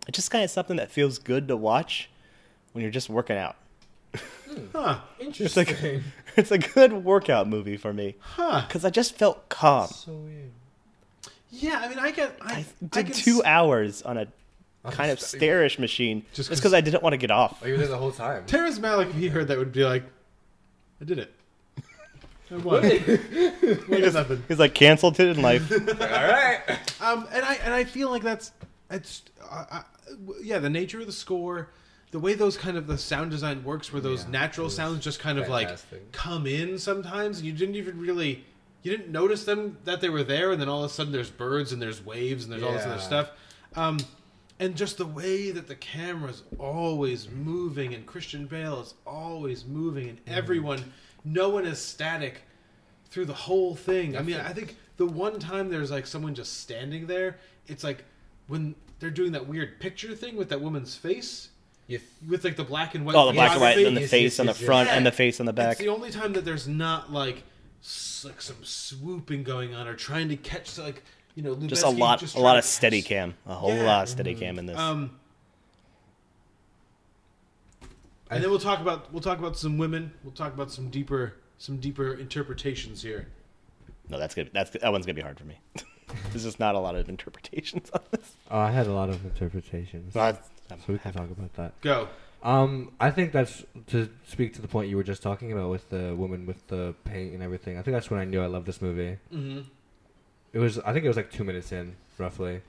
It's 0.08 0.16
just 0.16 0.32
kind 0.32 0.44
of 0.44 0.50
something 0.50 0.78
that 0.78 0.90
feels 0.90 1.20
good 1.20 1.48
to 1.50 1.56
watch 1.56 2.10
when 2.72 2.82
you're 2.82 2.90
just 2.92 3.10
working 3.10 3.38
out. 3.38 3.56
Huh. 4.74 5.00
It's 5.20 5.58
like 5.58 5.78
it's 6.36 6.52
a 6.52 6.58
good 6.58 6.94
workout 6.94 7.48
movie 7.48 7.78
for 7.78 7.94
me. 7.94 8.16
Huh. 8.20 8.64
Because 8.68 8.86
I 8.86 8.90
just 8.90 9.16
felt 9.18 9.50
calm. 9.50 9.88
So 9.88 10.12
weird. 10.14 10.52
Yeah, 11.52 11.80
I 11.84 11.90
mean, 11.90 12.00
I 12.00 12.12
get. 12.12 12.38
I, 12.42 12.54
I 12.54 12.66
Did 12.88 13.06
can 13.08 13.14
two 13.16 13.40
s- 13.40 13.46
hours 13.46 14.02
on 14.04 14.18
a 14.18 14.28
On 14.86 14.92
kind 14.92 15.10
a 15.10 15.14
of 15.14 15.20
stairish 15.20 15.78
machine 15.80 16.22
Just 16.34 16.36
just 16.36 16.50
'cause- 16.50 16.60
because 16.60 16.74
I 16.74 16.82
didn't 16.82 17.04
want 17.04 17.14
to 17.14 17.18
get 17.18 17.32
off. 17.32 17.60
Oh, 17.62 17.66
you 17.68 17.74
were 17.74 17.80
there 17.80 17.88
the 17.88 17.98
whole 17.98 18.12
time. 18.12 18.46
Terrence 18.46 18.80
Malick, 18.80 19.10
if 19.10 19.16
he 19.16 19.28
heard 19.28 19.48
that, 19.50 19.58
would 19.58 19.72
be 19.74 19.84
like, 19.84 20.04
"I 21.02 21.06
did 21.06 21.20
it." 21.20 21.34
I 22.50 22.56
won. 22.58 22.84
What 22.84 22.84
is 24.02 24.14
happened? 24.14 24.44
He's 24.48 24.60
like 24.60 24.74
canceled 24.74 25.20
it 25.20 25.38
in 25.38 25.42
life. 25.42 25.72
All 25.90 25.98
right. 25.98 26.60
Um, 27.02 27.28
and 27.32 27.46
I 27.46 27.54
and 27.64 27.74
I 27.74 27.84
feel 27.86 28.10
like 28.10 28.24
that's 28.24 28.52
it's 28.90 29.22
uh, 29.50 29.66
uh, 29.72 29.82
yeah 30.42 30.60
the 30.60 30.70
nature 30.70 31.00
of 31.00 31.06
the 31.06 31.14
score, 31.14 31.70
the 32.12 32.20
way 32.20 32.34
those 32.34 32.58
kind 32.58 32.78
of 32.78 32.88
the 32.88 32.98
sound 32.98 33.32
design 33.32 33.64
works, 33.64 33.92
where 33.92 34.02
those 34.02 34.26
Yeah, 34.26 34.32
natural 34.32 34.70
sounds 34.70 35.04
just 35.04 35.20
kind 35.20 35.40
of 35.40 35.48
like 35.50 35.70
come 36.12 36.46
in 36.46 36.78
sometimes, 36.78 37.38
and 37.38 37.48
you 37.48 37.54
didn't 37.54 37.76
even 37.76 38.00
really 38.00 38.46
you 38.84 38.90
didn't 38.92 39.12
notice 39.12 39.46
them 39.46 39.78
that 39.86 40.02
they 40.02 40.10
were 40.10 40.24
there, 40.24 40.52
and 40.52 40.60
then 40.60 40.68
all 40.68 40.84
of 40.84 40.90
a 40.90 40.94
sudden 40.94 41.14
there's 41.14 41.30
birds 41.30 41.72
and 41.72 41.82
there's 41.82 42.04
waves 42.04 42.44
and 42.44 42.52
there's 42.52 42.64
all 42.64 42.74
this 42.74 42.86
other 42.86 43.00
stuff. 43.00 43.30
Um, 43.76 43.98
and 44.60 44.76
just 44.76 44.98
the 44.98 45.06
way 45.06 45.52
that 45.52 45.68
the 45.68 45.76
camera's 45.76 46.44
always 46.60 47.30
moving, 47.30 47.94
and 47.94 48.06
Christian 48.06 48.46
Bale 48.48 48.82
is 48.82 48.94
always 49.06 49.66
moving, 49.66 50.10
and 50.10 50.18
Mm-hmm. 50.20 50.34
everyone, 50.38 50.94
no 51.24 51.50
one 51.50 51.66
is 51.66 51.80
static 51.80 52.42
through 53.10 53.26
the 53.26 53.34
whole 53.34 53.76
thing. 53.76 54.18
I 54.18 54.22
mean, 54.22 54.38
I 54.38 54.52
think 54.54 54.76
the 54.98 55.06
one 55.06 55.40
time 55.40 55.70
there's 55.70 55.92
like 55.92 56.08
someone 56.08 56.34
just 56.36 56.60
standing 56.62 57.06
there, 57.08 57.38
it's 57.68 57.84
like 57.84 58.04
when 58.48 58.74
they're 59.00 59.10
doing 59.12 59.32
that 59.34 59.48
weird 59.48 59.80
picture 59.80 60.16
thing 60.16 60.36
with 60.36 60.50
that 60.50 60.60
woman's 60.62 60.96
face, 60.96 61.50
Yes. 61.92 62.02
with 62.28 62.46
like 62.46 62.56
the 62.56 62.64
black 62.64 62.96
and 62.96 63.06
white. 63.06 63.16
Oh, 63.16 63.28
the 63.28 63.34
black 63.34 63.52
and 63.52 63.62
white, 63.62 63.78
and 63.78 63.86
then 63.86 63.96
the 63.96 64.08
face 64.08 64.40
on 64.40 64.46
the 64.46 64.54
front 64.54 64.88
yes. 64.88 64.96
and 64.96 65.06
the 65.06 65.12
face 65.12 65.42
on 65.42 65.46
the 65.46 65.52
back. 65.52 65.74
It's 65.74 65.82
the 65.82 65.90
only 65.90 66.10
time 66.10 66.32
that 66.34 66.46
there's 66.46 66.68
not 66.68 67.12
like 67.12 67.44
like 68.24 68.42
some 68.42 68.64
swooping 68.64 69.44
going 69.44 69.74
on 69.74 69.88
or 69.88 69.96
trying 69.96 70.30
to 70.30 70.38
catch 70.38 70.78
like 70.78 71.04
you 71.36 71.44
know 71.44 71.56
Just 71.56 71.84
a 71.84 71.90
lot, 71.90 72.20
just 72.20 72.36
a 72.36 72.40
lot 72.40 72.58
of 72.58 72.64
to 72.64 72.70
steady 72.70 73.02
cam, 73.02 73.36
a 73.46 73.54
whole 73.54 73.76
Yeah. 73.76 73.84
lot 73.84 74.04
of 74.04 74.10
steady 74.10 74.36
cam 74.36 74.58
in 74.58 74.68
this. 74.68 74.78
Um, 74.78 75.20
and 78.30 78.42
then 78.42 78.50
we'll 78.50 78.60
talk 78.60 78.80
about 78.80 79.12
we'll 79.12 79.22
talk 79.22 79.40
about 79.40 79.58
some 79.58 79.78
women. 79.78 80.14
We'll 80.24 80.34
talk 80.34 80.54
about 80.54 80.72
some 80.72 80.90
deeper 80.90 81.34
some 81.58 81.78
deeper 81.78 82.14
interpretations 82.14 83.02
here. 83.02 83.28
no, 84.10 84.18
that's 84.18 84.34
good. 84.34 84.50
That's 84.54 84.70
that 84.72 84.92
one's 84.92 85.06
gonna 85.06 85.16
be 85.16 85.22
hard 85.22 85.38
for 85.38 85.46
me. 85.46 85.60
There's 86.32 86.44
just 86.44 86.60
not 86.60 86.76
a 86.76 86.80
lot 86.80 86.96
of 86.96 87.08
interpretations 87.10 87.90
on 87.92 88.02
this. 88.12 88.36
Oh, 88.50 88.60
I 88.60 88.72
had 88.72 88.88
a 88.88 88.94
lot 88.94 89.10
of 89.10 89.24
interpretations. 89.26 90.14
Well, 90.72 90.80
so 90.86 90.94
we 90.94 91.00
can 91.00 91.14
talk 91.14 91.30
about 91.30 91.54
that. 91.54 91.80
Go. 91.82 92.08
Um, 92.44 92.92
I 93.00 93.12
think 93.12 93.32
that's 93.34 93.64
to 93.88 94.10
speak 94.28 94.54
to 94.56 94.62
the 94.62 94.68
point 94.68 94.90
you 94.90 94.98
were 94.98 95.04
just 95.04 95.22
talking 95.22 95.52
about 95.52 95.70
with 95.70 95.90
the 95.90 96.16
woman 96.16 96.46
with 96.48 96.66
the 96.68 96.96
paint 97.04 97.34
and 97.34 97.44
everything. 97.44 97.78
I 97.78 97.82
think 97.84 97.94
that's 97.94 98.10
when 98.10 98.20
I 98.20 98.26
knew 98.26 98.42
I 98.42 98.48
loved 98.48 98.66
this 98.66 98.82
movie. 98.82 99.18
Mhm. 99.32 99.66
It 100.54 100.60
was. 100.60 100.80
I 100.80 100.92
think 100.94 101.06
it 101.06 101.08
was 101.08 101.18
like 101.18 101.32
two 101.32 101.44
minutes 101.44 101.72
in, 101.72 101.96
roughly. 102.18 102.62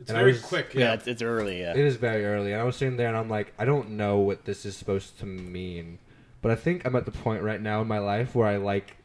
It's 0.00 0.10
And 0.10 0.18
very 0.18 0.32
was- 0.32 0.42
quick. 0.42 0.74
Yeah, 0.74 0.80
Yeah. 0.80 0.92
it's, 0.94 1.06
it's 1.06 1.22
early. 1.22 1.60
Yeah, 1.60 1.72
It 1.72 1.84
is 1.84 1.96
very 1.96 2.24
early, 2.24 2.52
and 2.52 2.60
I 2.60 2.64
was 2.64 2.76
sitting 2.76 2.96
there 2.96 3.08
and 3.08 3.16
I'm 3.16 3.28
like, 3.28 3.52
I 3.58 3.64
don't 3.64 3.90
know 3.90 4.18
what 4.18 4.44
this 4.44 4.64
is 4.66 4.76
supposed 4.76 5.18
to 5.20 5.26
mean, 5.26 5.98
but 6.42 6.50
I 6.50 6.56
think 6.56 6.84
I'm 6.84 6.96
at 6.96 7.04
the 7.04 7.12
point 7.12 7.42
right 7.42 7.60
now 7.60 7.80
in 7.82 7.86
my 7.88 7.98
life 7.98 8.34
where 8.34 8.48
I 8.48 8.56
like 8.56 8.96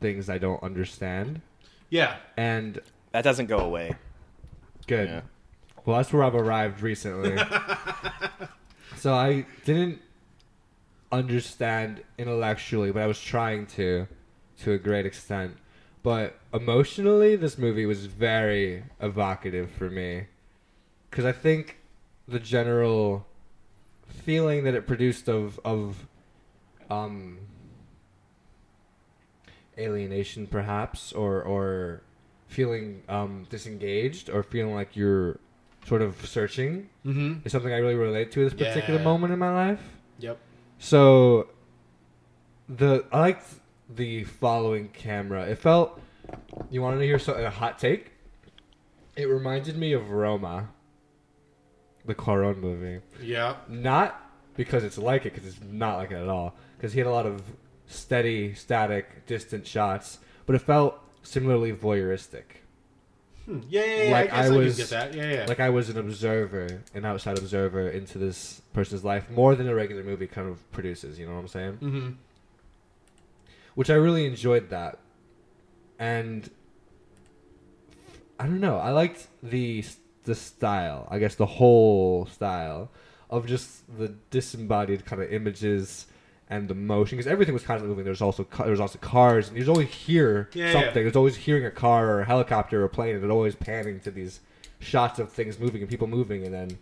things 0.00 0.28
I 0.28 0.36
don't 0.38 0.62
understand, 0.62 1.40
Yeah. 1.90 2.16
and 2.36 2.80
that 3.12 3.22
doesn't 3.22 3.46
go 3.46 3.58
away. 3.58 3.94
Good. 4.86 5.08
Yeah. 5.08 5.20
Well, 5.84 5.96
that's 5.98 6.12
where 6.12 6.24
I've 6.24 6.34
arrived 6.34 6.80
recently. 6.80 7.36
so 8.96 9.14
I 9.14 9.46
didn't 9.64 10.00
understand 11.12 12.02
intellectually, 12.18 12.90
but 12.90 13.02
I 13.02 13.06
was 13.06 13.20
trying 13.20 13.66
to, 13.66 14.08
to 14.60 14.72
a 14.72 14.78
great 14.78 15.06
extent. 15.06 15.56
But 16.02 16.38
emotionally, 16.52 17.36
this 17.36 17.56
movie 17.58 17.86
was 17.86 18.06
very 18.06 18.84
evocative 19.00 19.70
for 19.70 19.90
me, 19.90 20.26
because 21.10 21.24
I 21.24 21.32
think 21.32 21.78
the 22.26 22.38
general 22.38 23.26
feeling 24.06 24.64
that 24.64 24.74
it 24.74 24.86
produced 24.86 25.28
of 25.28 25.60
of 25.64 26.06
um 26.90 27.38
alienation 29.78 30.46
perhaps 30.46 31.12
or 31.12 31.42
or 31.42 32.02
feeling 32.46 33.02
um 33.08 33.46
disengaged 33.50 34.30
or 34.30 34.42
feeling 34.42 34.74
like 34.74 34.94
you're 34.94 35.38
sort 35.84 36.02
of 36.02 36.24
searching 36.26 36.88
Mhm. 37.04 37.44
is 37.44 37.52
something 37.52 37.72
I 37.72 37.78
really 37.78 37.94
relate 37.94 38.32
to 38.32 38.46
at 38.46 38.56
this 38.56 38.68
particular 38.68 38.98
Yeah. 39.00 39.04
moment 39.04 39.32
in 39.32 39.38
my 39.38 39.52
life. 39.54 39.80
Yep. 40.18 40.38
So 40.78 41.48
the 42.68 43.04
I 43.12 43.20
liked 43.20 43.46
the 43.88 44.24
following 44.24 44.88
camera. 44.88 45.44
It 45.46 45.58
felt 45.58 46.00
you 46.70 46.80
wanted 46.82 46.98
to 47.00 47.04
hear 47.04 47.18
so, 47.18 47.34
a 47.34 47.50
hot 47.50 47.78
take. 47.78 48.12
It 49.16 49.26
reminded 49.26 49.76
me 49.76 49.92
of 49.92 50.10
Roma, 50.10 50.70
the 52.04 52.14
Cuarón 52.14 52.58
movie. 52.58 53.00
Yeah. 53.22 53.56
Not 53.68 54.20
because 54.56 54.84
it's 54.84 54.98
like 54.98 55.26
it, 55.26 55.34
because 55.34 55.48
it's 55.48 55.60
not 55.62 55.98
like 55.98 56.10
it 56.10 56.16
at 56.16 56.28
all. 56.28 56.54
Because 56.76 56.92
he 56.94 57.00
had 57.00 57.06
a 57.06 57.10
lot 57.12 57.26
of 57.26 57.42
steady, 57.86 58.54
static, 58.54 59.26
distant 59.26 59.66
shots, 59.66 60.18
but 60.46 60.56
it 60.56 60.60
felt 60.60 60.98
similarly 61.22 61.72
voyeuristic. 61.72 62.62
Hmm. 63.46 63.60
Yeah, 63.68 63.84
yeah, 63.84 64.02
yeah. 64.04 64.10
Like 64.10 64.32
I 64.32 64.36
guess 64.36 64.50
I, 64.50 64.54
I, 64.54 64.58
was, 64.58 64.76
get 64.76 64.88
that. 64.90 65.14
Yeah, 65.14 65.32
yeah. 65.32 65.46
like 65.46 65.60
I 65.60 65.68
was 65.70 65.90
an 65.90 65.98
observer, 65.98 66.82
an 66.94 67.04
outside 67.04 67.38
observer 67.38 67.88
into 67.90 68.18
this 68.18 68.62
person's 68.72 69.04
life, 69.04 69.28
more 69.28 69.54
than 69.54 69.68
a 69.68 69.74
regular 69.74 70.02
movie 70.02 70.26
kind 70.26 70.48
of 70.48 70.72
produces. 70.72 71.18
You 71.18 71.26
know 71.26 71.34
what 71.34 71.40
I'm 71.40 71.48
saying? 71.48 71.72
Mm-hmm. 71.74 72.10
which 73.74 73.90
I 73.90 73.94
really 73.94 74.26
enjoyed 74.26 74.70
that. 74.70 74.98
And 75.98 76.50
I 78.38 78.44
don't 78.46 78.60
know, 78.60 78.78
I 78.78 78.90
liked 78.90 79.28
the 79.42 79.84
the 80.24 80.34
style. 80.34 81.06
I 81.10 81.18
guess 81.18 81.34
the 81.34 81.46
whole 81.46 82.26
style 82.26 82.90
of 83.30 83.46
just 83.46 83.82
the 83.98 84.08
disembodied 84.30 85.04
kind 85.04 85.22
of 85.22 85.32
images 85.32 86.06
and 86.50 86.68
the 86.68 86.74
motion 86.74 87.16
because 87.16 87.30
everything 87.30 87.54
was 87.54 87.62
constantly 87.62 87.88
moving. 87.88 88.04
There's 88.04 88.20
also 88.22 88.44
ca- 88.44 88.64
there 88.64 88.80
also 88.80 88.98
cars, 88.98 89.48
and 89.48 89.56
you 89.58 89.66
always 89.68 89.88
hear 89.88 90.48
Yeah, 90.52 90.72
something. 90.72 90.88
yeah. 90.88 91.02
There's 91.02 91.16
always 91.16 91.36
hearing 91.36 91.64
a 91.64 91.70
car 91.70 92.08
or 92.10 92.20
a 92.20 92.24
helicopter 92.24 92.82
or 92.82 92.84
a 92.84 92.88
plane, 92.88 93.14
and 93.14 93.24
it's 93.24 93.30
always 93.30 93.54
panning 93.54 94.00
to 94.00 94.10
these 94.10 94.40
shots 94.80 95.18
of 95.18 95.32
things 95.32 95.58
moving 95.58 95.80
and 95.80 95.90
people 95.90 96.06
moving, 96.06 96.44
and 96.44 96.52
then 96.54 96.78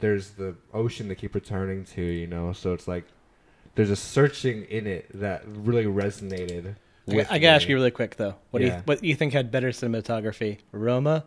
there's 0.00 0.30
the 0.30 0.54
ocean 0.72 1.08
they 1.08 1.14
keep 1.14 1.34
returning 1.34 1.84
to. 1.84 2.02
You 2.02 2.26
know, 2.26 2.52
so 2.52 2.72
it's 2.74 2.86
like 2.88 3.04
there's 3.74 3.90
a 3.90 3.96
searching 3.96 4.64
in 4.64 4.86
it 4.86 5.06
that 5.18 5.42
really 5.46 5.84
resonated. 5.84 6.74
I, 7.08 7.14
With 7.16 7.32
I 7.32 7.38
gotta 7.38 7.54
ask 7.56 7.64
me. 7.66 7.70
you 7.70 7.76
really 7.76 7.90
quick 7.90 8.16
though. 8.16 8.34
What 8.50 8.60
do 8.60 8.66
Yeah. 8.66 8.76
you 8.78 8.82
what 8.84 9.00
do 9.00 9.08
you 9.08 9.14
think 9.16 9.32
had 9.32 9.50
better 9.50 9.70
cinematography, 9.70 10.58
Roma, 10.70 11.24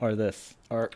or 0.00 0.14
this? 0.14 0.54
Or 0.70 0.90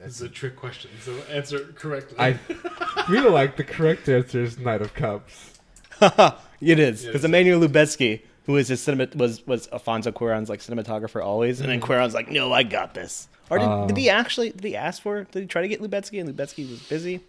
This 0.00 0.14
is 0.16 0.22
a 0.22 0.28
trick 0.28 0.54
question, 0.54 0.90
so 1.02 1.12
answer 1.30 1.56
it 1.56 1.74
correctly. 1.74 2.16
I 2.18 2.32
feel 3.08 3.32
like 3.32 3.56
the 3.56 3.64
correct 3.64 4.08
answer 4.08 4.42
is 4.42 4.58
Knight 4.58 4.80
of 4.80 4.94
Cups. 4.94 5.54
it 6.00 6.78
is 6.78 7.02
because 7.02 7.06
it's- 7.06 7.24
Emmanuel 7.24 7.60
Lubezki, 7.60 8.22
who 8.46 8.52
was 8.52 8.68
his 8.68 8.80
cinema 8.80 9.08
was 9.16 9.44
was 9.46 9.68
Alfonso 9.72 10.12
Cuarón's 10.12 10.48
like 10.48 10.60
cinematographer 10.60 11.22
always, 11.22 11.60
and 11.60 11.68
then 11.68 11.80
mm-hmm. 11.80 11.90
Cuarón's 11.90 12.14
like, 12.14 12.30
no, 12.30 12.52
I 12.52 12.62
got 12.62 12.94
this. 12.94 13.28
Or 13.50 13.58
did, 13.58 13.64
Oh. 13.68 13.88
did 13.88 13.96
he 13.96 14.08
oh. 14.08 14.14
actually? 14.14 14.50
Did 14.50 14.64
he 14.64 14.76
ask 14.76 15.02
for? 15.02 15.18
it? 15.18 15.32
Did 15.32 15.40
he 15.40 15.46
try 15.46 15.62
to 15.62 15.68
get 15.68 15.80
Lubezki, 15.82 16.20
and 16.20 16.28
Lubezki 16.30 16.70
was 16.70 16.80
busy? 16.82 17.20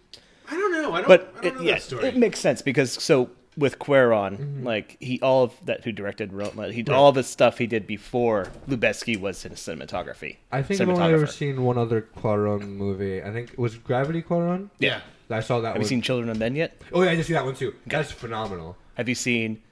I 0.48 0.54
don't 0.54 0.72
know. 0.72 0.92
I 0.92 0.98
don't, 1.00 1.08
but 1.08 1.34
I 1.38 1.42
don't 1.42 1.44
it, 1.44 1.54
know 1.56 1.62
yeah, 1.62 1.74
that 1.74 1.82
story. 1.82 2.06
it 2.06 2.16
makes 2.16 2.38
sense 2.38 2.62
because 2.62 2.92
so 2.92 3.30
with 3.60 3.78
Cuaron, 3.78 4.38
Mm-hmm. 4.38 4.66
like 4.66 4.96
he 5.00 5.20
all 5.20 5.44
of 5.44 5.52
that 5.66 5.84
who 5.84 5.92
directed 5.92 6.32
Roma, 6.32 6.72
he 6.72 6.84
all 6.88 7.12
the 7.12 7.22
stuff 7.22 7.58
he 7.58 7.66
did 7.66 7.86
before 7.86 8.48
Lubezki 8.68 9.20
was 9.20 9.44
in 9.44 9.52
cinematography. 9.52 10.38
I 10.50 10.62
think 10.62 10.80
I've 10.80 10.88
only 10.88 11.12
ever 11.14 11.26
seen 11.26 11.62
one 11.62 11.78
other 11.78 12.08
Cuarón 12.16 12.62
movie. 12.76 13.22
I 13.22 13.30
think 13.32 13.52
it 13.52 13.58
was 13.58 13.76
Gravity 13.76 14.22
Cuarón. 14.22 14.70
Yeah. 14.78 15.00
I 15.30 15.40
saw 15.40 15.60
that. 15.60 15.68
Have 15.68 15.74
one. 15.76 15.82
you 15.82 15.86
seen 15.86 16.02
Children 16.02 16.28
of 16.30 16.38
Men 16.38 16.56
yet? 16.56 16.80
Oh 16.92 17.02
yeah, 17.02 17.10
I 17.12 17.14
did 17.14 17.24
see 17.26 17.34
that 17.34 17.44
one 17.44 17.54
too. 17.54 17.72
That's 17.86 18.10
phenomenal. 18.10 18.76
Have 18.94 19.08
you 19.08 19.14
seen 19.14 19.62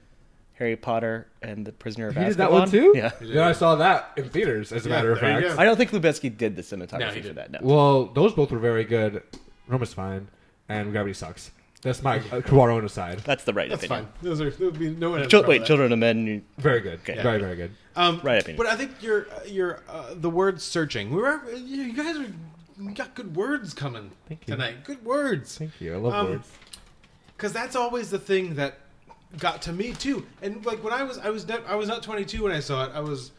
Harry 0.53 0.75
Potter 0.77 1.27
and 1.41 1.65
the 1.65 1.71
Prisoner 1.73 2.07
of 2.07 2.15
He 2.15 2.21
Azkaban? 2.21 2.27
did 2.27 2.37
that 2.37 2.51
one 2.51 2.69
too. 2.69 2.93
Yeah. 2.95 3.11
Yeah, 3.21 3.47
I 3.47 3.51
saw 3.51 3.75
that 3.75 4.11
in 4.15 4.29
theaters. 4.29 4.71
As 4.71 4.85
a 4.85 4.89
Yeah, 4.89 4.95
matter 4.95 5.11
of 5.11 5.19
fact. 5.19 5.59
I 5.59 5.65
don't 5.65 5.75
think 5.75 5.91
Lubezki 5.91 6.29
did 6.37 6.55
the 6.55 6.61
cinematography 6.61 6.99
No, 6.99 7.07
he 7.11 7.21
for 7.21 7.27
didn't. 7.29 7.35
that. 7.51 7.51
No. 7.51 7.59
Well, 7.75 8.05
those 8.05 8.33
both 8.33 8.51
were 8.51 8.59
very 8.59 8.83
good. 8.85 9.21
Roma's 9.67 9.93
fine, 9.93 10.29
and 10.69 10.91
Gravity 10.93 11.13
sucks. 11.13 11.51
That's 11.81 12.03
my 12.03 12.17
uh, 12.17 12.41
Cuarón 12.41 12.83
aside. 12.83 13.19
That's 13.19 13.45
the 13.45 13.53
right 13.53 13.69
That's 13.69 13.85
opinion. 13.85 14.05
fine. 14.07 14.13
Those 14.21 14.41
are 14.41 14.49
there 14.49 14.67
would 14.69 14.79
be 14.79 14.89
no 14.89 15.11
one. 15.11 15.19
has 15.19 15.27
a 15.27 15.29
Chil- 15.29 15.39
problem 15.41 15.49
wait, 15.49 15.59
with 15.59 15.61
that. 15.63 15.67
Children 15.67 15.93
of 15.93 15.99
Men. 15.99 16.27
you- 16.27 16.41
Very 16.57 16.81
good. 16.81 16.99
Okay. 17.07 17.21
Very 17.21 17.39
very 17.39 17.55
good. 17.55 17.71
Um, 17.95 18.19
Right 18.21 18.41
opinion. 18.41 18.57
But 18.57 18.67
I 18.67 18.75
think 18.75 19.01
your 19.01 19.27
your 19.47 19.79
uh, 19.89 20.13
the 20.15 20.29
word 20.29 20.59
searching. 20.61 21.09
We 21.09 21.21
were 21.21 21.41
you 21.55 21.93
guys 21.93 22.17
are 22.17 22.25
you 22.81 22.91
got 22.93 23.15
good 23.15 23.35
words 23.35 23.73
coming 23.73 24.11
Thank 24.27 24.47
you. 24.47 24.55
tonight. 24.55 24.83
Good 24.83 25.03
words. 25.05 25.57
Thank 25.57 25.79
you. 25.79 25.93
I 25.93 25.97
love 25.97 26.13
Um, 26.13 26.29
words. 26.31 26.49
Because 27.37 27.53
that's 27.53 27.75
always 27.75 28.09
the 28.09 28.19
thing 28.19 28.55
that 28.55 28.79
got 29.37 29.61
to 29.63 29.71
me 29.71 29.93
too. 29.93 30.25
And 30.41 30.65
like 30.65 30.83
when 30.83 30.91
I 30.91 31.03
was 31.03 31.17
I 31.17 31.29
was 31.29 31.47
ne- 31.47 31.63
I 31.67 31.75
was 31.75 31.87
not 31.87 32.03
22 32.03 32.43
when 32.43 32.51
I 32.51 32.59
saw 32.59 32.85
it. 32.85 32.91
I 32.93 32.99
was 32.99 33.31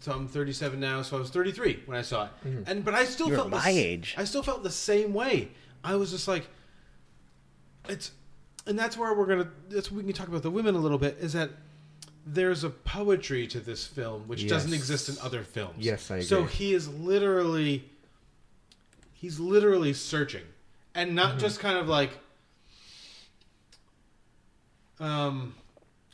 so 0.00 0.12
I'm 0.12 0.28
37 0.28 0.78
now, 0.78 1.00
so 1.00 1.16
I 1.16 1.20
was 1.20 1.30
33 1.30 1.82
when 1.86 1.96
I 1.96 2.02
saw 2.02 2.24
it. 2.26 2.30
And 2.66 2.84
but 2.84 2.92
I 2.94 3.06
still 3.06 3.28
You're 3.28 3.36
felt 3.38 3.50
the 3.50 3.56
my 3.56 3.70
s- 3.70 3.74
age. 3.76 4.14
I 4.18 4.24
still 4.24 4.42
felt 4.42 4.62
the 4.62 4.70
same 4.70 5.14
way. 5.14 5.48
I 5.82 5.96
was 5.96 6.10
just 6.10 6.28
like 6.28 6.46
it's 7.88 8.12
and 8.66 8.78
that's 8.78 8.96
where 8.96 9.12
we're 9.14 9.26
gonna 9.26 9.48
that's 9.68 9.90
we 9.92 10.02
can 10.02 10.12
talk 10.12 10.28
about 10.28 10.42
the 10.42 10.50
women 10.50 10.74
a 10.74 10.78
little 10.78 10.98
bit 10.98 11.16
is 11.20 11.32
that 11.34 11.50
there's 12.26 12.64
a 12.64 12.70
poetry 12.70 13.46
to 13.46 13.60
this 13.60 13.86
film 13.86 14.22
which 14.26 14.48
doesn't 14.48 14.72
exist 14.72 15.08
in 15.10 15.16
other 15.22 15.42
films 15.42 15.76
Yes, 15.84 16.10
I 16.10 16.16
agree. 16.16 16.26
so 16.26 16.44
he 16.44 16.72
is 16.72 16.88
literally 16.88 17.84
he's 19.12 19.38
literally 19.38 19.92
searching 19.92 20.44
and 20.94 21.14
not 21.14 21.36
Mhm. 21.36 21.40
just 21.40 21.60
kind 21.60 21.76
of 21.76 21.88
like 21.88 22.10
um 25.00 25.54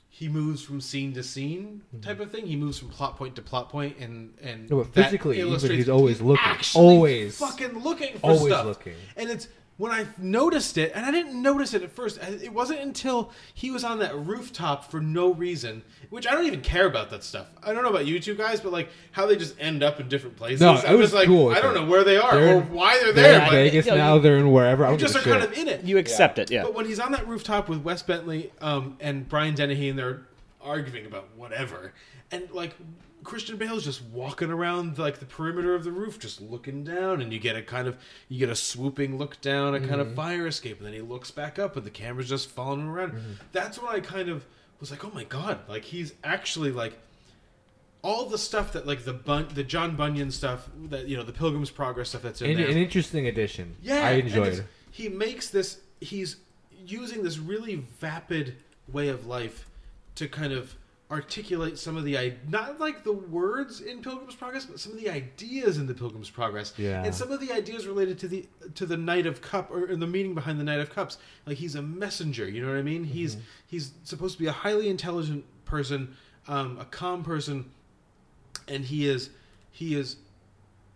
he 0.08 0.28
moves 0.28 0.60
from 0.62 0.80
scene 0.82 1.14
to 1.14 1.22
scene 1.22 1.80
type 2.02 2.20
of 2.20 2.30
thing. 2.30 2.44
He 2.46 2.54
moves 2.54 2.78
from 2.78 2.90
plot 2.90 3.16
point 3.16 3.36
to 3.36 3.42
plot 3.42 3.70
point, 3.70 3.96
and 3.98 4.34
and 4.42 4.68
No, 4.68 4.84
physically, 4.84 5.36
he's 5.36 5.88
always 5.88 6.20
looking. 6.20 6.56
Always. 6.74 7.38
fucking 7.38 7.78
looking 7.78 8.18
for 8.18 8.26
Always 8.26 8.52
stuff. 8.52 8.66
looking. 8.66 8.96
And 9.16 9.30
it's 9.30 9.48
when 9.80 9.92
I 9.92 10.04
noticed 10.18 10.76
it, 10.76 10.92
and 10.94 11.06
I 11.06 11.10
didn't 11.10 11.40
notice 11.40 11.72
it 11.72 11.82
at 11.82 11.90
first. 11.90 12.18
It 12.22 12.52
wasn't 12.52 12.80
until 12.80 13.32
he 13.54 13.70
was 13.70 13.82
on 13.82 13.98
that 14.00 14.14
rooftop 14.14 14.90
for 14.90 15.00
no 15.00 15.32
reason, 15.32 15.82
which 16.10 16.26
I 16.26 16.32
don't 16.32 16.44
even 16.44 16.60
care 16.60 16.84
about 16.86 17.08
that 17.10 17.24
stuff. 17.24 17.46
I 17.62 17.72
don't 17.72 17.82
know 17.82 17.88
about 17.88 18.04
you 18.04 18.20
two 18.20 18.34
guys, 18.34 18.60
but 18.60 18.72
like 18.72 18.90
how 19.12 19.24
they 19.24 19.36
just 19.36 19.54
end 19.58 19.82
up 19.82 19.98
in 19.98 20.06
different 20.08 20.36
places. 20.36 20.60
No, 20.60 20.74
I'm 20.74 20.84
it 20.94 20.98
was 20.98 21.12
just 21.12 21.14
like 21.14 21.28
cool 21.28 21.48
I 21.48 21.62
don't 21.62 21.74
it. 21.74 21.80
know 21.80 21.86
where 21.86 22.04
they 22.04 22.18
are 22.18 22.32
They're 22.38 22.56
or 22.56 22.60
in- 22.60 22.72
why 22.74 22.98
they're, 23.02 23.12
they're 23.14 23.22
there. 23.32 23.38
in 23.40 23.44
but 23.46 23.50
Vegas 23.52 23.86
you 23.86 23.92
know, 23.92 23.96
now, 23.96 24.18
they're 24.18 24.36
in 24.36 24.52
wherever. 24.52 24.84
I 24.84 24.88
You 24.92 24.98
don't 24.98 25.06
just 25.08 25.16
are 25.16 25.24
give 25.24 25.32
kind 25.38 25.42
of 25.44 25.52
in 25.58 25.66
it. 25.66 25.82
You 25.82 25.96
accept 25.96 26.38
it, 26.38 26.50
yeah. 26.50 26.62
But 26.62 26.74
when 26.74 26.84
he's 26.84 27.00
on 27.00 27.12
that 27.12 27.26
rooftop 27.26 27.70
with 27.70 27.80
Wes 27.82 28.02
Bentley 28.02 28.52
um, 28.60 28.98
and 29.00 29.26
Brian 29.30 29.54
Dennehy, 29.54 29.88
and 29.88 29.98
they're 29.98 30.20
arguing 30.62 31.06
about 31.06 31.28
whatever, 31.36 31.92
and 32.30 32.50
like 32.50 32.74
Christian 33.22 33.56
Bale's 33.58 33.84
just 33.84 34.02
walking 34.02 34.50
around 34.50 34.98
like 34.98 35.18
the 35.18 35.26
perimeter 35.26 35.74
of 35.74 35.84
the 35.84 35.92
roof, 35.92 36.18
just 36.18 36.40
looking 36.40 36.84
down, 36.84 37.20
and 37.20 37.32
you 37.32 37.38
get 37.38 37.56
a 37.56 37.62
kind 37.62 37.86
of 37.86 37.96
you 38.28 38.38
get 38.38 38.48
a 38.48 38.56
swooping 38.56 39.18
look 39.18 39.40
down, 39.40 39.74
a 39.74 39.80
kind 39.80 40.00
of 40.00 40.08
Mhm. 40.08 40.16
fire 40.16 40.46
escape, 40.46 40.78
and 40.78 40.86
then 40.86 40.94
he 40.94 41.00
looks 41.00 41.30
back 41.30 41.58
up, 41.58 41.76
and 41.76 41.84
the 41.84 41.90
camera's 41.90 42.28
just 42.28 42.48
following 42.50 42.80
him 42.80 42.88
around. 42.88 43.38
That's 43.52 43.78
when 43.80 43.90
I 43.94 44.00
kind 44.00 44.28
of 44.28 44.44
was 44.80 44.90
like, 44.90 45.04
oh 45.04 45.10
my 45.14 45.24
god, 45.24 45.58
like 45.68 45.84
he's 45.84 46.14
actually 46.24 46.70
like 46.72 46.98
all 48.02 48.24
the 48.26 48.38
stuff 48.38 48.72
that 48.72 48.86
like 48.86 49.04
the 49.04 49.12
bun 49.12 49.48
the 49.54 49.62
John 49.64 49.94
Bunyan 49.96 50.30
stuff 50.30 50.68
that 50.88 51.06
you 51.06 51.16
know 51.16 51.22
the 51.22 51.32
Pilgrim's 51.34 51.70
Progress 51.70 52.08
stuff 52.10 52.22
that's 52.22 52.40
in 52.40 52.50
An, 52.52 52.56
there. 52.56 52.68
an 52.70 52.76
interesting 52.78 53.26
addition. 53.26 53.76
Yeah, 53.82 54.06
I 54.06 54.12
enjoyed. 54.12 54.46
it's- 54.54 54.62
He 54.90 55.08
makes 55.08 55.50
this. 55.50 55.80
He's 56.00 56.36
using 56.86 57.22
this 57.22 57.36
really 57.38 57.84
vapid 58.00 58.56
way 58.88 59.08
of 59.08 59.26
life 59.26 59.66
to 60.20 60.28
kind 60.28 60.52
of 60.52 60.74
articulate 61.10 61.76
some 61.76 61.96
of 61.96 62.04
the 62.04 62.16
i- 62.16 62.36
not 62.48 62.78
like 62.78 63.02
the 63.02 63.12
words 63.12 63.80
in 63.80 64.00
Pilgrim's 64.00 64.36
Progress, 64.36 64.64
but 64.64 64.78
some 64.78 64.92
of 64.92 64.98
the 64.98 65.10
ideas 65.10 65.76
in 65.76 65.88
the 65.88 65.94
Pilgrim's 65.94 66.30
Progress. 66.30 66.72
Yeah. 66.78 67.02
and 67.04 67.12
some 67.12 67.32
of 67.32 67.40
the 67.40 67.50
ideas 67.52 67.86
related 67.88 68.16
to 68.20 68.28
the 68.28 68.46
to 68.76 68.86
the 68.86 68.96
Knight 68.96 69.26
of 69.26 69.42
Cup 69.42 69.70
or, 69.72 69.90
or 69.90 69.96
the 69.96 70.06
meaning 70.06 70.34
behind 70.34 70.60
the 70.60 70.64
Knight 70.64 70.78
of 70.78 70.90
Cups. 70.90 71.18
Like 71.46 71.56
he's 71.56 71.74
a 71.74 71.82
messenger. 71.82 72.48
You 72.48 72.62
know 72.62 72.68
what 72.68 72.78
I 72.78 72.82
mean? 72.82 73.02
He's 73.04 73.34
Mm-hmm. 73.34 73.44
he's 73.66 73.92
supposed 74.04 74.36
to 74.36 74.42
be 74.42 74.46
a 74.46 74.52
highly 74.52 74.88
intelligent 74.88 75.44
person, 75.64 76.14
um, 76.46 76.78
a 76.78 76.84
calm 76.84 77.24
person, 77.24 77.70
and 78.68 78.84
he 78.84 79.08
is 79.08 79.30
he 79.72 79.96
is 79.96 80.16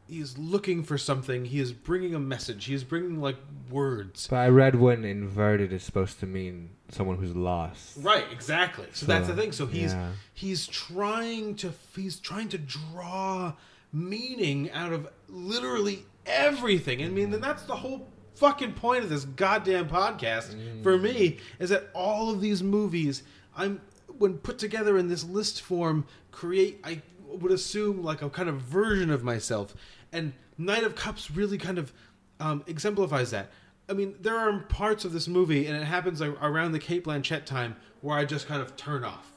he 0.07 0.21
is 0.21 0.39
looking 0.39 0.85
for 0.85 0.97
something. 0.99 1.47
He 1.47 1.59
is 1.59 1.73
bringing 1.73 2.15
a 2.15 2.21
message. 2.21 2.67
He 2.67 2.75
is 2.75 2.85
bringing 2.85 3.21
like 3.21 3.37
words. 3.71 4.29
But 4.29 4.37
I 4.37 4.49
read 4.49 4.77
when 4.77 5.03
inverted 5.05 5.73
is 5.73 5.83
supposed 5.83 6.21
to 6.21 6.27
mean 6.27 6.71
someone 6.91 7.17
who's 7.17 7.35
lost. 7.35 7.99
Right, 8.01 8.25
exactly. 8.31 8.87
So, 8.93 9.07
that's 9.07 9.27
the 9.27 9.35
thing. 9.35 9.53
So 9.53 9.67
he's 9.67 9.93
yeah. 9.93 10.11
he's 10.33 10.67
trying 10.67 11.57
to 11.57 11.73
he's 11.95 12.19
trying 12.19 12.49
to 12.51 12.59
draw 12.59 13.55
meaning 13.93 14.71
out 14.73 14.93
of 14.93 15.09
literally 15.29 16.05
everything. 16.27 17.03
I 17.03 17.09
mean, 17.09 17.33
and 17.33 17.43
that's 17.43 17.63
the 17.63 17.77
whole 17.77 18.09
fucking 18.35 18.73
point 18.73 19.05
of 19.05 19.11
this 19.11 19.25
goddamn 19.25 19.89
podcast 19.89 20.83
for 20.83 20.99
me 20.99 21.39
is 21.61 21.71
that 21.71 21.89
all 21.95 22.31
of 22.31 22.41
these 22.41 22.63
movies 22.63 23.23
I'm 23.57 23.81
when 24.19 24.39
put 24.39 24.59
together 24.59 24.99
in 24.99 25.09
this 25.09 25.25
list 25.25 25.63
form 25.63 26.07
create 26.33 26.81
I 26.83 27.01
would 27.29 27.53
assume 27.53 28.03
like 28.03 28.23
a 28.23 28.31
kind 28.31 28.49
of 28.49 28.61
version 28.61 29.11
of 29.11 29.23
myself 29.23 29.75
and 30.13 30.33
Knight 30.59 30.85
of 30.85 30.95
Cups 30.95 31.31
really 31.31 31.59
kind 31.59 31.79
of 31.79 31.93
um, 32.41 32.63
exemplifies 32.67 33.31
that. 33.31 33.51
I 33.89 33.93
mean, 33.93 34.15
there 34.21 34.37
are 34.39 34.61
parts 34.61 35.05
of 35.05 35.13
this 35.13 35.29
movie, 35.29 35.67
and 35.67 35.77
it 35.77 35.85
happens 35.85 36.21
like, 36.21 36.31
around 36.43 36.73
the 36.73 36.79
Cate 36.79 37.05
Blanchett 37.05 37.45
time, 37.45 37.77
where 38.01 38.17
I 38.17 38.25
just 38.25 38.47
kind 38.49 38.63
of 38.63 38.77
turn 38.77 39.05
off 39.05 39.31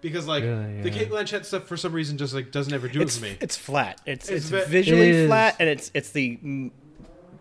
because 0.00 0.26
like 0.28 0.44
Really, 0.44 0.82
the 0.82 0.90
yeah. 0.90 0.94
Cate 0.98 1.10
Blanchett 1.10 1.44
stuff 1.44 1.64
for 1.64 1.76
some 1.76 1.92
reason 1.92 2.16
just 2.16 2.32
like 2.32 2.52
doesn't 2.52 2.72
ever 2.72 2.86
do 2.88 3.00
it's, 3.00 3.16
it 3.16 3.20
for 3.20 3.26
me. 3.26 3.36
It's 3.40 3.56
flat. 3.56 4.00
It's 4.06 4.28
it's, 4.28 4.48
ve- 4.50 4.64
visually 4.68 5.08
It 5.08 5.14
is. 5.14 5.26
flat, 5.28 5.56
and 5.58 5.68
it's 5.68 5.90
it's 5.94 6.10
the 6.12 6.70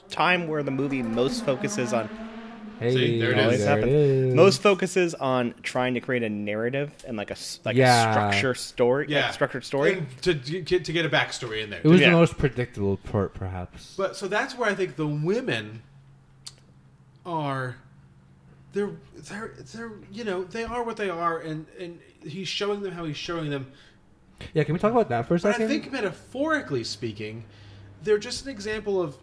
time 0.09 0.47
where 0.47 0.63
the 0.63 0.71
movie 0.71 1.03
most 1.03 1.45
focuses 1.45 1.93
on. 1.93 2.09
Hey, 2.79 2.93
See, 2.93 3.19
there 3.19 3.31
it 3.31 3.39
Always. 3.39 3.59
There 3.65 3.67
it 3.77 3.81
happens. 3.81 3.91
is. 3.93 4.35
Most 4.35 4.61
focuses 4.61 5.15
on 5.15 5.55
trying 5.63 5.95
to 5.95 5.99
create 5.99 6.21
a 6.21 6.29
narrative 6.29 6.91
and 7.07 7.17
like 7.17 7.29
a 7.31 7.33
s- 7.33 7.59
like 7.65 7.75
Yeah. 7.75 8.09
a 8.09 8.13
structure 8.13 8.53
story, 8.53 9.07
Yeah, 9.09 9.21
like 9.21 9.29
a 9.31 9.33
structured 9.33 9.65
story. 9.65 9.93
And 9.97 10.21
to 10.21 10.33
get 10.35 10.85
to 10.85 10.93
get 10.93 11.03
a 11.05 11.09
backstory 11.09 11.63
in 11.63 11.71
there. 11.71 11.81
It 11.83 11.87
was 11.87 12.01
Yeah. 12.01 12.11
the 12.11 12.17
most 12.17 12.37
predictable 12.37 12.97
part, 12.97 13.33
perhaps. 13.33 13.95
But 13.97 14.15
so 14.15 14.27
that's 14.27 14.55
where 14.55 14.69
I 14.69 14.75
think 14.75 14.95
the 14.95 15.07
women 15.07 15.81
are 17.27 17.75
they're 18.73 18.91
they're 19.15 19.53
they're 19.73 19.91
you 20.11 20.23
know 20.23 20.43
they 20.43 20.63
are 20.63 20.83
what 20.83 20.97
they 20.97 21.09
are 21.09 21.39
and 21.39 21.67
and 21.79 21.99
he's 22.23 22.47
showing 22.47 22.81
them 22.81 22.93
how 22.93 23.05
he's 23.05 23.17
showing 23.17 23.51
them. 23.51 23.71
Yeah, 24.53 24.63
can 24.63 24.73
we 24.73 24.79
talk 24.79 24.91
about 24.91 25.09
that 25.09 25.27
for 25.27 25.35
a 25.35 25.39
but 25.39 25.53
second? 25.53 25.65
I 25.65 25.67
think 25.67 25.91
metaphorically 25.91 26.83
speaking 26.83 27.43
they're 28.03 28.17
just 28.17 28.45
an 28.45 28.51
example 28.51 29.01
of 29.01 29.17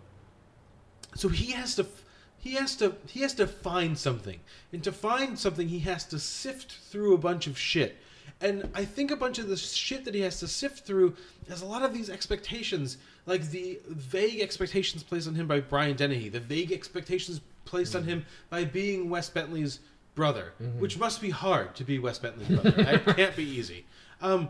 so 1.14 1.28
he 1.28 1.52
has 1.52 1.76
to 1.76 1.86
he 2.38 2.54
has 2.54 2.76
to 2.76 2.94
he 3.08 3.20
has 3.20 3.34
to 3.34 3.46
find 3.46 3.96
something. 3.96 4.38
And 4.72 4.84
to 4.84 4.92
find 4.92 5.38
something 5.38 5.68
he 5.68 5.78
has 5.80 6.04
to 6.06 6.18
sift 6.18 6.72
through 6.72 7.14
a 7.14 7.18
bunch 7.18 7.46
of 7.46 7.58
shit. 7.58 7.96
And 8.40 8.68
i 8.74 8.84
think 8.84 9.10
a 9.10 9.16
bunch 9.16 9.38
of 9.38 9.48
the 9.48 9.56
shit 9.56 10.04
that 10.04 10.14
he 10.14 10.20
has 10.22 10.40
to 10.40 10.48
sift 10.48 10.84
through 10.84 11.14
has 11.48 11.62
a 11.62 11.66
lot 11.66 11.82
of 11.82 11.94
these 11.94 12.10
expectations 12.10 12.98
like 13.26 13.50
the 13.50 13.78
vague 13.88 14.40
expectations 14.40 15.02
placed 15.02 15.28
on 15.28 15.34
him 15.34 15.46
by 15.46 15.60
brian 15.60 15.94
dennehy 15.94 16.28
the 16.28 16.40
vague 16.40 16.72
expectations 16.72 17.40
placed 17.64 17.94
on 17.96 18.04
him 18.04 18.24
by 18.50 18.64
being 18.64 19.08
wes 19.10 19.28
bentley's 19.30 19.80
brother 20.14 20.52
Mhm. 20.62 20.78
which 20.78 20.98
must 20.98 21.20
be 21.20 21.30
hard 21.30 21.74
to 21.76 21.84
be 21.84 21.98
wes 21.98 22.18
bentley's 22.18 22.48
brother 22.48 22.74
it 23.06 23.16
can't 23.16 23.36
be 23.36 23.44
easy 23.44 23.84
um, 24.22 24.48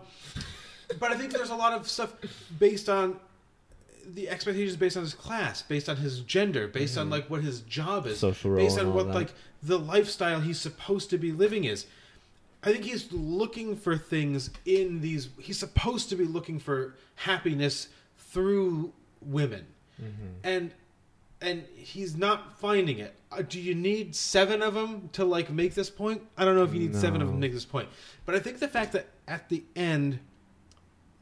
but 0.99 1.11
i 1.11 1.17
think 1.17 1.33
there's 1.33 1.51
a 1.51 1.55
lot 1.57 1.73
of 1.73 1.89
stuff 1.89 2.13
based 2.59 2.89
on 2.89 3.19
the 4.07 4.29
expectations 4.29 4.77
based 4.77 4.99
on 4.99 5.03
his 5.03 5.15
class, 5.15 5.63
based 5.63 5.89
on 5.89 5.97
his 5.97 6.21
gender, 6.21 6.69
based 6.69 6.99
on 6.99 7.07
Mhm. 7.09 7.13
like 7.13 7.31
what 7.31 7.43
his 7.43 7.61
job 7.63 8.07
is, 8.07 8.19
Social 8.21 8.51
role 8.51 8.63
based 8.63 8.79
on 8.79 8.93
what 8.93 9.07
that. 9.07 9.15
like 9.15 9.33
the 9.63 9.79
lifestyle 9.79 10.41
he's 10.41 10.61
supposed 10.61 11.09
to 11.09 11.17
be 11.17 11.33
living 11.33 11.65
is. 11.65 11.87
I 12.63 12.73
think 12.73 12.85
he's 12.85 13.11
looking 13.13 13.77
for 13.79 13.97
things 13.97 14.51
in 14.67 15.01
these. 15.01 15.31
He's 15.41 15.59
supposed 15.59 16.11
to 16.11 16.17
be 16.17 16.27
looking 16.27 16.59
for 16.59 16.95
happiness 17.15 17.89
through 18.19 18.93
women, 19.23 19.65
and 20.43 20.73
and 21.45 21.65
he's 21.75 22.17
not 22.17 22.59
finding 22.59 22.99
it. 22.99 23.15
Uh, 23.31 23.43
do 23.43 23.61
you 23.61 23.75
need 23.75 24.15
seven 24.15 24.63
of 24.63 24.75
them 24.75 25.11
to 25.13 25.25
like 25.25 25.51
make 25.51 25.75
this 25.75 25.91
point? 25.91 26.23
I 26.37 26.45
don't 26.45 26.57
know 26.57 26.65
if 26.65 26.73
you 26.73 26.81
need 26.81 26.97
seven 26.97 27.21
of 27.21 27.29
them 27.29 27.37
to 27.37 27.41
make 27.41 27.53
this 27.53 27.65
point, 27.65 27.89
but 28.25 28.35
I 28.35 28.39
think 28.39 28.59
the 28.59 28.69
fact 28.69 28.93
that 28.93 29.07
at 29.29 29.49
the 29.49 29.63
end, 29.77 30.19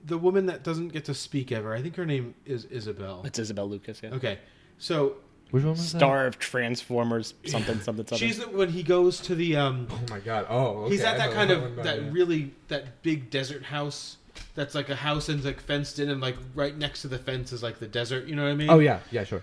the 0.04 0.18
woman 0.18 0.46
that 0.46 0.62
doesn't 0.62 0.88
get 0.88 1.04
to 1.06 1.14
speak 1.14 1.52
ever, 1.52 1.74
I 1.74 1.82
think 1.82 1.96
her 1.96 2.06
name 2.06 2.34
is 2.44 2.64
Isabel. 2.66 3.22
It's 3.24 3.38
Isabel 3.38 3.68
Lucas. 3.68 4.00
Yeah. 4.02 4.10
Okay, 4.10 4.38
so 4.78 5.16
Which 5.50 5.64
one 5.64 5.72
was 5.72 5.88
Star 5.88 6.26
of 6.26 6.38
Transformers, 6.38 7.34
something, 7.46 7.80
something, 7.80 8.06
something. 8.06 8.18
she's 8.18 8.38
the, 8.38 8.48
when 8.48 8.70
he 8.70 8.82
goes 8.82 9.20
to 9.20 9.34
the 9.34 9.56
um. 9.56 9.88
Oh 9.90 10.00
my 10.10 10.20
god! 10.20 10.46
Oh, 10.48 10.88
He's 10.88 11.02
at 11.02 11.18
that 11.18 11.32
kind 11.32 11.50
that 11.50 11.62
of 11.62 11.76
that 11.76 12.02
yeah. 12.02 12.08
really 12.12 12.52
that 12.68 13.02
big 13.02 13.30
desert 13.30 13.64
house. 13.64 14.18
That's 14.54 14.74
like 14.74 14.90
a 14.90 14.96
house 14.96 15.28
and 15.28 15.42
like 15.44 15.60
fenced 15.60 15.98
in, 15.98 16.10
and 16.10 16.20
like 16.20 16.36
right 16.54 16.76
next 16.76 17.02
to 17.02 17.08
the 17.08 17.18
fence 17.18 17.52
is 17.52 17.62
like 17.62 17.78
the 17.78 17.86
desert. 17.86 18.26
You 18.26 18.36
know 18.36 18.44
what 18.44 18.52
I 18.52 18.54
mean? 18.54 18.70
Oh 18.70 18.78
yeah, 18.78 19.00
yeah, 19.10 19.24
sure. 19.24 19.42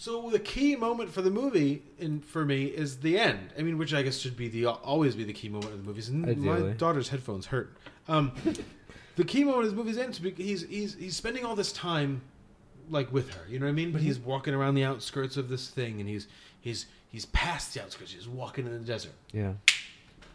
So 0.00 0.30
the 0.30 0.38
key 0.38 0.76
moment 0.76 1.10
for 1.10 1.22
the 1.22 1.30
movie, 1.30 1.82
and 1.98 2.24
for 2.24 2.44
me, 2.44 2.66
is 2.66 2.98
the 2.98 3.18
end. 3.18 3.52
I 3.58 3.62
mean, 3.62 3.78
which 3.78 3.92
I 3.92 4.02
guess 4.02 4.16
should 4.16 4.36
be 4.36 4.46
the 4.46 4.66
always 4.66 5.16
be 5.16 5.24
the 5.24 5.32
key 5.32 5.48
moment 5.48 5.72
of 5.72 5.78
the 5.78 5.84
movies. 5.84 6.08
And 6.08 6.38
my 6.40 6.60
daughter's 6.74 7.08
headphones 7.08 7.46
hurt. 7.46 7.76
Um, 8.06 8.30
the 9.16 9.24
key 9.24 9.42
moment 9.42 9.64
of 9.64 9.70
the 9.70 9.76
movie's 9.76 9.98
end. 9.98 10.10
is 10.10 10.36
He's 10.36 10.62
he's 10.62 10.94
he's 10.94 11.16
spending 11.16 11.44
all 11.44 11.56
this 11.56 11.72
time, 11.72 12.20
like 12.88 13.12
with 13.12 13.30
her. 13.34 13.40
You 13.48 13.58
know 13.58 13.66
what 13.66 13.70
I 13.70 13.74
mean? 13.74 13.90
But 13.90 14.00
he's 14.00 14.20
walking 14.20 14.54
around 14.54 14.76
the 14.76 14.84
outskirts 14.84 15.36
of 15.36 15.48
this 15.48 15.68
thing, 15.68 15.98
and 15.98 16.08
he's 16.08 16.28
he's 16.60 16.86
he's 17.08 17.26
past 17.26 17.74
the 17.74 17.82
outskirts. 17.82 18.12
He's 18.12 18.28
walking 18.28 18.66
in 18.66 18.72
the 18.72 18.78
desert. 18.78 19.14
Yeah. 19.32 19.54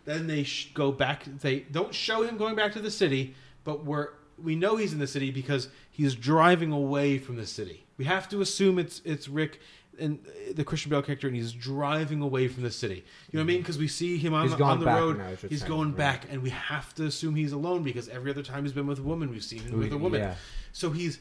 Then 0.03 0.27
they 0.27 0.44
sh- 0.44 0.72
go 0.73 0.91
back. 0.91 1.23
They 1.23 1.61
don't 1.61 1.95
show 1.95 2.23
him 2.23 2.35
going 2.35 2.57
back 2.57 2.73
to 2.73 2.81
the 2.81 2.91
city, 2.91 3.34
but 3.64 3.85
we're 3.85 4.10
we 4.42 4.56
know 4.56 4.76
he's 4.76 4.94
in 4.94 5.00
the 5.00 5.08
city 5.08 5.32
because 5.32 5.70
he's 5.92 6.16
driving 6.16 6.72
away 6.72 7.18
from 7.18 7.36
the 7.36 7.46
city. 7.46 7.86
We 7.98 8.06
have 8.06 8.30
to 8.30 8.42
assume 8.42 8.80
it's 8.80 9.02
it's 9.06 9.28
Rick 9.28 9.60
and 10.00 10.20
the 10.56 10.64
Christian 10.64 10.90
Bale 10.90 11.02
character, 11.02 11.28
and 11.28 11.36
he's 11.36 11.52
driving 11.52 12.22
away 12.22 12.48
from 12.48 12.64
the 12.64 12.72
city. 12.72 13.04
You 13.32 13.38
know 13.38 13.40
what 13.40 13.44
I 13.44 13.54
mean? 13.54 13.62
Because 13.62 13.78
we 13.78 13.88
see 13.88 14.18
him 14.18 14.34
on 14.34 14.50
the, 14.50 14.64
on 14.64 14.80
the 14.80 14.86
road. 14.86 15.22
He's 15.50 15.64
going 15.64 15.90
saying, 15.90 15.98
back, 15.98 16.26
and 16.32 16.42
we 16.42 16.50
have 16.50 16.94
to 16.96 17.06
assume 17.06 17.36
he's 17.36 17.52
alone 17.52 17.84
because 17.84 18.10
every 18.10 18.32
other 18.32 18.42
time 18.42 18.64
he's 18.64 18.74
been 18.74 18.88
with 18.88 19.00
a 19.00 19.04
woman, 19.04 19.30
we've 19.30 19.44
seen 19.44 19.60
him 19.60 19.80
with 19.80 19.94
a 19.94 19.98
woman. 19.98 20.22
Yeah. 20.22 20.36
So 20.72 20.90
he's 20.90 21.20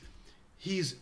he's 0.56 0.96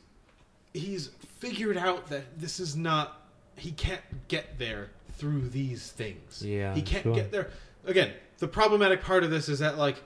he's 0.75 1.11
figured 1.39 1.77
out 1.77 2.09
that 2.09 2.39
this 2.39 2.61
is 2.61 2.77
not 2.77 3.23
he 3.57 3.73
can't 3.73 4.03
get 4.29 4.59
there 4.59 4.91
through 5.17 5.49
these 5.49 5.91
things. 5.93 6.43
Yeah, 6.45 6.75
he 6.75 6.83
can't 6.83 7.05
sure. 7.05 7.15
get 7.15 7.31
there. 7.31 7.51
Again, 7.85 8.13
the 8.39 8.49
problematic 8.49 9.03
part 9.03 9.23
of 9.23 9.31
this 9.31 9.49
is 9.49 9.61
that 9.61 9.79
like 9.79 10.03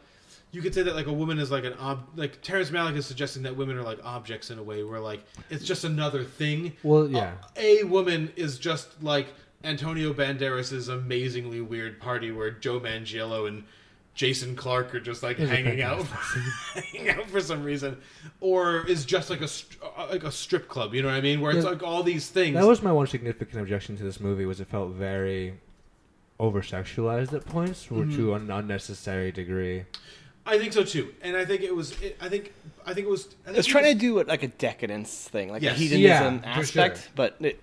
you 0.55 0.63
could 0.63 0.73
say 0.75 0.83
that 0.83 0.95
like 0.95 1.07
a 1.07 1.13
woman 1.13 1.39
is 1.39 1.51
like 1.51 1.65
an 1.65 1.75
ob 1.75 2.07
like 2.17 2.41
Terrence 2.41 2.71
Malick 2.71 2.97
is 2.97 3.05
suggesting 3.07 3.43
that 3.43 3.57
women 3.57 3.77
are 3.77 3.83
like 3.83 3.99
objects 4.05 4.51
in 4.51 4.59
a 4.59 4.63
way 4.63 4.83
where 4.85 5.01
like 5.01 5.25
it's 5.51 5.65
just 5.65 5.85
another 5.85 6.25
thing. 6.25 6.73
Well, 6.83 7.09
yeah. 7.09 7.33
A 7.57 7.83
woman 7.85 8.33
is 8.37 8.59
just 8.59 9.03
like 9.03 9.27
Antonio 9.65 10.13
Banderas' 10.13 10.89
amazingly 10.89 11.61
weird 11.61 12.01
party 12.01 12.31
where 12.31 12.51
Joe 12.51 12.79
Manganiello 12.81 13.49
and 13.49 13.65
Jason 14.15 14.55
Clarke 14.55 14.95
are 14.95 15.01
just 15.01 15.25
like 15.25 15.39
hanging 15.39 15.83
out, 15.83 16.03
hanging 16.93 17.11
out 17.11 17.29
for 17.29 17.41
some 17.41 17.65
reason, 17.65 17.97
or 18.41 18.87
is 18.87 19.05
just 19.05 19.29
like 19.29 19.41
a 19.41 19.49
uh, 19.99 20.07
like 20.11 20.23
a 20.23 20.31
strip 20.31 20.69
club. 20.69 20.95
You 20.95 21.03
know 21.03 21.09
what 21.09 21.15
I 21.17 21.21
mean? 21.21 21.41
Where 21.41 21.51
it's 21.51 21.65
Yeah. 21.65 21.71
like 21.71 21.83
all 21.83 22.05
these 22.05 22.29
things. 22.29 22.55
That 22.55 22.67
was 22.67 22.81
my 22.81 22.93
one 22.93 23.09
significant 23.09 23.61
objection 23.61 23.97
to 23.97 24.05
this 24.05 24.21
movie 24.21 24.47
was 24.47 24.61
it 24.61 24.69
felt 24.69 24.91
very 24.93 25.55
over 26.39 26.63
sexualized 26.63 27.33
at 27.33 27.45
points 27.47 27.87
or 27.91 28.05
Mhm. 28.05 28.15
to 28.17 28.35
an 28.35 28.51
unnecessary 28.51 29.33
degree. 29.33 29.85
I 30.47 30.59
think 30.59 30.73
so 30.73 30.85
too, 30.85 31.15
and 31.23 31.37
I 31.37 31.45
think 31.45 31.63
it 31.63 31.75
was. 31.75 31.93
It, 32.03 32.17
I 32.21 32.29
think. 32.29 32.53
I 32.87 32.93
think 32.93 33.07
it 33.07 33.11
was. 33.11 33.27
I 33.45 33.47
think 33.47 33.55
It 33.55 33.57
was 33.57 33.67
trying 33.67 33.85
to 33.85 33.95
do 33.95 34.19
it 34.19 34.29
like 34.29 34.43
a 34.43 34.49
decadence 34.49 35.27
thing, 35.29 35.51
like 35.51 35.63
Yes. 35.63 35.77
a 35.77 35.79
hedonism 35.79 36.41
Yeah, 36.43 36.51
aspect, 36.59 36.99
sure. 36.99 37.07
but 37.15 37.37
it, 37.41 37.61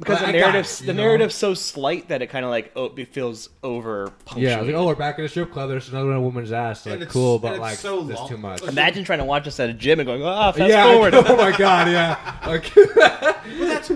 because 0.00 0.18
But 0.18 0.22
the 0.22 0.28
I 0.30 0.32
got 0.32 0.38
narrative's 0.48 0.80
it, 0.80 0.86
the 0.86 0.94
know? 0.94 1.02
narrative's 1.04 1.34
so 1.36 1.54
slight 1.54 2.08
that 2.08 2.22
it 2.22 2.26
kind 2.26 2.44
of 2.44 2.50
like 2.50 2.72
oh 2.74 2.92
it 2.96 3.06
feels 3.14 3.50
over 3.62 4.12
Yeah, 4.36 4.60
like, 4.62 4.74
oh, 4.74 4.86
we're 4.86 4.96
back 4.96 5.20
in 5.20 5.24
a 5.26 5.28
strip 5.28 5.52
club. 5.52 5.68
There's 5.68 5.88
another 5.90 6.18
woman's 6.18 6.50
ass. 6.50 6.84
Like, 6.86 6.96
it's- 6.96 7.12
cool, 7.12 7.38
but 7.38 7.52
it's 7.52 7.60
like, 7.60 7.78
so 7.78 8.02
that's 8.02 8.18
long. 8.18 8.28
too 8.30 8.36
much. 8.36 8.62
Imagine 8.62 9.04
trying 9.04 9.20
to 9.20 9.24
watch 9.24 9.44
this 9.44 9.60
at 9.60 9.70
a 9.70 9.74
gym 9.74 10.00
and 10.00 10.06
going, 10.08 10.24
ah, 10.24 10.50
fast 10.50 10.70
Yeah, 10.70 10.84
forward. 10.92 11.14
Oh 11.16 11.36
my 11.36 11.56
God, 11.56 11.86
yeah. 11.88 12.38
Like- 12.44 12.74
but 12.74 13.36
that's 13.60 13.88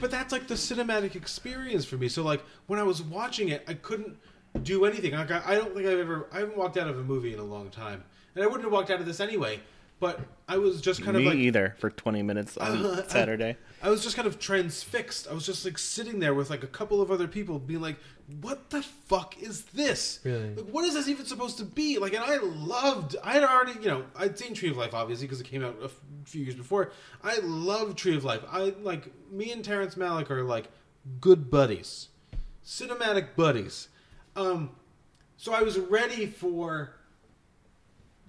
but 0.00 0.10
that's 0.12 0.32
like 0.32 0.46
the 0.46 0.54
cinematic 0.54 1.16
experience 1.16 1.84
for 1.84 1.96
me. 1.96 2.08
So 2.08 2.22
like 2.22 2.44
when 2.68 2.78
I 2.78 2.84
was 2.84 3.02
watching 3.02 3.48
it, 3.48 3.64
I 3.66 3.74
couldn't 3.74 4.16
do 4.64 4.84
anything. 4.84 5.12
Like 5.12 5.30
I, 5.30 5.42
I 5.46 5.54
don't 5.54 5.74
think 5.74 5.86
I've 5.86 5.98
ever. 5.98 6.26
I 6.32 6.40
haven't 6.40 6.56
walked 6.56 6.76
out 6.76 6.88
of 6.88 6.98
a 6.98 7.02
movie 7.02 7.32
in 7.32 7.38
a 7.38 7.44
long 7.44 7.70
time, 7.70 8.04
and 8.34 8.42
I 8.44 8.46
wouldn't 8.46 8.64
have 8.64 8.72
walked 8.72 8.90
out 8.90 9.00
of 9.00 9.06
this 9.06 9.20
anyway. 9.20 9.60
But 10.00 10.20
I 10.46 10.58
was 10.58 10.80
just 10.80 11.02
kind 11.02 11.16
Me 11.16 11.24
of 11.26 11.32
like 11.32 11.38
either 11.40 11.74
for 11.80 11.90
20 11.90 12.22
minutes 12.22 12.56
on 12.56 12.84
Uh, 12.86 13.02
I- 13.08 13.08
Saturday. 13.10 13.56
I 13.82 13.90
was 13.90 14.02
just 14.02 14.14
kind 14.14 14.28
of 14.28 14.38
transfixed. 14.38 15.26
I 15.28 15.34
was 15.34 15.44
just 15.46 15.64
like 15.64 15.76
sitting 15.78 16.18
there 16.20 16.34
with 16.34 16.50
like 16.50 16.62
a 16.62 16.68
couple 16.68 17.00
of 17.02 17.10
other 17.10 17.26
people, 17.28 17.58
being 17.58 17.80
like, 17.80 17.96
"What 18.40 18.70
the 18.70 18.82
fuck 18.82 19.40
is 19.42 19.64
this? 19.66 20.20
Really? 20.24 20.54
Like, 20.54 20.66
what 20.66 20.84
is 20.84 20.94
this 20.94 21.08
even 21.08 21.26
supposed 21.26 21.58
to 21.58 21.64
be?" 21.64 21.98
Like, 21.98 22.12
and 22.14 22.22
I 22.24 22.36
loved. 22.38 23.16
I 23.24 23.32
had 23.34 23.42
already, 23.44 23.72
you 23.80 23.86
know, 23.88 24.04
I'd 24.16 24.38
seen 24.38 24.54
Tree 24.54 24.70
of 24.70 24.76
Life 24.76 24.94
obviously 24.94 25.26
because 25.26 25.40
it 25.40 25.44
came 25.48 25.64
out 25.64 25.76
a 25.80 25.84
f- 25.86 26.00
few 26.24 26.42
years 26.42 26.54
before. 26.56 26.90
I 27.24 27.38
love 27.42 27.94
Tree 27.96 28.16
of 28.16 28.24
Life. 28.24 28.42
I 28.50 28.72
like 28.82 29.12
me 29.32 29.50
and 29.52 29.64
Terrence 29.64 29.94
Malick 29.96 30.30
are 30.30 30.42
like 30.44 30.66
good 31.20 31.50
buddies, 31.50 32.08
cinematic 32.64 33.34
buddies. 33.36 33.88
Um, 34.36 34.70
so 35.36 35.52
I 35.52 35.62
was 35.62 35.78
ready 35.78 36.26
for 36.26 36.90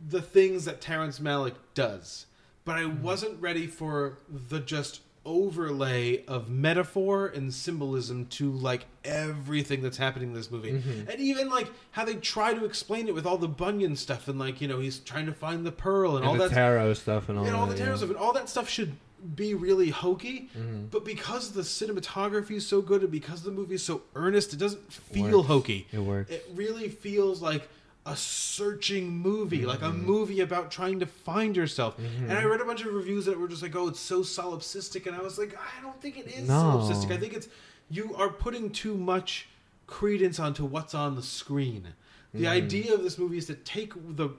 the 0.07 0.21
things 0.21 0.65
that 0.65 0.81
Terrence 0.81 1.19
Malick 1.19 1.55
does, 1.73 2.25
but 2.65 2.77
I 2.77 2.85
wasn't 2.85 3.41
ready 3.41 3.67
for 3.67 4.17
the 4.29 4.59
just 4.59 5.01
overlay 5.25 6.25
of 6.25 6.49
metaphor 6.49 7.27
and 7.27 7.53
symbolism 7.53 8.25
to 8.27 8.49
like 8.51 8.85
everything 9.03 9.81
that's 9.81 9.97
happening 9.97 10.29
in 10.29 10.33
this 10.33 10.49
movie. 10.49 10.71
Mhm. 10.71 11.09
And 11.09 11.19
even 11.19 11.49
like 11.49 11.69
how 11.91 12.05
they 12.05 12.15
try 12.15 12.53
to 12.53 12.63
explain 12.65 13.07
it 13.07 13.13
with 13.13 13.25
all 13.25 13.37
the 13.37 13.47
Bunyan 13.47 13.95
stuff 13.95 14.27
and 14.27 14.39
like, 14.39 14.61
you 14.61 14.67
know, 14.67 14.79
he's 14.79 14.99
trying 14.99 15.25
to 15.25 15.33
find 15.33 15.65
the 15.65 15.71
pearl 15.73 16.11
and, 16.15 16.19
And 16.19 16.25
all 16.25 16.33
the 16.37 16.47
that 16.47 16.55
tarot 16.55 16.93
stuff 16.95 17.27
and 17.29 17.37
all 17.37 17.45
and 17.45 17.55
all 17.55 17.65
that, 17.67 17.73
the 17.73 17.79
tarot 17.79 17.91
yeah. 17.91 17.97
stuff 17.97 18.09
and 18.09 18.17
all 18.17 18.33
that 18.33 18.49
stuff 18.49 18.69
should 18.69 18.95
be 19.35 19.53
really 19.53 19.89
hokey. 19.89 20.49
Mhm. 20.57 20.89
But 20.91 21.03
because 21.05 21.51
the 21.51 21.61
cinematography 21.61 22.51
is 22.57 22.65
so 22.67 22.81
good 22.81 23.01
and 23.01 23.11
because 23.11 23.43
the 23.43 23.51
movie 23.51 23.75
is 23.75 23.83
so 23.83 24.01
earnest, 24.15 24.53
it 24.53 24.57
doesn't 24.57 24.91
feel 24.93 25.37
Works. 25.39 25.47
hokey. 25.47 25.87
It 25.91 25.99
works. 25.99 26.31
It 26.31 26.49
really 26.55 26.89
feels 26.89 27.41
like 27.41 27.67
a 28.05 28.15
searching 28.15 29.09
movie, 29.11 29.65
like 29.65 29.81
Mm-hmm. 29.81 29.99
a 29.99 30.03
movie 30.13 30.39
about 30.39 30.71
trying 30.71 30.99
to 31.01 31.05
find 31.05 31.55
yourself. 31.55 31.97
And 31.99 32.31
I 32.31 32.43
read 32.45 32.61
a 32.61 32.65
bunch 32.65 32.83
of 32.83 32.93
reviews 32.93 33.25
that 33.25 33.37
were 33.39 33.47
just 33.47 33.61
like, 33.61 33.75
"Oh, 33.75 33.87
it's 33.89 33.99
so 33.99 34.21
solipsistic," 34.21 35.05
and 35.05 35.15
I 35.15 35.21
was 35.21 35.37
like, 35.37 35.55
"I 35.55 35.81
don't 35.81 36.01
think 36.01 36.17
it 36.17 36.27
is 36.27 36.47
No. 36.47 36.53
solipsistic. 36.55 37.11
I 37.11 37.17
think 37.17 37.33
it's 37.33 37.47
you 37.89 38.15
are 38.15 38.29
putting 38.29 38.71
too 38.71 38.95
much 38.95 39.47
credence 39.85 40.39
onto 40.39 40.65
what's 40.65 40.93
on 40.95 41.15
the 41.15 41.21
screen." 41.23 41.89
The 42.33 42.45
Mhm. 42.45 42.47
idea 42.47 42.93
of 42.93 43.03
this 43.03 43.17
movie 43.17 43.37
is 43.37 43.45
to 43.47 43.55
take 43.55 43.93
the 44.15 44.29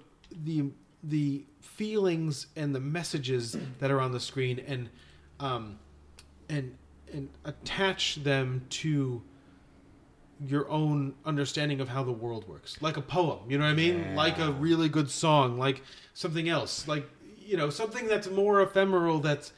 the 0.44 0.70
the 1.02 1.44
feelings 1.60 2.46
and 2.56 2.74
the 2.74 2.80
messages 2.80 3.56
that 3.78 3.90
are 3.90 4.00
on 4.00 4.12
the 4.12 4.20
screen 4.20 4.58
and 4.66 4.88
um 5.38 5.78
and 6.48 6.76
and 7.12 7.28
attach 7.44 8.16
them 8.16 8.64
to 8.70 9.22
your 10.46 10.68
own 10.70 11.14
understanding 11.26 11.80
of 11.80 11.88
how 11.88 12.02
the 12.02 12.12
world 12.12 12.48
works. 12.48 12.80
Like 12.80 12.96
a 12.96 13.02
poem 13.02 13.40
you 13.48 13.58
know 13.58 13.64
what 13.64 13.70
i 13.70 13.74
mean? 13.74 14.14
Like 14.14 14.38
a 14.38 14.52
really 14.52 14.88
good 14.88 15.10
song 15.10 15.58
like 15.58 15.82
something 16.14 16.48
else 16.48 16.88
like 16.88 17.08
you 17.38 17.56
know 17.56 17.70
something 17.70 18.06
that's 18.06 18.28
more 18.30 18.60
ephemeral 18.62 19.18
that's 19.20 19.52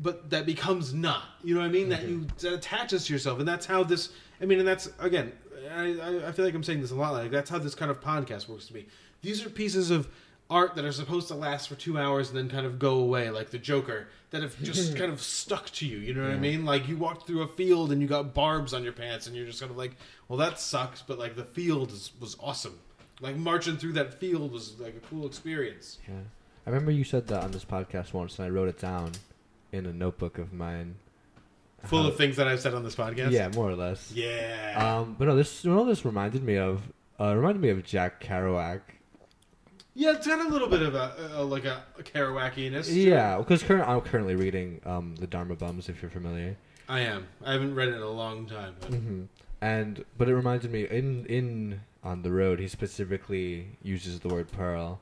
but 0.00 0.30
that 0.30 0.46
becomes 0.46 0.94
not 0.94 1.24
you 1.42 1.54
know 1.54 1.60
what 1.60 1.66
i 1.66 1.70
mean? 1.72 1.88
That 1.88 2.04
you 2.08 2.26
that 2.38 2.52
attaches 2.52 3.06
to 3.06 3.12
yourself. 3.12 3.38
And 3.40 3.48
that's 3.48 3.66
how 3.66 3.82
this 3.82 4.10
i 4.40 4.44
mean 4.44 4.60
and 4.60 4.68
that's 4.68 4.88
again 5.00 5.32
I, 5.72 5.98
I 5.98 6.28
i 6.28 6.32
feel 6.32 6.44
like 6.44 6.54
i'm 6.54 6.62
saying 6.62 6.80
this 6.80 6.90
a 6.90 6.94
lot 6.94 7.12
like 7.12 7.30
that's 7.30 7.50
how 7.50 7.58
this 7.58 7.74
kind 7.74 7.90
of 7.90 8.00
podcast 8.00 8.48
works 8.48 8.66
to 8.66 8.74
me. 8.74 8.86
These 9.22 9.44
are 9.44 9.50
pieces 9.50 9.90
of 9.90 10.08
art 10.50 10.74
that 10.74 10.84
are 10.84 10.92
supposed 10.92 11.28
to 11.28 11.34
last 11.34 11.68
for 11.68 11.76
two 11.76 11.96
hours 11.98 12.28
and 12.28 12.36
then 12.36 12.48
kind 12.50 12.66
of 12.66 12.78
go 12.78 12.96
away 12.96 13.30
like 13.30 13.50
the 13.50 13.58
joker 13.58 14.08
that 14.30 14.42
have 14.42 14.60
just 14.62 14.96
kind 15.00 15.12
of 15.12 15.22
stuck 15.22 15.66
to 15.70 15.86
you 15.86 15.98
you 15.98 16.12
know 16.12 16.22
what 16.22 16.32
i 16.32 16.36
mean 16.36 16.64
like 16.64 16.88
you 16.88 16.96
walked 16.96 17.26
through 17.26 17.42
a 17.42 17.48
field 17.48 17.92
and 17.92 18.02
you 18.02 18.08
got 18.08 18.34
barbs 18.34 18.74
on 18.74 18.82
your 18.82 18.92
pants 18.92 19.26
and 19.26 19.36
you're 19.36 19.46
just 19.46 19.60
kind 19.60 19.70
of 19.70 19.76
like 19.78 19.92
well 20.28 20.36
that 20.38 20.58
sucks 20.60 21.02
but 21.02 21.18
like 21.18 21.36
the 21.36 21.44
field 21.44 21.90
is, 21.92 22.10
was 22.20 22.36
awesome 22.40 22.78
like 23.20 23.36
marching 23.36 23.76
through 23.76 23.92
that 23.92 24.14
field 24.20 24.50
was 24.52 24.78
like 24.80 24.94
a 24.96 25.06
cool 25.06 25.26
experience 25.26 25.98
Yeah. 26.08 26.14
I 26.66 26.70
remember 26.70 26.90
you 26.92 27.04
said 27.04 27.26
that 27.28 27.42
on 27.42 27.52
this 27.52 27.64
podcast 27.64 28.12
once, 28.12 28.38
and 28.38 28.46
I 28.46 28.50
wrote 28.50 28.68
it 28.68 28.78
down 28.78 29.12
in 29.72 29.86
a 29.86 29.92
notebook 29.94 30.36
of 30.36 30.52
mine. 30.52 30.96
full 31.84 32.02
How- 32.02 32.08
of 32.10 32.16
things 32.16 32.36
that 32.36 32.46
i've 32.46 32.60
said 32.60 32.74
on 32.74 32.84
this 32.84 32.94
podcast 32.94 33.30
Yeah, 33.30 33.48
more 33.48 33.70
or 33.70 33.74
less. 33.76 34.12
Yeah. 34.14 34.98
Um, 35.00 35.16
but 35.18 35.26
no, 35.28 35.34
this 35.36 35.64
you 35.64 35.70
know 35.70 35.84
this 35.86 36.04
reminded 36.04 36.42
me 36.44 36.56
of. 36.58 36.82
Uh, 37.18 37.34
reminded 37.34 37.60
me 37.62 37.70
of 37.70 37.82
Jack 37.82 38.22
Kerouac. 38.22 38.80
Yeah 39.94 40.12
it's 40.12 40.26
got 40.26 40.44
a 40.44 40.48
little 40.48 40.68
bit 40.68 40.82
of 40.82 40.94
a, 40.94 41.14
a 41.34 41.42
like 41.44 41.64
a, 41.64 41.82
a 41.98 42.02
Kerouaciness 42.02 42.86
to. 42.86 42.92
Yeah, 42.98 43.38
because 43.38 43.62
current, 43.62 43.88
I'm 43.88 44.00
currently 44.00 44.36
reading 44.36 44.80
um, 44.84 45.16
the 45.16 45.26
Dharma 45.26 45.56
Bums, 45.56 45.88
if 45.88 46.00
you're 46.02 46.10
familiar. 46.10 46.56
i 46.88 47.00
am 47.00 47.26
i 47.44 47.52
haven't 47.52 47.74
read 47.74 47.88
it 47.88 47.94
in 47.94 48.02
a 48.02 48.08
long 48.10 48.46
time 48.46 48.74
but 48.80 48.90
hmm 48.90 49.22
And 49.62 50.04
but 50.16 50.28
it 50.28 50.34
reminded 50.34 50.70
me 50.72 50.86
in 50.88 51.26
in 51.26 51.80
on 52.02 52.22
the 52.22 52.30
road 52.32 52.60
he 52.60 52.68
specifically 52.68 53.68
uses 53.82 54.20
the 54.20 54.28
word 54.28 54.50
pearl. 54.52 55.00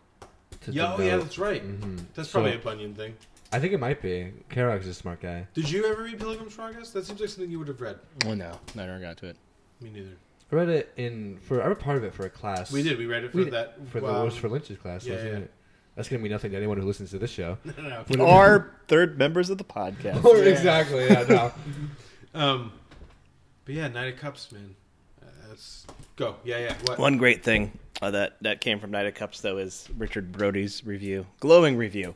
To 0.63 0.73
Yeah, 0.73 0.95
oh, 0.99 1.01
yeah, 1.03 1.17
that's 1.19 1.39
right. 1.39 1.63
Mhm. 1.63 2.07
That's 2.15 2.31
probably 2.33 2.53
So- 2.53 2.59
a 2.59 2.63
Bunyan 2.63 2.95
thing. 2.95 3.15
I 3.53 3.59
think 3.61 3.73
it 3.73 3.79
might 3.81 4.03
be. 4.03 4.33
Kerouac's 4.51 4.87
a 4.89 4.93
smart 4.93 5.21
guy. 5.23 5.47
Did 5.55 5.71
you 5.71 5.87
ever 5.87 6.03
read 6.03 6.19
Pilgrim's 6.19 6.55
Progress? 6.55 6.91
That 6.91 7.07
seems 7.07 7.19
like 7.21 7.31
something 7.31 7.51
you 7.51 7.59
would 7.59 7.69
have 7.69 7.81
read. 7.81 7.99
Oh 8.27 8.35
no, 8.35 8.51
I 8.75 8.85
never 8.87 8.99
got 8.99 9.17
to 9.19 9.27
it. 9.29 9.37
Me 9.81 9.89
neither. 9.91 10.17
I 10.51 10.55
read 10.55 10.69
it 10.69 10.93
in 10.97 11.39
for 11.43 11.63
I 11.63 11.67
read 11.67 11.79
part 11.79 11.97
of 11.99 12.05
it 12.05 12.15
for 12.15 12.25
a 12.25 12.31
class. 12.31 12.73
We 12.73 12.83
did, 12.83 12.99
we 12.99 13.07
read 13.07 13.25
it 13.25 13.33
for 13.33 13.39
We 13.39 13.51
that, 13.51 13.77
for 13.89 14.01
the 14.01 14.07
um, 14.09 14.25
was 14.25 14.37
for 14.37 14.49
Lynch's 14.49 14.79
class, 14.79 15.05
yeah, 15.05 15.15
wasn't 15.15 15.33
yeah. 15.33 15.39
it? 15.41 15.51
That's 15.95 16.09
gonna 16.09 16.23
be 16.23 16.29
nothing 16.29 16.53
to 16.53 16.57
anyone 16.57 16.79
who 16.79 16.87
listens 16.87 17.11
to 17.11 17.19
this 17.19 17.31
show. 17.31 17.59
No, 17.79 18.05
But- 18.07 18.21
Or 18.21 18.73
third 18.87 19.19
members 19.19 19.51
of 19.51 19.59
the 19.59 19.65
podcast. 19.65 20.25
Or 20.25 20.43
exactly, 20.43 21.07
yeah, 21.07 21.25
no. 21.29 21.53
um, 22.41 22.73
but 23.65 23.75
yeah, 23.75 23.89
Knight 23.89 24.15
of 24.15 24.21
Cups, 24.21 24.51
man. 24.53 24.75
Uh, 25.21 25.27
that's 25.49 25.87
go. 26.17 26.37
Yeah, 26.45 26.59
yeah. 26.59 26.75
What? 26.85 26.99
One 26.99 27.19
great 27.19 27.43
thing 27.45 27.79
uh, 28.01 28.13
that 28.13 28.37
that 28.43 28.61
came 28.61 28.79
from 28.81 28.91
Knight 28.91 29.07
of 29.07 29.15
Cups 29.15 29.41
though 29.41 29.59
is 29.59 29.89
Richard 29.99 30.33
Brody's 30.33 30.85
review, 30.87 31.27
glowing 31.41 31.77
review, 31.77 32.15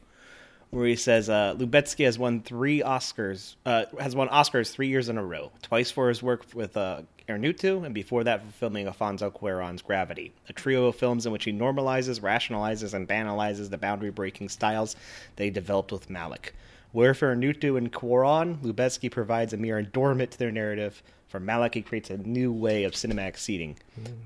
where 0.73 0.87
he 0.87 0.97
says 0.97 1.29
uh, 1.29 1.55
Lubezki 1.59 2.07
has 2.07 2.19
won 2.19 2.41
three 2.41 2.81
Oscars, 2.81 3.57
uh, 3.67 3.85
has 4.01 4.17
won 4.17 4.29
Oscars 4.29 4.73
three 4.73 4.89
years 4.89 5.11
in 5.11 5.19
a 5.19 5.25
row, 5.25 5.53
twice 5.61 5.91
for 5.91 6.09
his 6.09 6.23
work 6.23 6.47
with 6.55 6.79
uh, 6.79 7.03
Iñárritu, 7.29 7.85
and 7.85 7.95
before 7.95 8.25
that 8.25 8.43
for 8.43 8.53
filming 8.53 8.87
Alfonso 8.87 9.31
Cuarón's 9.31 9.83
Gravity, 9.83 10.33
a 10.49 10.53
trio 10.55 10.87
of 10.87 10.97
films 10.97 11.27
in 11.27 11.33
which 11.33 11.45
he 11.45 11.53
normalizes, 11.53 12.23
rationalizes, 12.23 12.95
and 12.95 13.07
banalizes 13.07 13.69
the 13.69 13.77
boundary-breaking 13.77 14.49
styles 14.49 14.97
they 15.37 15.51
developed 15.51 15.93
with 15.93 16.09
Malick. 16.09 16.53
Where 16.93 17.13
for 17.13 17.37
Iñárritu 17.37 17.77
and 17.77 17.93
Cuarón, 17.93 18.57
Lubezki 18.63 19.11
provides 19.11 19.53
a 19.53 19.59
mere 19.59 19.77
adornment 19.77 20.31
to 20.31 20.39
their 20.39 20.51
narrative. 20.51 21.03
For 21.29 21.39
Malick, 21.39 21.75
he 21.75 21.83
creates 21.83 22.09
a 22.09 22.17
new 22.17 22.51
way 22.51 22.85
of 22.85 22.93
cinematic 22.93 23.37
seating, 23.37 23.79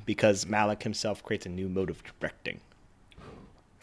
because 0.05 0.45
Malick 0.45 0.85
himself 0.85 1.25
creates 1.25 1.47
a 1.47 1.49
new 1.49 1.69
mode 1.69 1.91
of 1.91 2.05
directing. 2.05 2.61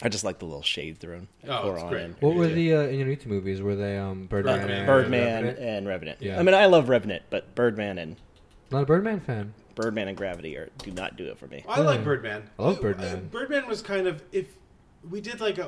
I 0.04 0.08
just 0.10 0.22
like 0.22 0.38
the 0.38 0.44
little 0.44 0.62
shade 0.62 0.98
thrown. 0.98 1.26
Oh, 1.48 1.72
it's 1.72 1.82
Cuarón 1.82 1.88
great. 1.88 2.04
and- 2.04 2.16
What 2.20 2.34
were 2.34 2.46
the 2.46 2.74
uh, 2.74 2.78
Inuyuki 2.82 3.26
movies? 3.26 3.62
Were 3.62 3.74
they 3.74 3.96
um, 3.96 4.26
Birdman? 4.26 4.58
Birdman. 4.60 4.76
and 4.78 4.86
Birdman 4.86 5.44
Revenant? 5.44 5.58
and 5.58 5.88
Revenant. 5.88 6.18
Yeah. 6.22 6.38
I 6.38 6.42
mean, 6.42 6.54
I 6.54 6.66
love 6.66 6.88
Revenant, 6.90 7.22
but 7.30 7.54
Birdman 7.54 7.98
and 7.98 8.16
not 8.70 8.82
a 8.82 8.86
Birdman 8.86 9.20
fan. 9.20 9.54
Birdman 9.74 10.06
and 10.08 10.16
Gravity 10.16 10.56
are 10.56 10.68
do 10.78 10.90
not 10.92 11.16
do 11.16 11.24
it 11.26 11.38
for 11.38 11.46
me. 11.48 11.64
I 11.68 11.80
like 11.80 12.04
Birdman. 12.04 12.48
I 12.58 12.62
love 12.62 12.78
Uh, 12.78 12.82
Birdman. 12.82 13.28
Birdman 13.32 13.66
was 13.66 13.82
kind 13.82 14.06
of 14.06 14.22
if 14.30 14.46
we 15.10 15.20
did 15.20 15.40
like 15.40 15.58
a 15.58 15.64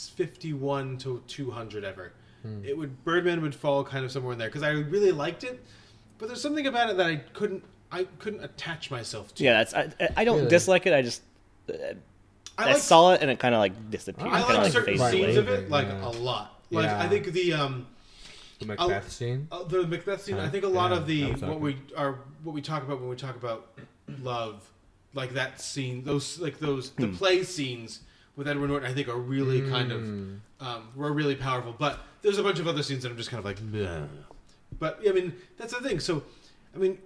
151 0.00 0.98
to 0.98 1.22
200 1.26 1.84
ever. 1.84 2.12
Hmm. 2.42 2.64
It 2.64 2.76
would 2.76 3.04
Birdman 3.04 3.42
would 3.42 3.54
fall 3.54 3.84
kind 3.84 4.04
of 4.04 4.10
somewhere 4.12 4.32
in 4.32 4.38
there 4.38 4.48
because 4.48 4.62
I 4.62 4.70
really 4.70 5.12
liked 5.12 5.44
it, 5.44 5.62
but 6.18 6.26
there's 6.28 6.40
something 6.40 6.66
about 6.66 6.90
it 6.90 6.96
that 6.96 7.06
I 7.06 7.16
couldn't 7.16 7.62
I 7.92 8.04
couldn't 8.18 8.42
attach 8.44 8.90
myself 8.90 9.34
to. 9.36 9.44
Yeah, 9.44 9.54
that's 9.62 9.74
I, 9.74 9.88
I- 10.00 10.08
I 10.18 10.24
don't 10.24 10.38
Really? 10.38 10.48
dislike 10.50 10.86
it. 10.86 10.92
I 10.94 11.02
just 11.02 11.22
uh, 11.68 11.74
I 12.60 12.70
I, 12.70 12.72
like- 12.74 12.82
saw 12.82 13.12
it 13.14 13.22
and 13.22 13.30
it 13.30 13.38
kind 13.38 13.54
of 13.54 13.58
like 13.60 13.90
disappeared. 13.90 14.28
I 14.32 14.42
kinda, 14.42 14.62
like 14.62 14.72
certain 14.72 14.96
faded 14.98 15.10
scenes 15.12 15.36
away. 15.36 15.36
of 15.36 15.48
it 15.48 15.70
like 15.70 15.86
yeah. 15.88 16.06
a 16.06 16.10
lot. 16.10 16.60
Like 16.70 16.84
Yeah. 16.86 17.00
I 17.02 17.08
think 17.08 17.26
the 17.26 17.52
um 17.54 17.86
The 18.58 18.66
Macbeth 18.66 19.10
scene. 19.10 19.48
uh, 19.50 19.64
the 19.64 19.86
Macbeth 19.86 20.22
scene. 20.22 20.36
I 20.38 20.48
think 20.48 20.64
a 20.64 20.68
lot 20.68 20.90
Yeah, 20.90 20.96
of 20.98 21.06
the 21.06 21.32
what 21.46 21.60
we 21.60 21.76
are 21.96 22.18
what 22.44 22.54
we 22.54 22.60
talk 22.62 22.82
about 22.82 23.00
when 23.00 23.08
we 23.08 23.16
talk 23.16 23.36
about 23.36 23.66
love, 24.22 24.68
like 25.14 25.34
that 25.34 25.60
scene, 25.60 26.04
those 26.04 26.38
like 26.38 26.58
those 26.58 26.90
the 26.90 27.06
Hmm. 27.08 27.14
play 27.16 27.42
scenes 27.44 28.00
with 28.36 28.46
Edward 28.48 28.68
Norton. 28.68 28.90
I 28.90 28.94
think 28.94 29.08
are 29.08 29.16
really 29.16 29.68
kind 29.68 29.90
of 29.92 30.02
Mm. 30.02 30.38
um, 30.60 30.88
were 30.94 31.12
really 31.12 31.34
powerful. 31.36 31.74
But 31.78 31.98
there's 32.22 32.38
a 32.38 32.42
bunch 32.42 32.58
of 32.60 32.68
other 32.68 32.82
scenes 32.82 33.02
that 33.02 33.10
I'm 33.10 33.16
just 33.16 33.30
kind 33.30 33.38
of 33.38 33.44
like, 33.44 33.58
Bleh. 33.60 34.06
but 34.78 35.00
I 35.08 35.12
mean 35.12 35.34
that's 35.58 35.72
the 35.74 35.80
thing. 35.86 35.98
So 36.00 36.22
I 36.74 36.78
mean, 36.78 36.98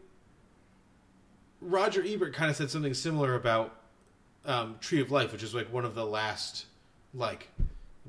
Roger 1.60 2.02
Ebert 2.06 2.34
kind 2.34 2.50
of 2.50 2.56
said 2.56 2.70
something 2.70 2.94
similar 2.94 3.34
about 3.34 3.74
um, 4.46 4.76
Tree 4.80 5.00
of 5.00 5.10
Life, 5.10 5.32
which 5.32 5.42
is 5.42 5.54
like 5.54 5.72
one 5.72 5.84
of 5.84 5.94
the 5.94 6.04
last 6.04 6.66
like 7.12 7.48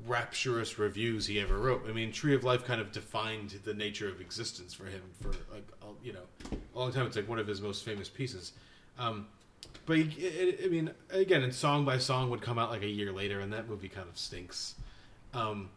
rapturous 0.06 0.78
reviews 0.78 1.26
he 1.26 1.40
ever 1.40 1.56
wrote. 1.58 1.84
I 1.88 1.92
mean, 1.92 2.12
Tree 2.12 2.34
of 2.34 2.44
Life 2.44 2.64
kind 2.64 2.80
of 2.80 2.92
defined 2.92 3.58
the 3.64 3.74
nature 3.74 4.08
of 4.08 4.20
existence 4.20 4.74
for 4.74 4.86
him 4.86 5.02
for 5.20 5.28
like 5.52 5.66
you 6.02 6.12
know 6.12 6.58
a 6.74 6.78
long 6.78 6.92
time. 6.92 7.06
It's 7.06 7.16
like 7.16 7.28
one 7.28 7.38
of 7.38 7.46
his 7.46 7.60
most 7.60 7.84
famous 7.84 8.08
pieces. 8.08 8.52
Um, 8.98 9.26
but 9.84 9.98
I 9.98 10.68
mean, 10.68 10.90
again, 11.10 11.42
and 11.42 11.54
song 11.54 11.84
by 11.84 11.98
song 11.98 12.30
would 12.30 12.42
come 12.42 12.58
out 12.58 12.70
like 12.70 12.82
a 12.82 12.88
year 12.88 13.12
later, 13.12 13.40
and 13.40 13.52
that 13.52 13.68
movie 13.68 13.88
kind 13.88 14.08
of 14.08 14.18
stinks. 14.18 14.74
Um, 15.32 15.70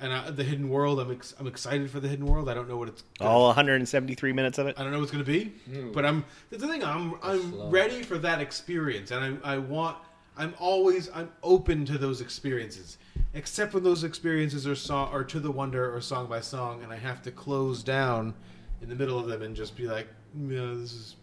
and 0.00 0.12
I, 0.12 0.30
the 0.30 0.44
Hidden 0.44 0.68
World, 0.68 1.00
I'm 1.00 1.10
ex- 1.10 1.34
I'm 1.38 1.46
excited 1.46 1.90
for 1.90 2.00
the 2.00 2.08
Hidden 2.08 2.26
World. 2.26 2.48
I 2.48 2.54
don't 2.54 2.68
know 2.68 2.76
what 2.76 2.88
it's 2.88 3.04
All 3.20 3.46
173 3.46 4.32
minutes 4.32 4.58
of 4.58 4.66
it. 4.66 4.78
I 4.78 4.82
don't 4.82 4.92
know 4.92 4.98
what's 4.98 5.12
going 5.12 5.24
to 5.24 5.30
be, 5.30 5.52
mm. 5.70 5.92
but 5.92 6.04
I'm. 6.04 6.24
That's 6.50 6.62
the 6.62 6.68
thing. 6.68 6.84
I'm 6.84 7.14
I'm 7.22 7.50
slow. 7.52 7.70
ready 7.70 8.02
for 8.02 8.18
that 8.18 8.40
experience, 8.40 9.10
and 9.10 9.40
I 9.44 9.54
I 9.54 9.58
want. 9.58 9.96
I'm 10.36 10.54
always 10.58 11.10
I'm 11.14 11.30
open 11.44 11.84
to 11.86 11.96
those 11.96 12.20
experiences, 12.20 12.98
except 13.34 13.72
when 13.72 13.84
those 13.84 14.02
experiences 14.02 14.66
are 14.66 14.74
song 14.74 15.10
or 15.12 15.22
to 15.24 15.38
the 15.38 15.50
wonder 15.50 15.94
or 15.94 16.00
song 16.00 16.26
by 16.26 16.40
song, 16.40 16.82
and 16.82 16.92
I 16.92 16.96
have 16.96 17.22
to 17.22 17.30
close 17.30 17.84
down 17.84 18.34
in 18.82 18.88
the 18.88 18.96
middle 18.96 19.18
of 19.18 19.26
them 19.26 19.42
and 19.42 19.54
just 19.54 19.76
be 19.76 19.86
like, 19.86 20.08
yeah, 20.36 20.72
this 20.74 20.92
is 20.92 21.16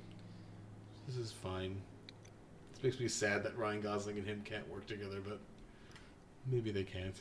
this 1.08 1.18
is 1.18 1.32
fine. 1.32 1.76
This 2.74 2.84
makes 2.84 3.00
me 3.00 3.10
sad 3.10 3.44
that 3.44 3.58
Ryan 3.58 3.82
Gosling 3.82 4.18
and 4.18 4.26
him 4.26 4.42
can't 4.46 4.68
work 4.70 4.88
together, 4.88 5.20
but 5.24 5.40
maybe 6.50 6.72
they 6.72 6.84
can't. 6.84 7.16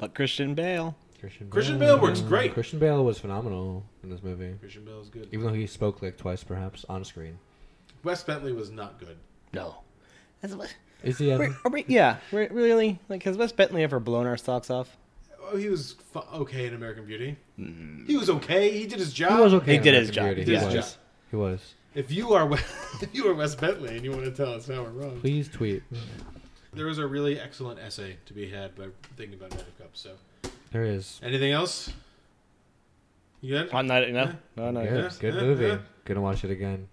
But 0.00 0.14
Christian 0.14 0.54
Bale. 0.54 0.96
Christian 1.20 1.50
Christian 1.50 1.78
Bale 1.78 2.00
works 2.00 2.20
great. 2.22 2.54
Christian 2.54 2.78
Bale 2.78 3.04
was 3.04 3.18
phenomenal 3.18 3.84
in 4.02 4.08
this 4.08 4.22
movie. 4.22 4.54
Christian 4.58 4.84
Bale 4.86 5.00
is 5.02 5.10
good. 5.10 5.28
Even 5.32 5.46
though 5.46 5.52
he 5.52 5.66
spoke 5.66 6.00
like 6.00 6.16
twice, 6.16 6.42
perhaps 6.42 6.86
on 6.88 7.04
screen. 7.04 7.38
Wes 8.02 8.22
Bentley 8.24 8.52
was 8.52 8.70
not 8.70 8.98
good. 8.98 9.16
No. 9.52 9.76
That's 10.40 10.54
what. 10.54 10.74
Is 11.04 11.18
he? 11.18 11.30
ever- 11.30 11.42
Wait, 11.48 11.52
are 11.64 11.70
we- 11.70 11.84
yeah, 11.86 12.16
re- 12.32 12.48
really? 12.50 12.98
Like, 13.10 13.22
has 13.24 13.36
Wes 13.36 13.52
Bentley 13.52 13.82
ever 13.82 14.00
blown 14.00 14.26
our 14.26 14.38
socks 14.38 14.70
off? 14.70 14.96
Oh, 15.42 15.56
he 15.58 15.68
was 15.68 15.92
fu- 16.12 16.20
okay 16.32 16.66
in 16.66 16.74
American 16.74 17.04
Beauty. 17.04 17.36
Mm. 17.58 18.06
He 18.06 18.16
was 18.16 18.30
okay. 18.30 18.70
He 18.70 18.86
did 18.86 18.98
his 18.98 19.12
job. 19.12 19.36
He 19.36 19.42
was 19.42 19.52
okay. 19.54 19.72
He 19.72 19.76
in 19.76 19.82
did 19.82 19.94
his 19.94 20.08
American 20.10 20.14
job. 20.14 20.34
Beauty. 20.36 20.40
He 20.40 20.44
did 20.46 20.60
He 20.60 20.64
his 20.66 20.74
was. 20.74 20.92
job. 20.92 21.00
He 21.30 21.36
was. 21.36 21.74
If 21.94 22.10
you 22.10 22.32
are 22.32 22.46
Wes- 22.46 22.96
if 23.02 23.14
you 23.14 23.28
are 23.28 23.34
Wes 23.34 23.54
Bentley 23.54 23.96
and 23.96 24.04
you 24.04 24.12
want 24.12 24.24
to 24.24 24.30
tell 24.30 24.54
us 24.54 24.66
how 24.68 24.82
we're 24.82 24.90
wrong, 24.90 25.20
Please 25.20 25.48
tweet. 25.48 25.82
There 26.72 26.86
was 26.86 26.98
a 26.98 27.06
really 27.06 27.38
excellent 27.40 27.80
essay 27.80 28.16
to 28.26 28.32
be 28.32 28.48
had 28.48 28.74
by 28.76 28.86
thinking 29.16 29.38
about 29.38 29.50
Knight 29.52 29.62
of 29.66 29.78
Cups. 29.78 30.00
So, 30.00 30.50
There 30.70 30.84
is. 30.84 31.20
anything 31.22 31.50
else? 31.52 31.92
You 33.40 33.50
good? 33.58 33.70
On 33.72 33.86
that, 33.88 34.08
no, 34.10 34.22
Yeah. 34.24 34.32
no, 34.56 34.70
no. 34.70 34.82
Good, 34.84 35.02
Yeah, 35.04 35.10
good 35.20 35.34
yeah, 35.34 35.40
movie. 35.40 35.66
yeah. 35.66 35.78
Gonna 36.04 36.20
watch 36.20 36.44
it 36.44 36.50
again. 36.50 36.88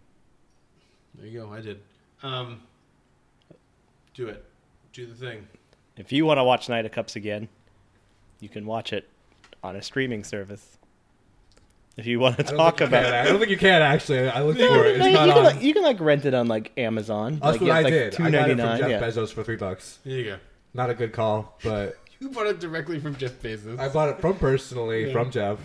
There 1.16 1.28
you 1.28 1.40
go. 1.42 1.52
I 1.54 1.62
did. 1.62 1.80
Um, 2.24 2.62
do 4.14 4.28
it. 4.28 4.44
Do 4.94 5.06
the 5.06 5.14
thing. 5.16 5.48
If 5.96 6.12
you 6.12 6.26
want 6.26 6.38
to 6.40 6.44
watch 6.44 6.70
Knight 6.70 6.86
of 6.86 6.92
Cups 6.92 7.16
again, 7.16 7.50
you 8.40 8.50
can 8.50 8.66
watch 8.66 8.94
it 8.94 9.08
on 9.64 9.76
a 9.76 9.82
streaming 9.82 10.24
service. 10.24 10.77
If 11.98 12.06
you 12.06 12.20
want 12.20 12.38
to 12.38 12.44
talk 12.44 12.80
about 12.82 13.04
can. 13.06 13.14
I 13.14 13.26
don't 13.26 13.40
think 13.40 13.50
you 13.50 13.58
can 13.58 13.82
actually. 13.82 14.30
I 14.30 14.44
looked 14.44 14.60
No, 14.60 14.68
for 14.68 14.86
it. 14.86 14.98
no, 15.00 15.06
It's 15.06 15.08
you, 15.08 15.14
not 15.14 15.28
can 15.30 15.38
on. 15.40 15.44
like, 15.44 15.62
you 15.64 15.74
can 15.74 15.84
like 15.84 16.00
rent 16.00 16.26
it 16.26 16.34
on 16.36 16.48
like 16.48 16.72
Amazon. 16.78 17.34
That's 17.40 17.44
like, 17.54 17.62
what 17.62 17.68
yeah, 17.68 17.76
I 17.76 17.82
like 17.82 17.94
did. 17.94 18.14
Two 18.14 18.24
I 18.24 18.30
got 18.32 18.50
it 18.50 18.58
from 18.58 18.66
nine. 18.66 18.78
Jeff 18.80 18.90
Yeah. 18.90 19.02
Bezos 19.02 19.34
for 19.34 19.44
three 19.44 19.56
bucks. 19.56 19.98
There 20.06 20.16
you 20.18 20.24
go. 20.26 20.38
Not 20.76 20.90
a 20.92 20.94
good 20.94 21.12
call, 21.12 21.58
but 21.64 21.98
You 22.20 22.30
bought 22.30 22.48
it 22.48 22.60
directly 22.60 23.00
from 23.00 23.16
Jeff 23.16 23.34
Bezos. 23.42 23.80
I 23.80 23.90
bought 23.90 24.10
it 24.10 24.22
from 24.22 24.36
personally 24.38 25.08
Yeah. 25.08 25.14
from 25.14 25.32
Jeff. 25.32 25.58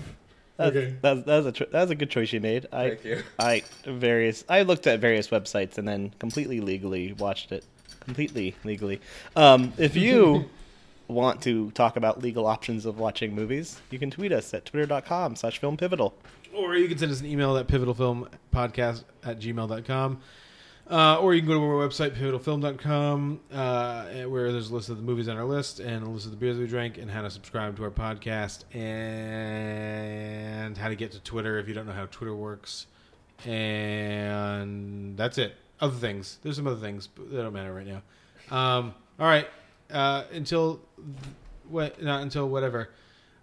That's, 0.57 0.77
Okay. 0.77 0.95
that's, 1.03 1.23
that's 1.25 1.47
a 1.47 1.53
cho- 1.53 1.67
that's 1.71 1.91
a 1.91 1.95
good 1.95 2.11
choice 2.11 2.33
you 2.33 2.41
made. 2.41 2.67
I 2.73 2.89
Thank 2.91 3.05
you. 3.05 3.23
I 3.39 3.63
various 3.87 4.45
I 4.49 4.63
looked 4.63 4.87
at 4.87 5.01
various 5.01 5.29
websites 5.29 5.77
and 5.79 5.87
then 5.87 6.13
completely 6.19 6.61
legally 6.61 7.13
watched 7.15 7.53
it. 7.53 7.65
Completely 8.01 8.55
legally. 8.65 9.01
Um, 9.37 9.73
if 9.79 9.97
you 9.97 10.49
want 11.13 11.43
to 11.43 11.71
talk 11.73 11.97
about 11.97 12.23
legal 12.23 12.47
options 12.47 12.87
of 12.87 12.99
watching 12.99 13.35
movies, 13.35 13.81
you 13.91 13.99
can 13.99 14.11
tweet 14.11 14.33
us 14.33 14.55
at 14.55 14.65
twitter.com 14.65 15.37
slash 15.37 15.59
film 15.59 15.77
pivotal. 15.77 16.15
Or 16.55 16.77
you 16.77 16.89
can 16.89 16.99
send 16.99 17.13
us 17.13 17.21
an 17.21 17.27
email 17.27 17.57
at 17.57 17.67
pivotalfilmpodcast 17.67 19.05
at 19.25 19.39
gmail.com. 19.39 20.21
Uh, 20.91 21.19
or 21.21 21.33
you 21.33 21.41
can 21.41 21.49
go 21.49 21.55
to 21.55 21.65
our 21.65 21.89
website, 21.89 22.15
pivotalfilm.com, 22.17 23.41
uh, 23.53 24.05
where 24.25 24.53
there's 24.53 24.69
a 24.69 24.75
list 24.75 24.91
of 24.91 24.97
the 24.97 25.03
movies 25.03 25.29
on 25.29 25.39
our 25.39 25.45
list 25.45 25.81
and 25.81 26.05
a 26.05 26.11
list 26.11 26.27
of 26.27 26.33
the 26.33 26.37
beers 26.37 26.59
we 26.59 26.67
drank 26.67 26.99
and 26.99 27.11
how 27.11 27.23
to 27.23 27.31
subscribe 27.31 27.77
to 27.77 27.85
our 27.85 27.91
podcast 27.91 28.65
and 28.75 30.77
how 30.77 30.89
to 30.89 30.97
get 30.97 31.13
to 31.13 31.21
Twitter 31.21 31.59
if 31.59 31.69
you 31.69 31.75
don't 31.75 31.87
know 31.87 31.93
how 31.93 32.07
Twitter 32.07 32.35
works. 32.35 32.87
And 33.47 35.17
that's 35.17 35.39
it. 35.39 35.55
Other 35.81 35.97
things. 35.97 36.39
There's 36.43 36.57
some 36.57 36.67
other 36.67 36.81
things, 36.81 37.09
they 37.17 37.41
don't 37.41 37.55
matter 37.55 37.73
right 37.73 37.87
now. 37.87 38.03
Um, 38.55 38.95
all 39.19 39.27
right. 39.27 39.49
Uh, 39.93 40.25
until 40.33 40.81
what? 41.69 42.03
Not 42.03 42.23
until 42.23 42.49
whatever. 42.49 42.91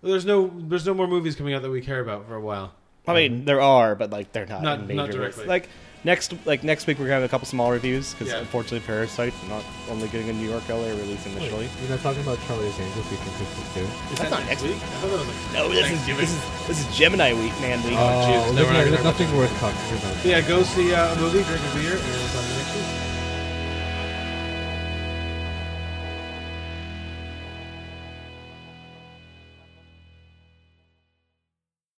There's 0.01 0.25
no. 0.25 0.51
There's 0.55 0.85
no 0.85 0.93
more 0.93 1.07
movies 1.07 1.35
coming 1.35 1.53
out 1.53 1.61
that 1.61 1.71
we 1.71 1.81
care 1.81 1.99
about 1.99 2.27
for 2.27 2.35
a 2.35 2.41
while. 2.41 2.73
I 3.07 3.13
mean, 3.15 3.45
there 3.45 3.59
are, 3.61 3.95
but 3.95 4.11
like 4.11 4.31
they're 4.33 4.45
not, 4.45 4.61
Not- 4.61 4.81
major 4.85 4.95
not 4.95 5.09
directly. 5.11 5.45
Like 5.47 5.67
next, 6.03 6.33
like 6.45 6.63
next 6.63 6.85
week, 6.85 6.99
we're 6.99 7.05
gonna 7.05 7.21
have 7.21 7.23
a 7.23 7.27
couple 7.27 7.47
small 7.47 7.71
reviews 7.71 8.13
because 8.13 8.27
Yeah. 8.31 8.39
unfortunately, 8.39 8.85
Parasite 8.85 9.33
not 9.49 9.63
only 9.89 10.07
getting 10.09 10.29
a 10.29 10.33
New 10.33 10.47
York, 10.47 10.61
LA, 10.69 10.89
release 10.93 11.25
initially. 11.25 11.67
You're 11.81 11.89
not 11.89 12.01
talking 12.01 12.21
about 12.21 12.37
Charlie's 12.45 12.77
Angels 12.79 13.09
week 13.09 13.19
in 13.19 13.33
Christmas 13.33 13.73
too. 13.73 13.81
Is 13.81 13.89
That's 13.89 14.19
that 14.21 14.29
not 14.29 14.39
next 14.45 14.61
next 14.61 14.63
week? 14.63 14.75
I 14.77 14.85
thought 15.01 15.09
that 15.09 15.19
was 15.19 15.27
like 15.27 15.53
No, 15.53 15.69
this 15.69 15.89
is, 15.91 16.05
this 16.05 16.29
is 16.29 16.67
this 16.67 16.79
is 16.87 16.97
Gemini 16.97 17.33
week, 17.33 17.53
man. 17.61 17.81
Week. 17.83 17.97
Oh, 17.97 18.27
Jesus, 18.29 18.45
no, 18.45 18.53
there's, 18.53 18.67
we're 18.69 18.91
there's 18.91 19.03
nothing 19.03 19.35
worth 19.35 19.51
talking 19.59 19.97
about. 19.97 20.25
Yeah, 20.25 20.41
go 20.41 20.61
see 20.61 20.93
uh, 20.93 21.11
a 21.11 21.15
movie, 21.17 21.41
drink 21.43 21.63
a 21.65 21.75
beer, 21.75 21.97
and 21.97 22.13
it's 22.21 22.37
on 22.37 22.45